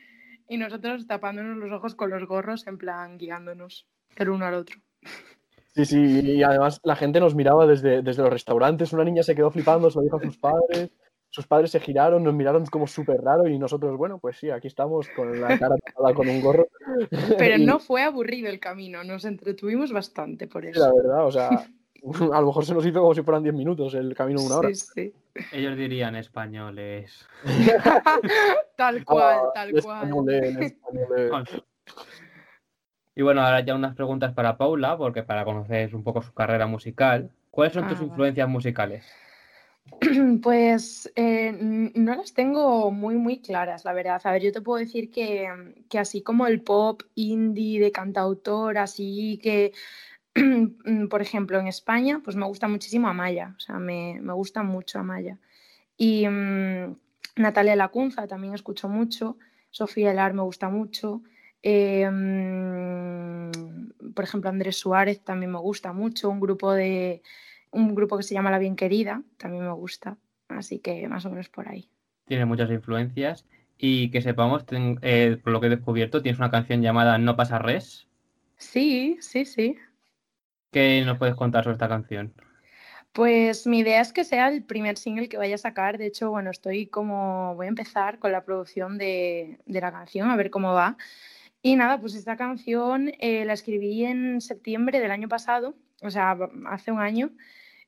Y 0.47 0.57
nosotros 0.57 1.07
tapándonos 1.07 1.57
los 1.57 1.71
ojos 1.71 1.95
con 1.95 2.09
los 2.09 2.27
gorros, 2.27 2.65
en 2.67 2.77
plan 2.77 3.17
guiándonos 3.17 3.87
el 4.15 4.29
uno 4.29 4.45
al 4.45 4.55
otro. 4.55 4.79
Sí, 5.75 5.85
sí, 5.85 6.21
y 6.21 6.43
además 6.43 6.81
la 6.83 6.95
gente 6.95 7.19
nos 7.19 7.35
miraba 7.35 7.65
desde, 7.67 8.01
desde 8.01 8.23
los 8.23 8.33
restaurantes, 8.33 8.91
una 8.91 9.03
niña 9.03 9.23
se 9.23 9.35
quedó 9.35 9.51
flipando, 9.51 9.89
se 9.89 9.99
lo 9.99 10.03
dijo 10.03 10.17
a 10.17 10.21
sus 10.21 10.37
padres, 10.37 10.89
sus 11.29 11.45
padres 11.45 11.71
se 11.71 11.79
giraron, 11.79 12.23
nos 12.23 12.33
miraron 12.33 12.65
como 12.65 12.87
súper 12.87 13.21
raro 13.21 13.47
y 13.47 13.59
nosotros, 13.59 13.95
bueno, 13.97 14.17
pues 14.19 14.37
sí, 14.37 14.49
aquí 14.49 14.67
estamos 14.67 15.07
con 15.09 15.39
la 15.39 15.59
cara 15.59 15.75
tapada 15.77 16.13
con 16.15 16.27
un 16.27 16.41
gorro. 16.41 16.67
Pero 17.37 17.57
no 17.59 17.79
fue 17.79 18.01
aburrido 18.01 18.49
el 18.49 18.59
camino, 18.59 19.03
nos 19.03 19.25
entretuvimos 19.25 19.91
bastante 19.91 20.47
por 20.47 20.65
eso. 20.65 20.79
la 20.79 20.91
verdad, 20.93 21.25
o 21.25 21.31
sea, 21.31 21.49
a 22.33 22.41
lo 22.41 22.47
mejor 22.47 22.65
se 22.65 22.73
nos 22.73 22.85
hizo 22.85 23.01
como 23.01 23.13
si 23.13 23.21
fueran 23.21 23.43
10 23.43 23.55
minutos 23.55 23.93
el 23.93 24.13
camino 24.15 24.41
de 24.41 24.45
una 24.45 24.57
hora. 24.57 24.69
Sí, 24.73 24.85
sí. 24.93 25.13
Ellos 25.51 25.77
dirían 25.77 26.15
españoles. 26.15 27.27
tal 28.75 29.05
cual, 29.05 29.37
ah, 29.43 29.51
tal 29.53 29.71
cual. 29.81 31.45
Y 33.15 33.21
bueno, 33.21 33.41
ahora 33.41 33.59
ya 33.61 33.75
unas 33.75 33.95
preguntas 33.95 34.33
para 34.33 34.57
Paula, 34.57 34.97
porque 34.97 35.23
para 35.23 35.43
conocer 35.43 35.93
un 35.95 36.03
poco 36.03 36.21
su 36.21 36.33
carrera 36.33 36.67
musical. 36.67 37.31
¿Cuáles 37.51 37.73
son 37.73 37.87
tus 37.87 37.99
ah, 37.99 38.03
influencias 38.03 38.47
musicales? 38.47 39.05
Pues 40.41 41.11
eh, 41.15 41.51
no 41.51 42.15
las 42.15 42.33
tengo 42.33 42.91
muy, 42.91 43.15
muy 43.15 43.41
claras, 43.41 43.85
la 43.85 43.93
verdad. 43.93 44.21
A 44.23 44.31
ver, 44.31 44.43
yo 44.43 44.51
te 44.51 44.61
puedo 44.61 44.79
decir 44.79 45.09
que, 45.09 45.49
que 45.89 45.99
así 45.99 46.21
como 46.21 46.47
el 46.47 46.61
pop 46.61 47.01
indie 47.15 47.79
de 47.79 47.91
cantautor, 47.91 48.77
así 48.77 49.39
que 49.41 49.73
por 51.09 51.21
ejemplo, 51.21 51.59
en 51.59 51.67
España, 51.67 52.21
pues 52.23 52.35
me 52.35 52.45
gusta 52.45 52.67
muchísimo 52.67 53.07
Amaya, 53.07 53.55
o 53.57 53.59
sea, 53.59 53.79
me, 53.79 54.19
gusta 54.33 54.63
mucho 54.63 54.99
Amaya. 54.99 55.37
Y 55.97 56.27
mm, 56.27 56.95
Natalia 57.37 57.75
Lacunza 57.75 58.27
también 58.27 58.53
escucho 58.53 58.89
mucho, 58.89 59.37
Sofía 59.71 60.11
Elar 60.11 60.33
me 60.33 60.41
gusta 60.41 60.69
mucho, 60.69 61.21
eh, 61.61 62.09
mm, 62.09 64.11
por 64.13 64.23
ejemplo, 64.23 64.49
Andrés 64.49 64.77
Suárez 64.77 65.23
también 65.23 65.51
me 65.51 65.59
gusta 65.59 65.93
mucho, 65.93 66.29
un 66.29 66.39
grupo, 66.39 66.73
de, 66.73 67.21
un 67.71 67.93
grupo 67.95 68.17
que 68.17 68.23
se 68.23 68.33
llama 68.33 68.51
La 68.51 68.59
Bien 68.59 68.75
Querida 68.75 69.23
también 69.37 69.63
me 69.63 69.73
gusta, 69.73 70.17
así 70.47 70.79
que 70.79 71.07
más 71.07 71.25
o 71.25 71.29
menos 71.29 71.49
por 71.49 71.67
ahí. 71.67 71.89
Tiene 72.25 72.45
muchas 72.45 72.69
influencias 72.69 73.45
y 73.77 74.11
que 74.11 74.21
sepamos, 74.21 74.65
eh, 75.01 75.37
por 75.43 75.53
lo 75.53 75.59
que 75.59 75.67
he 75.67 75.71
descubierto, 75.71 76.21
tienes 76.21 76.39
una 76.39 76.51
canción 76.51 76.81
llamada 76.81 77.17
No 77.17 77.35
pasa 77.35 77.59
res. 77.59 78.07
Sí, 78.57 79.17
sí, 79.21 79.45
sí. 79.45 79.77
¿Qué 80.71 81.03
nos 81.03 81.17
puedes 81.17 81.35
contar 81.35 81.63
sobre 81.63 81.73
esta 81.73 81.87
canción? 81.87 82.33
Pues 83.11 83.65
mi 83.65 83.79
idea 83.79 84.01
es 84.01 84.13
que 84.13 84.23
sea 84.23 84.49
el 84.49 84.63
primer 84.63 84.97
single 84.97 85.29
que 85.29 85.37
vaya 85.37 85.55
a 85.55 85.57
sacar. 85.57 85.97
De 85.97 86.05
hecho, 86.05 86.29
bueno, 86.29 86.51
estoy 86.51 86.85
como, 86.87 87.55
voy 87.55 87.65
a 87.65 87.69
empezar 87.69 88.19
con 88.19 88.31
la 88.31 88.43
producción 88.45 88.97
de, 88.99 89.59
la 89.65 89.91
canción, 89.91 90.29
a 90.29 90.35
ver 90.35 90.51
cómo 90.51 90.73
va. 90.73 90.95
Y 91.61 91.75
nada, 91.75 91.99
pues 91.99 92.15
esta 92.15 92.37
canción 92.37 93.11
eh, 93.19 93.45
la 93.45 93.53
escribí 93.53 94.05
en 94.05 94.41
septiembre 94.41 94.99
del 94.99 95.11
año 95.11 95.27
pasado, 95.27 95.75
o 96.01 96.11
sea, 96.11 96.37
hace 96.67 96.91
un 96.91 96.99
año. 96.99 97.31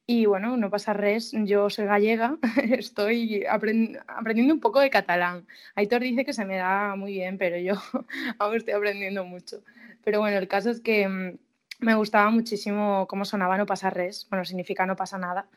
Y 0.07 0.25
bueno, 0.25 0.57
no 0.57 0.69
pasa 0.71 0.93
res, 0.93 1.31
yo 1.33 1.69
soy 1.69 1.85
gallega, 1.85 2.37
estoy 2.71 3.45
aprendiendo 3.45 4.53
un 4.53 4.59
poco 4.59 4.79
de 4.79 4.89
catalán. 4.89 5.47
Aitor 5.75 6.01
dice 6.01 6.25
que 6.25 6.33
se 6.33 6.45
me 6.45 6.57
da 6.57 6.95
muy 6.95 7.13
bien, 7.13 7.37
pero 7.37 7.57
yo 7.57 7.75
aún 8.39 8.55
estoy 8.57 8.73
aprendiendo 8.73 9.23
mucho. 9.23 9.63
Pero 10.03 10.19
bueno, 10.19 10.37
el 10.39 10.47
caso 10.47 10.71
es 10.71 10.81
que 10.81 11.07
mm, 11.07 11.37
me 11.81 11.95
gustaba 11.95 12.29
muchísimo 12.29 13.07
cómo 13.07 13.25
sonaba 13.25 13.57
No 13.57 13.65
pasa 13.65 13.89
res, 13.89 14.27
bueno, 14.29 14.45
significa 14.45 14.85
no 14.85 14.95
pasa 14.95 15.17
nada. 15.17 15.47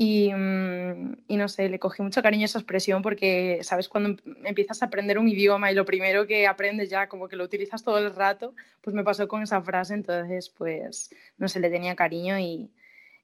Mm, 0.00 1.14
y, 1.26 1.36
no 1.36 1.48
sé, 1.48 1.68
le 1.68 1.80
cogí 1.80 2.02
mucho 2.02 2.22
cariño 2.22 2.44
a 2.44 2.46
esa 2.46 2.58
expresión 2.60 3.02
porque, 3.02 3.58
¿sabes? 3.62 3.88
Cuando 3.88 4.10
em, 4.10 4.16
empiezas 4.44 4.82
a 4.82 4.86
aprender 4.86 5.18
un 5.18 5.28
idioma 5.28 5.72
y 5.72 5.74
lo 5.74 5.84
primero 5.84 6.26
que 6.26 6.46
aprendes 6.46 6.88
ya 6.88 7.08
como 7.08 7.28
que 7.28 7.36
lo 7.36 7.44
utilizas 7.44 7.82
todo 7.82 7.98
el 7.98 8.14
rato, 8.14 8.54
pues 8.80 8.94
me 8.94 9.02
pasó 9.04 9.26
con 9.26 9.42
esa 9.42 9.60
frase, 9.62 9.94
entonces 9.94 10.50
pues 10.50 11.10
no 11.36 11.48
sé, 11.48 11.58
le 11.60 11.70
tenía 11.70 11.96
cariño 11.96 12.38
y, 12.38 12.70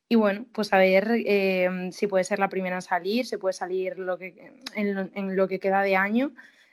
y 0.09 0.16
bueno, 0.16 0.46
pues 0.52 0.72
a 0.72 0.78
ver 0.78 1.09
em, 1.26 1.92
si 1.92 2.07
puede 2.09 2.24
ser 2.24 2.38
la 2.40 2.48
primera 2.48 2.76
en 2.76 2.82
salir, 2.82 3.26
si 3.26 3.36
puede 3.36 3.52
salir 3.55 3.98
lo 3.98 4.18
que, 4.18 4.52
en, 4.74 5.36
lo 5.36 5.48
que 5.48 5.61
queda 5.61 5.82
de 5.82 5.96
año 5.96 6.32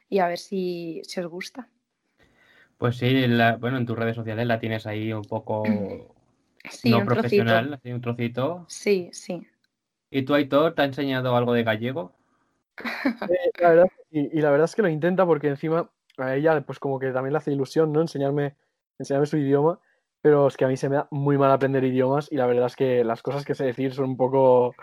y 0.10 0.20
a 0.20 0.28
ver 0.28 0.40
si, 0.40 1.02
si 1.06 1.20
os 1.20 1.28
gusta. 1.28 1.68
Pues 2.82 2.98
sí, 2.98 3.14
bueno, 3.60 3.78
en 3.78 3.86
tus 3.86 3.96
redes 3.96 4.16
sociales 4.16 4.48
la 4.48 4.60
tienes 4.60 4.88
ahí 4.88 5.14
un 5.14 5.22
poco 5.22 5.62
no 6.86 7.06
profesional, 7.06 7.76
así 7.76 7.92
un 7.92 8.02
trocito. 8.02 8.66
Sí, 8.68 9.08
sí. 9.14 9.46
¿Y 10.10 10.24
tú, 10.24 10.34
Aitor, 10.34 10.74
te 10.74 10.82
ha 10.82 10.86
enseñado 10.86 11.36
algo 11.36 11.54
de 11.54 11.64
gallego? 11.64 12.12
la 13.62 13.70
verdad, 13.70 13.88
y, 14.10 14.42
la 14.42 14.50
verdad 14.50 14.66
es 14.66 14.74
que 14.74 14.82
lo 14.82 14.90
intenta 14.90 15.28
porque 15.28 15.50
encima 15.50 15.92
a 16.18 16.36
ella 16.36 16.60
pues 16.62 16.80
como 16.80 16.98
que 16.98 17.12
también 17.12 17.34
le 17.34 17.38
hace 17.38 17.52
ilusión, 17.52 17.94
¿no? 17.94 18.02
Enseñarme, 18.02 18.56
enseñarme 18.98 19.28
su 19.28 19.38
idioma, 19.38 19.80
pero 20.24 20.48
es 20.48 20.58
que 20.58 20.66
a 20.66 20.68
mí 20.68 20.76
se 20.76 20.90
me 20.90 20.96
da 20.96 21.08
muy 21.12 21.38
mal 21.38 21.52
aprender 21.52 21.84
idiomas 21.84 22.32
y 22.32 22.36
la 22.38 22.48
verdad 22.48 22.66
es 22.66 22.76
que 22.76 23.04
las 23.04 23.22
cosas 23.22 23.46
que 23.46 23.54
sé 23.54 23.64
decir 23.64 23.94
son 23.94 24.06
un 24.06 24.18
poco... 24.18 24.74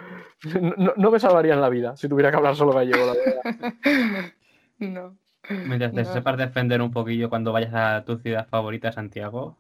No, 0.76 0.92
no 0.96 1.10
me 1.10 1.18
salvarían 1.18 1.60
la 1.60 1.68
vida 1.68 1.96
si 1.96 2.08
tuviera 2.08 2.30
que 2.30 2.36
hablar 2.36 2.54
solo 2.54 2.72
gallego, 2.72 3.06
la 3.06 3.14
verdad. 3.14 4.32
no. 4.78 5.18
Mientras 5.48 5.92
te 5.92 6.04
sepas 6.04 6.36
defender 6.36 6.82
un 6.82 6.90
poquillo 6.90 7.28
cuando 7.28 7.52
vayas 7.52 7.74
a 7.74 8.04
tu 8.04 8.18
ciudad 8.18 8.46
favorita, 8.48 8.92
Santiago. 8.92 9.58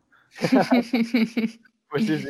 pues 1.90 2.04
sí, 2.04 2.18
sí. 2.18 2.28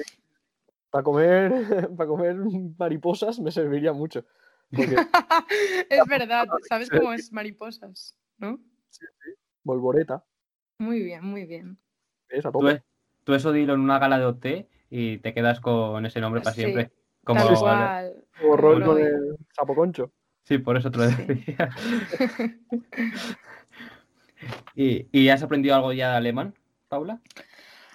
Para 0.90 1.04
comer, 1.04 1.50
para 1.96 2.08
comer 2.08 2.36
mariposas 2.78 3.38
me 3.40 3.50
serviría 3.50 3.92
mucho. 3.92 4.24
es 5.90 6.06
verdad, 6.08 6.46
sabes 6.68 6.90
cómo 6.90 7.12
es 7.12 7.32
mariposas, 7.32 8.14
¿no? 8.36 8.58
Sí, 8.90 9.06
sí. 9.22 9.30
Volvoreta. 9.64 10.24
Muy 10.78 11.02
bien, 11.02 11.24
muy 11.24 11.44
bien. 11.44 11.78
tú, 13.24 13.32
eso 13.34 13.52
dilo 13.52 13.74
en 13.74 13.80
una 13.80 13.98
gala 13.98 14.18
de 14.18 14.26
OT 14.26 14.68
y 14.90 15.18
te 15.18 15.34
quedas 15.34 15.60
con 15.60 16.06
ese 16.06 16.20
nombre 16.20 16.40
para 16.42 16.54
siempre. 16.54 16.92
Como, 17.24 17.44
como 18.38 18.56
rol 18.56 18.84
con 18.84 18.98
el 18.98 19.36
sapo 19.54 19.74
concho. 19.74 20.12
Sí, 20.48 20.56
por 20.56 20.78
eso 20.78 20.90
te 20.90 20.96
lo 20.96 21.08
decía. 21.08 21.68
¿Y, 24.74 25.28
has 25.28 25.42
aprendido 25.42 25.74
algo 25.74 25.92
ya 25.92 26.12
de 26.12 26.16
alemán, 26.16 26.54
Paula? 26.88 27.20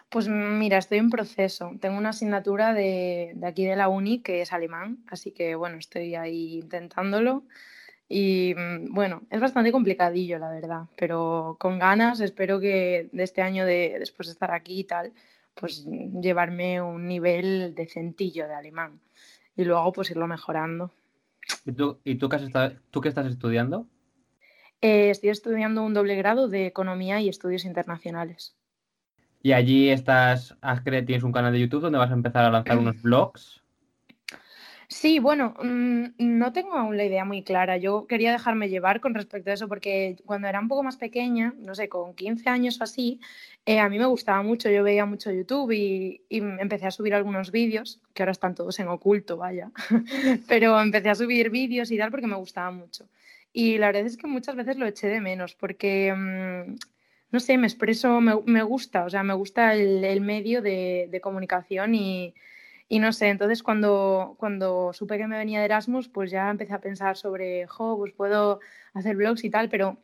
Pues 0.10 0.28
mira, 0.28 0.78
estoy 0.78 1.00
en 1.00 1.10
proceso. 1.10 1.72
Tengo 1.82 1.98
una 1.98 2.10
asignatura 2.10 2.76
de, 2.76 3.36
aquí 3.44 3.66
de 3.66 3.76
la 3.76 3.88
uni 3.88 4.20
que 4.20 4.44
es 4.44 4.54
alemán, 4.54 5.00
así 5.08 5.32
que 5.32 5.56
bueno, 5.56 5.78
estoy 5.78 6.14
ahí 6.14 6.60
intentándolo. 6.60 7.44
Y 8.08 8.54
mm, 8.56 8.94
bueno, 8.94 9.24
es 9.32 9.42
bastante 9.42 9.72
complicadillo, 9.72 10.38
la 10.38 10.52
verdad, 10.52 10.84
pero 10.96 11.58
con 11.60 11.80
ganas 11.80 12.20
espero 12.20 12.60
que 12.60 13.10
de 13.12 13.24
este 13.24 13.42
año, 13.42 13.66
de, 13.66 13.96
después 13.98 14.28
de 14.28 14.34
estar 14.34 14.52
aquí 14.52 14.82
y 14.82 14.84
tal, 14.84 15.12
pues 15.56 15.88
llevarme 15.88 16.84
un 16.84 17.08
nivel 17.08 17.74
decentillo 17.74 18.48
de 18.48 18.54
alemán 18.54 19.00
y 19.56 19.64
luego 19.64 19.92
pues 19.92 20.12
irlo 20.12 20.28
mejorando. 20.28 20.92
¿Y 21.66 21.72
tú, 21.72 22.00
y 22.04 22.16
tú, 22.16 22.30
qué, 22.30 22.38
estás, 22.38 22.74
tú 22.92 23.02
qué 23.02 23.10
estás 23.10 23.28
estudiando? 23.28 23.88
Eh, 24.82 25.10
estoy 25.10 25.30
estudiando 25.30 25.84
un 25.84 25.94
doble 25.94 26.16
grado 26.16 26.50
de 26.50 26.66
Economía 26.66 27.22
y 27.22 27.30
Estudios 27.30 27.66
Internacionales. 27.66 28.58
Y 29.42 29.54
allí 29.54 29.90
estás, 29.90 30.58
tienes 31.06 31.24
un 31.24 31.32
canal 31.32 31.54
de 31.54 31.60
YouTube 31.60 31.82
donde 31.82 32.00
vas 32.00 32.12
a 32.12 32.16
empezar 32.16 32.46
a 32.46 32.52
lanzar 32.52 32.78
unos 32.78 33.02
blogs. 33.02 33.63
Sí, 34.94 35.18
bueno, 35.18 35.56
mm, 35.62 36.06
no 36.20 36.54
tengo 36.54 36.74
aún 36.76 36.98
la 36.98 37.04
idea 37.06 37.26
muy 37.26 37.44
clara. 37.44 37.78
Yo 37.78 38.06
quería 38.06 38.32
dejarme 38.32 38.70
llevar 38.70 39.02
con 39.02 39.16
respecto 39.16 39.50
a 39.50 39.54
eso 39.54 39.68
porque 39.68 40.18
cuando 40.26 40.48
era 40.48 40.60
un 40.60 40.68
poco 40.68 40.84
más 40.84 40.98
pequeña, 40.98 41.56
no 41.58 41.74
sé, 41.74 41.90
con 41.90 42.14
15 42.14 42.48
años 42.50 42.80
o 42.80 42.84
así, 42.84 43.20
eh, 43.66 43.80
a 43.80 43.90
mí 43.90 43.98
me 43.98 44.06
gustaba 44.06 44.44
mucho, 44.44 44.70
yo 44.70 44.84
veía 44.84 45.06
mucho 45.08 45.32
YouTube 45.32 45.72
y, 45.72 46.22
empecé 46.30 46.86
a 46.86 46.92
subir 46.92 47.16
algunos 47.16 47.52
vídeos, 47.52 48.02
que 48.14 48.22
ahora 48.22 48.34
están 48.34 48.54
todos 48.54 48.80
en 48.80 48.88
oculto, 48.88 49.36
vaya, 49.38 49.72
pero 50.48 50.80
empecé 50.80 51.10
a 51.10 51.16
subir 51.16 51.50
vídeos 51.50 51.90
y 51.92 51.98
tal 51.98 52.12
porque 52.12 52.28
me 52.28 52.36
gustaba 52.36 52.70
mucho. 52.72 53.10
Y 53.52 53.80
la 53.80 53.88
verdad 53.88 54.06
es 54.06 54.16
que 54.18 54.28
muchas 54.28 54.56
veces 54.56 54.78
lo 54.78 54.86
eché 54.86 55.08
de 55.08 55.22
menos 55.22 55.56
porque, 55.56 56.14
mm, 56.16 56.76
no 57.32 57.40
sé, 57.40 57.58
me 57.58 57.68
expreso, 57.68 58.22
me, 58.22 58.40
me 58.46 58.62
gusta, 58.62 59.06
o 59.06 59.10
sea, 59.10 59.24
me 59.24 59.34
gusta 59.34 59.74
el, 59.74 60.04
el 60.04 60.22
medio 60.22 60.62
de, 60.62 61.08
de 61.12 61.22
comunicación 61.22 61.96
y 61.96 62.36
y 62.94 63.00
no 63.00 63.12
sé, 63.12 63.30
entonces 63.30 63.64
cuando, 63.64 64.36
cuando 64.38 64.94
supe 64.94 65.18
que 65.18 65.26
me 65.26 65.36
venía 65.36 65.58
de 65.58 65.66
Erasmus, 65.66 66.10
pues 66.10 66.30
ya 66.30 66.48
empecé 66.52 66.74
a 66.74 66.80
pensar 66.80 67.18
sobre, 67.18 67.66
jo, 67.66 67.98
pues 67.98 68.14
puedo 68.14 68.60
hacer 68.94 69.16
blogs 69.16 69.44
y 69.44 69.50
tal, 69.50 69.68
pero 69.68 69.98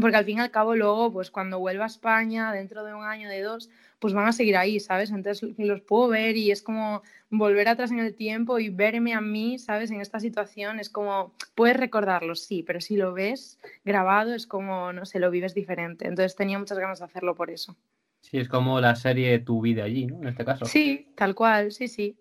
porque 0.00 0.16
al 0.16 0.24
fin 0.24 0.38
y 0.38 0.40
al 0.40 0.50
cabo 0.50 0.74
luego, 0.74 1.12
pues 1.12 1.30
cuando 1.30 1.60
vuelva 1.60 1.84
a 1.84 1.86
España, 1.86 2.52
dentro 2.52 2.82
de 2.84 2.92
un 2.92 3.04
año, 3.04 3.28
de 3.28 3.40
dos, 3.40 3.70
pues 4.00 4.14
van 4.14 4.26
a 4.26 4.32
seguir 4.32 4.56
ahí, 4.56 4.80
¿sabes? 4.80 5.12
Entonces 5.12 5.48
los 5.58 5.80
puedo 5.82 6.08
ver 6.08 6.36
y 6.36 6.50
es 6.50 6.60
como 6.60 7.02
volver 7.30 7.68
atrás 7.68 7.92
en 7.92 8.00
el 8.00 8.16
tiempo 8.16 8.58
y 8.58 8.68
verme 8.68 9.14
a 9.14 9.20
mí, 9.20 9.60
¿sabes? 9.60 9.92
En 9.92 10.00
esta 10.00 10.18
situación 10.18 10.80
es 10.80 10.90
como, 10.90 11.36
puedes 11.54 11.76
recordarlo, 11.76 12.34
sí, 12.34 12.64
pero 12.64 12.80
si 12.80 12.96
lo 12.96 13.12
ves 13.12 13.60
grabado 13.84 14.34
es 14.34 14.48
como, 14.48 14.92
no 14.92 15.06
sé, 15.06 15.20
lo 15.20 15.30
vives 15.30 15.54
diferente. 15.54 16.08
Entonces 16.08 16.34
tenía 16.34 16.58
muchas 16.58 16.80
ganas 16.80 16.98
de 16.98 17.04
hacerlo 17.04 17.36
por 17.36 17.52
eso. 17.52 17.76
Sí, 18.22 18.38
es 18.38 18.48
como 18.48 18.80
la 18.80 18.96
serie 18.96 19.38
Tu 19.38 19.60
vida 19.60 19.84
allí, 19.84 20.06
¿no? 20.06 20.16
En 20.16 20.26
este 20.26 20.44
caso. 20.44 20.64
Sí, 20.64 21.12
tal 21.14 21.36
cual, 21.36 21.70
sí, 21.70 21.86
sí. 21.86 22.18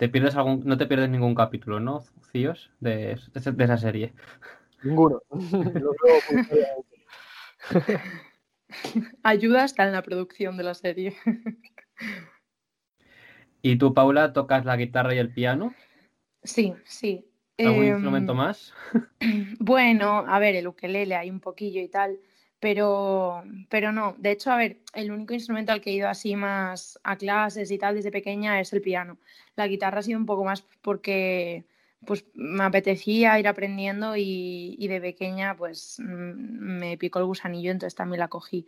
Te 0.00 0.08
pierdes 0.08 0.34
algún, 0.34 0.62
no 0.64 0.78
te 0.78 0.86
pierdes 0.86 1.10
ningún 1.10 1.34
capítulo, 1.34 1.78
¿no, 1.78 2.00
Cíos? 2.32 2.70
De, 2.80 3.18
de, 3.34 3.52
de 3.52 3.64
esa 3.64 3.76
serie. 3.76 4.14
Ninguno. 4.82 5.20
Ayuda 9.22 9.64
hasta 9.64 9.86
en 9.86 9.92
la 9.92 10.00
producción 10.00 10.56
de 10.56 10.62
la 10.62 10.72
serie. 10.72 11.14
¿Y 13.60 13.76
tú, 13.76 13.92
Paula, 13.92 14.32
tocas 14.32 14.64
la 14.64 14.78
guitarra 14.78 15.14
y 15.14 15.18
el 15.18 15.34
piano? 15.34 15.74
Sí, 16.44 16.72
sí. 16.84 17.26
¿Algún 17.58 17.84
Eh, 17.84 17.88
instrumento 17.88 18.34
más? 18.34 18.72
Bueno, 19.60 20.24
a 20.26 20.38
ver, 20.38 20.56
el 20.56 20.66
ukelele 20.66 21.14
hay 21.14 21.28
un 21.28 21.40
poquillo 21.40 21.82
y 21.82 21.88
tal, 21.88 22.18
pero, 22.60 23.42
pero 23.70 23.90
no. 23.90 24.14
De 24.18 24.32
hecho, 24.32 24.52
a 24.52 24.56
ver, 24.56 24.78
el 24.94 25.10
único 25.10 25.34
instrumento 25.34 25.72
al 25.72 25.80
que 25.80 25.90
he 25.90 25.94
ido 25.94 26.08
así 26.08 26.36
más 26.36 27.00
a 27.02 27.16
clases 27.16 27.70
y 27.70 27.78
tal 27.78 27.94
desde 27.96 28.10
pequeña 28.12 28.60
es 28.60 28.72
el 28.72 28.82
piano. 28.82 29.18
La 29.56 29.66
guitarra 29.66 30.00
ha 30.00 30.02
sido 30.02 30.18
un 30.18 30.26
poco 30.26 30.44
más 30.44 30.62
porque 30.82 31.64
pues 32.06 32.24
me 32.34 32.64
apetecía 32.64 33.38
ir 33.38 33.48
aprendiendo 33.48 34.14
y, 34.16 34.86
de 34.88 35.00
pequeña 35.00 35.56
pues 35.56 35.96
mm, 36.00 36.32
me 36.78 36.98
picó 36.98 37.18
el 37.18 37.26
gusanillo, 37.26 37.70
entonces 37.70 37.94
también 37.94 38.20
la 38.20 38.28
cogí. 38.28 38.66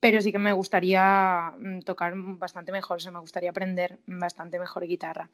Pero 0.00 0.20
sí 0.20 0.30
que 0.32 0.38
me 0.38 0.52
gustaría 0.52 1.52
mm, 1.58 1.80
tocar 1.80 2.14
bastante 2.16 2.72
mejor, 2.72 2.98
o 2.98 3.00
sea, 3.00 3.12
me 3.12 3.20
gustaría 3.20 3.50
aprender 3.50 3.98
bastante 4.06 4.58
mejor 4.58 4.86
guitarra. 4.86 5.30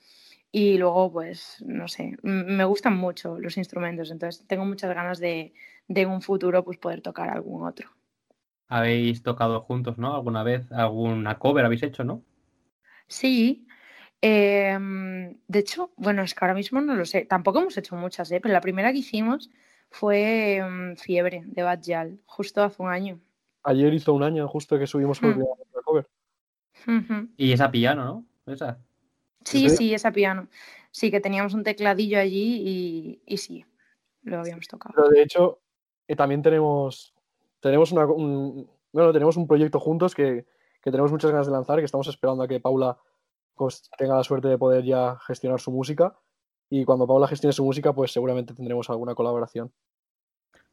Y 0.52 0.78
luego, 0.78 1.12
pues, 1.12 1.62
no 1.66 1.88
sé, 1.88 2.16
me 2.22 2.64
gustan 2.64 2.96
mucho 2.96 3.38
los 3.38 3.56
instrumentos, 3.56 4.10
entonces 4.10 4.46
tengo 4.46 4.64
muchas 4.64 4.94
ganas 4.94 5.18
de, 5.18 5.54
de 5.88 6.00
en 6.02 6.10
un 6.10 6.22
futuro 6.22 6.64
pues 6.64 6.78
poder 6.78 7.00
tocar 7.02 7.30
algún 7.30 7.66
otro. 7.66 7.90
Habéis 8.68 9.22
tocado 9.22 9.60
juntos, 9.60 9.98
¿no? 9.98 10.14
¿Alguna 10.16 10.42
vez? 10.42 10.70
¿Alguna 10.72 11.38
cover 11.38 11.64
habéis 11.64 11.84
hecho, 11.84 12.02
no? 12.02 12.24
Sí, 13.08 13.66
em, 14.22 15.38
de 15.48 15.58
hecho, 15.58 15.92
bueno, 15.96 16.22
es 16.22 16.34
que 16.34 16.44
ahora 16.44 16.54
mismo 16.54 16.80
no 16.80 16.94
lo 16.96 17.04
sé, 17.06 17.24
tampoco 17.26 17.60
hemos 17.60 17.76
hecho 17.78 17.96
muchas, 17.96 18.30
¿eh? 18.32 18.40
Pero 18.40 18.52
la 18.54 18.60
primera 18.60 18.92
que 18.92 18.98
hicimos 18.98 19.50
fue 19.90 20.56
em, 20.56 20.96
Fiebre 20.96 21.42
de 21.46 21.62
Bad 21.62 21.80
Gyal, 21.82 22.20
justo 22.26 22.62
hace 22.62 22.82
un 22.82 22.90
año. 22.90 23.20
Ayer 23.64 23.94
hizo 23.94 24.12
un 24.12 24.22
año 24.22 24.48
justo 24.48 24.78
que 24.78 24.86
subimos 24.86 25.20
por 25.20 25.30
Mm. 25.30 25.32
primera 25.32 25.54
vez 25.56 25.68
la 25.74 25.82
cover. 25.82 26.08
Y 27.36 27.52
esa 27.52 27.70
piano, 27.70 28.04
¿no? 28.04 28.52
Esa. 28.52 28.78
Sí, 29.44 29.62
serio? 29.62 29.76
sí, 29.76 29.94
esa 29.94 30.12
piano. 30.12 30.48
Sí, 30.90 31.10
que 31.10 31.20
teníamos 31.20 31.54
un 31.54 31.62
tecladillo 31.64 32.18
allí 32.18 32.62
y, 32.64 33.22
y 33.26 33.36
sí, 33.38 33.64
lo 34.22 34.40
habíamos 34.40 34.66
tocado. 34.68 34.94
Pero 34.94 35.08
de 35.08 35.22
hecho, 35.22 35.60
eh, 36.08 36.16
también 36.16 36.42
tenemos, 36.42 37.14
tenemos, 37.60 37.92
una, 37.92 38.06
un, 38.06 38.68
bueno, 38.92 39.12
tenemos 39.12 39.36
un 39.36 39.46
proyecto 39.46 39.78
juntos 39.80 40.14
que, 40.14 40.46
que 40.82 40.90
tenemos 40.90 41.12
muchas 41.12 41.30
ganas 41.30 41.46
de 41.46 41.52
lanzar, 41.52 41.78
que 41.78 41.84
estamos 41.84 42.08
esperando 42.08 42.42
a 42.42 42.48
que 42.48 42.60
Paula 42.60 42.98
pues, 43.54 43.88
tenga 43.96 44.16
la 44.16 44.24
suerte 44.24 44.48
de 44.48 44.58
poder 44.58 44.84
ya 44.84 45.18
gestionar 45.26 45.60
su 45.60 45.70
música. 45.70 46.18
Y 46.68 46.84
cuando 46.84 47.06
Paula 47.06 47.28
gestione 47.28 47.52
su 47.52 47.64
música, 47.64 47.92
pues 47.92 48.12
seguramente 48.12 48.54
tendremos 48.54 48.88
alguna 48.90 49.14
colaboración. 49.14 49.72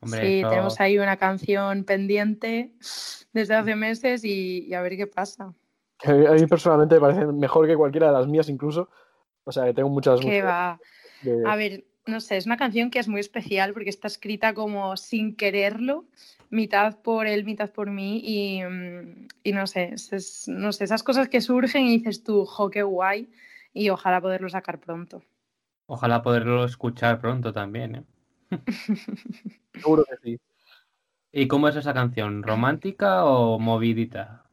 Hombre, 0.01 0.21
Sí, 0.21 0.39
eso- 0.39 0.49
tenemos 0.49 0.79
ahí 0.79 0.97
una 0.97 1.17
canción 1.17 1.83
pendiente 1.83 2.71
desde 3.33 3.55
hace 3.55 3.75
meses 3.75 4.23
y, 4.23 4.65
y 4.67 4.73
a 4.73 4.81
ver 4.81 4.95
qué 4.97 5.07
pasa. 5.07 5.53
Que 5.99 6.09
a 6.11 6.31
mí 6.31 6.45
personalmente 6.47 6.95
me 6.95 7.01
parece 7.01 7.25
mejor 7.25 7.67
que 7.67 7.75
cualquiera 7.75 8.07
de 8.07 8.13
las 8.13 8.27
mías 8.27 8.47
incluso. 8.49 8.89
O 9.43 9.51
sea, 9.51 9.65
que 9.65 9.73
tengo 9.73 9.89
muchas... 9.89 10.19
¿Qué 10.21 10.27
muchas 10.27 10.45
va? 10.45 10.79
de- 11.21 11.43
A 11.45 11.55
ver, 11.55 11.83
no 12.05 12.21
sé, 12.21 12.37
es 12.37 12.45
una 12.45 12.57
canción 12.57 12.89
que 12.89 12.99
es 12.99 13.07
muy 13.07 13.19
especial 13.19 13.73
porque 13.73 13.89
está 13.89 14.07
escrita 14.07 14.53
como 14.53 14.95
sin 14.95 15.35
quererlo, 15.35 16.05
mitad 16.49 16.97
por 17.01 17.27
él, 17.27 17.43
mitad 17.43 17.69
por 17.71 17.89
mí 17.89 18.21
y, 18.23 18.63
mm, 18.63 19.27
y 19.43 19.51
no 19.51 19.67
sé, 19.67 19.89
es- 19.93 20.13
es- 20.13 20.47
no 20.47 20.71
sé, 20.71 20.85
esas 20.85 21.03
cosas 21.03 21.27
que 21.27 21.41
surgen 21.41 21.85
y 21.85 21.97
dices 21.97 22.23
tú, 22.23 22.45
jo, 22.45 22.69
qué 22.69 22.83
guay 22.83 23.29
y 23.73 23.89
ojalá 23.89 24.21
poderlo 24.21 24.49
sacar 24.49 24.79
pronto. 24.79 25.21
Ojalá 25.87 26.21
poderlo 26.21 26.63
escuchar 26.65 27.19
pronto 27.19 27.51
también, 27.51 27.95
¿eh? 27.95 28.03
Seguro 29.73 30.05
que 30.05 30.17
sí. 30.23 30.39
¿Y 31.31 31.47
cómo 31.47 31.67
es 31.67 31.75
esa 31.75 31.93
canción? 31.93 32.43
¿Romántica 32.43 33.25
o 33.25 33.59
movidita? 33.59 34.43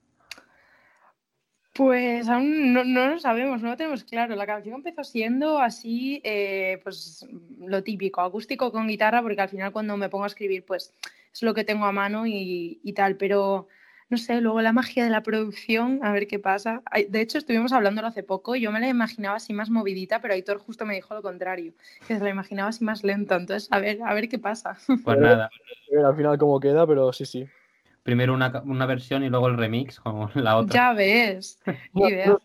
Pues 1.72 2.28
aún 2.28 2.72
no, 2.72 2.84
no 2.84 3.08
lo 3.08 3.18
sabemos, 3.18 3.60
no 3.60 3.70
lo 3.70 3.76
tenemos 3.76 4.04
claro. 4.04 4.34
La 4.34 4.46
canción 4.46 4.76
empezó 4.76 5.04
siendo 5.04 5.58
así, 5.58 6.20
eh, 6.24 6.80
pues 6.82 7.26
lo 7.58 7.82
típico, 7.82 8.22
acústico 8.22 8.72
con 8.72 8.86
guitarra, 8.88 9.22
porque 9.22 9.42
al 9.42 9.48
final 9.48 9.72
cuando 9.72 9.96
me 9.96 10.08
pongo 10.08 10.24
a 10.24 10.28
escribir, 10.28 10.64
pues 10.64 10.94
es 11.32 11.42
lo 11.42 11.52
que 11.52 11.64
tengo 11.64 11.84
a 11.84 11.92
mano 11.92 12.26
y, 12.26 12.80
y 12.82 12.92
tal, 12.94 13.16
pero 13.16 13.68
no 14.08 14.16
sé, 14.18 14.40
luego 14.40 14.60
la 14.62 14.72
magia 14.72 15.04
de 15.04 15.10
la 15.10 15.22
producción, 15.22 16.00
a 16.02 16.12
ver 16.12 16.28
qué 16.28 16.38
pasa. 16.38 16.82
De 17.08 17.20
hecho, 17.20 17.38
estuvimos 17.38 17.72
hablándolo 17.72 18.06
hace 18.06 18.22
poco 18.22 18.54
y 18.54 18.60
yo 18.60 18.70
me 18.70 18.80
la 18.80 18.88
imaginaba 18.88 19.36
así 19.36 19.52
más 19.52 19.68
movidita, 19.70 20.20
pero 20.20 20.34
Aitor 20.34 20.58
justo 20.58 20.86
me 20.86 20.94
dijo 20.94 21.14
lo 21.14 21.22
contrario, 21.22 21.72
que 22.06 22.16
se 22.16 22.22
la 22.22 22.30
imaginaba 22.30 22.68
así 22.68 22.84
más 22.84 23.02
lenta, 23.02 23.36
entonces 23.36 23.68
a 23.72 23.80
ver, 23.80 23.98
a 24.02 24.14
ver 24.14 24.28
qué 24.28 24.38
pasa. 24.38 24.78
Pues 25.04 25.18
nada, 25.18 25.46
A 25.46 25.94
ver 25.94 26.04
al 26.04 26.16
final 26.16 26.38
cómo 26.38 26.60
queda, 26.60 26.86
pero 26.86 27.12
sí, 27.12 27.26
sí. 27.26 27.48
primero 28.02 28.32
una, 28.34 28.62
una 28.64 28.86
versión 28.86 29.24
y 29.24 29.28
luego 29.28 29.48
el 29.48 29.56
remix 29.56 29.98
con 30.00 30.30
la 30.34 30.56
otra. 30.56 30.74
Ya 30.74 30.92
ves, 30.92 31.60
idea. 31.94 32.36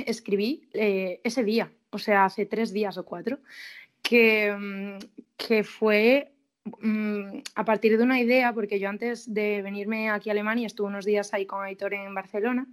escribí 0.05 0.69
eh, 0.73 1.21
ese 1.23 1.43
día, 1.43 1.71
o 1.91 1.97
sea, 1.97 2.25
hace 2.25 2.45
tres 2.45 2.73
días 2.73 2.97
o 2.97 3.05
cuatro, 3.05 3.39
que, 4.01 4.55
mm, 4.57 4.97
que 5.37 5.63
fue 5.63 6.31
mm, 6.81 7.39
a 7.55 7.65
partir 7.65 7.97
de 7.97 8.03
una 8.03 8.19
idea, 8.19 8.53
porque 8.53 8.79
yo 8.79 8.89
antes 8.89 9.33
de 9.33 9.61
venirme 9.61 10.09
aquí 10.09 10.29
a 10.29 10.33
Alemania 10.33 10.67
estuve 10.67 10.87
unos 10.87 11.05
días 11.05 11.33
ahí 11.33 11.45
con 11.45 11.63
Aitor 11.63 11.93
en 11.93 12.13
Barcelona. 12.13 12.67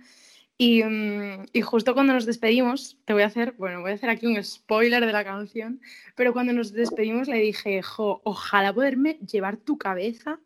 Y, 0.59 0.83
mm, 0.83 1.47
y 1.53 1.61
justo 1.61 1.93
cuando 1.95 2.15
nos 2.15 2.25
despedimos, 2.25 2.99
te 3.05 3.13
voy 3.13 3.23
a 3.23 3.27
hacer, 3.27 3.53
bueno, 3.59 3.83
voy 3.83 3.91
a 3.91 3.95
hacer 3.95 4.09
aquí 4.09 4.27
un 4.27 4.43
spoiler 4.43 5.05
de 5.05 5.13
la 5.13 5.25
canción, 5.25 5.81
pero 6.15 6.33
cuando 6.33 6.53
nos 6.53 6.73
despedimos 6.73 7.29
le 7.29 7.39
dije, 7.39 7.83
jo, 7.83 8.23
ojalá 8.25 8.73
poderme 8.73 9.19
llevar 9.31 9.59
tu 9.59 9.77
cabeza 9.77 10.41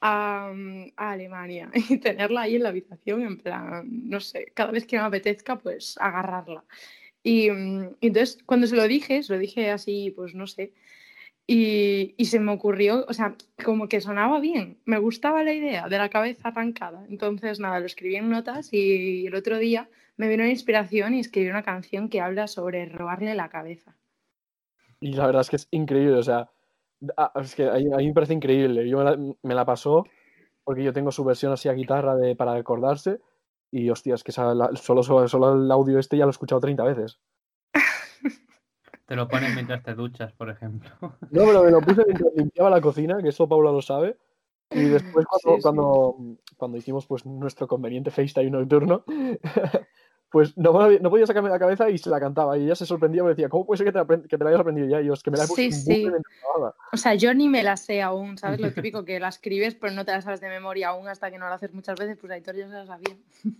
a, 0.00 0.52
a 0.96 1.10
Alemania 1.12 1.70
y 1.88 1.98
tenerla 1.98 2.42
ahí 2.42 2.56
en 2.56 2.64
la 2.64 2.70
habitación, 2.70 3.22
en 3.22 3.38
plan, 3.38 3.86
no 4.08 4.20
sé, 4.20 4.52
cada 4.54 4.72
vez 4.72 4.86
que 4.86 4.96
me 4.96 5.04
apetezca, 5.04 5.56
pues 5.58 5.96
agarrarla. 6.00 6.64
Y, 7.24 7.50
mm, 7.50 7.96
y 8.00 8.06
entonces, 8.08 8.38
cuando 8.46 8.68
se 8.68 8.76
lo 8.76 8.86
dije, 8.86 9.22
se 9.24 9.32
lo 9.32 9.38
dije 9.40 9.70
así, 9.70 10.12
pues 10.14 10.34
no 10.36 10.46
sé, 10.46 10.72
Y, 11.46 12.14
se 12.24 12.40
me 12.40 12.52
ocurrió, 12.52 13.04
o 13.08 13.12
sea, 13.12 13.36
como 13.64 13.88
que 13.88 14.00
sonaba 14.00 14.40
bien, 14.40 14.78
me 14.86 14.98
gustaba 14.98 15.44
la 15.44 15.52
idea 15.52 15.88
de 15.88 15.98
la 15.98 16.08
cabeza 16.08 16.48
arrancada. 16.48 17.04
Entonces, 17.10 17.60
nada, 17.60 17.80
lo 17.80 17.86
escribí 17.86 18.16
en 18.16 18.30
notas 18.30 18.72
y 18.72 19.26
el 19.26 19.34
otro 19.34 19.58
día 19.58 19.88
me 20.16 20.28
vino 20.28 20.44
la 20.44 20.50
inspiración 20.50 21.14
y 21.14 21.20
escribí 21.20 21.50
una 21.50 21.62
canción 21.62 22.08
que 22.08 22.20
habla 22.20 22.46
sobre 22.46 22.86
robarle 22.86 23.34
la 23.34 23.50
cabeza. 23.50 23.96
Y 25.00 25.12
la 25.12 25.26
verdad 25.26 25.42
es 25.42 25.50
que 25.50 25.56
es 25.56 25.68
increíble, 25.70 26.16
o 26.16 26.22
sea, 26.22 26.50
es 27.42 27.54
que 27.54 27.68
a 27.68 27.74
mí 27.74 28.06
me 28.06 28.14
parece 28.14 28.34
increíble. 28.34 28.88
Yo 28.88 28.98
me 28.98 29.04
la, 29.04 29.18
me 29.42 29.54
la 29.54 29.64
pasó 29.66 30.04
porque 30.64 30.82
yo 30.84 30.92
tengo 30.92 31.12
su 31.12 31.24
versión 31.24 31.52
así 31.52 31.68
a 31.68 31.74
guitarra 31.74 32.16
de, 32.16 32.36
para 32.36 32.54
acordarse 32.54 33.20
y 33.76 33.90
hostia, 33.90 34.14
es 34.14 34.22
que 34.24 34.30
esa- 34.30 34.54
la- 34.54 34.70
solo, 34.76 35.02
solo, 35.02 35.26
solo 35.28 35.54
el 35.54 35.70
audio 35.70 35.98
este 35.98 36.16
ya 36.16 36.24
lo 36.24 36.30
he 36.30 36.32
escuchado 36.32 36.60
30 36.60 36.84
veces. 36.84 37.18
Te 39.06 39.16
lo 39.16 39.28
pones 39.28 39.54
mientras 39.54 39.82
te 39.82 39.94
duchas, 39.94 40.32
por 40.32 40.48
ejemplo. 40.50 40.90
No, 41.30 41.44
pero 41.44 41.62
me 41.64 41.70
lo 41.70 41.80
puse 41.80 42.02
mientras 42.06 42.32
limpiaba 42.36 42.70
la 42.70 42.80
cocina, 42.80 43.18
que 43.22 43.28
eso 43.28 43.48
Paula 43.48 43.70
lo 43.70 43.82
sabe. 43.82 44.16
Y 44.70 44.80
después 44.84 45.26
cuando, 45.28 45.38
Sí, 45.50 45.56
sí. 45.56 45.62
cuando, 45.62 46.16
cuando 46.56 46.78
hicimos 46.78 47.06
pues 47.06 47.26
nuestro 47.26 47.68
conveniente 47.68 48.10
FaceTime 48.10 48.50
nocturno, 48.50 49.04
pues 50.34 50.58
no, 50.58 50.72
la- 50.90 50.98
no 50.98 51.10
podía 51.10 51.26
sacarme 51.28 51.48
de 51.48 51.54
la 51.54 51.60
cabeza 51.60 51.88
y 51.88 51.96
se 51.96 52.10
la 52.10 52.18
cantaba. 52.18 52.58
Y 52.58 52.64
ella 52.64 52.74
se 52.74 52.86
sorprendía 52.86 53.22
porque 53.22 53.36
decía, 53.36 53.48
¿cómo 53.48 53.64
puede 53.64 53.78
ser 53.78 53.86
que 53.86 53.92
te, 53.92 53.98
la 53.98 54.06
que 54.28 54.36
te 54.36 54.42
la 54.42 54.50
hayas 54.50 54.60
aprendido 54.62 54.88
ya? 54.88 55.00
Y 55.00 55.06
yo, 55.06 55.12
es 55.14 55.22
que 55.22 55.30
me 55.30 55.38
la 55.38 55.44
he 55.44 55.46
puesto 55.46 55.62
Sí, 55.62 55.66
en 55.66 55.80
sí. 55.80 55.90
bucle 55.90 56.10
mientras 56.10 56.34
grababa". 56.40 56.74
O 56.92 56.96
sea, 56.96 57.14
yo 57.14 57.32
ni 57.34 57.48
me 57.48 57.62
la 57.62 57.76
sé 57.76 58.02
aún, 58.02 58.36
¿sabes? 58.36 58.58
Lo 58.60 58.68
típico 58.72 59.04
que 59.04 59.20
la 59.20 59.28
escribes, 59.28 59.76
pero 59.76 59.92
no 59.92 60.04
te 60.04 60.10
la 60.10 60.22
sabes 60.22 60.40
de 60.40 60.48
memoria 60.48 60.88
aún 60.88 61.06
hasta 61.06 61.30
que 61.30 61.38
no 61.38 61.48
la 61.48 61.54
haces 61.54 61.72
muchas 61.72 61.96
veces, 61.96 62.18
pues 62.20 62.32
Aitor 62.32 62.56
ya 62.56 62.66
se 62.66 62.74
la 62.74 62.86
sabía. 62.86 63.14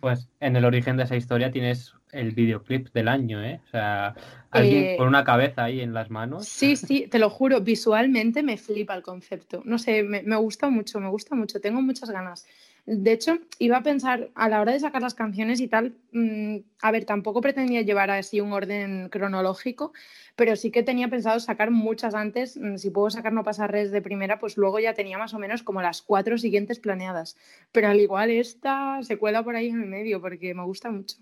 Pues 0.00 0.28
en 0.40 0.54
el 0.56 0.64
origen 0.66 0.98
de 0.98 1.04
esa 1.04 1.16
historia 1.16 1.50
tienes 1.50 1.94
el 2.12 2.32
videoclip 2.32 2.88
del 2.92 3.08
año, 3.08 3.42
¿eh? 3.42 3.60
O 3.66 3.70
sea, 3.70 4.14
alguien 4.50 4.84
Eh, 4.84 4.96
con 4.98 5.08
una 5.08 5.24
cabeza 5.24 5.64
ahí 5.64 5.80
en 5.80 5.94
las 5.94 6.10
manos. 6.10 6.46
Sí, 6.46 6.76
sí, 6.76 7.06
te 7.10 7.18
lo 7.18 7.30
juro, 7.30 7.62
visualmente 7.62 8.42
me 8.42 8.58
flipa 8.58 8.94
el 8.94 9.02
concepto. 9.02 9.62
No 9.64 9.78
sé, 9.78 10.02
me, 10.02 10.22
me 10.22 10.36
gusta 10.36 10.68
mucho, 10.68 11.00
me 11.00 11.08
gusta 11.08 11.34
mucho, 11.34 11.58
tengo 11.58 11.80
muchas 11.80 12.10
ganas. 12.10 12.46
De 12.86 13.12
hecho, 13.12 13.38
iba 13.58 13.78
a 13.78 13.82
pensar, 13.82 14.30
a 14.34 14.48
la 14.50 14.60
hora 14.60 14.72
de 14.72 14.80
sacar 14.80 15.00
las 15.00 15.14
canciones 15.14 15.60
y 15.60 15.68
tal, 15.68 15.94
mm, 16.12 16.58
a 16.82 16.90
ver, 16.90 17.06
tampoco 17.06 17.40
pretendía 17.40 17.80
llevar 17.80 18.10
así 18.10 18.40
un 18.42 18.52
orden 18.52 19.08
cronológico, 19.08 19.92
pero 20.36 20.54
sí 20.54 20.70
que 20.70 20.82
tenía 20.82 21.08
pensado 21.08 21.40
sacar 21.40 21.70
muchas 21.70 22.14
antes. 22.14 22.58
mm, 22.58 22.76
Si 22.76 22.90
puedo 22.90 23.08
sacar 23.10 23.32
No 23.32 23.42
pasa 23.42 23.66
res 23.66 23.90
de 23.90 24.02
primera, 24.02 24.38
pues 24.38 24.56
luego 24.58 24.78
ya 24.80 24.92
tenía 24.94 25.16
más 25.18 25.32
o 25.32 25.38
menos 25.38 25.62
como 25.62 25.80
las 25.80 26.02
cuatro 26.02 26.36
siguientes 26.36 26.78
planeadas. 26.78 27.36
Pero 27.72 27.88
al 27.88 28.00
igual 28.00 28.30
esta 28.30 29.02
se 29.02 29.16
cuela 29.18 29.42
por 29.42 29.56
ahí 29.56 29.68
en 29.68 29.82
el 29.82 29.88
medio 29.88 30.20
porque 30.20 30.52
me 30.54 30.64
gusta 30.64 30.90
mucho. 30.90 31.16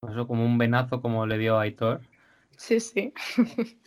Pues 0.00 0.12
Eso 0.12 0.28
como 0.28 0.44
un 0.44 0.58
venazo 0.58 1.02
como 1.02 1.26
le 1.26 1.38
dio 1.38 1.58
a 1.58 1.62
Aitor 1.62 2.00
Sí, 2.56 2.78
sí. 2.80 3.12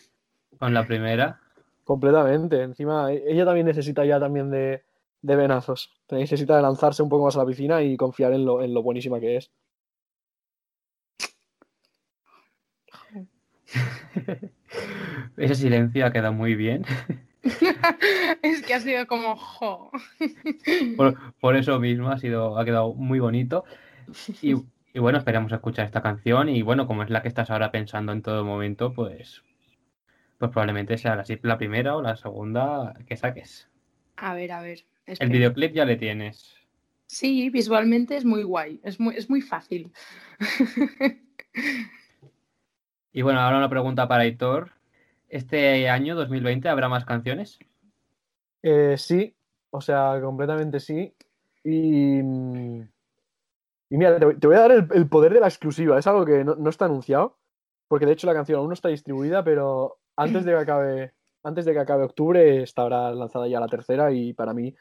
con 0.60 0.74
la 0.74 0.86
primera. 0.86 1.40
Completamente. 1.84 2.62
Encima, 2.62 3.12
e- 3.12 3.24
ella 3.32 3.46
también 3.46 3.66
necesita 3.66 4.06
ya 4.06 4.20
también 4.20 4.50
de, 4.52 4.84
de 5.22 5.36
venazos. 5.36 5.92
Necesita 6.10 6.56
de 6.56 6.62
lanzarse 6.62 7.04
un 7.04 7.10
poco 7.10 7.26
más 7.26 7.36
a 7.36 7.40
la 7.40 7.46
piscina 7.46 7.82
y 7.82 7.98
confiar 7.98 8.34
en 8.34 8.46
lo, 8.46 8.62
en 8.64 8.74
lo 8.74 8.84
buenísima 8.84 9.20
que 9.20 9.38
es. 9.38 9.52
Ese 15.38 15.56
silencio 15.56 16.06
ha 16.06 16.12
quedado 16.12 16.34
muy 16.34 16.56
bien. 16.56 16.86
es 18.42 18.62
que 18.64 18.74
ha 18.74 18.80
sido 18.80 19.08
como, 19.08 19.36
jo. 19.36 19.92
Por, 20.98 21.18
por 21.40 21.56
eso 21.56 21.80
mismo 21.80 22.10
ha 22.10 22.18
sido, 22.18 22.58
ha 22.58 22.66
quedado 22.66 22.94
muy 22.94 23.20
bonito. 23.20 23.64
Y, 24.42 24.56
y 24.94 25.00
bueno, 25.00 25.18
esperamos 25.18 25.52
escuchar 25.52 25.86
esta 25.86 26.02
canción. 26.02 26.50
Y 26.50 26.62
bueno, 26.62 26.88
como 26.88 27.04
es 27.04 27.10
la 27.10 27.22
que 27.22 27.28
estás 27.28 27.50
ahora 27.50 27.72
pensando 27.72 28.12
en 28.12 28.22
todo 28.22 28.44
momento, 28.44 28.94
pues, 28.94 29.44
pues 30.38 30.52
probablemente 30.52 30.98
sea 30.98 31.16
la, 31.16 31.24
la 31.42 31.58
primera 31.58 31.96
o 31.96 32.02
la 32.02 32.16
segunda 32.16 32.94
que 33.08 33.16
saques. 33.16 33.70
A 34.18 34.34
ver, 34.36 34.52
a 34.52 34.62
ver. 34.62 34.86
El 35.20 35.30
videoclip 35.30 35.74
ya 35.74 35.86
le 35.86 35.96
tienes. 35.98 36.56
Sí, 37.08 37.50
visualmente 37.50 38.16
es 38.16 38.24
muy 38.26 38.44
guay, 38.44 38.80
es 38.84 39.00
muy, 39.00 39.16
es 39.16 39.30
muy 39.30 39.42
fácil. 39.42 39.92
Y 43.14 43.24
bueno, 43.24 43.42
ahora 43.42 43.58
una 43.58 43.70
pregunta 43.70 44.08
para 44.08 44.24
Aitor. 44.24 44.72
¿Este 45.28 45.90
año, 45.90 46.16
2020, 46.16 46.70
habrá 46.70 46.88
más 46.88 47.04
canciones? 47.06 47.60
Eh, 48.64 48.96
sí, 48.98 49.36
o 49.70 49.82
sea, 49.82 50.18
completamente 50.22 50.80
sí. 50.80 51.14
Y, 51.64 52.20
y 52.20 53.98
mira, 53.98 54.18
te, 54.20 54.26
voy- 54.26 54.38
te 54.40 54.48
voy 54.48 54.56
a 54.56 54.60
dar 54.62 54.72
el, 54.72 54.88
el 54.94 55.08
poder 55.10 55.34
de 55.34 55.40
la 55.42 55.48
exclusiva. 55.48 56.00
Es 56.00 56.08
algo 56.08 56.26
que 56.26 56.44
no, 56.44 56.56
no 56.56 56.70
está 56.70 56.86
anunciado, 56.86 57.38
porque 57.88 58.06
de 58.06 58.14
hecho 58.14 58.28
la 58.28 58.34
canción 58.34 58.60
aún 58.60 58.68
no 58.70 58.74
está 58.74 58.90
distribuida, 58.90 59.44
pero 59.44 60.00
antes 60.16 60.46
de 60.46 60.52
que 60.54 60.58
acabe, 60.58 61.14
antes 61.44 61.66
de 61.66 61.74
que 61.74 61.80
acabe 61.80 62.04
octubre 62.04 62.64
estará 62.64 63.12
lanzada 63.12 63.48
ya 63.48 63.60
la 63.60 63.68
tercera 63.68 64.12
y 64.12 64.34
para 64.34 64.54
mí 64.54 64.74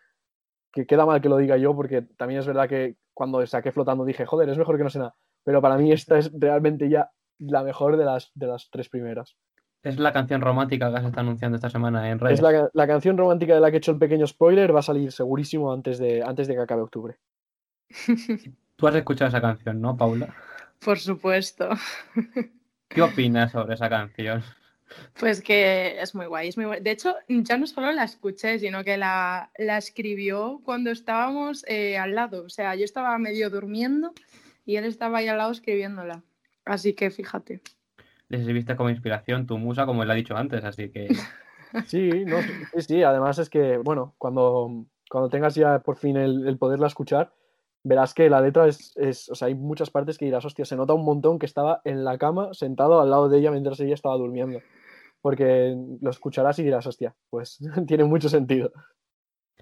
que 0.72 0.86
queda 0.86 1.06
mal 1.06 1.20
que 1.20 1.28
lo 1.28 1.36
diga 1.36 1.56
yo, 1.56 1.74
porque 1.74 2.02
también 2.02 2.40
es 2.40 2.46
verdad 2.46 2.68
que 2.68 2.96
cuando 3.14 3.44
saqué 3.46 3.72
flotando 3.72 4.04
dije, 4.04 4.26
joder, 4.26 4.48
es 4.48 4.58
mejor 4.58 4.76
que 4.76 4.84
no 4.84 4.90
sé 4.90 4.98
nada. 4.98 5.14
Pero 5.44 5.60
para 5.60 5.76
mí 5.76 5.92
esta 5.92 6.18
es 6.18 6.30
realmente 6.32 6.88
ya 6.88 7.10
la 7.38 7.62
mejor 7.62 7.96
de 7.96 8.04
las, 8.04 8.30
de 8.34 8.46
las 8.46 8.68
tres 8.70 8.88
primeras. 8.88 9.36
Es 9.82 9.98
la 9.98 10.12
canción 10.12 10.42
romántica 10.42 10.92
que 10.92 11.00
se 11.00 11.06
está 11.06 11.20
anunciando 11.20 11.56
esta 11.56 11.70
semana 11.70 12.10
en 12.10 12.18
redes. 12.18 12.38
Es 12.38 12.42
la, 12.42 12.68
la 12.72 12.86
canción 12.86 13.16
romántica 13.16 13.54
de 13.54 13.60
la 13.60 13.70
que 13.70 13.76
he 13.76 13.78
hecho 13.78 13.92
el 13.92 13.98
pequeño 13.98 14.26
spoiler, 14.26 14.74
va 14.74 14.80
a 14.80 14.82
salir 14.82 15.10
segurísimo 15.10 15.72
antes 15.72 15.98
de, 15.98 16.22
antes 16.22 16.48
de 16.48 16.54
que 16.54 16.60
acabe 16.60 16.82
octubre. 16.82 17.16
Tú 18.76 18.86
has 18.86 18.94
escuchado 18.94 19.28
esa 19.28 19.40
canción, 19.40 19.80
¿no, 19.80 19.96
Paula? 19.96 20.34
Por 20.84 20.98
supuesto. 20.98 21.68
¿Qué 22.88 23.02
opinas 23.02 23.52
sobre 23.52 23.74
esa 23.74 23.88
canción? 23.88 24.42
Pues 25.18 25.40
que 25.40 26.00
es 26.00 26.14
muy 26.14 26.26
guay, 26.26 26.48
es 26.48 26.56
muy 26.56 26.66
guay. 26.66 26.80
De 26.80 26.90
hecho, 26.90 27.14
ya 27.28 27.56
no 27.56 27.66
solo 27.66 27.92
la 27.92 28.04
escuché, 28.04 28.58
sino 28.58 28.82
que 28.84 28.96
la, 28.96 29.50
la 29.58 29.78
escribió 29.78 30.60
cuando 30.64 30.90
estábamos 30.90 31.64
eh, 31.68 31.98
al 31.98 32.14
lado. 32.14 32.44
O 32.44 32.48
sea, 32.48 32.74
yo 32.74 32.84
estaba 32.84 33.16
medio 33.18 33.50
durmiendo 33.50 34.12
y 34.64 34.76
él 34.76 34.84
estaba 34.84 35.18
ahí 35.18 35.28
al 35.28 35.38
lado 35.38 35.52
escribiéndola. 35.52 36.22
Así 36.64 36.94
que 36.94 37.10
fíjate. 37.10 37.60
Le 38.28 38.44
sirviste 38.44 38.76
como 38.76 38.90
inspiración 38.90 39.46
tu 39.46 39.58
musa, 39.58 39.86
como 39.86 40.02
él 40.02 40.10
ha 40.10 40.14
dicho 40.14 40.36
antes, 40.36 40.64
así 40.64 40.90
que 40.90 41.08
Sí, 41.86 42.24
no, 42.26 42.38
sí, 42.40 42.82
sí, 42.82 43.02
además 43.02 43.38
es 43.38 43.48
que, 43.48 43.78
bueno, 43.78 44.14
cuando, 44.18 44.86
cuando 45.08 45.28
tengas 45.28 45.54
ya 45.54 45.80
por 45.80 45.96
fin 45.96 46.16
el, 46.16 46.46
el 46.46 46.58
poderla 46.58 46.88
escuchar, 46.88 47.32
verás 47.82 48.14
que 48.14 48.28
la 48.28 48.40
letra 48.40 48.66
es, 48.66 48.92
es, 48.96 49.28
o 49.30 49.34
sea, 49.34 49.48
hay 49.48 49.54
muchas 49.54 49.90
partes 49.90 50.18
que 50.18 50.24
dirás, 50.24 50.44
hostia, 50.44 50.64
se 50.64 50.76
nota 50.76 50.94
un 50.94 51.04
montón 51.04 51.38
que 51.38 51.46
estaba 51.46 51.80
en 51.84 52.04
la 52.04 52.18
cama 52.18 52.52
sentado 52.52 53.00
al 53.00 53.10
lado 53.10 53.28
de 53.28 53.38
ella 53.38 53.50
mientras 53.50 53.80
ella 53.80 53.94
estaba 53.94 54.16
durmiendo. 54.16 54.60
Porque 55.22 55.76
lo 56.00 56.10
escucharás 56.10 56.58
y 56.58 56.62
dirás, 56.62 56.86
hostia, 56.86 57.14
pues 57.28 57.58
tiene 57.86 58.04
mucho 58.04 58.28
sentido. 58.28 58.72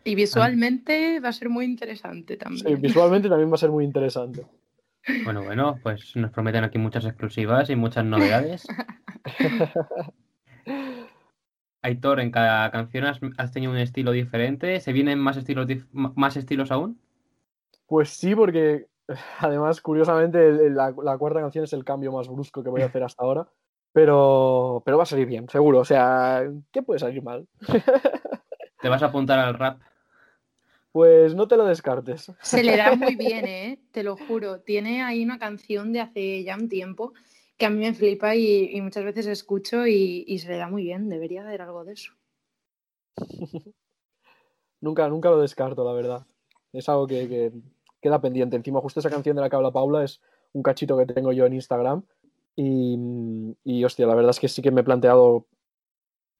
Y 0.04 0.14
visualmente 0.14 1.20
va 1.20 1.30
a 1.30 1.32
ser 1.32 1.48
muy 1.48 1.64
interesante 1.64 2.34
Sí, 2.34 2.38
también. 2.38 2.80
visualmente 2.80 3.28
también 3.28 3.50
va 3.50 3.54
a 3.54 3.58
ser 3.58 3.70
muy 3.70 3.84
interesante. 3.84 4.46
bueno, 5.24 5.42
bueno, 5.42 5.78
pues 5.82 6.14
nos 6.16 6.30
prometen 6.30 6.64
aquí 6.64 6.78
muchas 6.78 7.04
exclusivas 7.04 7.68
y 7.70 7.76
muchas 7.76 8.04
novedades. 8.04 8.66
Aitor, 11.82 12.20
en 12.20 12.30
cada 12.30 12.70
canción 12.70 13.04
has, 13.04 13.20
has 13.36 13.52
tenido 13.52 13.72
un 13.72 13.78
estilo 13.78 14.12
diferente. 14.12 14.80
¿Se 14.80 14.92
vienen 14.92 15.18
más 15.18 15.36
estilos, 15.36 15.66
más 15.92 16.36
estilos 16.36 16.70
aún? 16.70 17.00
Pues 17.86 18.10
sí, 18.10 18.34
porque 18.34 18.86
además, 19.38 19.80
curiosamente, 19.80 20.70
la, 20.70 20.94
la 21.02 21.18
cuarta 21.18 21.40
canción 21.40 21.64
es 21.64 21.72
el 21.72 21.84
cambio 21.84 22.12
más 22.12 22.28
brusco 22.28 22.62
que 22.62 22.70
voy 22.70 22.82
a 22.82 22.86
hacer 22.86 23.02
hasta 23.02 23.22
ahora. 23.24 23.48
Pero, 23.92 24.82
pero 24.84 24.96
va 24.96 25.02
a 25.02 25.06
salir 25.06 25.26
bien, 25.26 25.48
seguro. 25.48 25.80
O 25.80 25.84
sea, 25.84 26.44
¿qué 26.70 26.82
puede 26.82 27.00
salir 27.00 27.22
mal? 27.22 27.48
¿Te 28.80 28.88
vas 28.88 29.02
a 29.02 29.06
apuntar 29.06 29.38
al 29.38 29.54
rap? 29.54 29.80
Pues 30.92 31.34
no 31.34 31.48
te 31.48 31.56
lo 31.56 31.64
descartes. 31.64 32.32
Se 32.42 32.62
le 32.62 32.76
da 32.76 32.94
muy 32.96 33.16
bien, 33.16 33.46
¿eh? 33.46 33.80
Te 33.92 34.02
lo 34.02 34.16
juro. 34.16 34.60
Tiene 34.60 35.02
ahí 35.02 35.24
una 35.24 35.38
canción 35.38 35.92
de 35.92 36.00
hace 36.00 36.44
ya 36.44 36.56
un 36.56 36.68
tiempo 36.68 37.12
que 37.56 37.66
a 37.66 37.70
mí 37.70 37.78
me 37.78 37.92
flipa 37.92 38.36
y, 38.36 38.70
y 38.72 38.80
muchas 38.80 39.04
veces 39.04 39.26
escucho 39.26 39.86
y, 39.86 40.24
y 40.26 40.38
se 40.38 40.48
le 40.48 40.58
da 40.58 40.68
muy 40.68 40.84
bien. 40.84 41.08
Debería 41.08 41.42
haber 41.42 41.62
algo 41.62 41.84
de 41.84 41.92
eso. 41.94 42.12
Nunca, 44.80 45.08
nunca 45.08 45.30
lo 45.30 45.40
descarto, 45.40 45.84
la 45.84 45.92
verdad. 45.92 46.24
Es 46.72 46.88
algo 46.88 47.06
que, 47.06 47.28
que 47.28 47.52
queda 48.00 48.20
pendiente. 48.20 48.56
Encima, 48.56 48.80
justo 48.80 49.00
esa 49.00 49.10
canción 49.10 49.34
de 49.34 49.42
la 49.42 49.50
que 49.50 49.56
habla 49.56 49.72
Paula 49.72 50.04
es 50.04 50.20
un 50.52 50.62
cachito 50.62 50.96
que 50.96 51.06
tengo 51.06 51.32
yo 51.32 51.46
en 51.46 51.54
Instagram. 51.54 52.04
Y, 52.60 52.98
y 53.62 53.84
hostia, 53.84 54.04
la 54.08 54.16
verdad 54.16 54.30
es 54.30 54.40
que 54.40 54.48
sí 54.48 54.62
que 54.62 54.72
me 54.72 54.80
he 54.80 54.84
planteado 54.84 55.46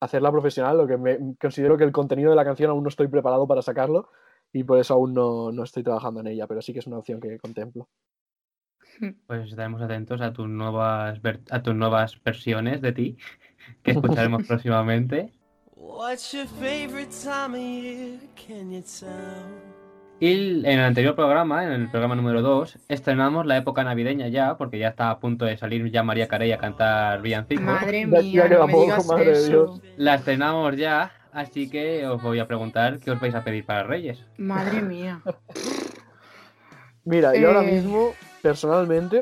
hacerla 0.00 0.32
profesional, 0.32 0.76
lo 0.76 0.88
que 0.88 0.96
me 0.96 1.36
considero 1.40 1.76
que 1.76 1.84
el 1.84 1.92
contenido 1.92 2.30
de 2.30 2.36
la 2.36 2.44
canción 2.44 2.70
aún 2.70 2.82
no 2.82 2.88
estoy 2.88 3.06
preparado 3.06 3.46
para 3.46 3.62
sacarlo 3.62 4.10
y 4.52 4.64
por 4.64 4.80
eso 4.80 4.94
aún 4.94 5.14
no, 5.14 5.52
no 5.52 5.62
estoy 5.62 5.84
trabajando 5.84 6.18
en 6.20 6.26
ella, 6.26 6.48
pero 6.48 6.60
sí 6.60 6.72
que 6.72 6.80
es 6.80 6.88
una 6.88 6.98
opción 6.98 7.20
que 7.20 7.38
contemplo. 7.38 7.88
Pues 9.28 9.50
estaremos 9.50 9.80
atentos 9.80 10.20
a 10.20 10.32
tus 10.32 10.48
nuevas 10.48 11.20
a 11.50 11.62
tus 11.62 11.74
nuevas 11.76 12.20
versiones 12.24 12.82
de 12.82 12.92
ti 12.92 13.16
que 13.84 13.92
escucharemos 13.92 14.42
próximamente. 14.48 15.32
What's 15.76 16.32
your 16.32 16.48
favorite 16.48 17.12
time 17.12 17.54
of 17.54 17.60
year? 17.60 18.18
Can 18.34 18.72
you 18.72 18.82
tell? 18.82 19.77
Y 20.20 20.64
en 20.66 20.66
el 20.66 20.80
anterior 20.80 21.14
programa, 21.14 21.64
en 21.64 21.70
el 21.72 21.88
programa 21.90 22.16
número 22.16 22.42
2, 22.42 22.78
estrenamos 22.88 23.46
la 23.46 23.56
época 23.56 23.84
navideña 23.84 24.26
ya, 24.28 24.56
porque 24.56 24.78
ya 24.78 24.88
está 24.88 25.10
a 25.10 25.20
punto 25.20 25.44
de 25.44 25.56
salir 25.56 25.88
ya 25.92 26.02
María 26.02 26.26
Carey 26.26 26.50
a 26.50 26.58
cantar 26.58 27.22
villancicos. 27.22 27.64
Madre 27.64 28.04
mía, 28.04 28.48
no 28.48 28.66
me 28.66 28.72
digas 28.80 29.06
madre 29.06 29.30
eso. 29.32 29.46
Dios. 29.46 29.82
La 29.96 30.16
estrenamos 30.16 30.76
ya, 30.76 31.12
así 31.32 31.70
que 31.70 32.04
os 32.06 32.20
voy 32.20 32.40
a 32.40 32.48
preguntar 32.48 32.98
qué 32.98 33.12
os 33.12 33.20
vais 33.20 33.34
a 33.36 33.44
pedir 33.44 33.64
para 33.64 33.84
Reyes. 33.84 34.24
Madre 34.38 34.82
mía. 34.82 35.20
Mira, 37.04 37.36
yo 37.36 37.48
ahora 37.48 37.62
Eh. 37.64 37.72
mismo, 37.72 38.12
personalmente, 38.42 39.20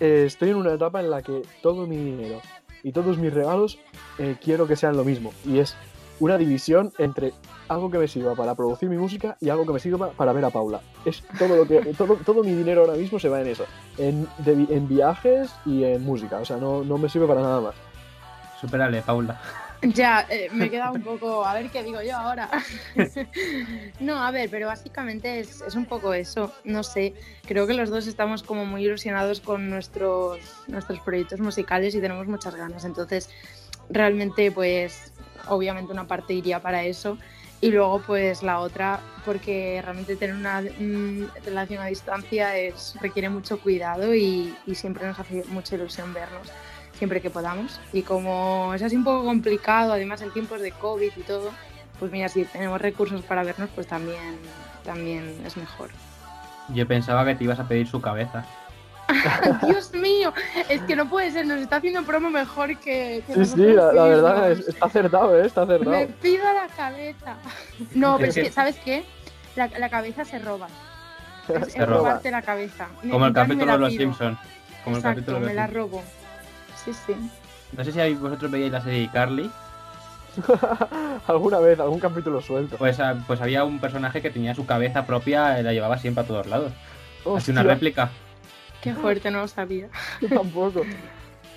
eh, 0.00 0.24
estoy 0.26 0.50
en 0.50 0.56
una 0.56 0.72
etapa 0.72 1.00
en 1.00 1.10
la 1.10 1.20
que 1.20 1.42
todo 1.62 1.86
mi 1.86 1.96
dinero 1.96 2.40
y 2.82 2.92
todos 2.92 3.18
mis 3.18 3.32
regalos 3.32 3.78
eh, 4.18 4.36
quiero 4.42 4.66
que 4.66 4.74
sean 4.76 4.96
lo 4.96 5.04
mismo. 5.04 5.34
Y 5.44 5.58
es 5.58 5.76
una 6.20 6.38
división 6.38 6.92
entre 6.98 7.32
algo 7.68 7.90
que 7.90 7.98
me 7.98 8.08
sirva 8.08 8.34
para 8.34 8.54
producir 8.54 8.88
mi 8.88 8.96
música 8.96 9.36
y 9.40 9.48
algo 9.48 9.66
que 9.66 9.72
me 9.72 9.80
sirva 9.80 10.10
para 10.10 10.32
ver 10.32 10.44
a 10.44 10.50
Paula. 10.50 10.80
Es 11.04 11.22
todo 11.38 11.56
lo 11.56 11.66
que 11.66 11.80
todo, 11.94 12.16
todo 12.16 12.44
mi 12.44 12.52
dinero 12.52 12.82
ahora 12.82 12.94
mismo 12.94 13.18
se 13.18 13.28
va 13.28 13.40
en 13.40 13.48
eso. 13.48 13.64
En, 13.98 14.28
de 14.38 14.52
en 14.52 14.88
viajes 14.88 15.50
y 15.66 15.84
en 15.84 16.04
música. 16.04 16.38
O 16.38 16.44
sea, 16.44 16.58
no, 16.58 16.84
no 16.84 16.98
me 16.98 17.08
sirve 17.08 17.26
para 17.26 17.40
nada 17.40 17.60
más. 17.60 17.74
Superale, 18.60 19.02
Paula. 19.02 19.40
Ya, 19.82 20.26
eh, 20.28 20.50
me 20.52 20.66
he 20.66 20.70
quedado 20.70 20.92
un 20.92 21.02
poco, 21.02 21.44
a 21.44 21.54
ver 21.54 21.70
qué 21.70 21.82
digo 21.82 22.02
yo 22.02 22.14
ahora. 22.14 22.50
no, 24.00 24.22
a 24.22 24.30
ver, 24.30 24.50
pero 24.50 24.66
básicamente 24.66 25.40
es, 25.40 25.62
es 25.62 25.74
un 25.74 25.86
poco 25.86 26.12
eso, 26.12 26.52
no 26.64 26.82
sé, 26.82 27.14
creo 27.46 27.66
que 27.66 27.72
los 27.72 27.88
dos 27.88 28.06
estamos 28.06 28.42
como 28.42 28.66
muy 28.66 28.84
ilusionados 28.84 29.40
con 29.40 29.70
nuestros, 29.70 30.38
nuestros 30.68 31.00
proyectos 31.00 31.40
musicales 31.40 31.94
y 31.94 32.00
tenemos 32.00 32.26
muchas 32.26 32.56
ganas, 32.56 32.84
entonces 32.84 33.30
realmente 33.88 34.52
pues 34.52 35.09
obviamente 35.48 35.92
una 35.92 36.06
parte 36.06 36.32
iría 36.32 36.60
para 36.60 36.84
eso 36.84 37.18
y 37.60 37.70
luego 37.70 38.00
pues 38.06 38.42
la 38.42 38.60
otra 38.60 39.00
porque 39.24 39.80
realmente 39.82 40.16
tener 40.16 40.34
una 40.34 40.62
mm, 40.62 41.44
relación 41.44 41.82
a 41.82 41.86
distancia 41.86 42.56
es, 42.56 42.94
requiere 43.00 43.28
mucho 43.28 43.60
cuidado 43.60 44.14
y, 44.14 44.54
siempre 44.74 45.06
nos 45.06 45.18
hace 45.18 45.44
mucha 45.48 45.74
ilusión 45.76 46.14
vernos 46.14 46.48
siempre 46.94 47.20
que 47.20 47.30
podamos. 47.30 47.80
Y 47.92 48.02
como 48.02 48.72
es 48.74 48.82
así 48.82 48.96
un 48.96 49.04
poco 49.04 49.24
complicado, 49.24 49.92
además 49.92 50.20
en 50.22 50.32
tiempos 50.32 50.60
de 50.60 50.70
COVID 50.72 51.10
y 51.16 51.22
todo, 51.22 51.50
pues 51.98 52.12
mira, 52.12 52.28
si 52.28 52.44
tenemos 52.44 52.80
recursos 52.80 53.22
para 53.22 53.42
vernos, 53.42 53.70
pues 53.74 53.86
también, 53.86 54.38
también 54.84 55.42
es 55.44 55.56
mejor. 55.56 55.90
Yo 56.74 56.86
pensaba 56.86 57.24
que 57.24 57.34
te 57.34 57.44
ibas 57.44 57.58
a 57.58 57.66
pedir 57.66 57.86
su 57.86 58.00
cabeza. 58.00 58.44
Dios 59.66 59.92
mío, 59.94 60.32
es 60.68 60.80
que 60.82 60.96
no 60.96 61.08
puede 61.08 61.30
ser, 61.30 61.46
nos 61.46 61.60
está 61.60 61.76
haciendo 61.76 62.02
promo 62.04 62.30
mejor 62.30 62.76
que... 62.78 63.22
que 63.26 63.34
Sí, 63.34 63.44
sí, 63.46 63.62
la, 63.72 63.92
la 63.92 64.04
verdad 64.04 64.52
es- 64.52 64.68
está 64.68 64.86
acertado, 64.86 65.36
¿eh? 65.40 65.46
Está 65.46 65.64
Me 65.66 65.74
acertado. 65.74 66.06
pido 66.22 66.44
la 66.44 66.66
cabeza. 66.76 67.36
No, 67.94 68.16
pero 68.18 68.28
es 68.30 68.34
que, 68.34 68.50
¿sabes 68.50 68.76
qué? 68.84 69.04
La, 69.56 69.66
la 69.78 69.88
cabeza 69.88 70.24
se 70.24 70.38
roba. 70.38 70.68
Es, 71.48 71.72
Se 71.72 71.78
es 71.80 71.86
roba. 71.86 71.98
robarte 71.98 72.30
la 72.30 72.42
cabeza. 72.42 72.88
Como 73.00 73.26
el 73.26 73.32
me 73.32 73.40
capítulo 73.40 73.72
de 73.72 73.78
los. 73.78 73.92
Simpsons. 73.94 74.38
Como 74.84 74.96
el 74.96 75.02
capítulo 75.02 75.40
de 75.40 75.46
me 75.46 75.54
la 75.54 75.66
robo. 75.66 76.02
Sí, 76.84 76.92
sí. 77.06 77.14
No 77.76 77.84
sé 77.84 77.92
si 77.92 78.14
vosotros 78.14 78.50
veíais 78.50 78.72
la 78.72 78.80
serie 78.80 79.00
de 79.02 79.10
Carly. 79.10 79.50
Alguna 81.26 81.58
vez, 81.58 81.78
algún 81.80 81.98
capítulo 81.98 82.40
suelto. 82.40 82.76
Pues, 82.76 83.00
ah, 83.00 83.16
pues 83.26 83.40
había 83.40 83.64
un 83.64 83.78
personaje 83.80 84.22
que 84.22 84.30
tenía 84.30 84.54
su 84.54 84.64
cabeza 84.66 85.04
propia 85.06 85.58
y 85.58 85.62
la 85.62 85.72
llevaba 85.72 85.98
siempre 85.98 86.22
a 86.24 86.26
todos 86.26 86.46
lados. 86.46 86.72
Así 87.36 87.50
una 87.50 87.60
Hostia, 87.60 87.62
réplica. 87.74 88.10
Qué 88.82 88.94
fuerte, 88.94 89.30
no 89.30 89.40
lo 89.40 89.48
sabía. 89.48 89.88
yo 90.20 90.28
tampoco. 90.34 90.82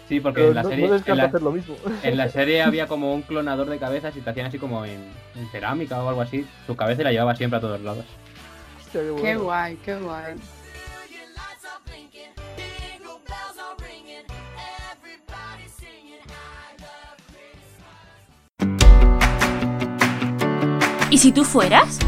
Sí, 0.10 0.20
porque 0.20 0.42
Pero 0.42 0.50
en 0.50 0.56
la 0.56 0.64
no, 0.64 0.70
serie. 0.70 0.88
no 0.88 0.96
en 0.96 1.18
la- 1.18 1.24
hacer 1.26 1.42
lo 1.42 1.52
mismo. 1.52 1.76
En 2.04 2.18
la 2.18 2.30
serie 2.30 2.62
había 2.64 2.88
como 2.88 3.14
un 3.14 3.22
clonador 3.22 3.68
de 3.70 3.78
cabezas 3.80 4.16
y 4.18 4.22
te 4.22 4.30
hacían 4.30 4.48
así 4.48 4.60
como 4.60 4.84
en, 4.86 5.00
en 5.36 5.48
cerámica 5.52 6.04
o 6.04 6.10
algo 6.10 6.22
así. 6.22 6.46
Su 6.68 6.76
cabeza 6.76 7.04
la 7.04 7.12
llevaba 7.12 7.36
siempre 7.36 7.58
a 7.58 7.62
todos 7.62 7.80
lados. 7.82 8.06
Hostia, 8.80 9.02
qué 9.22 9.36
guay, 9.36 9.78
qué 9.78 9.96
guay. 9.96 10.36
¿Y 21.10 21.18
si 21.20 21.32
tú 21.32 21.44
fueras? 21.44 22.00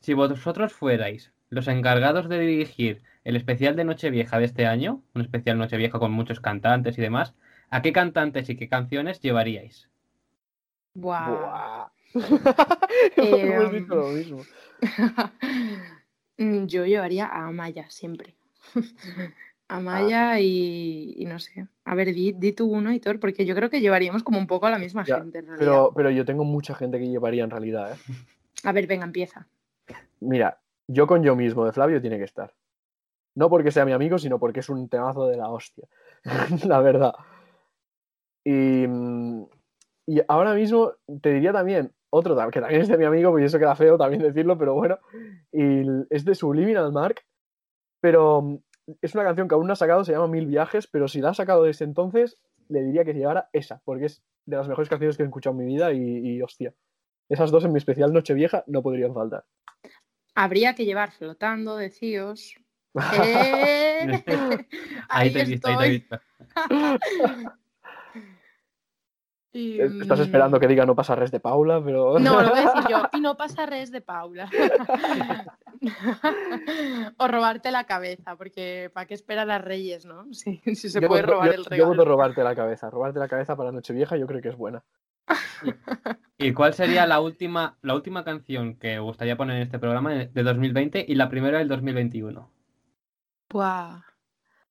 Si 0.00 0.12
vosotros 0.14 0.72
fuerais 0.72 1.32
los 1.52 1.68
encargados 1.68 2.30
de 2.30 2.40
dirigir 2.40 3.02
el 3.24 3.36
especial 3.36 3.76
de 3.76 3.84
Nochevieja 3.84 4.38
de 4.38 4.46
este 4.46 4.64
año, 4.66 5.02
un 5.14 5.20
especial 5.20 5.58
Nochevieja 5.58 5.98
con 5.98 6.10
muchos 6.10 6.40
cantantes 6.40 6.96
y 6.96 7.02
demás, 7.02 7.34
¿a 7.68 7.82
qué 7.82 7.92
cantantes 7.92 8.48
y 8.48 8.56
qué 8.56 8.68
canciones 8.68 9.20
llevaríais? 9.20 9.90
Buah. 10.94 11.28
Buah. 12.14 12.68
Eh, 13.16 13.52
Hemos 13.54 13.72
dicho 13.72 13.94
lo 13.94 14.08
mismo. 14.08 14.42
Mm, 16.38 16.64
Yo 16.64 16.86
llevaría 16.86 17.26
a 17.26 17.46
Amaya 17.48 17.90
siempre. 17.90 18.34
Amaya 19.68 20.40
y, 20.40 21.14
y 21.18 21.26
no 21.26 21.38
sé. 21.38 21.68
A 21.84 21.94
ver, 21.94 22.14
di, 22.14 22.32
di 22.32 22.52
tú 22.52 22.66
uno, 22.66 22.90
Hitor, 22.90 23.20
porque 23.20 23.44
yo 23.44 23.54
creo 23.54 23.68
que 23.68 23.82
llevaríamos 23.82 24.22
como 24.22 24.38
un 24.38 24.46
poco 24.46 24.66
a 24.66 24.70
la 24.70 24.78
misma 24.78 25.04
Ya, 25.04 25.18
gente. 25.18 25.38
En 25.40 25.46
realidad. 25.46 25.58
Pero, 25.60 25.92
pero 25.94 26.10
yo 26.10 26.24
tengo 26.24 26.44
mucha 26.44 26.74
gente 26.74 26.98
que 26.98 27.06
llevaría 27.08 27.44
en 27.44 27.50
realidad, 27.50 27.92
¿eh? 27.92 28.14
A 28.64 28.72
ver, 28.72 28.86
venga, 28.86 29.04
empieza. 29.04 29.46
Mira, 30.20 30.58
yo 30.92 31.06
con 31.06 31.22
yo 31.22 31.36
mismo 31.36 31.64
de 31.64 31.72
Flavio 31.72 32.00
tiene 32.00 32.18
que 32.18 32.24
estar. 32.24 32.54
No 33.34 33.48
porque 33.48 33.70
sea 33.70 33.84
mi 33.84 33.92
amigo, 33.92 34.18
sino 34.18 34.38
porque 34.38 34.60
es 34.60 34.68
un 34.68 34.88
temazo 34.88 35.26
de 35.26 35.36
la 35.36 35.48
hostia. 35.48 35.88
la 36.66 36.80
verdad. 36.80 37.14
Y, 38.44 38.84
y 40.06 40.20
ahora 40.28 40.54
mismo 40.54 40.92
te 41.20 41.32
diría 41.32 41.52
también 41.52 41.92
otro 42.14 42.36
que 42.50 42.60
también 42.60 42.82
es 42.82 42.88
de 42.88 42.98
mi 42.98 43.06
amigo, 43.06 43.30
pues 43.30 43.46
eso 43.46 43.58
queda 43.58 43.74
feo 43.74 43.96
también 43.96 44.20
decirlo, 44.20 44.58
pero 44.58 44.74
bueno. 44.74 44.98
Y 45.50 45.82
es 46.10 46.26
de 46.26 46.34
Subliminal 46.34 46.92
Mark. 46.92 47.22
Pero 48.02 48.60
es 49.00 49.14
una 49.14 49.24
canción 49.24 49.48
que 49.48 49.54
aún 49.54 49.66
no 49.66 49.72
ha 49.72 49.76
sacado, 49.76 50.04
se 50.04 50.12
llama 50.12 50.26
Mil 50.26 50.46
Viajes, 50.46 50.86
pero 50.88 51.08
si 51.08 51.20
la 51.20 51.30
ha 51.30 51.34
sacado 51.34 51.62
desde 51.62 51.86
entonces, 51.86 52.38
le 52.68 52.82
diría 52.82 53.04
que 53.04 53.14
llevara 53.14 53.48
esa, 53.52 53.80
porque 53.84 54.06
es 54.06 54.22
de 54.44 54.56
las 54.56 54.68
mejores 54.68 54.88
canciones 54.88 55.16
que 55.16 55.22
he 55.22 55.26
escuchado 55.26 55.54
en 55.54 55.64
mi 55.64 55.72
vida 55.72 55.92
y, 55.92 56.00
y 56.00 56.42
hostia. 56.42 56.74
Esas 57.30 57.50
dos 57.50 57.64
en 57.64 57.72
mi 57.72 57.78
especial 57.78 58.12
Nochevieja 58.12 58.64
no 58.66 58.82
podrían 58.82 59.14
faltar. 59.14 59.44
Habría 60.34 60.74
que 60.74 60.84
llevar 60.84 61.12
flotando 61.12 61.76
de 61.76 61.90
Cíos. 61.90 62.54
¡Eh! 63.14 64.24
Ahí 65.08 65.32
te 65.32 65.42
he 65.42 65.44
visto, 65.44 65.68
ahí 65.68 65.76
te 65.78 65.86
he 65.86 65.90
visto. 65.90 66.20
Y, 69.54 69.82
Estás 69.82 70.18
mm, 70.18 70.22
esperando 70.22 70.58
que 70.58 70.66
diga 70.66 70.86
no 70.86 70.96
pasa 70.96 71.14
res 71.14 71.30
de 71.30 71.38
Paula, 71.38 71.82
pero. 71.84 72.18
No, 72.18 72.40
lo 72.40 72.48
voy 72.50 72.58
a 72.60 72.62
decir 72.62 72.84
yo. 72.88 73.02
Y 73.12 73.20
no 73.20 73.36
pasa 73.36 73.66
res 73.66 73.90
de 73.90 74.00
Paula. 74.00 74.48
o 77.18 77.28
robarte 77.28 77.70
la 77.70 77.84
cabeza, 77.84 78.34
porque 78.36 78.90
¿para 78.94 79.04
qué 79.06 79.12
esperar 79.12 79.50
a 79.50 79.58
Reyes, 79.58 80.06
no? 80.06 80.32
Si, 80.32 80.56
si 80.74 80.88
se 80.88 81.02
Yo 81.02 81.08
puede 81.08 81.20
voto- 81.22 81.34
robar 81.34 81.48
yo- 81.48 81.52
el 81.52 81.64
Yo 81.64 81.68
regalo. 81.68 81.88
voto 81.90 82.04
robarte 82.06 82.42
la 82.42 82.54
cabeza. 82.54 82.88
Robarte 82.88 83.18
la 83.18 83.28
cabeza 83.28 83.54
para 83.54 83.72
Nochevieja 83.72 84.16
yo 84.16 84.26
creo 84.26 84.40
que 84.40 84.48
es 84.48 84.56
buena. 84.56 84.82
¿Y 86.38 86.52
cuál 86.52 86.74
sería 86.74 87.06
la 87.06 87.20
última, 87.20 87.76
la 87.82 87.94
última 87.94 88.24
canción 88.24 88.74
que 88.76 88.98
gustaría 88.98 89.36
poner 89.36 89.56
en 89.56 89.62
este 89.62 89.78
programa 89.78 90.12
de 90.12 90.26
de 90.26 90.42
2020 90.42 91.04
y 91.08 91.14
la 91.14 91.28
primera 91.28 91.58
del 91.58 91.68
2021? 91.68 92.50
Buah. 93.50 94.00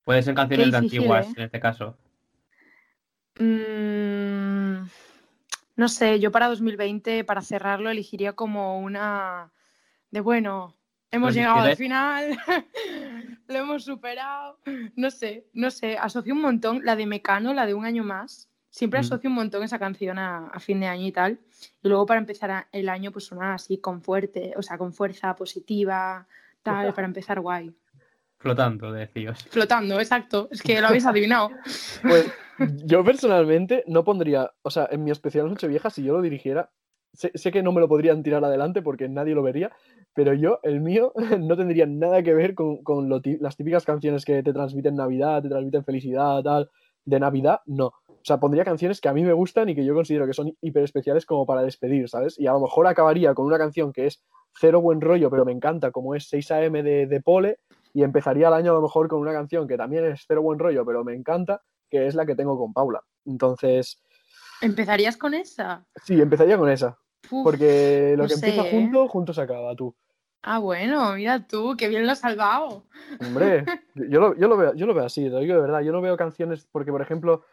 Puede 0.04 0.24
ser 0.24 0.36
canciones 0.36 0.72
de 0.72 0.78
antiguas, 0.78 1.28
¿eh? 1.28 1.34
en 1.38 1.44
este 1.44 1.60
caso. 1.60 1.98
Mm, 3.40 4.86
no 5.78 5.88
sé, 5.90 6.20
yo 6.20 6.32
para 6.32 6.48
2020, 6.48 7.24
para 7.24 7.42
cerrarlo, 7.42 7.90
elegiría 7.90 8.34
como 8.34 8.80
una 8.80 9.52
de 10.12 10.20
bueno, 10.20 10.76
hemos 11.12 11.28
Pues, 11.28 11.36
llegado 11.36 11.60
¿y 11.60 11.64
de- 11.64 11.70
al 11.72 11.78
final, 11.78 12.38
lo 13.48 13.56
hemos 13.58 13.86
superado. 13.86 14.60
No 14.96 15.10
sé, 15.10 15.48
no 15.54 15.72
sé, 15.72 15.98
asocio 15.98 16.34
un 16.34 16.42
montón 16.42 16.82
la 16.84 16.96
de 16.96 17.06
Mecano, 17.06 17.54
la 17.54 17.66
de 17.66 17.74
un 17.74 17.86
año 17.86 18.04
más. 18.04 18.50
Siempre 18.72 19.00
Mm. 19.00 19.02
asocio 19.02 19.30
un 19.30 19.36
montón 19.36 19.64
esa 19.64 19.78
canción 19.78 20.18
a, 20.18 20.48
a 20.48 20.60
fin 20.60 20.80
de 20.80 20.88
año 20.88 21.06
y 21.06 21.12
tal. 21.12 21.38
Y 21.84 21.90
luego 21.90 22.06
para 22.06 22.20
empezar 22.22 22.50
a- 22.52 22.68
el 22.72 22.88
año, 22.90 23.12
pues 23.12 23.32
una 23.32 23.54
así 23.54 23.78
con 23.78 24.02
fuerte, 24.02 24.54
o 24.58 24.62
sea, 24.64 24.78
con 24.78 24.94
fuerza 24.94 25.36
positiva, 25.36 26.26
tal, 26.64 26.94
para 26.94 27.06
empezar 27.06 27.40
guay. 27.42 27.72
Flotando, 28.38 28.92
decíos. 28.92 29.44
Flotando, 29.50 30.00
exacto. 30.00 30.48
Es 30.52 30.62
que 30.64 30.80
lo 30.82 30.88
habéis 30.88 31.06
adivinado. 31.06 31.52
Pues 32.02 32.32
yo 32.86 33.04
personalmente 33.04 33.84
no 33.88 34.04
pondría, 34.04 34.52
o 34.62 34.72
sea, 34.72 34.88
en 34.92 35.04
mi 35.04 35.12
especial 35.12 35.48
Nochevieja, 35.50 35.90
si 35.90 36.04
yo 36.04 36.14
lo 36.14 36.22
dirigiera, 36.22 36.72
sé, 37.14 37.32
sé 37.36 37.52
que 37.52 37.62
no 37.62 37.72
me 37.74 37.82
lo 37.82 37.88
podrían 37.90 38.24
tirar 38.24 38.44
adelante 38.46 38.82
porque 38.82 39.10
nadie 39.10 39.36
lo 39.36 39.44
vería, 39.44 39.72
pero 40.16 40.34
yo, 40.34 40.60
el 40.64 40.80
mío, 40.80 41.12
no 41.40 41.58
tendría 41.58 41.86
nada 41.86 42.24
que 42.24 42.34
ver 42.34 42.56
con, 42.56 42.84
con 42.84 43.10
lo 43.10 43.22
las 43.42 43.58
típicas 43.58 43.84
canciones 43.86 44.24
que 44.26 44.42
te 44.42 44.54
transmiten 44.54 44.96
Navidad, 44.96 45.42
te 45.44 45.50
transmiten 45.50 45.84
felicidad, 45.84 46.42
tal, 46.42 46.70
de 47.04 47.20
Navidad, 47.20 47.62
no. 47.66 47.94
O 48.22 48.26
sea, 48.26 48.40
pondría 48.40 48.64
canciones 48.64 49.02
que 49.02 49.10
a 49.10 49.14
mí 49.14 49.24
me 49.24 49.34
gustan 49.34 49.70
y 49.70 49.76
que 49.76 49.84
yo 49.84 49.94
considero 49.96 50.28
que 50.28 50.34
son 50.34 50.56
hiper 50.62 50.84
especiales 50.84 51.26
como 51.26 51.46
para 51.46 51.64
despedir, 51.64 52.08
¿sabes? 52.08 52.40
Y 52.40 52.46
a 52.48 52.54
lo 52.54 52.60
mejor 52.62 52.86
acabaría 52.88 53.34
con 53.34 53.46
una 53.46 53.58
canción 53.58 53.92
que 53.92 54.06
es 54.08 54.24
cero 54.54 54.80
buen 54.82 55.02
rollo, 55.02 55.30
pero 55.30 55.44
me 55.46 55.52
encanta, 55.52 55.92
como 55.92 56.14
es 56.16 56.28
6 56.30 56.52
AM 56.52 56.74
de, 56.84 57.08
de 57.08 57.22
Pole, 57.22 57.60
y 57.94 58.04
empezaría 58.04 58.48
el 58.48 58.54
año 58.54 58.72
a 58.72 58.76
lo 58.76 58.82
mejor 58.82 59.08
con 59.08 59.20
una 59.20 59.34
canción 59.34 59.68
que 59.68 59.78
también 59.78 60.06
es 60.06 60.24
cero 60.28 60.42
buen 60.42 60.60
rollo, 60.60 60.86
pero 60.86 61.04
me 61.04 61.14
encanta, 61.16 61.62
que 61.90 62.08
es 62.08 62.16
la 62.16 62.26
que 62.26 62.36
tengo 62.36 62.58
con 62.58 62.74
Paula. 62.74 63.02
Entonces, 63.26 64.02
¿Empezarías 64.62 65.18
con 65.18 65.34
esa? 65.34 65.86
sí, 66.04 66.22
empezaría 66.22 66.58
con 66.58 66.70
esa. 66.70 66.98
Uf, 67.30 67.44
Porque 67.44 68.14
lo 68.18 68.24
no 68.24 68.28
que 68.28 68.36
empieza 68.36 68.62
sé, 68.64 68.68
¿eh? 68.68 68.72
junto, 68.72 69.08
junto 69.08 69.34
se 69.34 69.42
acaba, 69.42 69.76
tú. 69.76 69.96
Ah, 70.44 70.60
bueno, 70.60 71.14
mira 71.14 71.46
tú, 71.48 71.76
qué 71.78 71.88
bien 71.88 72.06
lo 72.06 72.12
has 72.14 72.20
salvado. 72.20 72.84
Hombre, 73.20 73.64
yo 73.96 74.20
lo, 74.20 74.36
yo 74.36 74.48
lo 74.48 74.58
veo, 74.58 74.74
yo 74.74 74.86
lo 74.86 74.94
veo 74.94 75.06
así, 75.06 75.30
lo 75.30 75.40
digo 75.40 75.56
de 75.56 75.62
verdad. 75.62 75.82
Yo 75.82 75.92
no 75.92 76.02
veo 76.02 76.18
canciones, 76.18 76.68
porque 76.72 76.92
por 76.92 77.02
ejemplo, 77.02 77.44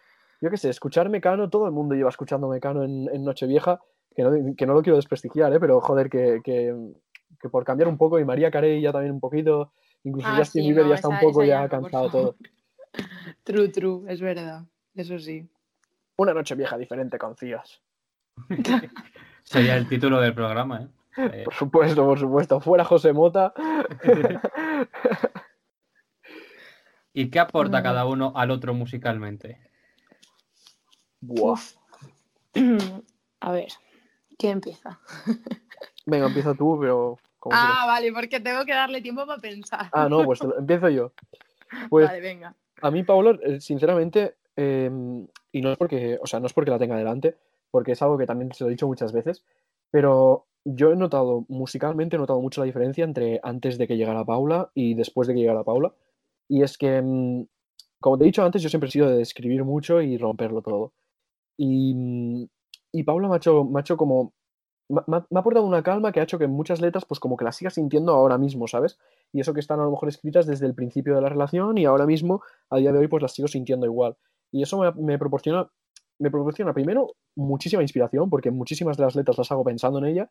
yo 0.40 0.51
qué 0.51 0.56
sé, 0.56 0.70
escuchar 0.70 1.09
Mecano, 1.09 1.51
todo 1.51 1.66
el 1.66 1.73
mundo 1.73 1.94
lleva 1.94 2.10
escuchando 2.10 2.48
Mecano 2.48 2.85
en, 2.85 3.09
en 3.12 3.24
Nochevieja, 3.24 3.81
que 4.15 4.23
no, 4.23 4.56
que 4.56 4.66
no 4.66 4.74
lo 4.74 4.82
quiero 4.82 4.97
desprestigiar, 4.97 5.52
¿eh? 5.52 5.60
pero 5.60 5.81
joder, 5.81 6.09
que, 6.09 6.40
que, 6.44 6.74
que 7.40 7.48
por 7.48 7.65
cambiar 7.65 7.89
un 7.89 7.98
poco, 7.98 8.19
y 8.19 8.24
María 8.24 8.51
Carey 8.51 8.81
ya 8.81 8.93
también 8.93 9.12
un 9.12 9.20
poquito, 9.20 9.73
incluso 10.05 10.28
Ah, 10.28 10.36
Justin 10.39 10.62
sí, 10.62 10.69
Bieber 10.69 10.85
no, 10.85 10.90
ya 10.90 10.94
está 10.97 11.09
un 11.09 11.19
poco 11.20 11.43
ya 11.43 11.62
ya 11.62 11.69
cansado 11.69 12.10
todo. 12.10 12.36
True, 13.44 13.69
true, 13.69 14.12
es 14.12 14.20
verdad. 14.20 14.65
Eso 14.94 15.19
sí. 15.19 15.48
Una 16.16 16.35
Nochevieja 16.35 16.77
diferente 16.77 17.19
con 17.19 17.36
Cías. 17.36 17.81
Sería 19.43 19.77
el 19.77 19.89
título 19.89 20.20
del 20.20 20.35
programa, 20.35 20.82
¿eh? 20.82 20.89
Eh, 21.19 21.43
Por 21.44 21.55
supuesto, 21.55 22.05
por 22.05 22.19
supuesto. 22.19 22.60
Fuera 22.60 22.85
José 22.85 23.12
Mota. 23.12 23.52
¿Y 27.12 27.31
qué 27.31 27.40
aporta 27.40 27.82
cada 27.82 28.06
uno 28.06 28.32
al 28.36 28.51
otro 28.51 28.74
musicalmente? 28.74 29.68
Buah. 31.20 31.61
A 33.40 33.53
ver, 33.53 33.69
¿quién 34.36 34.53
empieza? 34.53 34.99
Venga, 36.07 36.27
empieza 36.27 36.55
tú, 36.55 36.78
pero. 36.81 37.19
Ah, 37.51 37.85
vale, 37.86 38.12
porque 38.12 38.40
tengo 38.40 38.65
que 38.65 38.73
darle 38.73 39.01
tiempo 39.01 39.27
para 39.27 39.40
pensar. 39.40 39.89
Ah, 39.93 40.09
no, 40.09 40.24
pues 40.24 40.40
empiezo 40.59 40.89
yo. 40.89 41.12
Pues 41.89 42.09
Vale, 42.09 42.20
venga. 42.20 42.55
A 42.81 42.90
mí, 42.90 43.03
Pablo, 43.05 43.39
eh, 43.43 43.61
sinceramente, 43.61 44.36
eh, 44.57 44.90
y 45.53 45.61
no 45.61 45.73
es 45.73 45.78
porque, 45.78 46.19
o 46.20 46.27
sea, 46.27 46.40
no 46.40 46.47
es 46.47 46.53
porque 46.53 46.70
la 46.70 46.78
tenga 46.78 46.97
delante, 46.97 47.36
porque 47.70 47.93
es 47.93 48.03
algo 48.03 48.19
que 48.19 48.27
también 48.27 48.53
se 48.53 48.65
lo 48.65 48.69
he 48.69 48.73
dicho 48.73 48.86
muchas 48.86 49.12
veces, 49.12 49.45
pero 49.90 50.47
yo 50.65 50.93
he 50.93 50.97
notado, 50.97 51.45
musicalmente 51.49 52.16
he 52.16 52.19
notado 52.19 52.40
mucho 52.40 52.61
la 52.61 52.66
diferencia 52.66 53.05
entre 53.05 53.40
antes 53.43 53.78
de 53.78 53.86
que 53.86 53.97
llegara 53.97 54.24
Paula 54.24 54.70
y 54.74 54.95
después 54.95 55.28
de 55.28 55.35
que 55.35 55.40
llegara 55.40 55.65
Paula. 55.65 55.93
Y 56.49 56.62
es 56.62 56.78
que, 56.78 57.01
mm, 57.03 57.47
como 58.01 58.19
te 58.19 58.24
he 58.24 58.27
dicho 58.27 58.45
antes, 58.45 58.62
yo 58.62 58.69
siempre 58.69 58.89
he 58.89 58.93
sido 58.93 59.11
de 59.11 59.23
escribir 59.23 59.65
mucho 59.65 60.01
y 60.03 60.16
romperlo 60.19 60.62
todo. 60.62 60.93
Y, 61.59 62.48
y 62.93 63.02
Paula 63.02 63.28
me 63.28 63.35
ha 63.35 63.36
hecho, 63.36 63.64
me 63.64 63.78
ha 63.78 63.82
hecho 63.82 63.97
como... 63.97 64.32
Me 64.89 65.18
ha 65.18 65.39
aportado 65.39 65.66
una 65.66 65.82
calma 65.82 66.12
que 66.12 66.20
ha 66.20 66.22
hecho 66.22 66.39
que 66.39 66.47
muchas 66.47 66.80
letras, 66.80 67.05
pues 67.05 67.20
como 67.20 67.36
que 67.36 67.44
las 67.44 67.56
siga 67.56 67.68
sintiendo 67.70 68.12
ahora 68.12 68.39
mismo, 68.39 68.66
¿sabes? 68.66 68.98
Y 69.35 69.40
eso 69.40 69.52
que 69.52 69.60
están 69.60 69.80
a 69.80 69.85
lo 69.85 69.90
mejor 69.90 70.09
escritas 70.09 70.47
desde 70.47 70.64
el 70.64 70.74
principio 70.74 71.14
de 71.14 71.20
la 71.20 71.28
relación 71.28 71.76
y 71.76 71.85
ahora 71.85 72.06
mismo 72.06 72.40
a 72.70 72.78
día 72.78 72.90
de 72.90 72.98
hoy 72.98 73.09
pues 73.09 73.20
las 73.22 73.32
sigo 73.32 73.48
sintiendo 73.48 73.85
igual. 73.85 74.16
Y 74.51 74.62
eso 74.62 74.78
me, 74.78 74.90
me 74.93 75.18
proporciona, 75.18 75.68
me 76.18 76.30
proporciona 76.30 76.72
primero 76.72 77.16
muchísima 77.36 77.82
inspiración 77.82 78.30
porque 78.30 78.51
muchísimas 78.51 78.97
de 78.97 79.02
las 79.02 79.14
letras 79.14 79.36
las 79.36 79.52
hago 79.52 79.62
pensando 79.62 79.98
en 79.98 80.06
ella 80.06 80.30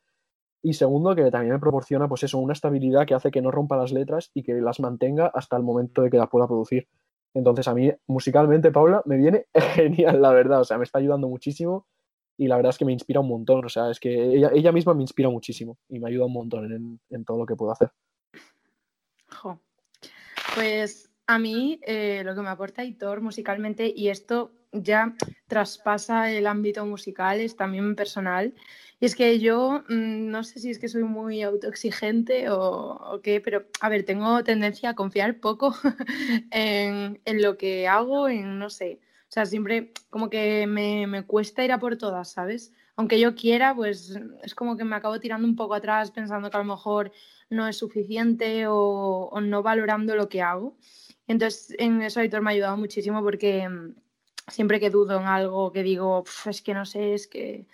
y 0.61 0.73
segundo 0.73 1.15
que 1.15 1.29
también 1.29 1.53
me 1.53 1.59
proporciona 1.59 2.07
pues 2.07 2.23
eso, 2.23 2.39
una 2.39 2.53
estabilidad 2.53 3.05
que 3.05 3.13
hace 3.13 3.31
que 3.31 3.41
no 3.41 3.51
rompa 3.51 3.77
las 3.77 3.91
letras 3.91 4.31
y 4.33 4.43
que 4.43 4.53
las 4.55 4.79
mantenga 4.79 5.27
hasta 5.27 5.55
el 5.55 5.63
momento 5.63 6.01
de 6.01 6.09
que 6.09 6.17
las 6.17 6.29
pueda 6.29 6.47
producir. 6.47 6.87
Entonces 7.37 7.67
a 7.67 7.75
mí 7.75 7.91
musicalmente 8.07 8.71
Paula 8.71 9.03
me 9.05 9.15
viene 9.15 9.45
genial, 9.75 10.21
la 10.21 10.31
verdad, 10.31 10.61
o 10.61 10.63
sea, 10.63 10.77
me 10.77 10.83
está 10.83 10.97
ayudando 10.97 11.27
muchísimo 11.27 11.85
y 12.35 12.47
la 12.47 12.55
verdad 12.55 12.71
es 12.71 12.77
que 12.77 12.85
me 12.85 12.93
inspira 12.93 13.19
un 13.19 13.27
montón, 13.27 13.63
o 13.63 13.69
sea, 13.69 13.91
es 13.91 13.99
que 13.99 14.11
ella, 14.11 14.49
ella 14.53 14.71
misma 14.71 14.93
me 14.95 15.03
inspira 15.03 15.29
muchísimo 15.29 15.77
y 15.87 15.99
me 15.99 16.09
ayuda 16.09 16.25
un 16.25 16.33
montón 16.33 16.99
en, 17.09 17.25
todo 17.25 17.37
lo 17.37 17.45
que 17.45 17.55
puedo 17.55 17.71
hacer. 17.71 17.91
Jo. 19.29 19.59
Pues 20.55 21.11
a 21.27 21.37
mí 21.37 21.79
eh, 21.85 22.23
lo 22.23 22.33
que 22.33 22.41
me 22.41 22.49
aporta 22.49 22.83
Hitor 22.83 23.21
musicalmente, 23.21 23.91
y 23.95 24.09
esto 24.09 24.51
ya 24.71 25.15
traspasa 25.47 26.31
el 26.31 26.47
ámbito 26.47 26.85
musical, 26.85 27.39
es 27.39 27.55
también 27.55 27.95
personal, 27.95 28.53
y 28.99 29.05
es 29.05 29.15
que 29.15 29.39
yo 29.39 29.83
mm, 29.89 30.29
no 30.29 30.43
sé 30.43 30.59
si 30.59 30.71
es 30.71 30.79
que 30.79 30.87
soy 30.87 31.03
muy 31.03 31.41
autoexigente 31.43 32.49
o, 32.49 32.59
o 32.61 33.21
qué, 33.21 33.41
pero 33.41 33.65
a 33.81 33.89
ver, 33.89 34.03
tengo 34.05 34.43
tendencia 34.43 34.89
a 34.91 34.95
confiar 34.95 35.39
poco 35.39 35.75
en, 36.51 37.19
en 37.25 37.41
lo 37.41 37.57
que 37.57 37.87
hago, 37.87 38.27
en 38.29 38.59
no 38.59 38.69
sé, 38.69 38.99
o 39.29 39.31
sea, 39.31 39.45
siempre 39.45 39.91
como 40.09 40.29
que 40.29 40.65
me, 40.67 41.05
me 41.07 41.25
cuesta 41.25 41.63
ir 41.63 41.71
a 41.71 41.79
por 41.79 41.97
todas, 41.97 42.31
¿sabes? 42.31 42.73
Aunque 42.95 43.19
yo 43.19 43.35
quiera, 43.35 43.75
pues 43.75 44.17
es 44.43 44.55
como 44.55 44.75
que 44.77 44.83
me 44.83 44.95
acabo 44.95 45.19
tirando 45.19 45.47
un 45.47 45.55
poco 45.55 45.75
atrás 45.75 46.09
pensando 46.11 46.49
que 46.49 46.57
a 46.57 46.61
lo 46.61 46.65
mejor 46.65 47.11
no 47.49 47.67
es 47.67 47.77
suficiente 47.77 48.65
o, 48.67 49.29
o 49.31 49.41
no 49.41 49.61
valorando 49.61 50.15
lo 50.15 50.29
que 50.29 50.41
hago. 50.41 50.75
Entonces, 51.27 51.75
en 51.77 52.01
eso 52.01 52.19
Aitor 52.21 52.41
me 52.41 52.49
ha 52.51 52.53
ayudado 52.53 52.77
muchísimo 52.77 53.21
porque 53.21 53.67
mm, 53.69 53.95
siempre 54.47 54.79
que 54.79 54.89
dudo 54.89 55.19
en 55.19 55.25
algo, 55.27 55.71
que 55.71 55.83
digo, 55.83 56.23
"Pf, 56.23 56.49
es 56.49 56.61
que 56.61 56.73
no 56.73 56.85
sé, 56.85 57.13
es 57.13 57.27
que 57.27 57.67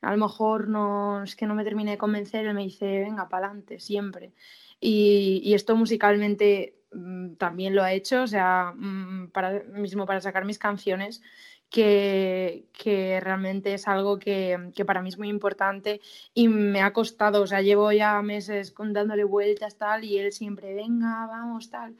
a 0.00 0.12
lo 0.12 0.18
mejor 0.18 0.68
no, 0.68 1.22
es 1.22 1.36
que 1.36 1.46
no 1.46 1.54
me 1.54 1.64
terminé 1.64 1.92
de 1.92 1.98
convencer, 1.98 2.46
él 2.46 2.54
me 2.54 2.62
dice, 2.62 3.00
venga, 3.00 3.28
para 3.28 3.46
adelante, 3.48 3.80
siempre. 3.80 4.32
Y, 4.80 5.40
y 5.44 5.54
esto 5.54 5.76
musicalmente 5.76 6.76
mm, 6.92 7.34
también 7.34 7.74
lo 7.74 7.82
ha 7.82 7.92
hecho, 7.92 8.22
o 8.22 8.26
sea, 8.26 8.72
mm, 8.76 9.30
para, 9.32 9.62
mismo 9.64 10.06
para 10.06 10.20
sacar 10.20 10.44
mis 10.44 10.58
canciones, 10.58 11.22
que, 11.70 12.66
que 12.72 13.20
realmente 13.20 13.74
es 13.74 13.88
algo 13.88 14.18
que, 14.18 14.70
que 14.74 14.84
para 14.84 15.02
mí 15.02 15.10
es 15.10 15.18
muy 15.18 15.28
importante 15.28 16.00
y 16.34 16.48
me 16.48 16.80
ha 16.80 16.92
costado, 16.92 17.42
o 17.42 17.46
sea, 17.46 17.60
llevo 17.60 17.92
ya 17.92 18.20
meses 18.22 18.74
dándole 18.76 19.24
vueltas 19.24 19.76
tal 19.76 20.04
y 20.04 20.18
él 20.18 20.32
siempre, 20.32 20.74
venga, 20.74 21.26
vamos, 21.26 21.70
tal, 21.70 21.96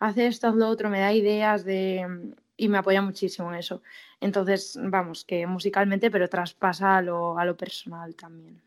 haz 0.00 0.18
esto, 0.18 0.48
haz 0.48 0.54
lo 0.56 0.68
otro, 0.68 0.90
me 0.90 1.00
da 1.00 1.12
ideas 1.12 1.64
de 1.64 2.34
y 2.62 2.68
me 2.68 2.78
apoya 2.78 3.02
muchísimo 3.02 3.50
en 3.50 3.58
eso. 3.58 3.82
Entonces, 4.20 4.78
vamos, 4.80 5.24
que 5.24 5.44
musicalmente, 5.48 6.12
pero 6.12 6.28
traspasa 6.28 6.98
a 6.98 7.02
lo, 7.02 7.36
a 7.36 7.44
lo 7.44 7.56
personal 7.56 8.14
también. 8.14 8.62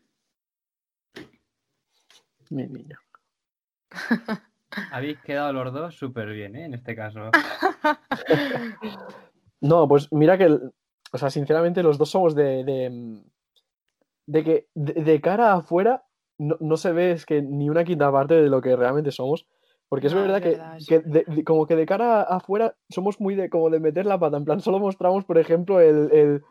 Mi 2.50 2.66
niño. 2.66 2.98
Habéis 4.92 5.18
quedado 5.22 5.54
los 5.54 5.72
dos 5.72 5.94
súper 5.96 6.28
bien, 6.28 6.56
¿eh? 6.56 6.66
En 6.66 6.74
este 6.74 6.94
caso. 6.94 7.30
No, 9.58 9.88
pues 9.88 10.12
mira 10.12 10.36
que, 10.36 10.48
o 11.12 11.18
sea, 11.18 11.30
sinceramente 11.30 11.82
los 11.82 11.96
dos 11.96 12.10
somos 12.10 12.34
de, 12.34 12.62
de, 12.62 13.22
de 14.26 14.44
que 14.44 14.68
de, 14.74 14.92
de 14.92 15.20
cara 15.22 15.54
afuera 15.54 16.04
no, 16.36 16.58
no 16.60 16.76
se 16.76 16.92
ve 16.92 17.12
es 17.12 17.24
que 17.24 17.40
ni 17.40 17.70
una 17.70 17.82
quinta 17.82 18.12
parte 18.12 18.34
de 18.34 18.50
lo 18.50 18.60
que 18.60 18.76
realmente 18.76 19.10
somos, 19.12 19.48
porque 19.88 20.08
es 20.08 20.14
No, 20.14 20.20
es 20.20 20.26
verdad 20.26 20.42
que, 20.42 20.98
de- 21.00 21.24
de- 21.24 21.44
como 21.44 21.66
que 21.66 21.76
de 21.76 21.86
cara 21.86 22.22
afuera 22.22 22.74
somos 22.88 23.20
muy 23.20 23.34
de 23.34 23.48
como 23.50 23.70
de 23.70 23.80
meter 23.80 24.06
la 24.06 24.18
pata, 24.18 24.36
en 24.36 24.44
plan, 24.44 24.60
solo 24.60 24.78
mostramos, 24.78 25.24
por 25.24 25.38
ejemplo, 25.38 25.80
el, 25.80 26.10
el- 26.12 26.42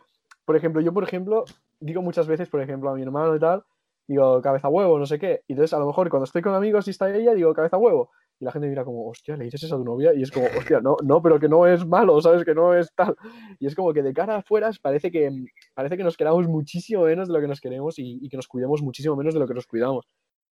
por 0.46 0.56
ejemplo, 0.56 0.82
yo, 0.82 0.94
por 0.94 1.04
ejemplo, 1.04 1.44
digo 1.80 2.02
muchas 2.02 2.28
veces, 2.28 2.50
por 2.50 2.62
ejemplo, 2.62 2.90
a 2.90 2.96
mi 2.96 3.02
hermano 3.02 3.36
y 3.36 3.40
tal, 3.40 3.64
digo, 4.08 4.42
cabeza 4.42 4.70
huevo, 4.70 5.00
no 5.00 5.06
sé 5.06 5.18
qué, 5.20 5.42
y 5.48 5.54
entonces 5.54 5.74
a 5.74 5.80
lo 5.80 5.88
mejor 5.88 6.10
cuando 6.10 6.26
estoy 6.26 6.42
con 6.42 6.54
amigos 6.54 6.88
y 6.88 6.92
está 6.92 7.10
ella, 7.14 7.34
digo, 7.34 7.54
cabeza 7.54 7.78
huevo, 7.78 8.12
y 8.40 8.46
la 8.46 8.52
gente 8.52 8.68
mira 8.68 8.84
como, 8.84 9.08
hostia, 9.10 9.36
¿le 9.38 9.46
dices 9.46 9.64
eso 9.64 9.76
a 9.76 9.78
tu 9.78 9.86
novia? 9.86 10.14
Y 10.14 10.22
es 10.22 10.30
como, 10.30 10.46
hostia, 10.58 10.82
no, 10.82 10.98
no, 11.04 11.22
pero 11.22 11.40
que 11.40 11.48
no 11.48 11.66
es 11.66 11.86
malo, 11.88 12.20
¿sabes? 12.22 12.44
Que 12.44 12.54
no 12.54 12.74
es 12.74 12.94
tal. 12.94 13.16
Y 13.60 13.66
es 13.66 13.74
como 13.76 13.94
que 13.94 14.04
de 14.04 14.14
cara 14.14 14.36
afuera 14.36 14.70
parece 14.82 15.10
que, 15.10 15.32
parece 15.74 15.96
que 15.96 16.04
nos 16.04 16.18
queramos 16.18 16.46
muchísimo 16.48 17.04
menos 17.06 17.30
de 17.30 17.34
lo 17.34 17.40
que 17.40 17.48
nos 17.48 17.62
queremos 17.62 17.98
y, 17.98 18.20
y 18.22 18.28
que 18.28 18.36
nos 18.36 18.48
cuidemos 18.50 18.82
muchísimo 18.82 19.16
menos 19.16 19.34
de 19.34 19.40
lo 19.40 19.48
que 19.48 19.54
nos 19.54 19.66
cuidamos. 19.68 20.06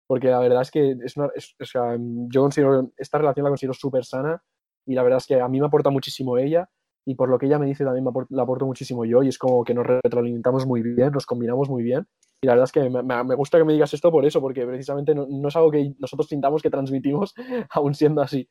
Porque 0.08 0.28
la 0.28 0.40
verdad 0.40 0.62
es 0.62 0.72
que 0.72 0.96
es 1.04 1.18
una, 1.18 1.30
es- 1.36 1.56
o 1.60 1.66
sea, 1.66 1.96
yo 2.00 2.42
considero, 2.42 2.92
esta 2.98 3.18
relación 3.18 3.44
la 3.46 3.50
considero 3.52 3.74
súper 3.74 4.06
sana 4.06 4.44
y 4.86 4.96
la 4.96 5.04
verdad 5.04 5.18
es 5.18 5.28
que 5.28 5.40
a 5.40 5.48
mí 5.48 5.60
me 5.60 5.68
aporta 5.68 5.90
muchísimo 5.90 6.38
ella 6.38 6.70
y 7.06 7.16
por 7.16 7.30
lo 7.30 7.38
que 7.38 7.46
ella 7.48 7.60
me 7.60 7.66
dice 7.66 7.84
también 7.84 8.04
me 8.04 8.12
apor- 8.12 8.28
la 8.30 8.44
aporto 8.44 8.66
muchísimo 8.66 9.06
yo 9.06 9.24
y 9.24 9.30
es 9.30 9.38
como 9.38 9.64
que 9.64 9.74
nos 9.74 9.86
retroalimentamos 9.88 10.66
muy 10.66 10.82
bien, 10.82 11.12
nos 11.12 11.26
combinamos 11.26 11.70
muy 11.70 11.84
bien 11.84 12.08
y 12.42 12.48
la 12.48 12.54
verdad 12.54 12.66
es 12.66 12.72
que 12.74 12.90
me, 12.90 13.02
me- 13.04 13.24
me 13.24 13.36
gusta 13.36 13.58
que 13.58 13.64
me 13.64 13.74
digas 13.74 13.94
esto 13.94 14.12
por 14.12 14.26
eso, 14.26 14.42
porque 14.42 14.66
precisamente 14.66 15.16
no, 15.16 15.26
no 15.30 15.48
es 15.48 15.56
algo 15.56 15.72
que 15.72 15.94
nosotros 16.00 16.28
sintamos 16.28 16.62
que 16.62 16.70
transmitimos 16.70 17.34
aún 17.72 17.94
siendo 17.96 18.22
así. 18.22 18.50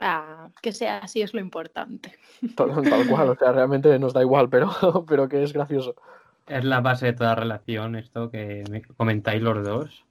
Ah, 0.00 0.50
que 0.62 0.72
sea 0.72 0.98
así 0.98 1.22
es 1.22 1.34
lo 1.34 1.40
importante. 1.40 2.12
Tal, 2.56 2.88
tal 2.88 3.06
cual, 3.06 3.30
o 3.30 3.36
sea, 3.36 3.52
realmente 3.52 3.96
nos 3.98 4.12
da 4.12 4.22
igual, 4.22 4.48
pero, 4.48 4.68
pero 5.08 5.28
que 5.28 5.42
es 5.42 5.52
gracioso. 5.52 5.94
Es 6.46 6.64
la 6.64 6.80
base 6.80 7.06
de 7.06 7.12
toda 7.14 7.34
relación, 7.34 7.96
esto 7.96 8.30
que 8.30 8.64
me 8.70 8.82
comentáis 8.82 9.40
los 9.40 9.64
dos. 9.64 10.04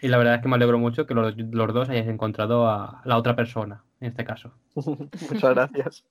Y 0.00 0.08
la 0.08 0.18
verdad 0.18 0.36
es 0.36 0.42
que 0.42 0.48
me 0.48 0.56
alegro 0.56 0.78
mucho 0.78 1.06
que 1.06 1.14
los, 1.14 1.34
los 1.36 1.74
dos 1.74 1.88
hayáis 1.88 2.06
encontrado 2.08 2.68
a 2.68 3.02
la 3.04 3.16
otra 3.16 3.34
persona, 3.34 3.82
en 4.00 4.08
este 4.08 4.24
caso. 4.24 4.52
Muchas 4.74 5.54
gracias. 5.54 6.04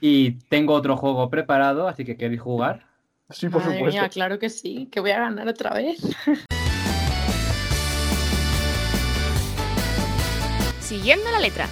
Y 0.00 0.32
tengo 0.48 0.74
otro 0.74 0.96
juego 0.96 1.28
preparado, 1.30 1.86
así 1.86 2.04
que 2.04 2.16
queréis 2.16 2.40
jugar. 2.40 2.86
Sí, 3.28 3.48
por 3.48 3.62
Madre 3.62 3.78
supuesto. 3.78 4.00
mía, 4.00 4.08
claro 4.08 4.38
que 4.38 4.50
sí, 4.50 4.88
que 4.90 4.98
voy 4.98 5.12
a 5.12 5.20
ganar 5.20 5.46
otra 5.46 5.74
vez. 5.74 6.00
Siguiendo 10.80 11.30
la 11.30 11.38
letra. 11.38 11.68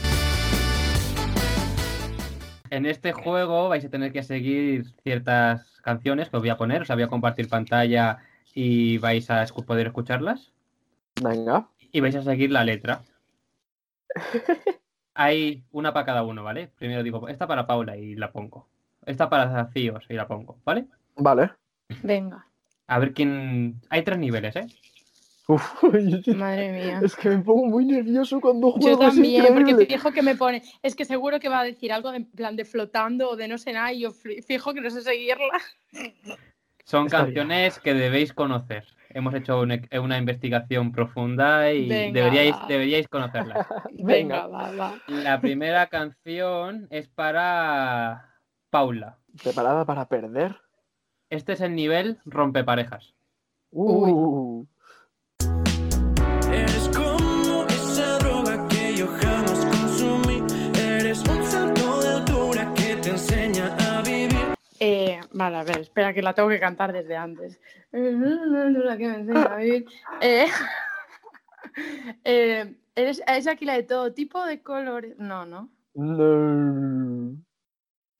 En 2.70 2.86
este 2.86 3.12
juego 3.12 3.68
vais 3.68 3.84
a 3.84 3.90
tener 3.90 4.12
que 4.12 4.22
seguir 4.22 4.86
ciertas 5.02 5.80
canciones 5.82 6.28
que 6.28 6.36
os 6.36 6.42
voy 6.42 6.50
a 6.50 6.56
poner, 6.56 6.82
os 6.82 6.88
voy 6.88 7.02
a 7.02 7.08
compartir 7.08 7.48
pantalla 7.48 8.18
y 8.54 8.98
vais 8.98 9.30
a 9.30 9.44
escu- 9.44 9.64
poder 9.64 9.86
escucharlas. 9.88 10.52
Venga. 11.22 11.68
Y 11.92 12.00
vais 12.00 12.14
a 12.16 12.22
seguir 12.22 12.50
la 12.52 12.64
letra. 12.64 13.02
Hay 15.14 15.64
una 15.72 15.92
para 15.92 16.06
cada 16.06 16.22
uno, 16.22 16.44
¿vale? 16.44 16.68
Primero 16.78 17.02
digo, 17.02 17.28
esta 17.28 17.46
para 17.46 17.66
Paula 17.66 17.96
y 17.96 18.14
la 18.14 18.30
pongo. 18.30 18.68
Esta 19.04 19.28
para 19.28 19.50
Zafíos 19.50 20.04
y 20.08 20.14
la 20.14 20.28
pongo, 20.28 20.58
¿vale? 20.64 20.86
Vale. 21.16 21.50
Venga. 22.02 22.46
A 22.86 22.98
ver 22.98 23.12
quién. 23.12 23.80
Hay 23.90 24.02
tres 24.02 24.18
niveles, 24.18 24.54
¿eh? 24.56 24.66
Uf, 25.48 25.82
Madre 26.36 26.72
mía. 26.72 27.00
es 27.02 27.16
que 27.16 27.30
me 27.30 27.38
pongo 27.38 27.66
muy 27.66 27.86
nervioso 27.86 28.38
cuando 28.40 28.70
juego. 28.72 28.86
Yo 28.86 28.92
es 29.08 29.14
también, 29.14 29.46
porque 29.54 29.86
fijo 29.86 30.12
que 30.12 30.22
me 30.22 30.34
pone. 30.36 30.62
Es 30.82 30.94
que 30.94 31.06
seguro 31.06 31.40
que 31.40 31.48
va 31.48 31.60
a 31.60 31.64
decir 31.64 31.90
algo 31.90 32.10
de 32.10 32.18
en 32.18 32.24
plan 32.30 32.54
de 32.54 32.66
flotando 32.66 33.30
o 33.30 33.36
de 33.36 33.48
no 33.48 33.56
sé 33.56 33.72
nada 33.72 33.90
y 33.92 34.00
yo 34.00 34.10
fijo 34.10 34.74
que 34.74 34.82
no 34.82 34.90
sé 34.90 35.00
seguirla. 35.00 35.58
Son 36.84 37.06
Está 37.06 37.22
bien. 37.24 37.34
canciones 37.34 37.78
que 37.80 37.94
debéis 37.94 38.32
conocer. 38.34 38.84
Hemos 39.10 39.34
hecho 39.34 39.60
una, 39.60 39.80
una 40.02 40.18
investigación 40.18 40.92
profunda 40.92 41.72
y 41.72 41.88
Venga, 41.88 42.20
deberíais, 42.20 42.54
va. 42.54 42.66
deberíais 42.68 43.08
conocerlas. 43.08 43.66
Venga, 43.92 44.46
va, 44.48 44.70
va. 44.72 44.98
La 45.06 45.40
primera 45.40 45.86
canción 45.86 46.88
es 46.90 47.08
para 47.08 48.34
Paula. 48.68 49.18
¿Preparada 49.42 49.86
para 49.86 50.08
perder? 50.08 50.56
Este 51.30 51.54
es 51.54 51.62
el 51.62 51.74
nivel 51.74 52.18
rompeparejas. 52.26 53.14
Uh, 53.70 54.64
Eres 54.64 54.77
vale, 65.50 65.58
a 65.58 65.64
ver, 65.64 65.78
espera 65.80 66.12
que 66.12 66.22
la 66.22 66.34
tengo 66.34 66.48
que 66.48 66.60
cantar 66.60 66.92
desde 66.92 67.16
antes. 67.16 67.60
La 67.92 68.96
que 68.96 69.08
me 69.08 69.14
enseña 69.16 69.42
a 69.44 69.56
vivir. 69.56 69.86
Eh, 70.20 70.46
eh, 72.24 72.74
eres, 72.94 73.22
es 73.26 73.46
aquí 73.46 73.64
la 73.64 73.74
de 73.74 73.82
todo 73.82 74.12
tipo 74.12 74.44
de 74.44 74.62
colores. 74.62 75.16
No, 75.18 75.46
no. 75.46 75.68
no. 75.94 77.36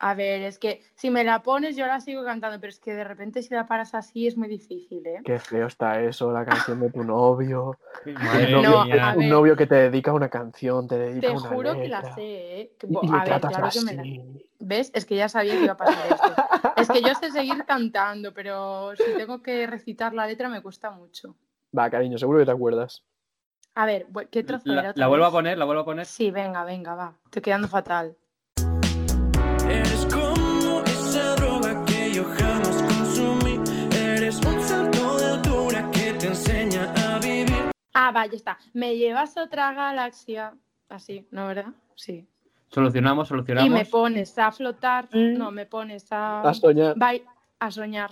A 0.00 0.14
ver, 0.14 0.42
es 0.42 0.60
que 0.60 0.80
si 0.94 1.10
me 1.10 1.24
la 1.24 1.42
pones 1.42 1.74
yo 1.74 1.84
la 1.86 1.98
sigo 2.00 2.24
cantando, 2.24 2.60
pero 2.60 2.70
es 2.70 2.78
que 2.78 2.94
de 2.94 3.02
repente 3.02 3.42
si 3.42 3.52
la 3.52 3.66
paras 3.66 3.94
así 3.96 4.28
es 4.28 4.36
muy 4.36 4.46
difícil, 4.46 5.04
¿eh? 5.04 5.20
Qué 5.24 5.40
feo 5.40 5.66
está 5.66 6.00
eso, 6.00 6.30
la 6.30 6.44
canción 6.44 6.78
de 6.78 6.90
tu 6.90 7.02
novio. 7.02 7.76
Madre 8.04 8.46
un, 8.56 8.62
No, 8.62 8.70
novio, 8.84 8.94
mía. 8.94 9.08
a 9.08 9.12
un 9.14 9.18
ver. 9.18 9.28
novio 9.28 9.56
que 9.56 9.66
te 9.66 9.74
dedica 9.74 10.12
una 10.12 10.28
canción, 10.28 10.86
te 10.86 10.96
dedica 10.98 11.26
Te 11.26 11.32
una 11.36 11.48
juro 11.48 11.72
que 11.80 11.88
la 11.88 12.14
sé, 12.14 12.60
¿eh? 12.60 12.72
Que- 12.78 12.86
Y, 12.88 12.96
a 13.08 13.10
ver, 13.18 13.24
tratas 13.24 13.50
claro 13.50 13.68
que 13.72 13.80
me 13.80 13.92
la... 13.94 14.02
así. 14.02 14.44
¿Ves? 14.60 14.90
Es 14.94 15.04
que 15.04 15.16
ya 15.16 15.28
sabía 15.28 15.54
que 15.54 15.64
iba 15.64 15.72
a 15.72 15.76
pasar 15.76 16.12
esto. 16.12 16.32
Es 16.78 16.88
que 16.88 17.02
yo 17.02 17.14
sé 17.14 17.30
seguir 17.30 17.64
cantando, 17.64 18.32
pero 18.32 18.94
si 18.96 19.16
tengo 19.16 19.42
que 19.42 19.66
recitar 19.66 20.14
la 20.14 20.26
letra 20.26 20.48
me 20.48 20.62
cuesta 20.62 20.90
mucho. 20.90 21.34
Va, 21.76 21.90
cariño, 21.90 22.18
seguro 22.18 22.38
que 22.38 22.46
te 22.46 22.52
acuerdas. 22.52 23.04
A 23.74 23.86
ver, 23.86 24.06
¿qué 24.30 24.42
trozo 24.42 24.62
La, 24.66 24.80
era 24.80 24.92
la 24.94 25.06
vuelvo 25.06 25.26
a 25.26 25.30
poner, 25.30 25.58
la 25.58 25.64
vuelvo 25.64 25.82
a 25.82 25.84
poner. 25.84 26.06
Sí, 26.06 26.30
venga, 26.30 26.64
venga, 26.64 26.94
va. 26.94 27.14
Estoy 27.24 27.42
quedando 27.42 27.68
fatal. 27.68 28.16
Eres 29.68 30.06
como 30.06 30.82
esa 30.84 31.34
droga 31.36 31.84
que 31.84 32.12
yo 32.12 32.24
jamás 32.24 32.82
consumí. 32.82 33.60
Eres 33.92 34.36
un 34.44 34.60
salto 34.62 35.18
de 35.18 35.26
altura 35.26 35.90
que 35.92 36.12
te 36.14 36.26
enseña 36.26 36.92
a 36.94 37.18
vivir. 37.18 37.70
Ah, 37.94 38.10
va, 38.10 38.26
ya 38.26 38.36
está. 38.36 38.58
Me 38.72 38.96
llevas 38.96 39.36
a 39.36 39.44
otra 39.44 39.72
galaxia. 39.72 40.54
Así, 40.88 41.28
¿no, 41.30 41.46
verdad? 41.46 41.72
Sí. 41.94 42.26
Solucionamos, 42.70 43.26
Y 43.26 43.30
solucionamos. 43.30 43.70
me 43.78 43.84
pones 43.86 44.38
a 44.38 44.52
flotar. 44.52 45.08
Sí. 45.10 45.34
No, 45.36 45.50
me 45.50 45.66
pones 45.66 46.10
a. 46.12 46.42
A 46.42 46.54
soñar. 46.54 46.94
Vai- 46.96 47.22
a 47.58 47.70
soñar. 47.70 48.10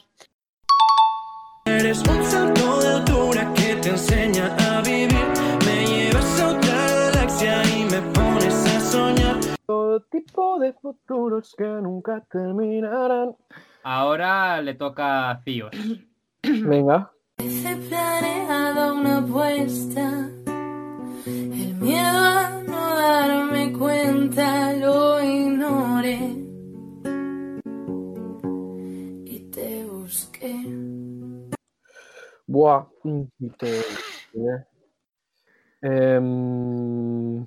Eres 1.66 1.99
un 2.09 2.24
salto 2.24 2.81
de 2.81 2.89
altura 2.89 3.53
que 3.55 3.77
te 3.77 3.89
enseña 3.91 4.55
a 4.57 4.81
vivir. 4.83 5.11
Me 5.66 5.87
llevas 5.87 6.41
a 6.41 6.49
otra 6.51 6.87
galaxia 7.12 7.62
y 7.77 7.85
me 7.85 8.01
pones 8.12 8.55
a 8.77 8.81
soñar. 8.81 9.37
Todo 9.66 10.01
tipo 10.03 10.59
de 10.61 10.73
futuros 10.74 11.55
que 11.59 11.65
nunca 11.65 12.23
terminarán. 12.31 13.35
Ahora 13.83 14.61
le 14.62 14.74
toca 14.74 15.31
a 15.31 15.43
Cíos. 15.43 15.70
Venga. 16.43 17.11
He 17.39 17.77
planeado 17.89 18.95
una 18.95 19.19
apuesta. 19.19 20.31
El 21.27 21.74
miedo 21.74 22.19
a 22.20 22.62
no 22.66 22.94
darme 22.97 23.73
cuenta 23.73 24.73
lo 24.74 25.20
ignoré. 25.23 26.19
Y 29.24 29.40
te 29.51 29.85
busqué. 29.86 30.55
Buah. 32.47 32.86
mm, 33.03 33.23
te- 33.59 33.78
eh. 33.81 34.65
Em, 35.82 37.44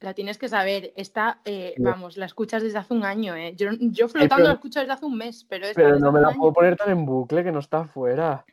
La 0.00 0.14
tienes 0.14 0.38
que 0.38 0.48
saber. 0.48 0.92
Esta, 0.96 1.40
eh, 1.44 1.74
vamos, 1.78 2.16
la 2.16 2.26
escuchas 2.26 2.62
desde 2.62 2.78
hace 2.78 2.94
un 2.94 3.04
año, 3.04 3.34
¿eh? 3.34 3.54
Yo, 3.56 3.70
yo 3.72 4.06
flotando 4.08 4.36
pero- 4.36 4.48
la 4.48 4.54
escucho 4.54 4.78
desde 4.78 4.92
hace 4.92 5.04
un 5.06 5.16
mes, 5.16 5.44
pero 5.48 5.64
esta 5.66 5.74
pero 5.80 5.94
desde 5.94 6.04
no 6.04 6.12
me 6.12 6.20
la 6.20 6.28
año. 6.28 6.38
puedo 6.38 6.52
poner 6.52 6.76
tan 6.76 6.90
en 6.90 7.04
bucle 7.04 7.42
que 7.42 7.50
no 7.50 7.58
está 7.58 7.86
fuera. 7.86 8.44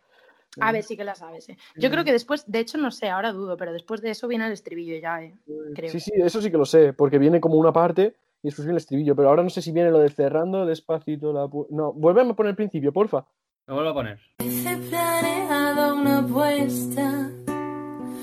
A 0.59 0.71
ver, 0.71 0.83
sí 0.83 0.95
que 0.95 1.03
la 1.03 1.15
sabes, 1.15 1.49
¿eh? 1.49 1.57
Yo 1.75 1.89
creo 1.89 2.03
que 2.03 2.11
después, 2.11 2.43
de 2.51 2.59
hecho, 2.59 2.77
no 2.77 2.91
sé, 2.91 3.09
ahora 3.09 3.31
dudo, 3.31 3.57
pero 3.57 3.73
después 3.73 4.01
de 4.01 4.11
eso 4.11 4.27
viene 4.27 4.45
el 4.45 4.51
estribillo 4.53 4.95
ya, 4.97 5.21
¿eh? 5.23 5.33
creo. 5.75 5.91
Sí, 5.91 5.99
sí, 5.99 6.11
eso 6.15 6.41
sí 6.41 6.51
que 6.51 6.57
lo 6.57 6.65
sé, 6.65 6.93
porque 6.93 7.17
viene 7.17 7.39
como 7.41 7.55
una 7.55 7.73
parte 7.73 8.15
y 8.41 8.47
después 8.49 8.65
viene 8.65 8.73
el 8.73 8.77
estribillo, 8.81 9.15
pero 9.15 9.29
ahora 9.29 9.41
no 9.43 9.49
sé 9.49 9.61
si 9.61 9.71
viene 9.71 9.89
lo 9.89 9.99
de 9.99 10.09
cerrando 10.09 10.65
despacito 10.65 11.33
la 11.33 11.45
pu- 11.45 11.67
No, 11.69 11.91
vuélveme 11.93 12.31
a 12.31 12.35
poner 12.35 12.51
el 12.51 12.55
principio, 12.55 12.91
porfa. 12.93 13.25
Lo 13.67 13.75
vuelvo 13.75 13.89
a 13.91 13.93
poner. 13.93 14.19
He 14.39 14.77
planeado 14.89 15.95
una 15.95 16.19
apuesta. 16.19 17.31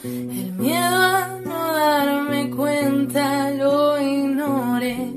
El 0.04 0.52
miedo 0.58 0.96
a 0.96 1.40
no 1.44 1.72
darme 1.74 2.50
cuenta 2.50 3.50
lo 3.50 4.00
ignoré. 4.00 5.12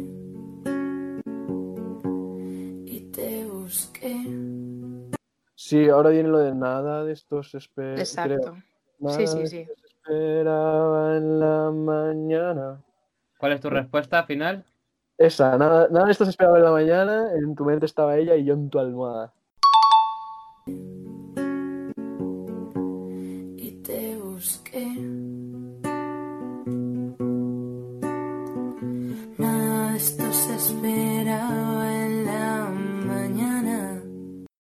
Sí, 5.65 5.87
ahora 5.87 6.09
viene 6.09 6.27
lo 6.27 6.39
de 6.39 6.53
nada 6.53 7.05
de 7.05 7.13
esto 7.13 7.41
se 7.41 7.57
espera. 7.57 7.97
Exacto. 7.97 8.57
Nada 8.99 9.17
Sí, 9.17 9.27
sí, 9.27 9.39
de 9.39 9.47
sí. 9.47 9.67
esperaba 9.81 11.15
en 11.15 11.39
la 11.39 11.71
mañana. 11.71 12.83
¿Cuál 13.37 13.53
es 13.53 13.61
tu 13.61 13.69
respuesta 13.69 14.25
final? 14.25 14.65
Esa, 15.17 15.57
nada, 15.57 15.87
nada 15.89 16.07
de 16.07 16.11
esto 16.11 16.25
se 16.25 16.31
esperaba 16.31 16.57
en 16.57 16.65
la 16.65 16.71
mañana, 16.71 17.31
en 17.33 17.55
tu 17.55 17.63
mente 17.63 17.85
estaba 17.85 18.17
ella 18.17 18.35
y 18.35 18.43
yo 18.43 18.55
en 18.55 18.69
tu 18.69 18.77
almohada. 18.77 19.31
Y 23.55 23.71
te 23.83 24.17
busqué. 24.17 24.85
Nada 29.37 29.91
de 29.91 29.97
esto 29.97 30.23
se 30.33 30.55
esperaba. 30.55 31.82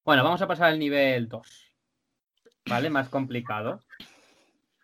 Bueno, 0.05 0.23
vamos 0.23 0.41
a 0.41 0.47
pasar 0.47 0.67
al 0.67 0.79
nivel 0.79 1.29
2. 1.29 1.75
¿Vale? 2.69 2.89
Más 2.89 3.07
complicado. 3.07 3.79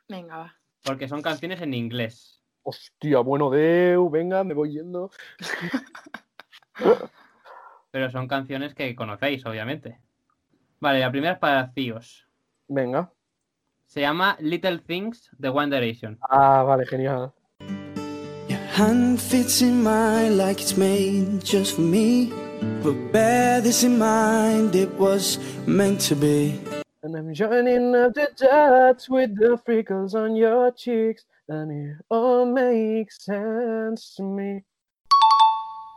Venga, 0.08 0.38
va. 0.38 0.56
Porque 0.84 1.10
son 1.10 1.22
canciones 1.22 1.62
en 1.62 1.74
inglés. 1.74 2.42
Hostia, 2.64 3.20
bueno, 3.20 3.50
Deu, 3.50 4.10
venga, 4.10 4.44
me 4.46 4.54
voy 4.54 4.74
yendo. 4.74 5.12
Pero 7.92 8.10
son 8.12 8.28
canciones 8.28 8.74
que 8.74 8.96
conocéis, 8.96 9.46
obviamente. 9.46 10.00
Vale, 10.80 11.00
la 11.00 11.12
primera 11.12 11.34
es 11.34 11.40
para 11.40 11.72
Cíos. 11.74 12.26
Venga. 12.68 13.12
Se 13.88 14.02
llama 14.02 14.38
Little 14.40 14.80
Things 14.80 15.30
de 15.38 15.50
One 15.50 15.76
Direction. 15.76 16.18
Ah, 16.30 16.64
vale, 16.64 16.86
genial. 16.86 17.34
Your 18.48 18.60
hand 18.78 19.20
fits 19.20 19.62
in 19.62 19.84
mine 19.84 20.38
like 20.38 20.62
it's 20.62 20.78
made 20.78 21.44
just 21.44 21.76
for 21.76 21.82
me. 21.82 22.32
But 22.84 23.12
bear 23.12 23.62
this 23.62 23.84
in 23.84 23.98
mind, 23.98 24.76
it 24.76 24.92
was 24.96 25.38
meant 25.68 26.02
to 26.02 26.16
be. 26.16 26.60
And 27.04 27.16
I'm 27.16 27.34
joining 27.34 27.96
up 27.96 28.14
the 28.14 28.30
dots 28.36 29.10
with 29.10 29.36
the 29.36 29.58
freckles 29.66 30.16
on 30.16 30.36
your 30.36 30.72
cheeks. 30.72 31.26
And 31.48 31.72
it 31.72 31.98
all 32.10 32.46
makes 32.46 33.24
sense 33.24 34.16
to 34.16 34.24
me. 34.24 34.64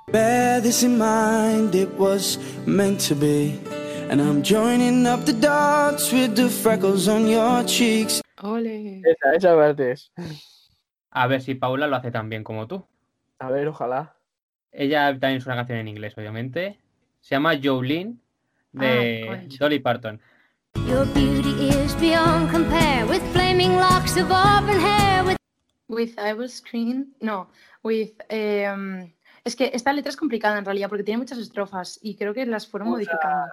Bear 0.09 0.61
this 0.61 0.83
in 0.83 0.99
mind, 0.99 1.75
it 1.75 1.93
was 1.95 2.39
meant 2.67 3.01
to 3.01 3.15
be. 3.15 3.59
And 4.11 4.21
I'm 4.21 4.43
joining 4.43 5.07
up 5.07 5.25
the 5.25 5.33
dots 5.33 6.13
with 6.13 6.37
the 6.37 6.49
freckles 6.49 7.09
on 7.09 7.27
your 7.27 7.65
cheeks. 7.65 8.21
Ole. 8.43 9.03
Esa, 9.05 9.37
esa 9.37 9.55
parte 9.55 9.93
es. 9.93 10.11
A 11.11 11.27
ver 11.27 11.41
si 11.41 11.55
Paula 11.55 11.87
lo 11.87 11.97
hace 11.97 12.11
tan 12.11 12.29
bien 12.29 12.45
como 12.45 12.67
tú. 12.67 12.85
A 13.39 13.51
ver, 13.51 13.69
ojalá. 13.69 14.15
Ella 14.73 15.11
también 15.13 15.37
es 15.37 15.47
una 15.47 15.57
canción 15.57 15.79
en 15.79 15.89
inglés, 15.89 16.15
obviamente. 16.17 16.79
Se 17.21 17.35
llama 17.35 17.53
Jolene 17.63 18.17
de 18.73 19.29
Ah. 19.31 19.57
Dolly 19.59 19.79
Parton. 19.79 20.21
Your 20.89 21.07
beauty 21.13 21.69
is 21.69 21.95
beyond 22.01 22.51
compare 22.51 23.05
with 23.05 23.21
flaming 23.33 23.77
locks 23.77 24.17
of 24.17 24.31
auburn 24.31 24.81
hair. 24.81 25.25
With 25.25 25.37
With 25.89 26.19
I 26.19 26.33
will 26.33 26.49
screen. 26.49 27.15
No, 27.21 27.51
with. 27.83 28.13
em, 28.31 29.13
es 29.45 29.55
que 29.57 29.71
esta 29.75 29.93
letra 29.93 30.09
es 30.11 30.17
complicada 30.17 30.59
en 30.59 30.65
realidad 30.65 30.89
porque 30.89 31.05
tiene 31.05 31.19
muchas 31.19 31.37
estrofas 31.39 31.99
y 32.03 32.17
creo 32.17 32.33
que 32.33 32.47
las 32.47 32.67
fueron 32.67 32.89
modificando. 32.91 33.49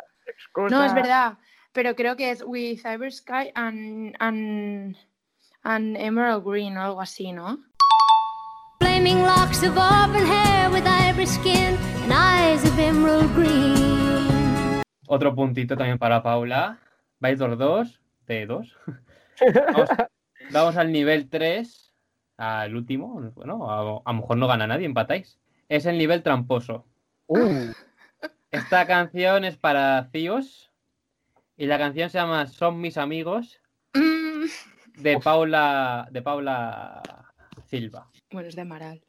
No, 0.70 0.84
es 0.86 0.94
verdad. 0.94 1.38
Pero 1.74 1.96
creo 1.96 2.16
que 2.16 2.32
es 2.32 2.44
with 2.46 2.80
Ivory 2.86 3.12
Sky 3.12 3.52
and, 3.56 4.16
and, 4.20 4.96
and 5.64 5.98
Emerald 5.98 6.46
Green 6.46 6.78
o 6.78 6.82
algo 6.82 7.02
así, 7.02 7.32
¿no? 7.34 7.60
Flaming 9.00 9.24
locks 9.24 9.64
of 9.64 9.78
auburn 9.78 10.26
hair 10.26 10.70
with 10.72 10.86
ivory 10.86 11.26
skin 11.26 11.78
and 12.04 12.12
eyes 12.12 12.64
of 12.66 12.78
emerald 12.78 13.34
green. 13.34 14.82
Otro 15.08 15.34
puntito 15.34 15.78
también 15.78 15.98
para 15.98 16.22
Paula. 16.22 16.78
Vais 17.20 17.40
2-2 17.40 17.98
de 18.28 18.46
2. 18.46 18.78
Vamos, 19.74 19.90
vamos 20.52 20.76
al 20.76 20.92
nivel 20.92 21.30
3, 21.30 21.94
al 22.38 22.76
último. 22.76 23.22
Bueno, 23.36 23.70
a, 23.72 24.02
a 24.04 24.12
lo 24.14 24.20
mejor 24.20 24.36
no 24.36 24.48
gana 24.48 24.68
nadie, 24.68 24.86
empatáis. 24.86 25.40
Es 25.70 25.86
el 25.86 25.98
nivel 25.98 26.22
tramposo. 26.22 26.86
Uh, 27.28 27.72
Esta 28.52 28.86
canción 28.86 29.46
es 29.46 29.56
para 29.56 30.10
Cíos 30.12 30.72
y 31.56 31.68
la 31.68 31.78
canción 31.78 32.10
se 32.10 32.18
llama 32.18 32.48
Son 32.48 32.82
mis 32.82 32.98
amigos 32.98 33.62
Mm, 33.94 34.46
de 35.02 35.20
Paula 35.20 36.08
de 36.12 36.22
Paula 36.22 37.02
Silva. 37.66 38.08
Bueno, 38.32 38.50
es 38.50 38.56
de 38.56 38.62
Amaral. 38.62 39.02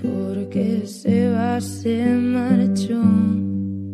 Porque 0.00 0.86
se 0.86 1.30
va, 1.30 1.60
se 1.60 2.04
marchó 2.04 3.00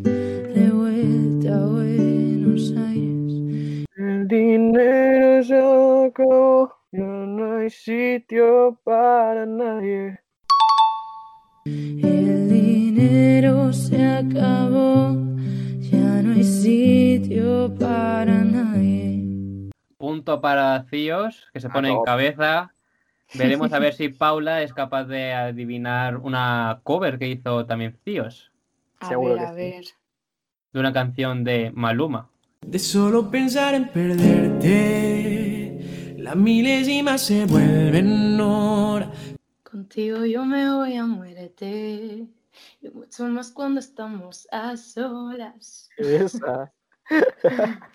de 0.03 0.71
vuelta 0.71 1.57
a 1.57 1.67
Buenos 1.67 2.73
Aires. 2.77 3.87
el 3.97 4.29
dinero 4.29 5.43
se 5.43 5.57
acabó, 5.57 6.75
ya 6.93 7.03
no 7.03 7.57
hay 7.57 7.71
sitio 7.71 8.79
para 8.85 9.47
nadie. 9.47 10.21
El 11.65 12.49
dinero 12.51 13.73
se 13.73 14.05
acabó, 14.05 15.17
ya 15.81 16.23
no 16.23 16.35
hay 16.35 16.45
sitio 16.45 17.75
para 17.79 18.45
nadie. 18.45 19.71
Punto 19.97 20.41
para 20.43 20.85
Cíos, 20.91 21.49
que 21.55 21.61
se 21.61 21.71
pone 21.71 21.89
en 21.89 22.03
cabeza. 22.03 22.75
Veremos 23.37 23.73
a 23.73 23.79
ver 23.79 23.95
si 23.95 24.09
Paula 24.11 24.63
es 24.63 24.73
capaz 24.73 25.05
de 25.05 25.33
adivinar 25.33 26.17
una 26.19 26.81
cover 26.85 27.19
que 27.19 27.29
hizo 27.29 27.67
también 27.67 27.97
Cíos 28.05 28.53
A 29.01 29.09
Seguro 29.09 29.35
ver, 29.35 29.39
que 29.39 29.45
a 29.45 29.49
sí. 29.51 29.55
ver. 29.57 29.85
de 30.73 30.81
una 30.81 30.93
canción 30.93 31.43
de 31.45 31.71
Maluma. 31.75 32.29
De 32.67 32.79
solo 32.79 33.31
pensar 33.31 33.75
en 33.75 33.89
perderte, 33.89 34.65
las 36.19 36.37
milésimas 36.37 37.23
se 37.23 37.45
vuelven 37.47 38.41
hora. 38.41 39.11
Contigo 39.63 40.25
yo 40.25 40.45
me 40.45 40.71
voy 40.71 40.97
a 40.97 41.05
muerte. 41.05 42.27
Y 42.81 42.89
mucho 42.91 43.25
más 43.25 43.51
cuando 43.51 43.81
estamos 43.81 44.47
a 44.53 44.77
solas. 44.77 45.89
Esa. 45.97 46.73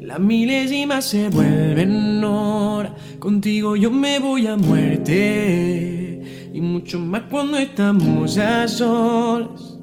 Las 0.00 0.20
milésimas 0.20 1.04
se 1.06 1.30
vuelven 1.30 2.22
hora. 2.22 2.94
Contigo 3.18 3.76
yo 3.76 3.90
me 3.90 4.18
voy 4.18 4.46
a 4.46 4.56
muerte. 4.56 6.20
Y 6.52 6.60
mucho 6.60 6.98
más 6.98 7.22
cuando 7.30 7.56
estamos 7.56 8.36
a 8.36 8.68
solas. 8.68 9.78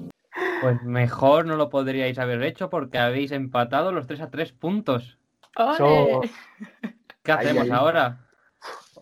Pues 0.61 0.83
mejor 0.83 1.45
no 1.45 1.55
lo 1.55 1.69
podríais 1.69 2.19
haber 2.19 2.43
hecho 2.43 2.69
porque 2.69 2.97
habéis 2.99 3.31
empatado 3.31 3.91
los 3.91 4.05
3 4.07 4.21
a 4.21 4.29
3 4.29 4.51
puntos. 4.53 5.17
Eso, 5.57 5.85
¡Ole! 5.87 6.29
¿Qué 7.23 7.31
hacemos 7.31 7.63
ay. 7.63 7.71
ahora? 7.71 8.25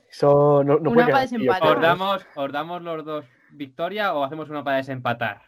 eso 0.10 0.64
no, 0.64 0.80
no 0.80 0.92
Una 0.92 1.06
para 1.08 1.22
desempatar. 1.22 1.76
¿Os 1.76 1.82
damos, 1.82 2.26
¿Os 2.36 2.52
damos 2.52 2.82
los 2.82 3.04
dos 3.06 3.26
victoria 3.52 4.14
o 4.14 4.24
hacemos 4.24 4.50
una 4.50 4.64
para 4.64 4.78
desempatar? 4.78 5.42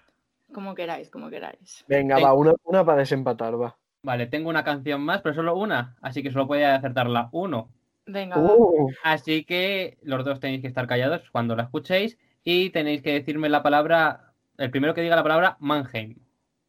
Como 0.54 0.76
queráis, 0.76 1.10
como 1.10 1.30
queráis. 1.30 1.86
Venga, 1.88 2.18
Sí. 2.18 2.24
va, 2.24 2.34
una, 2.34 2.54
una 2.64 2.84
para 2.84 3.00
desempatar, 3.00 3.60
va. 3.62 3.78
Vale, 4.02 4.28
tengo 4.28 4.50
una 4.50 4.64
canción 4.64 5.02
más, 5.02 5.22
pero 5.22 5.36
solo 5.36 5.56
una, 5.56 5.98
así 6.02 6.24
que 6.24 6.32
solo 6.32 6.48
puede 6.48 6.66
acertarla 6.66 7.30
uno. 7.32 7.70
Venga. 8.06 8.40
Uh, 8.40 8.90
Así 9.04 9.44
que 9.44 9.98
los 10.02 10.26
dos 10.26 10.40
tenéis 10.40 10.62
que 10.62 10.68
estar 10.68 10.88
callados 10.88 11.30
cuando 11.32 11.56
la 11.56 11.64
escuchéis 11.64 12.18
y 12.44 12.72
tenéis 12.72 13.02
que 13.02 13.14
decirme 13.14 13.50
la 13.50 13.62
palabra, 13.62 14.34
el 14.58 14.72
primero 14.72 14.94
que 14.94 15.02
diga 15.02 15.16
la 15.16 15.24
palabra 15.24 15.58
Mannheim. 15.60 16.16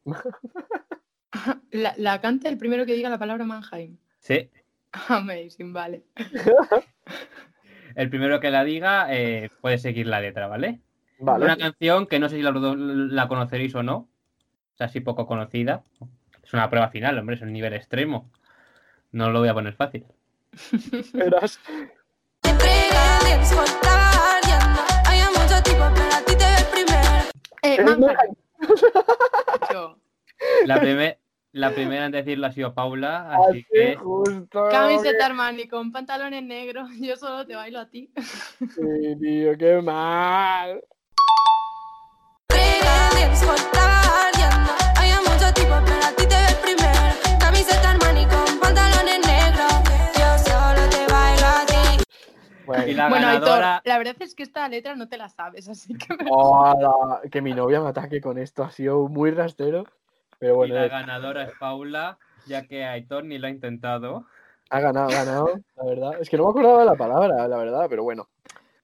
La, 1.71 1.93
la 1.97 2.19
canta 2.19 2.49
el 2.49 2.57
primero 2.57 2.85
que 2.85 2.93
diga 2.93 3.09
la 3.09 3.17
palabra 3.17 3.45
Mannheim. 3.45 3.97
Sí, 4.19 4.49
Amazing, 5.07 5.73
vale. 5.73 6.03
el 7.95 8.09
primero 8.09 8.39
que 8.39 8.51
la 8.51 8.63
diga 8.63 9.07
eh, 9.09 9.49
puede 9.61 9.77
seguir 9.77 10.07
la 10.07 10.21
letra, 10.21 10.47
¿vale? 10.47 10.81
vale. 11.19 11.45
Una 11.45 11.57
canción 11.57 12.07
que 12.07 12.19
no 12.19 12.29
sé 12.29 12.37
si 12.37 12.41
los 12.41 12.61
dos 12.61 12.77
la 12.77 13.27
conoceréis 13.27 13.73
o 13.75 13.83
no, 13.83 13.95
o 13.95 14.75
sea, 14.75 14.87
así 14.87 14.99
poco 14.99 15.27
conocida. 15.27 15.83
Es 16.43 16.53
una 16.53 16.69
prueba 16.69 16.89
final, 16.89 17.17
hombre, 17.17 17.35
es 17.35 17.41
un 17.41 17.53
nivel 17.53 17.73
extremo. 17.73 18.29
No 19.11 19.29
lo 19.29 19.39
voy 19.39 19.49
a 19.49 19.53
poner 19.53 19.73
fácil. 19.73 20.05
Verás. 21.13 21.59
Eh. 27.63 27.77
La, 30.65 30.79
primer- 30.79 31.19
la 31.51 31.71
primera 31.71 32.05
en 32.05 32.11
decirlo 32.11 32.47
ha 32.47 32.51
sido 32.51 32.73
Paula, 32.73 33.31
así 33.33 33.49
Así 33.49 33.65
que 33.71 33.95
justo. 33.95 34.69
Camiseta 34.71 35.25
Armani 35.27 35.67
con 35.67 35.91
pantalones 35.91 36.43
negros. 36.43 36.89
Yo 36.99 37.15
solo 37.17 37.45
te 37.45 37.55
bailo 37.55 37.79
a 37.79 37.89
ti. 37.89 38.11
Sí, 38.59 39.15
tío, 39.19 39.57
qué 39.57 39.81
mal. 39.81 40.81
Bueno, 52.71 52.87
y 52.91 52.93
la 52.93 53.09
bueno, 53.09 53.27
ganadora. 53.27 53.75
Aitor, 53.75 53.87
la 53.91 53.97
verdad 53.97 54.15
es 54.19 54.35
que 54.35 54.43
esta 54.43 54.67
letra 54.69 54.95
no 54.95 55.07
te 55.09 55.17
la 55.17 55.27
sabes, 55.29 55.67
así 55.67 55.93
que 55.97 56.13
me- 56.15 56.29
hola, 56.31 57.21
que 57.29 57.41
mi 57.41 57.53
novia 57.53 57.81
me 57.81 57.89
ataque 57.89 58.21
con 58.21 58.37
esto 58.37 58.63
ha 58.63 58.71
sido 58.71 59.07
muy 59.09 59.31
rastero. 59.31 59.85
Pero 60.39 60.53
Y 60.53 60.57
bueno, 60.57 60.75
la 60.75 60.85
eh, 60.85 60.89
ganadora 60.89 61.43
es 61.43 61.51
Paula, 61.59 62.17
ya 62.47 62.65
que 62.65 62.85
Aitor 62.85 63.25
ni 63.25 63.37
lo 63.37 63.47
ha 63.47 63.49
intentado. 63.49 64.25
ha 64.69 64.79
ganado, 64.79 65.09
ha 65.09 65.13
ganado, 65.25 65.59
la 65.75 65.83
verdad. 65.83 66.13
Es 66.21 66.29
que 66.29 66.37
no 66.37 66.45
me 66.45 66.49
acordaba 66.51 66.79
de 66.79 66.85
la 66.85 66.95
palabra, 66.95 67.47
la 67.47 67.57
verdad, 67.57 67.87
pero 67.89 68.03
bueno. 68.03 68.29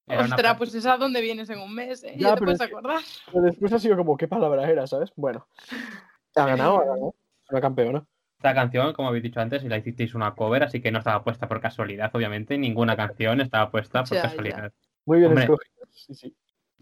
Era 0.06 0.24
Ostras, 0.24 0.58
pues 0.58 0.74
es 0.76 0.86
a 0.86 0.98
donde 0.98 1.22
vienes 1.22 1.50
en 1.50 1.60
un 1.60 1.74
mes, 1.74 2.04
¿eh? 2.04 2.14
Ya, 2.18 2.30
Ya 2.30 2.36
te 2.36 2.42
puedes 2.44 2.60
que- 2.60 2.66
acordar. 2.66 3.00
Pero 3.32 3.42
después 3.42 3.72
ha 3.74 3.80
sido 3.80 3.96
como, 3.98 4.16
¿qué 4.18 4.28
palabra 4.28 4.70
era, 4.70 4.86
sabes? 4.88 5.12
Bueno, 5.16 5.48
ha 6.36 6.46
ganado, 6.46 6.78
ha 6.78 6.86
ganado. 6.86 7.16
Una 7.50 7.62
campeona. 7.62 8.06
Esta 8.38 8.54
canción, 8.54 8.94
como 8.94 9.08
habéis 9.10 9.24
dicho 9.24 9.40
antes, 9.42 9.64
y 9.64 9.68
la 9.68 9.78
hicisteis 9.78 10.14
una 10.14 10.36
cover, 10.36 10.64
así 10.64 10.80
que 10.80 10.92
no 10.92 11.00
estaba 11.00 11.24
puesta 11.24 11.48
por 11.48 11.60
casualidad, 11.60 12.12
obviamente. 12.14 12.56
Ninguna 12.58 12.96
canción 12.96 13.42
estaba 13.42 13.72
puesta 13.72 14.04
por 14.04 14.16
Ya, 14.16 14.22
ya. 14.24 14.30
casualidad. 14.30 14.72
Muy 15.06 15.18
bien 15.20 15.30
Hombre. 15.32 15.44
escogida. 15.46 15.86
Sí, 15.92 16.14
sí. 16.14 16.36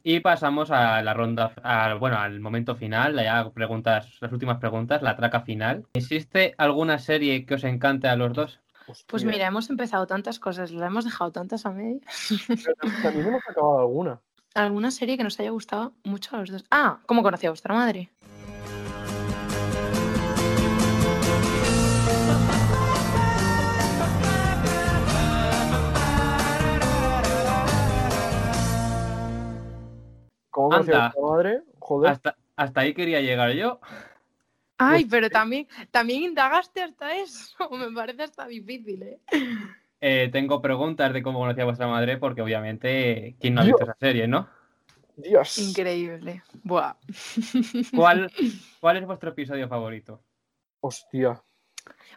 Y 0.04 0.20
pasamos 0.20 0.70
a 0.70 1.02
la 1.02 1.14
ronda, 1.14 1.54
a- 1.64 1.94
bueno, 1.96 2.18
al 2.20 2.42
momento 2.42 2.76
final, 2.76 3.16
ya 3.16 3.50
preguntas, 3.52 4.18
las 4.20 4.32
últimas 4.34 4.58
preguntas, 4.60 5.02
la 5.02 5.16
traca 5.16 5.42
final. 5.42 5.86
¿Existe 5.94 6.54
alguna 6.58 7.00
serie 7.00 7.46
que 7.46 7.54
os 7.56 7.64
encante 7.64 8.10
a 8.10 8.18
los 8.18 8.34
dos? 8.34 8.60
Pues 9.08 9.24
mira, 9.24 9.48
hemos 9.48 9.70
empezado 9.70 10.06
tantas 10.06 10.40
cosas, 10.40 10.72
las 10.72 10.88
hemos 10.88 11.06
dejado 11.06 11.32
tantas 11.32 11.66
a 11.66 11.72
media. 11.72 12.02
pero 12.30 12.92
También 13.02 13.28
hemos 13.28 13.42
acabado 13.50 13.80
alguna. 13.80 14.20
¿Alguna 14.54 14.92
serie 14.92 15.18
que 15.18 15.24
nos 15.24 15.40
haya 15.40 15.50
gustado 15.52 15.94
mucho 16.04 16.36
a 16.36 16.40
los 16.40 16.52
dos? 16.52 16.66
Ah, 16.70 17.00
¿cómo 17.06 17.24
conocí 17.24 17.48
a 17.48 17.52
vuestra 17.52 17.74
madre? 17.74 18.10
¿Cómo 30.56 30.74
Anda. 30.74 31.12
vuestra 31.12 31.22
madre? 31.22 31.64
Joder. 31.80 32.12
Hasta, 32.12 32.38
hasta 32.56 32.80
ahí 32.80 32.94
quería 32.94 33.20
llegar 33.20 33.52
yo. 33.52 33.82
Ay, 34.78 35.04
pero 35.04 35.30
también, 35.30 35.68
también 35.92 36.24
indagaste 36.24 36.82
hasta 36.82 37.14
eso. 37.18 37.58
Me 37.72 37.92
parece 37.92 38.24
hasta 38.24 38.48
difícil, 38.48 39.04
¿eh? 39.04 39.20
Eh, 40.00 40.30
tengo 40.32 40.62
preguntas 40.62 41.12
de 41.12 41.22
cómo 41.22 41.40
conocí 41.40 41.60
a 41.60 41.66
vuestra 41.66 41.88
madre, 41.88 42.18
porque 42.18 42.42
obviamente, 42.42 43.36
¿quién 43.42 43.54
no 43.54 43.62
ha 43.62 43.64
visto 43.66 43.84
Dios. 43.84 43.90
esa 43.90 44.00
serie, 44.00 44.30
no? 44.30 44.48
Dios. 45.18 45.58
Increíble. 45.58 46.42
Buah. 46.64 46.96
¿Cuál, 47.94 48.32
¿Cuál 48.80 48.96
es 48.96 49.06
vuestro 49.06 49.32
episodio 49.32 49.68
favorito? 49.68 50.22
Hostia. 50.80 51.44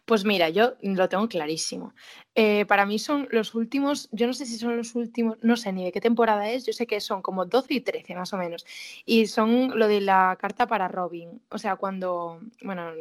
Pues 0.05 0.25
mira, 0.25 0.49
yo 0.49 0.75
lo 0.81 1.09
tengo 1.09 1.29
clarísimo. 1.29 1.93
Eh, 2.35 2.65
para 2.67 2.87
mí 2.87 2.99
son 2.99 3.29
los 3.31 3.55
últimos, 3.55 4.09
yo 4.13 4.27
no 4.27 4.33
sé 4.33 4.47
si 4.47 4.57
son 4.57 4.77
los 4.77 4.95
últimos, 4.95 5.37
no 5.43 5.57
sé 5.57 5.73
ni 5.73 5.85
de 5.85 5.93
qué 5.93 6.01
temporada 6.01 6.49
es, 6.51 6.65
yo 6.65 6.73
sé 6.73 6.87
que 6.87 7.01
son 7.01 7.21
como 7.21 7.45
12 7.45 7.75
y 7.75 7.81
13 7.81 8.15
más 8.15 8.33
o 8.33 8.39
menos. 8.39 8.65
Y 9.05 9.27
son 9.27 9.79
lo 9.79 9.89
de 9.89 10.01
la 10.01 10.37
carta 10.41 10.67
para 10.67 10.89
Robin. 10.89 11.43
O 11.51 11.59
sea, 11.59 11.77
cuando, 11.77 12.41
bueno, 12.63 12.93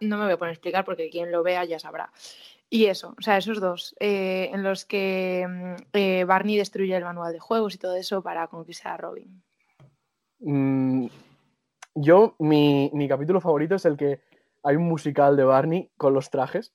no 0.00 0.18
me 0.18 0.24
voy 0.24 0.32
a 0.32 0.36
poner 0.36 0.50
a 0.50 0.54
explicar 0.54 0.84
porque 0.84 1.08
quien 1.08 1.32
lo 1.32 1.42
vea 1.42 1.64
ya 1.64 1.78
sabrá. 1.78 2.10
Y 2.68 2.86
eso, 2.86 3.14
o 3.16 3.22
sea, 3.22 3.36
esos 3.36 3.60
dos, 3.60 3.94
eh, 4.00 4.50
en 4.52 4.62
los 4.62 4.84
que 4.84 5.46
mm, 5.48 5.74
eh, 5.92 6.24
Barney 6.24 6.56
destruye 6.56 6.96
el 6.96 7.04
manual 7.04 7.32
de 7.32 7.38
juegos 7.38 7.74
y 7.74 7.78
todo 7.78 7.94
eso 7.94 8.22
para 8.22 8.48
conquistar 8.48 8.92
a 8.92 8.96
Robin. 8.96 9.42
Mm, 10.40 11.06
yo, 11.94 12.34
mi, 12.40 12.90
mi 12.92 13.08
capítulo 13.08 13.40
favorito 13.40 13.76
es 13.76 13.84
el 13.84 13.96
que 13.96 14.20
hay 14.64 14.76
un 14.76 14.88
musical 14.88 15.36
de 15.36 15.44
Barney 15.44 15.90
con 15.96 16.14
los 16.14 16.30
trajes. 16.30 16.72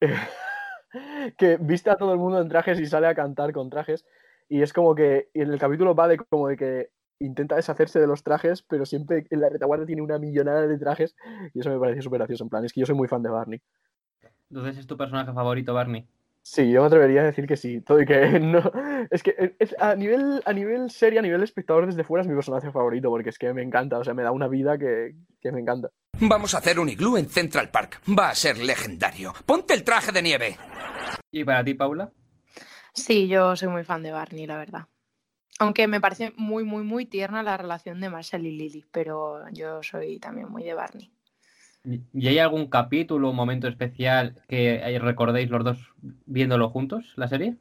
que 1.38 1.56
viste 1.58 1.88
a 1.88 1.96
todo 1.96 2.12
el 2.12 2.18
mundo 2.18 2.40
en 2.40 2.48
trajes 2.48 2.78
y 2.80 2.86
sale 2.86 3.06
a 3.06 3.14
cantar 3.14 3.52
con 3.52 3.70
trajes. 3.70 4.04
Y 4.48 4.62
es 4.62 4.72
como 4.72 4.94
que 4.94 5.30
en 5.32 5.50
el 5.50 5.58
capítulo 5.58 5.94
va 5.94 6.08
de 6.08 6.18
como 6.18 6.48
de 6.48 6.56
que 6.56 6.90
intenta 7.20 7.54
deshacerse 7.54 8.00
de 8.00 8.06
los 8.06 8.24
trajes, 8.24 8.62
pero 8.62 8.84
siempre 8.84 9.26
en 9.30 9.40
la 9.40 9.48
retaguardia 9.48 9.86
tiene 9.86 10.02
una 10.02 10.18
millonada 10.18 10.66
de 10.66 10.78
trajes. 10.78 11.14
Y 11.54 11.60
eso 11.60 11.70
me 11.70 11.78
parece 11.78 12.02
súper 12.02 12.18
gracioso. 12.18 12.44
En 12.44 12.50
plan, 12.50 12.64
es 12.64 12.72
que 12.72 12.80
yo 12.80 12.86
soy 12.86 12.96
muy 12.96 13.08
fan 13.08 13.22
de 13.22 13.30
Barney. 13.30 13.62
Entonces 14.50 14.78
es 14.78 14.86
tu 14.86 14.96
personaje 14.96 15.32
favorito, 15.32 15.72
Barney. 15.72 16.06
Sí, 16.44 16.70
yo 16.72 16.80
me 16.80 16.88
atrevería 16.88 17.20
a 17.20 17.24
decir 17.24 17.46
que 17.46 17.56
sí. 17.56 17.80
Todo 17.80 18.00
y 18.02 18.04
que 18.06 18.20
no. 18.40 18.60
Es 19.10 19.22
que 19.22 19.34
eh, 19.38 19.56
es- 19.58 19.76
a 19.78 19.94
nivel, 19.94 20.42
a 20.44 20.52
nivel 20.52 20.90
serie, 20.90 21.18
a 21.18 21.22
nivel 21.22 21.42
espectador 21.42 21.86
desde 21.86 22.04
fuera 22.04 22.22
es 22.22 22.28
mi 22.28 22.34
personaje 22.34 22.70
favorito, 22.72 23.08
porque 23.10 23.30
es 23.30 23.38
que 23.38 23.52
me 23.54 23.62
encanta, 23.62 23.98
o 23.98 24.04
sea, 24.04 24.12
me 24.14 24.22
da 24.22 24.32
una 24.32 24.48
vida 24.48 24.76
que, 24.76 25.14
que 25.40 25.52
me 25.52 25.60
encanta. 25.60 25.88
Vamos 26.20 26.54
a 26.54 26.58
hacer 26.58 26.78
un 26.80 26.88
iglú 26.88 27.16
en 27.16 27.28
Central 27.28 27.70
Park. 27.70 28.00
Va 28.18 28.30
a 28.30 28.34
ser 28.34 28.58
legendario. 28.58 29.32
Ponte 29.46 29.74
el 29.74 29.84
traje 29.84 30.12
de 30.12 30.22
nieve. 30.22 30.56
¿Y 31.30 31.44
para 31.44 31.64
ti, 31.64 31.74
Paula? 31.74 32.10
Sí, 32.92 33.28
yo 33.28 33.56
soy 33.56 33.68
muy 33.68 33.84
fan 33.84 34.02
de 34.02 34.12
Barney, 34.12 34.46
la 34.46 34.58
verdad. 34.58 34.86
Aunque 35.58 35.86
me 35.86 36.00
parece 36.00 36.32
muy, 36.36 36.64
muy, 36.64 36.82
muy 36.82 37.06
tierna 37.06 37.42
la 37.42 37.56
relación 37.56 38.00
de 38.00 38.10
Marshall 38.10 38.46
y 38.46 38.52
Lily, 38.56 38.84
pero 38.90 39.48
yo 39.52 39.82
soy 39.82 40.18
también 40.18 40.48
muy 40.48 40.64
de 40.64 40.74
Barney. 40.74 41.12
¿Y 41.84 42.28
hay 42.28 42.38
algún 42.38 42.68
capítulo 42.68 43.30
o 43.30 43.32
momento 43.32 43.66
especial 43.66 44.36
que 44.48 44.98
recordéis 45.00 45.50
los 45.50 45.64
dos 45.64 45.78
viéndolo 46.26 46.70
juntos, 46.70 47.12
la 47.16 47.28
serie? 47.28 47.56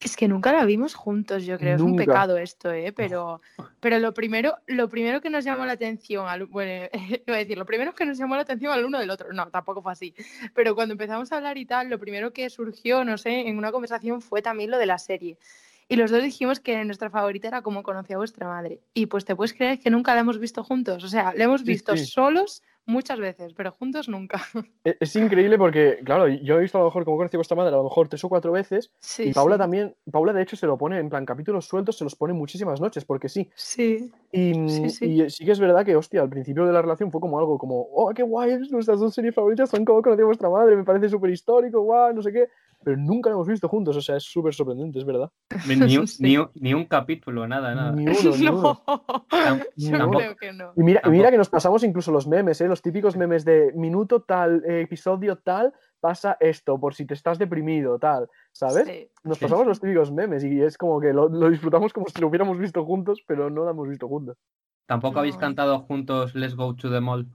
Es 0.00 0.16
que 0.16 0.28
nunca 0.28 0.50
la 0.50 0.64
vimos 0.64 0.94
juntos, 0.94 1.44
yo 1.44 1.58
creo. 1.58 1.76
Es 1.76 1.82
un 1.82 1.94
pecado 1.94 2.38
esto, 2.38 2.72
¿eh? 2.72 2.90
Pero, 2.90 3.42
pero 3.80 3.98
lo 3.98 4.14
primero, 4.14 4.56
lo 4.66 4.88
primero 4.88 5.20
que 5.20 5.28
nos 5.28 5.44
llamó 5.44 5.66
la 5.66 5.72
atención, 5.72 6.26
al, 6.26 6.46
bueno, 6.46 6.88
iba 7.26 7.36
a 7.36 7.38
decir, 7.38 7.58
lo 7.58 7.66
primero 7.66 7.94
que 7.94 8.06
nos 8.06 8.16
llamó 8.16 8.34
la 8.34 8.42
atención 8.42 8.72
al 8.72 8.86
uno 8.86 8.98
del 8.98 9.10
otro. 9.10 9.30
No, 9.34 9.50
tampoco 9.50 9.82
fue 9.82 9.92
así. 9.92 10.14
Pero 10.54 10.74
cuando 10.74 10.92
empezamos 10.92 11.30
a 11.32 11.36
hablar 11.36 11.58
y 11.58 11.66
tal, 11.66 11.90
lo 11.90 11.98
primero 11.98 12.32
que 12.32 12.48
surgió, 12.48 13.04
no 13.04 13.18
sé, 13.18 13.48
en 13.48 13.58
una 13.58 13.72
conversación 13.72 14.22
fue 14.22 14.40
también 14.40 14.70
lo 14.70 14.78
de 14.78 14.86
la 14.86 14.98
serie. 14.98 15.36
Y 15.90 15.96
los 15.96 16.12
dos 16.12 16.22
dijimos 16.22 16.60
que 16.60 16.84
nuestra 16.84 17.10
favorita 17.10 17.48
era 17.48 17.62
como 17.62 17.82
conocía 17.82 18.14
a 18.14 18.18
vuestra 18.20 18.46
madre. 18.46 18.78
Y 18.94 19.06
pues 19.06 19.24
te 19.24 19.34
puedes 19.34 19.52
creer 19.52 19.80
que 19.80 19.90
nunca 19.90 20.14
la 20.14 20.20
hemos 20.20 20.38
visto 20.38 20.62
juntos. 20.62 21.02
O 21.02 21.08
sea, 21.08 21.34
la 21.34 21.42
hemos 21.42 21.64
visto 21.64 21.96
sí. 21.96 22.06
solos 22.06 22.62
muchas 22.86 23.18
veces, 23.18 23.54
pero 23.54 23.72
juntos 23.72 24.08
nunca. 24.08 24.40
E- 24.84 24.96
Es 25.00 25.16
increíble 25.16 25.58
porque, 25.58 25.98
claro, 26.04 26.28
yo 26.28 26.56
he 26.58 26.60
visto 26.60 26.78
a 26.78 26.82
lo 26.82 26.86
mejor 26.86 27.04
como 27.04 27.16
conocí 27.16 27.36
a 27.36 27.38
vuestra 27.38 27.56
madre, 27.56 27.74
a 27.74 27.78
lo 27.78 27.82
mejor 27.84 28.08
tres 28.08 28.22
o 28.22 28.28
cuatro 28.28 28.52
veces, 28.52 28.92
Sí, 29.00 29.30
y 29.30 29.32
Paula 29.32 29.58
también, 29.58 29.96
Paula 30.12 30.32
de 30.32 30.42
hecho 30.42 30.54
se 30.54 30.66
lo 30.66 30.78
pone 30.78 30.98
en 31.00 31.08
plan 31.10 31.26
capítulos 31.26 31.66
sueltos, 31.66 31.98
se 31.98 32.04
los 32.04 32.14
pone 32.14 32.34
muchísimas 32.34 32.80
noches, 32.80 33.04
porque 33.04 33.28
sí. 33.28 33.50
Sí. 33.56 34.12
Y, 34.30 34.54
mm, 34.56 34.68
Sí, 34.68 35.04
y 35.06 35.28
sí 35.30 35.44
que 35.44 35.50
es 35.50 35.58
verdad 35.58 35.84
que, 35.84 35.96
hostia, 35.96 36.22
al 36.22 36.30
principio 36.30 36.66
de 36.66 36.72
la 36.72 36.82
relación 36.82 37.10
fue 37.10 37.20
como 37.20 37.36
algo 37.38 37.58
como, 37.58 37.88
oh, 37.92 38.12
qué 38.14 38.22
guay, 38.22 38.58
nuestras 38.70 39.00
dos 39.00 39.12
series 39.12 39.34
favoritas 39.34 39.68
son 39.70 39.84
como 39.84 40.02
conocí 40.02 40.22
a 40.22 40.26
vuestra 40.26 40.48
madre, 40.48 40.76
me 40.76 40.84
parece 40.84 41.08
súper 41.08 41.30
histórico, 41.30 41.80
guau, 41.80 42.14
no 42.14 42.22
sé 42.22 42.32
qué. 42.32 42.48
Pero 42.82 42.96
nunca 42.96 43.28
lo 43.28 43.36
hemos 43.36 43.48
visto 43.48 43.68
juntos, 43.68 43.94
o 43.96 44.00
sea, 44.00 44.16
es 44.16 44.22
súper 44.24 44.54
sorprendente, 44.54 44.98
es 44.98 45.04
verdad. 45.04 45.30
Ni 45.68 45.96
un, 45.98 46.06
Sí. 46.08 46.22
ni 46.22 46.36
un- 46.38 46.50
ni 46.54 46.72
un 46.74 46.86
capítulo, 46.86 47.46
nada, 47.46 47.74
nada. 47.74 47.92
Ni 47.92 48.04
uno, 48.06 48.36
ni 48.38 48.48
uno. 48.48 48.82
No, 48.86 49.58
yo 49.76 49.98
tampoco- 49.98 50.18
creo 50.18 50.36
que 50.36 50.52
no. 50.52 50.72
Y 50.76 50.82
mira, 50.82 51.02
y 51.04 51.10
mira 51.10 51.30
que 51.30 51.36
nos 51.36 51.48
pasamos 51.50 51.84
incluso 51.84 52.10
los 52.10 52.26
memes, 52.26 52.60
¿eh? 52.60 52.68
Los 52.68 52.80
típicos 52.82 53.16
memes 53.16 53.44
de 53.44 53.72
minuto 53.74 54.22
tal, 54.22 54.62
eh, 54.66 54.80
episodio 54.82 55.36
tal, 55.36 55.72
pasa 56.00 56.38
esto, 56.40 56.80
por 56.80 56.94
si 56.94 57.04
te 57.04 57.12
estás 57.12 57.38
deprimido, 57.38 57.98
tal, 57.98 58.28
¿sabes? 58.52 58.86
Sí. 58.86 59.08
Nos 59.24 59.36
Sí. 59.36 59.44
pasamos 59.44 59.66
los 59.66 59.78
típicos 59.80 60.10
memes 60.10 60.42
y 60.44 60.62
es 60.62 60.78
como 60.78 60.98
que 61.00 61.12
lo, 61.12 61.28
lo 61.28 61.50
disfrutamos 61.50 61.92
como 61.92 62.06
si 62.08 62.18
lo 62.20 62.28
hubiéramos 62.28 62.58
visto 62.58 62.82
juntos, 62.86 63.20
pero 63.26 63.50
no 63.50 63.64
lo 63.64 63.70
hemos 63.70 63.88
visto 63.88 64.08
juntos. 64.08 64.38
Tampoco 64.86 65.18
habéis 65.18 65.34
No. 65.34 65.40
cantado 65.40 65.80
juntos 65.80 66.34
Let's 66.34 66.56
Go 66.56 66.74
to 66.74 66.90
the 66.90 67.00
Mall. 67.00 67.26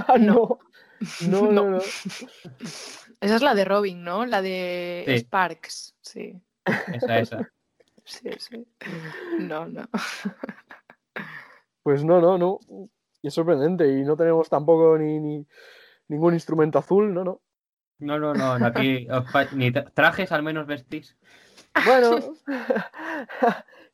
no. 0.20 0.58
No, 1.20 1.52
no, 1.52 1.70
No. 1.70 1.78
Esa 3.20 3.36
es 3.36 3.42
la 3.42 3.54
de 3.54 3.64
Robin, 3.64 4.02
¿no? 4.04 4.26
La 4.26 4.42
de 4.42 5.04
Sí. 5.06 5.16
Sparks. 5.18 5.94
Sí, 6.00 6.40
Esa, 6.92 7.18
esa. 7.18 7.50
sí, 8.04 8.30
sí. 8.38 8.66
No, 9.38 9.66
no. 9.66 9.88
Pues 11.82 12.04
no, 12.04 12.20
no, 12.20 12.36
no. 12.38 12.58
Y 13.22 13.28
es 13.28 13.34
sorprendente. 13.34 13.86
Y 13.88 14.04
no 14.04 14.16
tenemos 14.16 14.48
tampoco 14.48 14.98
ni, 14.98 15.18
ni 15.20 15.46
ningún 16.08 16.34
instrumento 16.34 16.78
azul, 16.78 17.12
no, 17.12 17.24
no. 17.24 17.40
No, 17.98 18.18
no, 18.18 18.34
no, 18.34 18.52
aquí 18.66 19.06
ni 19.52 19.70
tra- 19.70 19.90
trajes 19.94 20.30
al 20.32 20.42
menos 20.42 20.66
vestís. 20.66 21.16
Bueno, 21.86 22.18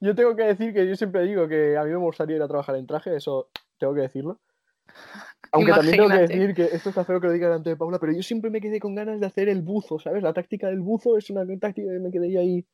yo 0.01 0.15
tengo 0.15 0.35
que 0.35 0.43
decir 0.45 0.73
que 0.75 0.87
yo 0.89 0.97
siempre 0.97 1.23
digo 1.23 1.47
que 1.49 1.77
a 1.77 1.85
mí 1.85 1.91
me 1.91 1.97
gustaría 1.99 2.37
ir 2.37 2.43
a 2.43 2.49
trabajar 2.49 2.77
en 2.77 2.87
traje, 2.87 3.15
eso 3.17 3.49
tengo 3.79 3.95
que 3.95 4.01
decirlo. 4.03 4.41
Aunque 5.53 5.73
también 5.73 5.97
tengo 5.97 6.09
que 6.09 6.15
Imagínate. 6.15 6.39
decir 6.39 6.55
que 6.55 6.77
esto 6.77 6.89
está 6.89 7.05
feo 7.05 7.21
que 7.21 7.27
lo 7.27 7.33
diga 7.35 7.49
delante 7.49 7.71
de 7.71 7.77
Paula, 7.77 7.99
pero 7.99 8.13
yo 8.13 8.23
siempre 8.23 8.51
me 8.51 8.61
quedé 8.61 8.81
con 8.81 8.95
ganas 8.95 9.21
de 9.21 9.27
hacer 9.27 9.49
el 9.49 9.61
buzo, 9.63 9.99
¿sabes? 9.99 10.23
La 10.23 10.33
táctica 10.33 10.69
del 10.69 10.81
buzo 10.81 11.17
es 11.19 11.29
una 11.31 11.45
táctica 11.59 11.89
que 11.93 11.99
me 11.99 12.11
quedé 12.11 12.39
ahí. 12.39 12.67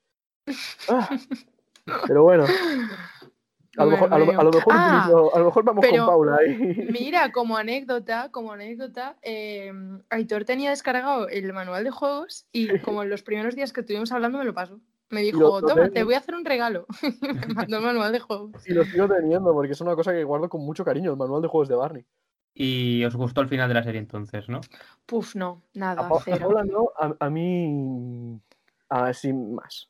Ah. 0.89 1.09
Pero 2.07 2.23
bueno, 2.23 2.45
a 3.79 3.85
lo 3.85 3.91
mejor, 3.91 4.13
a 4.13 4.19
lo, 4.19 4.41
a 4.41 4.45
lo 4.45 4.51
mejor, 4.51 4.73
Ah, 4.77 5.07
utilizo- 5.09 5.35
a 5.35 5.39
lo 5.39 5.45
mejor 5.47 5.65
vamos 5.65 5.87
con 5.87 5.97
Paula 6.07 6.37
ahí. 6.41 6.89
Mira, 6.91 7.33
como 7.33 7.57
anécdota, 7.57 8.29
como 8.31 8.53
anécdota, 8.53 9.17
eh, 9.23 9.73
Aitor 10.11 10.45
tenía 10.45 10.71
descargado 10.71 11.29
el 11.29 11.51
manual 11.53 11.85
de 11.85 11.91
juegos 11.91 12.47
y 12.53 12.79
como 12.81 13.03
en 13.03 13.11
los 13.11 13.23
primeros 13.23 13.55
días 13.55 13.73
que 13.73 13.81
estuvimos 13.81 14.13
hablando 14.13 14.39
me 14.39 14.45
lo 14.45 14.53
pasó. 14.55 14.81
Me 15.11 15.23
dijo, 15.23 15.63
toma, 15.63 15.89
te 15.89 16.05
voy 16.05 16.13
a 16.15 16.19
hacer 16.19 16.35
un 16.35 16.45
regalo. 16.45 16.87
me 17.23 17.55
mandó 17.55 17.79
el 17.79 17.83
manual 17.85 18.13
de 18.13 18.21
juegos. 18.21 18.51
Y 18.69 18.75
lo 18.75 18.85
sigo 18.85 19.09
teniendo 19.09 19.53
porque 19.55 19.73
es 19.73 19.81
una 19.81 19.95
cosa 19.95 20.13
que 20.13 20.25
guardo 20.25 20.49
con 20.51 20.61
mucho 20.61 20.85
cariño, 20.85 21.11
el 21.13 21.17
manual 21.17 21.41
de 21.41 21.49
juegos 21.49 21.69
de 21.69 21.75
Barney. 21.77 22.05
Y 22.61 23.05
os 23.05 23.15
gustó 23.15 23.41
el 23.41 23.49
final 23.49 23.69
de 23.69 23.75
la 23.75 23.85
serie 23.85 24.01
entonces, 24.01 24.49
¿no? 24.49 24.61
Puf, 25.07 25.37
no, 25.37 25.63
nada, 25.75 26.09
a 26.09 26.21
cero. 26.25 26.39
Paula 26.49 26.65
no, 26.65 26.91
a, 26.99 27.15
a 27.27 27.31
mí. 27.31 28.41
A, 28.89 29.13
sin 29.15 29.55
más. 29.55 29.89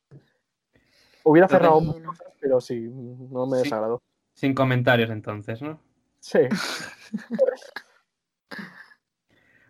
Hubiera 1.25 1.47
Entonces- 1.47 1.51
cerrado 1.51 1.81
Sí, 1.95 2.01
más 2.01 2.19
pero 2.41 2.61
sí, 2.61 2.81
no 3.31 3.47
me 3.47 3.57
Sí. 3.59 3.63
desagradó. 3.65 4.03
Sin 4.35 4.55
comentarios 4.55 5.09
entonces, 5.11 5.63
¿no? 5.63 5.81
Sí. 6.21 6.41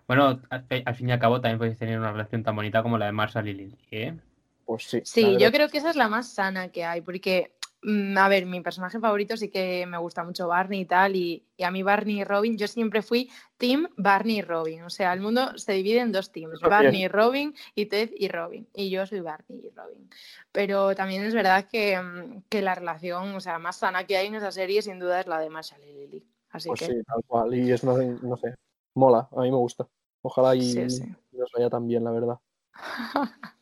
Bueno, 0.06 0.40
al, 0.48 0.64
fi- 0.64 0.82
al 0.86 0.94
fin 0.94 1.08
y 1.10 1.12
al 1.12 1.18
cabo 1.18 1.40
también 1.40 1.58
podéis 1.58 1.76
tener 1.76 1.98
una 1.98 2.10
relación 2.12 2.42
tan 2.42 2.56
bonita 2.56 2.82
como 2.82 2.96
la 2.96 3.04
de 3.06 3.12
Marshall 3.12 3.46
y 3.48 3.52
Lily, 3.52 3.78
¿eh? 3.90 4.16
Pues 4.64 4.84
sí. 4.84 5.02
Sí, 5.04 5.36
yo 5.38 5.52
creo 5.52 5.68
que 5.68 5.76
esa 5.78 5.90
es 5.90 5.96
la 5.96 6.08
más 6.08 6.32
sana 6.32 6.68
que 6.68 6.84
hay, 6.86 7.02
porque, 7.02 7.52
a 7.82 8.28
ver, 8.28 8.46
mi 8.46 8.60
personaje 8.60 8.98
favorito 8.98 9.36
sí 9.36 9.50
que 9.50 9.86
me 9.86 9.98
gusta 9.98 10.24
mucho 10.24 10.48
Barney 10.48 10.80
y 10.80 10.84
tal, 10.84 11.14
y, 11.14 11.46
y 11.56 11.62
a 11.62 11.70
mí 11.70 11.82
Barney 11.82 12.20
y 12.20 12.24
Robin, 12.24 12.58
yo 12.58 12.66
siempre 12.66 13.02
fui 13.02 13.30
Team 13.56 13.88
Barney 13.96 14.38
y 14.38 14.42
Robin, 14.42 14.82
o 14.82 14.90
sea, 14.90 15.12
el 15.12 15.20
mundo 15.20 15.56
se 15.56 15.72
divide 15.74 16.00
en 16.00 16.10
dos 16.10 16.32
teams. 16.32 16.60
Barney 16.60 17.04
y 17.04 17.08
Robin 17.08 17.54
y 17.74 17.86
Ted 17.86 18.10
y 18.16 18.28
Robin, 18.28 18.68
y 18.74 18.90
yo 18.90 19.06
soy 19.06 19.20
Barney 19.20 19.60
y 19.64 19.70
Robin. 19.70 20.10
Pero 20.50 20.94
también 20.94 21.24
es 21.24 21.34
verdad 21.34 21.68
que, 21.70 22.00
mm, 22.00 22.42
que 22.48 22.62
la 22.62 22.74
relación, 22.74 23.34
o 23.34 23.40
sea, 23.40 23.58
más 23.58 23.76
sana 23.76 24.06
que 24.06 24.16
hay 24.16 24.26
en 24.26 24.34
esa 24.34 24.50
serie 24.50 24.82
sin 24.82 24.98
duda 24.98 25.20
es 25.20 25.26
la 25.26 25.38
de 25.38 25.50
Marshall 25.50 25.82
y 25.84 25.92
Lily. 25.92 26.24
Así 26.50 26.68
Pues 26.70 26.80
que, 26.80 26.86
sí, 26.86 27.02
tal 27.04 27.22
cual. 27.26 27.54
Y 27.54 27.70
es 27.70 27.82
una, 27.82 27.94
no 27.94 28.36
sé, 28.36 28.54
mola, 28.94 29.28
a 29.30 29.40
mí 29.42 29.50
me 29.50 29.56
gusta. 29.56 29.86
Ojalá 30.22 30.56
y 30.56 30.62
Sí, 30.62 30.90
sí. 30.90 31.04
nos 31.32 31.52
vaya 31.52 31.70
tan 31.70 31.86
bien, 31.86 32.04
la 32.04 32.10
verdad. 32.10 32.38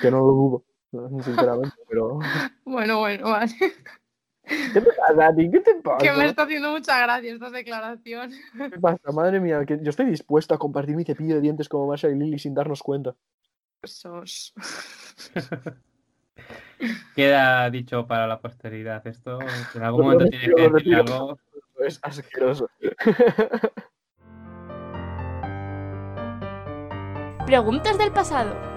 Que 0.00 0.10
no 0.10 0.18
lo 0.18 0.26
dudo, 0.26 0.64
sinceramente, 1.22 1.76
pero. 1.88 2.18
bueno, 2.64 2.98
bueno, 2.98 3.30
vale. 3.30 3.52
¿Qué 4.46 4.80
te 4.80 4.82
pasa, 4.82 5.28
a 5.28 5.34
ti? 5.34 5.50
¿Qué 5.50 5.60
te 5.60 5.74
pasa? 5.76 5.98
que 5.98 6.12
me 6.12 6.26
está 6.26 6.42
haciendo 6.42 6.70
mucha 6.70 7.00
gracia 7.00 7.32
esta 7.32 7.50
declaración. 7.50 8.30
¿Qué 8.58 8.78
pasa? 8.78 9.12
Madre 9.12 9.40
mía, 9.40 9.64
que 9.64 9.78
yo 9.82 9.90
estoy 9.90 10.06
dispuesto 10.06 10.54
a 10.54 10.58
compartir 10.58 10.96
mi 10.96 11.04
cepillo 11.04 11.36
de 11.36 11.40
dientes 11.40 11.68
como 11.68 11.86
Masha 11.86 12.08
y 12.08 12.14
Lily 12.14 12.38
sin 12.38 12.54
darnos 12.54 12.82
cuenta. 12.82 13.14
Sos. 13.82 14.54
Queda 17.16 17.70
dicho 17.70 18.06
para 18.06 18.26
la 18.26 18.40
posteridad 18.40 19.06
esto. 19.06 19.38
En 19.74 19.82
algún 19.82 20.00
Lo 20.00 20.06
momento 20.06 20.26
tienes 20.26 20.54
que 20.54 20.62
lo 20.62 20.74
decir 20.74 20.96
algo. 20.96 21.38
Es 21.78 21.98
asqueroso. 22.02 22.68
Preguntas 27.46 27.98
del 27.98 28.12
pasado. 28.12 28.73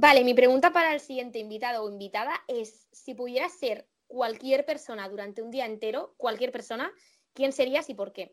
Vale, 0.00 0.22
mi 0.22 0.32
pregunta 0.32 0.72
para 0.72 0.94
el 0.94 1.00
siguiente 1.00 1.40
invitado 1.40 1.82
o 1.82 1.90
invitada 1.90 2.32
es, 2.46 2.86
si 2.92 3.14
pudieras 3.14 3.52
ser 3.58 3.88
cualquier 4.06 4.64
persona 4.64 5.08
durante 5.08 5.42
un 5.42 5.50
día 5.50 5.66
entero, 5.66 6.14
cualquier 6.16 6.52
persona, 6.52 6.92
¿quién 7.34 7.50
serías 7.52 7.90
y 7.90 7.94
por 7.94 8.12
qué? 8.12 8.32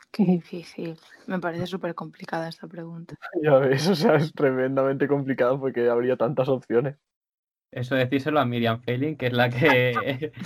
Qué 0.10 0.24
difícil. 0.24 0.98
Me 1.26 1.38
parece 1.38 1.66
súper 1.66 1.94
complicada 1.94 2.48
esta 2.48 2.66
pregunta. 2.66 3.14
Ya 3.42 3.58
ves, 3.58 3.88
o 3.88 3.94
sea, 3.94 4.14
es 4.14 4.32
tremendamente 4.32 5.06
complicado 5.06 5.60
porque 5.60 5.86
habría 5.88 6.16
tantas 6.16 6.48
opciones. 6.48 6.96
Eso 7.70 7.94
decírselo 7.94 8.40
a 8.40 8.46
Miriam 8.46 8.80
Feiling, 8.80 9.16
que 9.16 9.26
es 9.26 9.32
la 9.34 9.50
que. 9.50 10.32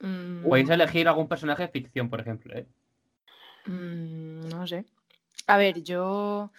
Mm, 0.00 0.42
Podéis 0.46 0.68
elegir 0.68 1.08
algún 1.08 1.28
personaje 1.28 1.62
de 1.62 1.68
ficción, 1.68 2.10
por 2.10 2.20
ejemplo. 2.20 2.54
¿eh? 2.54 2.66
mm, 3.64 4.48
no 4.50 4.66
sé. 4.66 4.84
A 5.46 5.56
ver, 5.56 5.82
yo, 5.82 6.50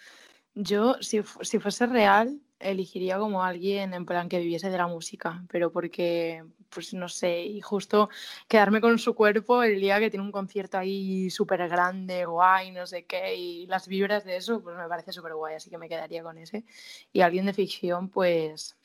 yo 0.56 0.96
si, 1.00 1.20
si 1.42 1.58
fuese 1.60 1.86
real, 1.86 2.40
elegiría 2.58 3.18
como 3.18 3.44
alguien 3.44 3.92
en 3.94 4.06
plan 4.06 4.28
que 4.28 4.38
viviese 4.40 4.70
de 4.70 4.78
la 4.78 4.86
música, 4.86 5.44
pero 5.50 5.70
porque, 5.70 6.42
pues 6.70 6.94
no 6.94 7.08
sé, 7.08 7.44
y 7.44 7.60
justo 7.60 8.08
quedarme 8.48 8.80
con 8.80 8.98
su 8.98 9.14
cuerpo 9.14 9.62
el 9.62 9.80
día 9.80 10.00
que 10.00 10.10
tiene 10.10 10.24
un 10.24 10.32
concierto 10.32 10.78
ahí 10.78 11.28
súper 11.30 11.68
grande, 11.68 12.24
guay, 12.24 12.72
no 12.72 12.86
sé 12.86 13.04
qué, 13.04 13.34
y 13.36 13.66
las 13.66 13.86
vibras 13.86 14.24
de 14.24 14.36
eso, 14.36 14.62
pues 14.62 14.76
me 14.76 14.88
parece 14.88 15.12
súper 15.12 15.34
guay, 15.34 15.56
así 15.56 15.68
que 15.70 15.78
me 15.78 15.88
quedaría 15.88 16.22
con 16.22 16.38
ese. 16.38 16.64
Y 17.12 17.20
alguien 17.20 17.46
de 17.46 17.52
ficción, 17.52 18.08
pues, 18.08 18.76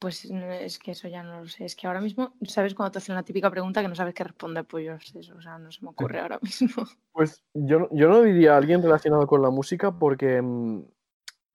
pues 0.00 0.28
no, 0.30 0.50
es 0.50 0.78
que 0.78 0.92
eso 0.92 1.06
ya 1.08 1.22
no 1.22 1.40
lo 1.42 1.46
sé. 1.48 1.64
Es 1.66 1.76
que 1.76 1.86
ahora 1.86 2.00
mismo, 2.00 2.32
¿sabes? 2.42 2.74
Cuando 2.74 2.90
te 2.92 2.98
hacen 2.98 3.14
la 3.14 3.22
típica 3.22 3.50
pregunta 3.50 3.82
que 3.82 3.88
no 3.88 3.94
sabes 3.94 4.14
qué 4.14 4.24
responder, 4.24 4.64
pues 4.64 4.84
yo 4.84 4.98
sé 4.98 5.20
eso, 5.20 5.36
o 5.36 5.42
sea, 5.42 5.58
no 5.58 5.70
se 5.70 5.84
me 5.84 5.90
ocurre 5.90 6.18
ahora 6.20 6.38
mismo. 6.42 6.84
Pues 7.12 7.44
yo, 7.54 7.80
no- 7.80 7.88
yo 7.92 8.08
no 8.08 8.22
diría 8.22 8.54
a 8.54 8.56
alguien 8.56 8.82
relacionado 8.82 9.26
con 9.26 9.42
la 9.42 9.50
música 9.50 9.92
porque, 9.98 10.40
mm, 10.42 10.84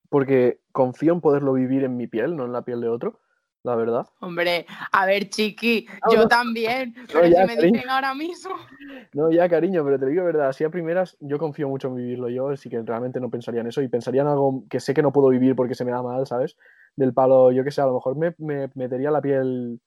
porque 0.08 0.60
confío 0.72 1.12
en 1.12 1.20
poderlo 1.20 1.52
vivir 1.52 1.84
en 1.84 1.96
mi 1.96 2.06
piel, 2.06 2.36
no 2.36 2.44
en 2.44 2.52
la 2.52 2.62
piel 2.62 2.80
de 2.80 2.88
otro, 2.88 3.20
la 3.64 3.74
verdad. 3.74 4.06
Hombre, 4.20 4.64
a 4.92 5.06
ver, 5.06 5.28
chiqui, 5.28 5.86
No, 6.06 6.12
yo 6.12 6.22
no. 6.22 6.28
también, 6.28 6.94
No, 7.00 7.06
pero 7.12 7.26
ya, 7.26 7.40
si 7.42 7.46
me 7.48 7.56
cariño. 7.56 7.72
dicen 7.74 7.90
ahora 7.90 8.14
mismo. 8.14 8.54
No, 9.12 9.30
ya, 9.30 9.48
cariño, 9.48 9.82
pero 9.84 9.98
te 9.98 10.06
digo 10.06 10.24
verdad, 10.24 10.48
así 10.48 10.62
a 10.62 10.68
primeras 10.70 11.16
yo 11.20 11.38
confío 11.38 11.68
mucho 11.68 11.88
en 11.88 11.94
vivirlo 11.96 12.28
yo, 12.28 12.50
así 12.50 12.68
que 12.68 12.82
realmente 12.82 13.18
no 13.18 13.30
pensaría 13.30 13.62
en 13.62 13.68
eso 13.68 13.80
y 13.80 13.88
pensaría 13.88 14.20
en 14.20 14.28
algo 14.28 14.64
que 14.68 14.78
sé 14.78 14.92
que 14.92 15.00
no 15.00 15.10
puedo 15.12 15.28
vivir 15.30 15.56
porque 15.56 15.74
se 15.74 15.84
me 15.86 15.90
da 15.90 16.02
mal, 16.02 16.26
¿sabes? 16.26 16.56
Del 16.96 17.12
palo, 17.12 17.52
yo 17.52 17.62
qué 17.62 17.70
sé, 17.70 17.80
a 17.82 17.86
lo 17.86 17.94
mejor 17.94 18.16
me, 18.16 18.34
me 18.38 18.70
metería 18.74 19.10
la 19.10 19.20
piel, 19.20 19.80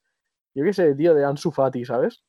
yo 0.53 0.64
qué 0.64 0.73
sé, 0.73 0.94
tío, 0.95 1.14
de 1.15 1.26
Ansu 1.26 1.52
Fati, 1.52 1.84
¿sabes? 1.86 2.23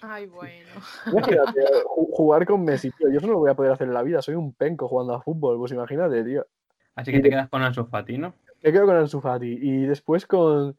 Ay, 0.00 0.26
bueno. 0.26 0.68
Imagínate, 1.12 1.60
ju- 1.84 2.08
jugar 2.12 2.46
con 2.46 2.64
Messi, 2.64 2.90
tío, 2.92 3.08
yo 3.10 3.18
eso 3.18 3.26
no 3.26 3.32
lo 3.34 3.38
voy 3.40 3.50
a 3.50 3.54
poder 3.54 3.72
hacer 3.72 3.88
en 3.88 3.94
la 3.94 4.02
vida, 4.02 4.22
soy 4.22 4.34
un 4.36 4.52
penco 4.54 4.88
jugando 4.88 5.14
a 5.14 5.20
fútbol, 5.22 5.58
pues 5.58 5.72
imagínate, 5.72 6.22
tío. 6.24 6.46
Así 6.94 7.10
que 7.10 7.20
te 7.20 7.30
quedas 7.30 7.48
con 7.48 7.62
Ansu 7.62 7.84
Fati, 7.86 8.18
¿no? 8.18 8.34
Me 8.62 8.70
quedo 8.72 8.86
con 8.86 8.96
Ansu 8.96 9.20
Fati. 9.20 9.58
Y 9.60 9.86
después 9.86 10.26
con, 10.26 10.76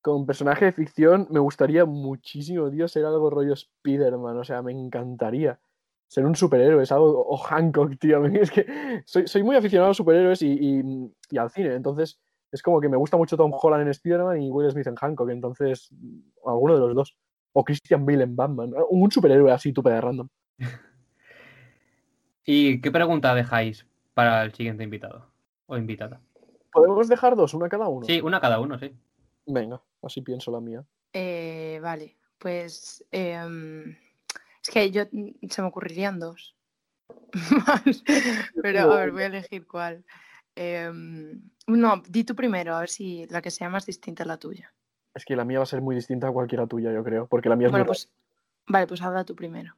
con 0.00 0.26
personaje 0.26 0.64
de 0.64 0.72
ficción 0.72 1.28
me 1.30 1.38
gustaría 1.38 1.84
muchísimo, 1.84 2.70
tío, 2.70 2.88
ser 2.88 3.04
algo 3.04 3.30
rollo 3.30 3.52
Spider-Man. 3.52 4.38
O 4.38 4.42
sea, 4.44 4.62
me 4.62 4.72
encantaría 4.72 5.60
ser 6.08 6.24
un 6.26 6.34
superhéroe, 6.34 6.82
es 6.82 6.90
algo... 6.90 7.24
O 7.24 7.36
Hancock, 7.36 7.98
tío. 8.00 8.24
Es 8.26 8.50
que 8.50 9.02
soy, 9.04 9.28
soy 9.28 9.42
muy 9.44 9.54
aficionado 9.54 9.86
a 9.86 9.90
los 9.90 9.96
superhéroes 9.98 10.42
y, 10.42 10.48
y- 10.58 11.14
y 11.30 11.38
al 11.38 11.50
cine. 11.50 11.74
Entonces, 11.74 12.18
es 12.52 12.62
como 12.62 12.80
que 12.80 12.88
me 12.88 12.96
gusta 12.96 13.16
mucho 13.16 13.36
Tom 13.36 13.52
Holland 13.54 13.82
en 13.82 13.88
Spider-Man 13.88 14.42
y 14.42 14.50
Will 14.50 14.70
Smith 14.70 14.86
en 14.86 14.96
Hancock. 14.96 15.30
Entonces, 15.30 15.90
alguno 16.44 16.74
de 16.74 16.80
los 16.80 16.94
dos. 16.94 17.16
O 17.52 17.64
Christian 17.64 18.06
Bale 18.06 18.24
en 18.24 18.36
Batman. 18.36 18.72
Un 18.90 19.10
superhéroe 19.10 19.52
así, 19.52 19.72
tú 19.72 19.82
de 19.82 20.00
random. 20.00 20.28
¿Y 22.44 22.80
qué 22.80 22.90
pregunta 22.90 23.34
dejáis 23.34 23.86
para 24.14 24.42
el 24.42 24.52
siguiente 24.54 24.84
invitado? 24.84 25.26
O 25.66 25.76
invitada. 25.76 26.20
¿Podemos 26.72 27.08
dejar 27.08 27.36
dos, 27.36 27.54
una 27.54 27.68
cada 27.68 27.88
uno? 27.88 28.06
Sí, 28.06 28.20
una 28.20 28.40
cada 28.40 28.60
uno, 28.60 28.78
sí. 28.78 28.94
Venga, 29.46 29.82
así 30.02 30.20
pienso 30.20 30.50
la 30.52 30.60
mía. 30.60 30.84
Eh, 31.12 31.80
vale, 31.82 32.16
pues 32.38 33.04
em, 33.10 33.90
es 34.62 34.70
que 34.72 34.90
yo 34.90 35.04
mm, 35.10 35.48
se 35.48 35.62
me 35.62 35.68
ocurrirían 35.68 36.20
dos. 36.20 36.56
Pero 38.62 38.80
a 38.80 38.96
ver, 38.96 39.10
voy 39.10 39.22
a 39.22 39.26
elegir 39.26 39.66
cuál. 39.66 40.04
Em, 40.54 41.40
no, 41.66 42.02
di 42.08 42.24
tú 42.24 42.34
primero, 42.34 42.74
a 42.74 42.80
ver 42.80 42.88
si 42.88 43.26
la 43.28 43.40
que 43.40 43.50
sea 43.50 43.68
más 43.68 43.86
distinta 43.86 44.22
es 44.22 44.26
la 44.26 44.38
tuya. 44.38 44.72
Es 45.14 45.24
que 45.24 45.36
la 45.36 45.44
mía 45.44 45.58
va 45.58 45.64
a 45.64 45.66
ser 45.66 45.80
muy 45.80 45.94
distinta 45.94 46.28
a 46.28 46.32
cualquiera 46.32 46.66
tuya, 46.66 46.92
yo 46.92 47.02
creo, 47.02 47.26
porque 47.26 47.48
la 47.48 47.56
mía 47.56 47.68
es 47.68 47.72
Bueno, 47.72 47.84
muy 47.84 47.88
pues 47.88 48.10
vale, 48.66 48.86
pues 48.86 49.02
habla 49.02 49.24
tú 49.24 49.34
primero. 49.34 49.74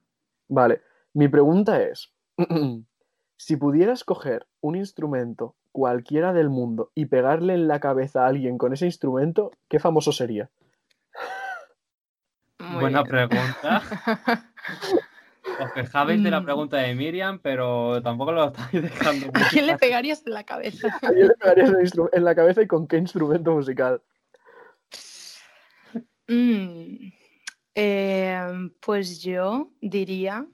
Vale, 0.48 0.82
mi 1.14 1.28
pregunta 1.28 1.82
es, 1.82 2.12
si 3.36 3.56
pudieras 3.56 4.04
coger 4.04 4.46
un 4.60 4.76
instrumento 4.76 5.54
cualquiera 5.72 6.32
del 6.32 6.50
mundo 6.50 6.90
y 6.94 7.06
pegarle 7.06 7.54
en 7.54 7.66
la 7.68 7.80
cabeza 7.80 8.24
a 8.24 8.28
alguien 8.28 8.58
con 8.58 8.72
ese 8.72 8.86
instrumento, 8.86 9.52
¿qué 9.68 9.78
famoso 9.78 10.12
sería? 10.12 10.50
Muy 12.58 12.82
Buena 12.82 13.02
bien. 13.02 13.08
pregunta. 13.28 13.82
Os 15.64 15.72
quejabais 15.72 16.22
de 16.22 16.30
la 16.30 16.40
Mm. 16.40 16.44
pregunta 16.44 16.76
de 16.78 16.94
Miriam, 16.94 17.38
pero 17.38 18.00
tampoco 18.02 18.32
lo 18.32 18.46
estáis 18.48 18.82
dejando 19.12 19.30
¿A 19.34 19.44
quién 19.48 19.66
le 19.66 19.76
pegarías 19.76 20.22
en 20.26 20.32
la 20.34 20.44
cabeza? 20.44 20.88
¿A 21.02 21.08
quién 21.10 21.28
le 21.28 21.34
pegarías 21.34 21.70
en 22.12 22.24
la 22.24 22.34
cabeza 22.34 22.62
y 22.62 22.66
con 22.66 22.86
qué 22.86 22.96
instrumento 22.98 23.52
musical? 23.52 24.02
Mm, 26.28 27.10
em, 27.74 28.70
pues 28.80 29.22
yo 29.22 29.70
diría. 29.80 30.46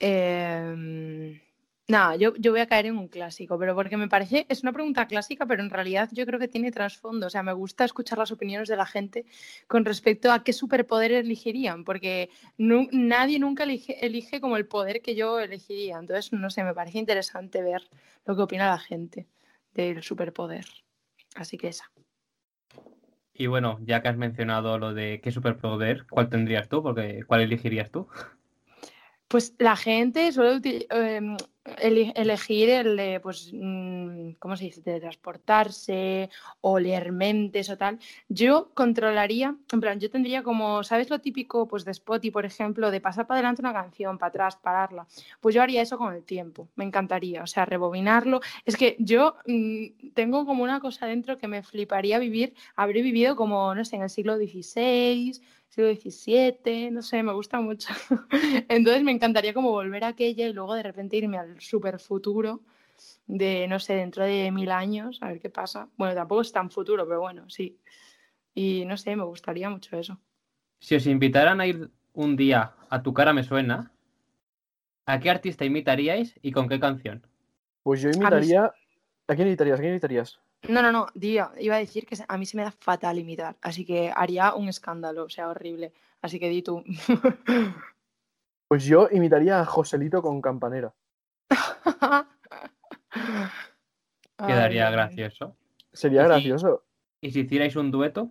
em, 0.00 1.40
nada, 1.88 2.16
yo, 2.16 2.34
yo 2.36 2.52
voy 2.52 2.60
a 2.60 2.66
caer 2.66 2.86
en 2.86 2.98
un 2.98 3.08
clásico, 3.08 3.58
pero 3.58 3.74
porque 3.74 3.96
me 3.96 4.08
parece, 4.08 4.46
es 4.48 4.62
una 4.62 4.72
pregunta 4.72 5.06
clásica, 5.06 5.46
pero 5.46 5.62
en 5.62 5.70
realidad 5.70 6.08
yo 6.12 6.24
creo 6.26 6.38
que 6.38 6.46
tiene 6.48 6.70
trasfondo. 6.70 7.26
O 7.26 7.30
sea, 7.30 7.42
me 7.42 7.52
gusta 7.52 7.84
escuchar 7.84 8.18
las 8.18 8.30
opiniones 8.30 8.68
de 8.68 8.76
la 8.76 8.86
gente 8.86 9.24
con 9.66 9.84
respecto 9.84 10.30
a 10.30 10.44
qué 10.44 10.52
superpoder 10.52 11.12
elegirían, 11.12 11.84
porque 11.84 12.30
nadie 12.58 13.38
nunca 13.38 13.64
elige, 13.64 14.04
elige 14.04 14.40
como 14.40 14.56
el 14.56 14.66
poder 14.66 15.00
que 15.00 15.14
yo 15.14 15.40
elegiría. 15.40 15.98
Entonces, 15.98 16.32
no 16.32 16.50
sé, 16.50 16.62
me 16.62 16.74
parece 16.74 16.98
interesante 16.98 17.62
ver 17.62 17.88
lo 18.26 18.36
que 18.36 18.42
opina 18.42 18.68
la 18.68 18.78
gente 18.78 19.26
del 19.72 20.02
superpoder. 20.02 20.66
Así 21.34 21.56
que 21.56 21.68
esa. 21.68 21.90
Y 23.32 23.46
bueno, 23.46 23.78
ya 23.84 24.02
que 24.02 24.08
has 24.08 24.16
mencionado 24.16 24.78
lo 24.78 24.94
de 24.94 25.20
qué 25.22 25.30
superpoder, 25.30 26.06
¿cuál 26.10 26.28
tendrías 26.28 26.68
tú? 26.68 26.82
Porque 26.82 27.22
¿cuál 27.24 27.42
elegirías 27.42 27.90
tú? 27.90 28.08
Pues 29.28 29.54
la 29.58 29.76
gente 29.76 30.32
suele 30.32 30.56
uti- 30.56 30.86
elegir 31.80 32.70
el 32.70 32.96
de, 32.96 33.20
pues, 33.20 33.50
mm, 33.52 34.32
¿cómo 34.38 34.56
se 34.56 34.64
dice? 34.64 34.80
De 34.82 35.00
transportarse 35.00 36.30
o 36.60 36.78
leer 36.78 37.12
mentes 37.12 37.70
o 37.70 37.76
tal. 37.76 37.98
Yo 38.28 38.70
controlaría, 38.74 39.56
en 39.72 39.80
plan, 39.80 40.00
yo 40.00 40.10
tendría 40.10 40.42
como, 40.42 40.82
¿sabes 40.84 41.10
lo 41.10 41.20
típico 41.20 41.66
pues, 41.68 41.84
de 41.84 41.92
Spotify, 41.92 42.30
por 42.30 42.46
ejemplo, 42.46 42.90
de 42.90 43.00
pasar 43.00 43.26
para 43.26 43.38
adelante 43.38 43.62
una 43.62 43.72
canción, 43.72 44.18
para 44.18 44.28
atrás, 44.28 44.56
pararla? 44.56 45.06
Pues 45.40 45.54
yo 45.54 45.62
haría 45.62 45.82
eso 45.82 45.98
con 45.98 46.14
el 46.14 46.24
tiempo, 46.24 46.68
me 46.76 46.84
encantaría, 46.84 47.42
o 47.42 47.46
sea, 47.46 47.64
rebobinarlo. 47.64 48.40
Es 48.64 48.76
que 48.76 48.96
yo 48.98 49.36
mm, 49.46 50.12
tengo 50.14 50.46
como 50.46 50.62
una 50.62 50.80
cosa 50.80 51.06
dentro 51.06 51.38
que 51.38 51.48
me 51.48 51.62
fliparía 51.62 52.18
vivir, 52.18 52.54
habré 52.76 53.02
vivido 53.02 53.36
como, 53.36 53.74
no 53.74 53.84
sé, 53.84 53.96
en 53.96 54.02
el 54.02 54.10
siglo 54.10 54.36
XVI, 54.36 55.40
siglo 55.68 55.94
XVII, 55.94 56.90
no 56.90 57.02
sé, 57.02 57.22
me 57.22 57.32
gusta 57.32 57.60
mucho. 57.60 57.88
Entonces 58.68 59.02
me 59.02 59.12
encantaría 59.12 59.54
como 59.54 59.70
volver 59.70 60.04
a 60.04 60.08
aquella 60.08 60.46
y 60.46 60.52
luego 60.52 60.74
de 60.74 60.82
repente 60.82 61.16
irme 61.16 61.38
al 61.38 61.57
super 61.60 61.98
futuro 61.98 62.60
de, 63.26 63.66
no 63.68 63.78
sé, 63.78 63.94
dentro 63.94 64.24
de 64.24 64.50
mil 64.50 64.70
años, 64.70 65.18
a 65.22 65.28
ver 65.28 65.40
qué 65.40 65.50
pasa. 65.50 65.88
Bueno, 65.96 66.14
tampoco 66.14 66.40
es 66.40 66.52
tan 66.52 66.70
futuro, 66.70 67.06
pero 67.06 67.20
bueno, 67.20 67.48
sí. 67.48 67.78
Y 68.54 68.84
no 68.86 68.96
sé, 68.96 69.14
me 69.16 69.24
gustaría 69.24 69.70
mucho 69.70 69.96
eso. 69.96 70.18
Si 70.80 70.94
os 70.94 71.06
invitaran 71.06 71.60
a 71.60 71.66
ir 71.66 71.90
un 72.12 72.36
día 72.36 72.74
a 72.88 73.02
Tu 73.02 73.12
cara 73.12 73.32
me 73.32 73.44
suena, 73.44 73.92
¿a 75.06 75.20
qué 75.20 75.30
artista 75.30 75.64
imitaríais 75.64 76.38
y 76.42 76.52
con 76.52 76.68
qué 76.68 76.80
canción? 76.80 77.26
Pues 77.82 78.00
yo 78.00 78.10
imitaría... 78.10 78.72
¿A 79.26 79.34
quién 79.34 79.48
imitarías? 79.48 79.78
¿A 79.78 79.82
quién 79.82 79.92
imitarías? 79.92 80.40
No, 80.68 80.82
no, 80.82 80.90
no, 80.90 81.06
tío, 81.18 81.50
iba 81.58 81.76
a 81.76 81.78
decir 81.78 82.06
que 82.06 82.16
a 82.26 82.38
mí 82.38 82.46
se 82.46 82.56
me 82.56 82.64
da 82.64 82.72
fatal 82.72 83.18
imitar, 83.18 83.56
así 83.62 83.84
que 83.84 84.10
haría 84.14 84.54
un 84.54 84.68
escándalo, 84.68 85.24
o 85.24 85.28
sea, 85.28 85.48
horrible. 85.48 85.92
Así 86.20 86.40
que 86.40 86.48
di 86.48 86.62
tú. 86.62 86.82
Pues 88.68 88.84
yo 88.84 89.08
imitaría 89.10 89.60
a 89.60 89.64
Joselito 89.64 90.20
con 90.20 90.42
Campanera. 90.42 90.92
Quedaría 94.46 94.86
Ay, 94.88 94.92
gracioso. 94.92 95.56
Sería 95.92 96.22
¿Y 96.22 96.24
si- 96.24 96.28
gracioso. 96.30 96.84
¿Y 97.20 97.30
si 97.32 97.40
hicierais 97.40 97.74
un 97.76 97.90
dueto? 97.90 98.30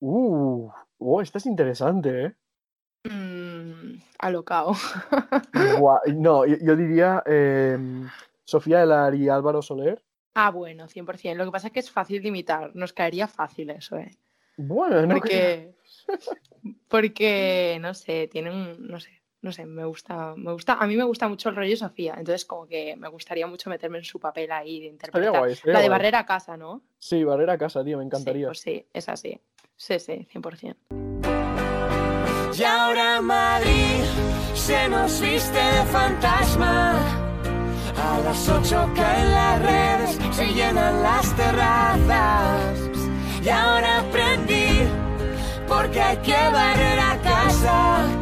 Uh, 0.00 0.70
oh, 0.98 1.20
esta 1.20 1.38
es 1.38 1.46
interesante, 1.46 2.24
¿eh? 2.26 2.34
Mm, 3.04 3.98
alocao. 4.18 4.74
No, 6.14 6.46
yo, 6.46 6.56
yo 6.62 6.76
diría 6.76 7.22
em, 7.26 8.08
Sofía 8.44 8.82
Elar 8.82 9.14
y 9.14 9.28
Álvaro 9.28 9.62
Soler. 9.62 10.02
Ah, 10.34 10.50
bueno, 10.50 10.86
100%. 10.86 11.36
Lo 11.36 11.44
que 11.44 11.50
pasa 11.50 11.66
es 11.68 11.72
que 11.72 11.80
es 11.80 11.90
fácil 11.90 12.22
de 12.22 12.28
imitar. 12.28 12.74
Nos 12.74 12.92
caería 12.92 13.26
fácil 13.26 13.70
eso, 13.70 13.96
¿eh? 13.96 14.10
Bueno, 14.56 15.06
no 15.06 15.14
Porque, 15.14 15.74
porque 16.88 17.78
no 17.80 17.94
sé, 17.94 18.28
tienen, 18.28 18.76
no 18.86 19.00
sé, 19.00 19.19
no 19.42 19.52
sé, 19.52 19.64
me 19.64 19.84
gusta, 19.84 20.34
me 20.36 20.52
gusta, 20.52 20.74
a 20.74 20.86
mí 20.86 20.96
me 20.96 21.04
gusta 21.04 21.26
mucho 21.28 21.48
el 21.48 21.56
rollo 21.56 21.76
Sofía, 21.76 22.14
entonces 22.18 22.44
como 22.44 22.66
que 22.66 22.94
me 22.96 23.08
gustaría 23.08 23.46
mucho 23.46 23.70
meterme 23.70 23.98
en 23.98 24.04
su 24.04 24.20
papel 24.20 24.52
ahí 24.52 24.80
de 24.80 24.86
interpretar. 24.86 25.30
guay, 25.40 25.52
estaría 25.52 25.72
La 25.74 25.80
de 25.80 25.86
guay. 25.88 25.98
Barrera 25.98 26.18
a 26.20 26.26
casa, 26.26 26.56
¿no? 26.56 26.82
Sí, 26.98 27.24
Barrera 27.24 27.54
a 27.54 27.58
casa, 27.58 27.82
tío, 27.84 27.96
me 27.98 28.04
Sí, 28.04 28.06
encantaría. 28.06 28.46
pues 28.48 28.60
sí, 28.60 28.86
es 28.92 29.08
así. 29.08 29.40
Sí, 29.76 29.98
sí, 29.98 30.26
100%. 30.32 30.76
Y 32.58 32.62
ahora 32.64 33.20
Madrid 33.22 34.02
se 34.54 34.88
nos 34.90 35.20
viste 35.22 35.56
de 35.58 35.82
fantasma. 35.86 36.98
A 37.96 38.20
las 38.20 38.48
ocho 38.48 38.90
caen 38.94 39.30
las 39.30 39.62
redes, 39.62 40.36
se 40.36 40.46
llenan 40.52 41.02
las 41.02 41.34
terrazas. 41.36 42.78
Y 43.42 43.48
ahora 43.48 44.00
aprendí, 44.00 44.80
porque 45.66 46.00
hay 46.00 46.16
que 46.18 46.32
barrer 46.32 46.98
a 46.98 47.18
casa. 47.22 48.19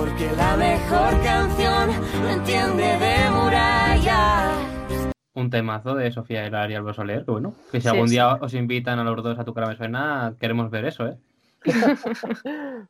Porque 0.00 0.30
la 0.34 0.56
mejor 0.56 1.22
canción 1.22 1.90
no 2.22 2.28
entiende 2.30 2.84
de 2.84 3.30
murallas. 3.30 5.12
un 5.34 5.50
temazo 5.50 5.94
de 5.94 6.10
Sofía 6.10 6.46
Hilar 6.46 6.70
y 6.70 6.74
Álvaro 6.74 6.94
Soler, 6.94 7.22
que 7.26 7.30
bueno, 7.30 7.54
que 7.70 7.80
si 7.80 7.82
Sí, 7.82 7.88
algún 7.88 8.08
sí. 8.08 8.12
día 8.14 8.34
os 8.36 8.54
invitan 8.54 8.98
a 8.98 9.04
los 9.04 9.22
dos 9.22 9.38
a 9.38 9.44
tu 9.44 9.52
cara 9.52 9.68
me 9.68 9.76
suena, 9.76 10.34
queremos 10.40 10.70
ver 10.70 10.86
eso, 10.86 11.06
¿eh? 11.06 11.18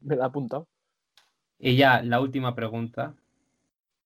Me 0.00 0.16
la 0.16 0.24
he 0.24 0.26
apuntado. 0.26 0.66
Y 1.60 1.76
ya, 1.76 2.02
la 2.02 2.20
última 2.20 2.56
pregunta. 2.56 3.14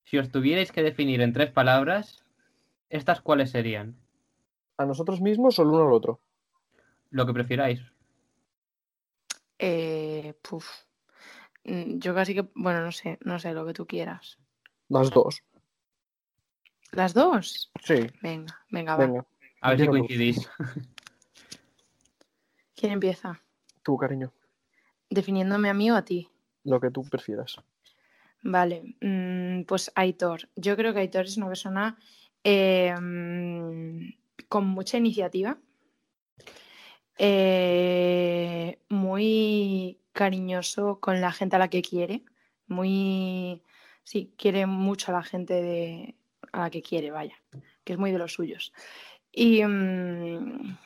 Si 0.04 0.18
os 0.18 0.30
tuvierais 0.30 0.70
que 0.70 0.82
definir 0.82 1.22
en 1.22 1.32
tres 1.32 1.50
palabras, 1.50 2.22
¿estas 2.90 3.22
cuáles 3.22 3.50
serían? 3.52 3.96
¿A 4.76 4.84
nosotros 4.84 5.22
mismos 5.22 5.58
o 5.58 5.62
el 5.62 5.68
uno 5.68 5.86
al 5.86 5.92
otro? 5.94 6.20
Lo 7.08 7.24
que 7.26 7.32
prefiráis. 7.32 7.80
Eh, 9.58 10.34
puf. 10.42 10.66
Mm, 11.64 11.98
Yo 11.98 12.14
casi 12.14 12.34
que, 12.34 12.48
bueno, 12.54 12.82
no 12.82 12.92
sé, 12.92 13.18
no 13.24 13.38
sé, 13.38 13.52
lo 13.52 13.66
que 13.66 13.72
tú 13.72 13.86
quieras. 13.86 14.38
Las 14.88 15.10
dos. 15.10 15.42
¿Las 16.92 17.14
dos? 17.14 17.70
Sí. 17.82 18.06
Venga, 18.20 18.60
venga, 18.70 18.96
va. 18.96 19.06
Venga. 19.06 19.26
A 19.60 19.70
ver 19.70 19.80
si 19.80 19.86
coincidís. 19.86 20.50
¿Quién 22.76 22.92
empieza? 22.92 23.40
Tú, 23.82 23.96
cariño. 23.96 24.32
¿Definiéndome 25.08 25.70
a 25.70 25.74
mí 25.74 25.90
o 25.90 25.96
a 25.96 26.04
ti? 26.04 26.28
Lo 26.64 26.80
que 26.80 26.90
tú 26.90 27.02
prefieras. 27.08 27.56
Vale, 28.42 28.96
mm, 29.00 29.62
pues 29.64 29.92
Aitor. 29.94 30.48
Yo 30.56 30.76
creo 30.76 30.92
que 30.92 31.00
Aitor 31.00 31.26
es 31.26 31.36
una 31.36 31.48
persona 31.48 31.96
eh, 32.42 32.94
mm, 33.00 34.14
con 34.48 34.66
mucha 34.66 34.98
iniciativa, 34.98 35.58
eh, 37.18 38.80
muy 38.88 40.01
cariñoso 40.12 41.00
con 41.00 41.20
la 41.20 41.32
gente 41.32 41.56
a 41.56 41.58
la 41.58 41.68
que 41.68 41.82
quiere, 41.82 42.24
muy, 42.66 43.62
sí, 44.04 44.32
quiere 44.36 44.66
mucho 44.66 45.10
a 45.12 45.14
la 45.16 45.22
gente 45.22 45.54
de, 45.54 46.16
a 46.52 46.60
la 46.60 46.70
que 46.70 46.82
quiere, 46.82 47.10
vaya, 47.10 47.36
que 47.84 47.94
es 47.94 47.98
muy 47.98 48.12
de 48.12 48.18
los 48.18 48.32
suyos. 48.32 48.72
Y, 49.30 49.64
mm, 49.64 50.76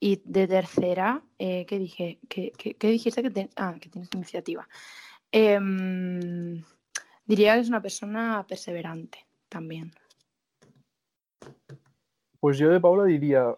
y 0.00 0.22
de 0.24 0.46
tercera, 0.46 1.22
eh, 1.38 1.66
¿qué 1.66 1.78
dije? 1.78 2.20
¿Qué, 2.28 2.52
qué- 2.56 2.88
dijiste 2.90 3.22
que, 3.22 3.30
te- 3.30 3.50
ah, 3.56 3.74
que 3.80 3.88
tienes 3.88 4.08
iniciativa? 4.14 4.68
Em, 5.32 6.62
diría 7.26 7.54
que 7.54 7.60
es 7.60 7.68
una 7.68 7.82
persona 7.82 8.44
perseverante 8.48 9.26
también. 9.48 9.92
Pues 12.40 12.58
yo 12.58 12.70
de 12.70 12.80
Paula 12.80 13.04
diría. 13.04 13.56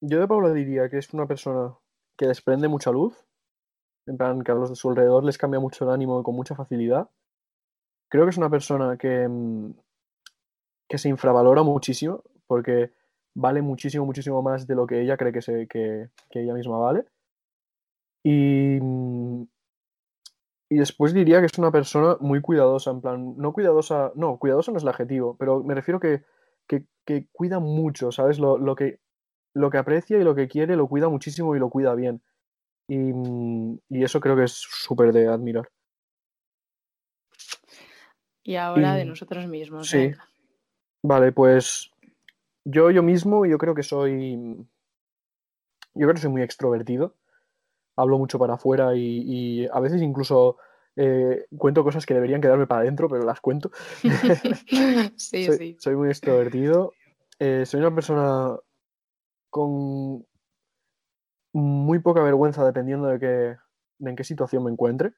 Yo 0.00 0.18
de 0.20 0.26
Paula 0.26 0.52
diría 0.54 0.88
que 0.88 0.96
es 0.96 1.12
una 1.12 1.26
persona 1.26 1.74
que 2.16 2.26
desprende 2.26 2.68
mucha 2.68 2.90
luz. 2.90 3.14
En 4.06 4.16
plan, 4.18 4.42
que 4.42 4.52
a 4.52 4.54
los 4.54 4.70
de 4.70 4.76
su 4.76 4.90
alrededor 4.90 5.24
les 5.24 5.38
cambia 5.38 5.60
mucho 5.60 5.84
el 5.84 5.90
ánimo 5.90 6.22
con 6.22 6.34
mucha 6.36 6.54
facilidad. 6.54 7.08
Creo 8.10 8.24
que 8.24 8.30
es 8.30 8.36
una 8.38 8.50
persona 8.50 8.96
que, 8.98 9.26
mm, 9.28 9.72
que 10.88 10.98
se 10.98 11.08
infravalora 11.08 11.62
muchísimo, 11.62 12.22
porque 12.46 12.92
vale 13.34 13.62
muchísimo, 13.62 14.04
muchísimo 14.04 14.42
más 14.42 14.66
de 14.66 14.74
lo 14.74 14.86
que 14.86 15.00
ella 15.00 15.16
cree 15.16 15.32
que, 15.32 15.42
se, 15.42 15.66
que, 15.68 16.10
que 16.30 16.42
ella 16.42 16.54
misma 16.54 16.78
vale. 16.78 17.04
Y, 18.22 18.78
mm, 18.80 19.44
y 20.68 20.76
después 20.78 21.12
diría 21.12 21.40
que 21.40 21.46
es 21.46 21.58
una 21.58 21.72
persona 21.72 22.16
muy 22.20 22.40
cuidadosa, 22.40 22.90
en 22.90 23.00
plan, 23.00 23.34
no 23.36 23.52
cuidadosa, 23.52 24.12
no, 24.14 24.38
cuidadosa 24.38 24.70
no 24.70 24.78
es 24.78 24.84
el 24.84 24.88
adjetivo, 24.88 25.36
pero 25.38 25.62
me 25.64 25.74
refiero 25.74 25.98
que, 25.98 26.22
que, 26.68 26.84
que 27.04 27.26
cuida 27.32 27.58
mucho, 27.58 28.12
¿sabes? 28.12 28.38
Lo, 28.38 28.56
lo 28.56 28.76
que, 28.76 29.00
lo 29.54 29.70
que 29.70 29.78
aprecia 29.78 30.18
y 30.18 30.24
lo 30.24 30.34
que 30.34 30.48
quiere 30.48 30.76
lo 30.76 30.88
cuida 30.88 31.08
muchísimo 31.08 31.56
y 31.56 31.58
lo 31.58 31.70
cuida 31.70 31.94
bien. 31.94 32.22
Y, 32.90 32.96
mm, 32.96 33.78
y 33.88 34.02
eso 34.02 34.18
creo 34.18 34.34
que 34.34 34.42
es 34.42 34.52
súper 34.52 35.12
de 35.12 35.28
admirar. 35.28 35.70
Y 38.42 38.56
ahora 38.56 38.94
de 38.96 39.04
nosotros 39.04 39.46
mismos. 39.46 39.88
Sí. 39.88 39.98
venga. 39.98 40.28
Vale, 41.02 41.30
pues 41.30 41.92
yo 42.64 42.90
yo 42.90 43.04
mismo, 43.04 43.46
yo 43.46 43.58
creo 43.58 43.76
que 43.76 43.84
soy. 43.84 44.66
Yo 45.94 46.06
creo 46.06 46.14
que 46.14 46.20
soy 46.20 46.30
muy 46.30 46.42
extrovertido. 46.42 47.14
Hablo 47.94 48.18
mucho 48.18 48.40
para 48.40 48.54
afuera 48.54 48.96
y, 48.96 49.22
y 49.62 49.66
a 49.72 49.78
veces 49.78 50.02
incluso 50.02 50.56
eh, 50.96 51.46
cuento 51.56 51.84
cosas 51.84 52.04
que 52.04 52.14
deberían 52.14 52.40
quedarme 52.40 52.66
para 52.66 52.80
adentro, 52.80 53.08
pero 53.08 53.22
las 53.22 53.40
cuento. 53.40 53.70
Sí, 55.16 55.44
soy, 55.46 55.58
sí. 55.58 55.76
soy 55.78 55.94
muy 55.94 56.08
extrovertido. 56.08 56.92
Eh, 57.38 57.64
soy 57.66 57.78
una 57.80 57.94
persona 57.94 58.56
con 59.48 60.26
muy 61.52 61.98
poca 61.98 62.22
vergüenza 62.22 62.64
dependiendo 62.64 63.06
de, 63.08 63.18
qué, 63.18 63.56
de 63.98 64.10
en 64.10 64.16
qué 64.16 64.24
situación 64.24 64.64
me 64.64 64.70
encuentre, 64.70 65.12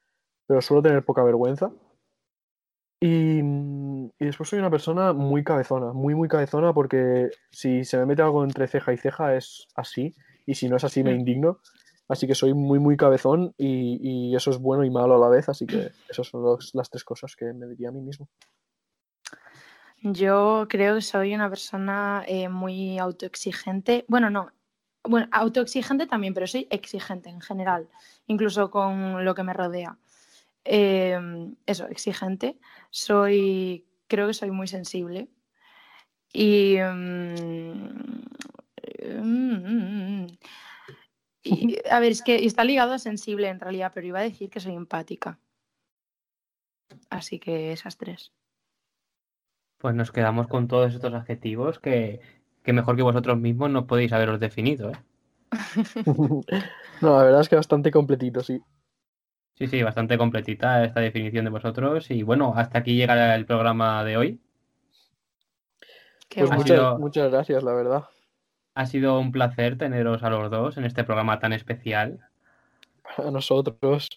pero 0.47 0.61
suelo 0.63 0.83
tener 0.83 1.05
poca 1.05 1.23
vergüenza. 1.23 1.71
Y, 3.01 3.41
y 3.41 4.25
después 4.25 4.49
soy 4.49 4.61
una 4.61 4.71
persona 4.71 5.13
muy 5.13 5.43
cabezona, 5.43 5.93
muy, 5.93 6.15
muy 6.15 6.29
cabezona, 6.29 6.73
porque 6.73 7.31
si 7.51 7.85
se 7.85 7.97
me 7.99 8.07
mete 8.07 8.23
algo 8.23 8.45
entre 8.45 8.69
ceja 8.69 8.93
y 8.93 8.97
ceja 8.97 9.35
es 9.35 9.67
así, 9.75 10.15
y 10.47 10.55
si 10.55 10.69
no 10.69 10.77
es 10.77 10.85
así 10.85 11.03
me 11.03 11.13
Mm. 11.15 11.19
indigno. 11.21 11.59
Así 12.09 12.27
que 12.27 12.35
soy 12.35 12.53
muy, 12.53 12.79
muy 12.79 12.97
cabezón 12.97 13.55
y, 13.57 13.99
y 14.31 14.37
eso 14.37 14.51
es 14.51 14.59
bueno 14.59 14.85
y 14.85 14.91
malo 14.91 15.15
a 15.15 15.19
la 15.19 15.29
vez, 15.29 15.49
así 15.49 15.67
que 15.67 15.91
esas 16.09 16.27
son 16.29 16.43
los- 16.43 16.75
las 16.75 16.91
tres 16.91 17.05
cosas 17.05 17.35
que 17.37 17.53
me 17.55 17.67
diría 17.67 17.89
a 17.89 17.93
mí 17.93 18.03
mismo. 18.03 18.29
Yo 20.03 20.67
creo 20.69 20.97
que 20.97 21.01
soy 21.01 21.35
una 21.35 21.49
persona 21.49 22.25
eh, 22.27 22.49
muy 22.49 22.99
autoexigente. 22.99 24.05
Bueno, 24.09 24.31
no. 24.31 24.51
Bueno, 25.05 25.29
autoexigente 25.33 26.07
también, 26.07 26.33
pero 26.35 26.47
soy 26.47 26.69
exigente 26.71 27.29
en 27.29 27.41
general, 27.41 27.89
incluso 28.27 28.71
con 28.71 29.25
lo 29.25 29.35
que 29.35 29.43
me 29.43 29.53
rodea. 29.53 29.99
Em, 30.65 31.57
eso, 31.67 31.89
exigente. 31.89 32.59
Soy, 32.91 33.85
creo 34.07 34.29
que 34.29 34.35
soy 34.35 34.51
muy 34.51 34.69
sensible. 34.69 35.29
Y, 36.33 36.77
mm, 36.79 38.23
mm, 39.21 40.27
y, 41.43 41.79
a 41.91 42.01
ver, 42.01 42.13
es 42.13 42.23
que 42.23 42.47
está 42.47 42.65
ligado 42.65 42.93
a 42.93 42.99
sensible 42.99 43.49
en 43.49 43.61
realidad, 43.61 43.91
pero 43.95 44.07
iba 44.07 44.21
a 44.21 44.23
decir 44.23 44.51
que 44.51 44.61
soy 44.61 44.75
empática. 44.75 45.39
Así 47.11 47.39
que 47.41 47.73
esas 47.73 47.97
tres. 47.97 48.33
Pues 49.79 49.95
nos 49.97 50.13
quedamos 50.13 50.47
con 50.47 50.69
todos 50.69 50.95
estos 50.95 51.13
adjetivos 51.13 51.81
que, 51.81 52.21
que 52.63 52.73
mejor 52.73 52.97
que 52.97 53.03
vosotros 53.03 53.39
mismos 53.39 53.71
no 53.71 53.87
podéis 53.87 54.13
haberos 54.13 54.41
definido, 54.41 54.91
¿eh? 54.91 54.97
No, 57.01 57.17
la 57.19 57.25
verdad 57.25 57.41
es 57.41 57.49
que 57.49 57.57
bastante 57.57 57.91
completito, 57.91 58.43
sí. 58.43 58.63
Sí, 59.55 59.67
sí, 59.67 59.83
bastante 59.83 60.17
completita 60.17 60.85
esta 60.85 61.01
definición 61.01 61.45
de 61.45 61.51
vosotros. 61.51 62.11
Y 62.11 62.23
bueno, 62.23 62.55
hasta 62.57 62.79
aquí 62.79 62.95
llega 62.97 63.35
el 63.35 63.45
programa 63.45 64.05
de 64.05 64.17
hoy. 64.17 64.41
Qué 66.29 66.41
Pues 66.41 66.51
muchas, 66.53 66.69
sido- 66.69 66.99
muchas 66.99 67.31
gracias, 67.31 67.63
la 67.63 67.73
verdad. 67.75 68.05
Ha 68.75 68.87
sido 68.87 69.19
un 69.21 69.33
placer 69.33 69.77
teneros 69.77 70.23
a 70.23 70.31
los 70.31 70.51
dos 70.51 70.77
en 70.79 70.85
este 70.85 71.05
programa 71.05 71.39
tan 71.39 71.53
especial. 71.53 72.21
Para 73.17 73.31
nosotros. 73.31 74.09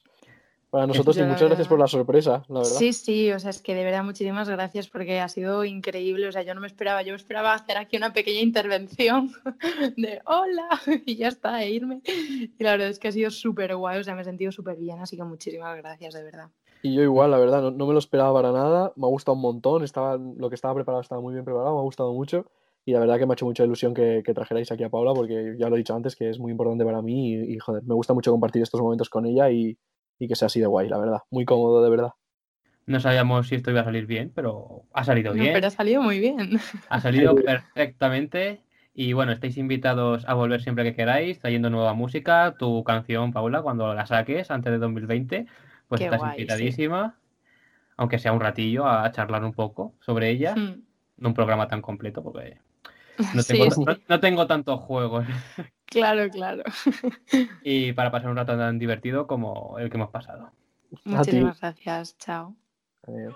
Para 0.76 0.88
nosotros 0.88 1.16
y 1.16 1.24
muchas 1.24 1.44
gracias 1.44 1.70
por 1.70 1.78
verdad- 1.78 1.86
la 1.86 1.88
sorpresa, 1.88 2.44
la 2.50 2.60
verdad. 2.60 2.76
Sí, 2.76 2.92
sí, 2.92 3.32
o 3.32 3.40
sea, 3.40 3.50
es 3.50 3.62
que 3.62 3.74
de 3.74 3.86
verdad 3.86 4.04
muchísimas 4.04 4.50
gracias 4.50 4.90
porque 4.90 5.22
ha 5.22 5.30
sido 5.30 5.64
increíble. 5.64 6.28
O 6.28 6.34
sea, 6.34 6.42
yo 6.42 6.54
no 6.54 6.60
me 6.60 6.68
esperaba, 6.68 7.02
yo 7.02 7.16
esperaba 7.16 7.54
hacer 7.54 7.78
aquí 7.78 7.96
una 7.96 8.12
pequeña 8.12 8.42
intervención 8.42 9.32
de 9.96 10.22
hola 10.26 10.68
y 11.06 11.16
ya 11.16 11.30
está, 11.30 11.64
e 11.64 11.72
irme. 11.72 12.02
Y 12.06 12.62
la 12.62 12.72
verdad 12.72 12.90
es 12.90 13.00
que 13.00 13.08
ha 13.08 13.14
sido 13.14 13.32
súper 13.32 13.74
guay, 13.74 14.02
o 14.02 14.04
sea, 14.04 14.16
me 14.16 14.24
he 14.24 14.26
sentido 14.26 14.52
súper 14.52 14.76
bien, 14.76 15.00
así 15.00 15.16
que 15.16 15.24
muchísimas 15.24 15.78
gracias, 15.78 16.14
de 16.14 16.24
verdad. 16.24 16.50
Y 16.82 16.94
yo 16.94 17.04
igual, 17.04 17.32
la 17.32 17.38
verdad, 17.38 17.62
no, 17.62 17.72
no 17.72 17.88
me 17.88 17.94
lo 17.94 18.00
esperaba 18.00 18.34
para 18.34 18.52
nada. 18.52 18.92
Me 18.98 19.08
ha 19.08 19.10
gustado 19.10 19.36
un 19.36 19.44
montón. 19.44 19.82
Estaba, 19.82 20.18
lo 20.18 20.50
que 20.50 20.56
estaba 20.56 20.76
preparado 20.76 21.02
estaba 21.02 21.22
muy 21.22 21.32
bien 21.34 21.46
preparado, 21.46 21.74
me 21.76 21.80
ha 21.80 21.84
gustado 21.84 22.12
mucho. 22.12 22.48
Y 22.84 22.92
la 22.92 23.00
verdad 23.00 23.18
que 23.18 23.26
me 23.26 23.32
ha 23.32 23.36
hecho 23.36 23.46
mucha 23.46 23.64
ilusión 23.64 23.94
que, 23.94 24.24
que 24.26 24.34
trajerais 24.34 24.74
aquí 24.74 24.84
a 24.84 24.90
Paula, 24.90 25.14
porque 25.14 25.56
ya 25.58 25.70
lo 25.70 25.76
he 25.76 25.78
dicho 25.78 25.96
antes, 25.96 26.18
que 26.18 26.30
es 26.30 26.38
muy 26.38 26.52
importante 26.52 26.84
para 26.84 27.02
mí. 27.02 27.32
Y, 27.32 27.54
y, 27.56 27.60
joder, 27.60 27.82
me 27.84 27.96
gusta 27.96 28.14
mucho 28.14 28.30
compartir 28.30 28.62
estos 28.62 28.82
momentos 28.82 29.10
con 29.10 29.26
ella 29.26 29.50
y, 29.50 29.78
y 30.20 30.28
que 30.28 30.36
sea 30.36 30.48
así 30.48 30.60
de 30.60 30.68
guay, 30.68 30.88
la 30.90 30.98
verdad. 30.98 31.20
Muy 31.30 31.46
cómodo, 31.46 31.84
de 31.84 31.90
verdad. 31.90 32.12
No 32.86 33.00
sabíamos 33.00 33.48
si 33.48 33.56
esto 33.56 33.72
iba 33.72 33.82
a 33.82 33.86
salir 33.86 34.06
bien, 34.06 34.32
pero 34.34 34.84
ha 34.94 35.04
salido 35.04 35.34
No, 35.34 35.42
bien. 35.42 35.54
pero 35.54 35.68
ha 35.68 35.72
salido 35.72 36.02
muy 36.02 36.20
bien. 36.20 36.60
Ha 36.90 37.02
salido 37.02 37.36
perfectamente. 37.36 38.62
Y 38.94 39.12
bueno, 39.14 39.32
estáis 39.34 39.58
invitados 39.58 40.24
a 40.28 40.34
volver 40.36 40.62
siempre 40.62 40.84
que 40.86 40.96
queráis, 40.96 41.40
trayendo 41.40 41.70
nueva 41.70 41.94
música. 41.94 42.56
Tu 42.58 42.84
canción, 42.84 43.34
Paula, 43.34 43.62
cuando 43.62 43.94
la 43.94 44.06
saques 44.06 44.52
antes 44.52 44.72
de 44.72 44.78
2020, 44.78 45.48
pues 45.88 46.00
Qué 46.00 46.06
estás 46.06 46.20
guay, 46.20 46.32
sí. 46.36 46.42
invitadísima. 46.42 47.16
Aunque 47.98 48.20
sea 48.20 48.34
un 48.34 48.40
ratillo 48.40 48.86
a 48.88 49.12
charlar 49.12 49.44
un 49.44 49.54
poco 49.54 49.94
sobre 50.00 50.30
ella. 50.30 50.56
Mm, 50.56 50.82
No 51.18 51.30
un 51.30 51.34
programa 51.34 51.68
tan 51.68 51.82
completo, 51.82 52.22
porque 52.24 52.60
no 53.34 53.42
Sí, 53.42 53.54
tengo, 53.54 53.72
sí. 53.72 53.84
no- 53.86 53.98
no 54.08 54.20
tengo 54.20 54.48
tantos 54.48 54.80
juegos. 54.82 55.26
Claro, 55.86 56.30
claro. 56.30 56.64
y 57.64 57.94
para 57.94 58.12
pasar 58.12 58.30
un 58.30 58.38
rato 58.38 58.58
tan 58.58 58.80
divertido 58.80 59.28
como 59.28 59.78
el 59.80 59.90
que 59.90 59.98
hemos 59.98 60.10
pasado. 60.10 60.52
Muchísimas 61.04 61.60
gracias, 61.60 62.18
chao. 62.18 62.56
Adiós. 63.08 63.36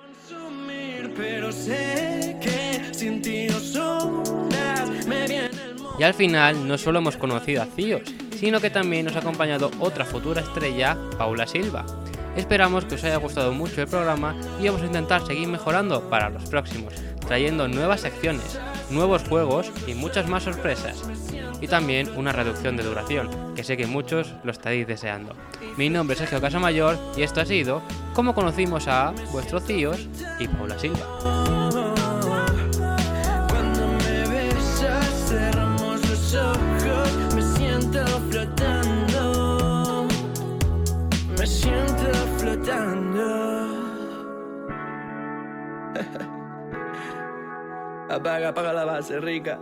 Y 6.00 6.04
al 6.04 6.14
final 6.14 6.68
no 6.68 6.78
solo 6.78 7.00
hemos 7.00 7.18
conocido 7.18 7.62
a 7.62 7.66
Cíos, 7.66 8.04
sino 8.36 8.62
que 8.62 8.70
también 8.70 9.06
nos 9.06 9.16
ha 9.16 9.20
acompañado 9.20 9.70
otra 9.80 10.06
futura 10.06 10.42
estrella, 10.42 10.98
Paula 11.18 11.46
Silva. 11.46 11.86
Esperamos 12.36 12.86
que 12.86 12.96
os 12.96 13.04
haya 13.04 13.18
gustado 13.18 13.52
mucho 13.52 13.82
el 13.82 13.88
programa 13.88 14.36
y 14.62 14.68
vamos 14.68 14.82
a 14.82 14.86
intentar 14.86 15.26
seguir 15.26 15.48
mejorando 15.48 16.10
para 16.10 16.30
los 16.30 16.46
próximos, 16.50 16.94
trayendo 17.28 17.68
nuevas 17.68 18.02
secciones, 18.02 18.60
nuevos 18.90 19.28
juegos 19.28 19.72
y 19.88 19.94
muchas 19.94 20.30
más 20.30 20.44
sorpresas. 20.44 21.04
Y 21.62 21.68
también 21.68 22.10
una 22.16 22.32
reducción 22.32 22.78
de 22.78 22.84
duración, 22.84 23.54
que 23.56 23.64
sé 23.64 23.76
que 23.76 23.86
muchos 23.86 24.34
lo 24.44 24.52
estáis 24.52 24.88
deseando. 24.88 25.36
Mi 25.78 25.90
nombre 25.90 26.14
es 26.14 26.20
Sergio 26.20 26.42
Casamayor 26.42 26.98
y 27.18 27.24
esto 27.24 27.42
ha 27.42 27.46
sido 27.46 27.82
Cómo 28.14 28.34
conocimos 28.34 28.88
a 28.88 29.14
vuestros 29.32 29.66
tíos 29.66 30.08
y 30.40 30.48
Paula 30.48 30.80
Silva. 30.80 31.06
Apaga, 48.10 48.50
apaga 48.50 48.74
la 48.74 48.86
base, 48.86 49.20
rica. 49.20 49.60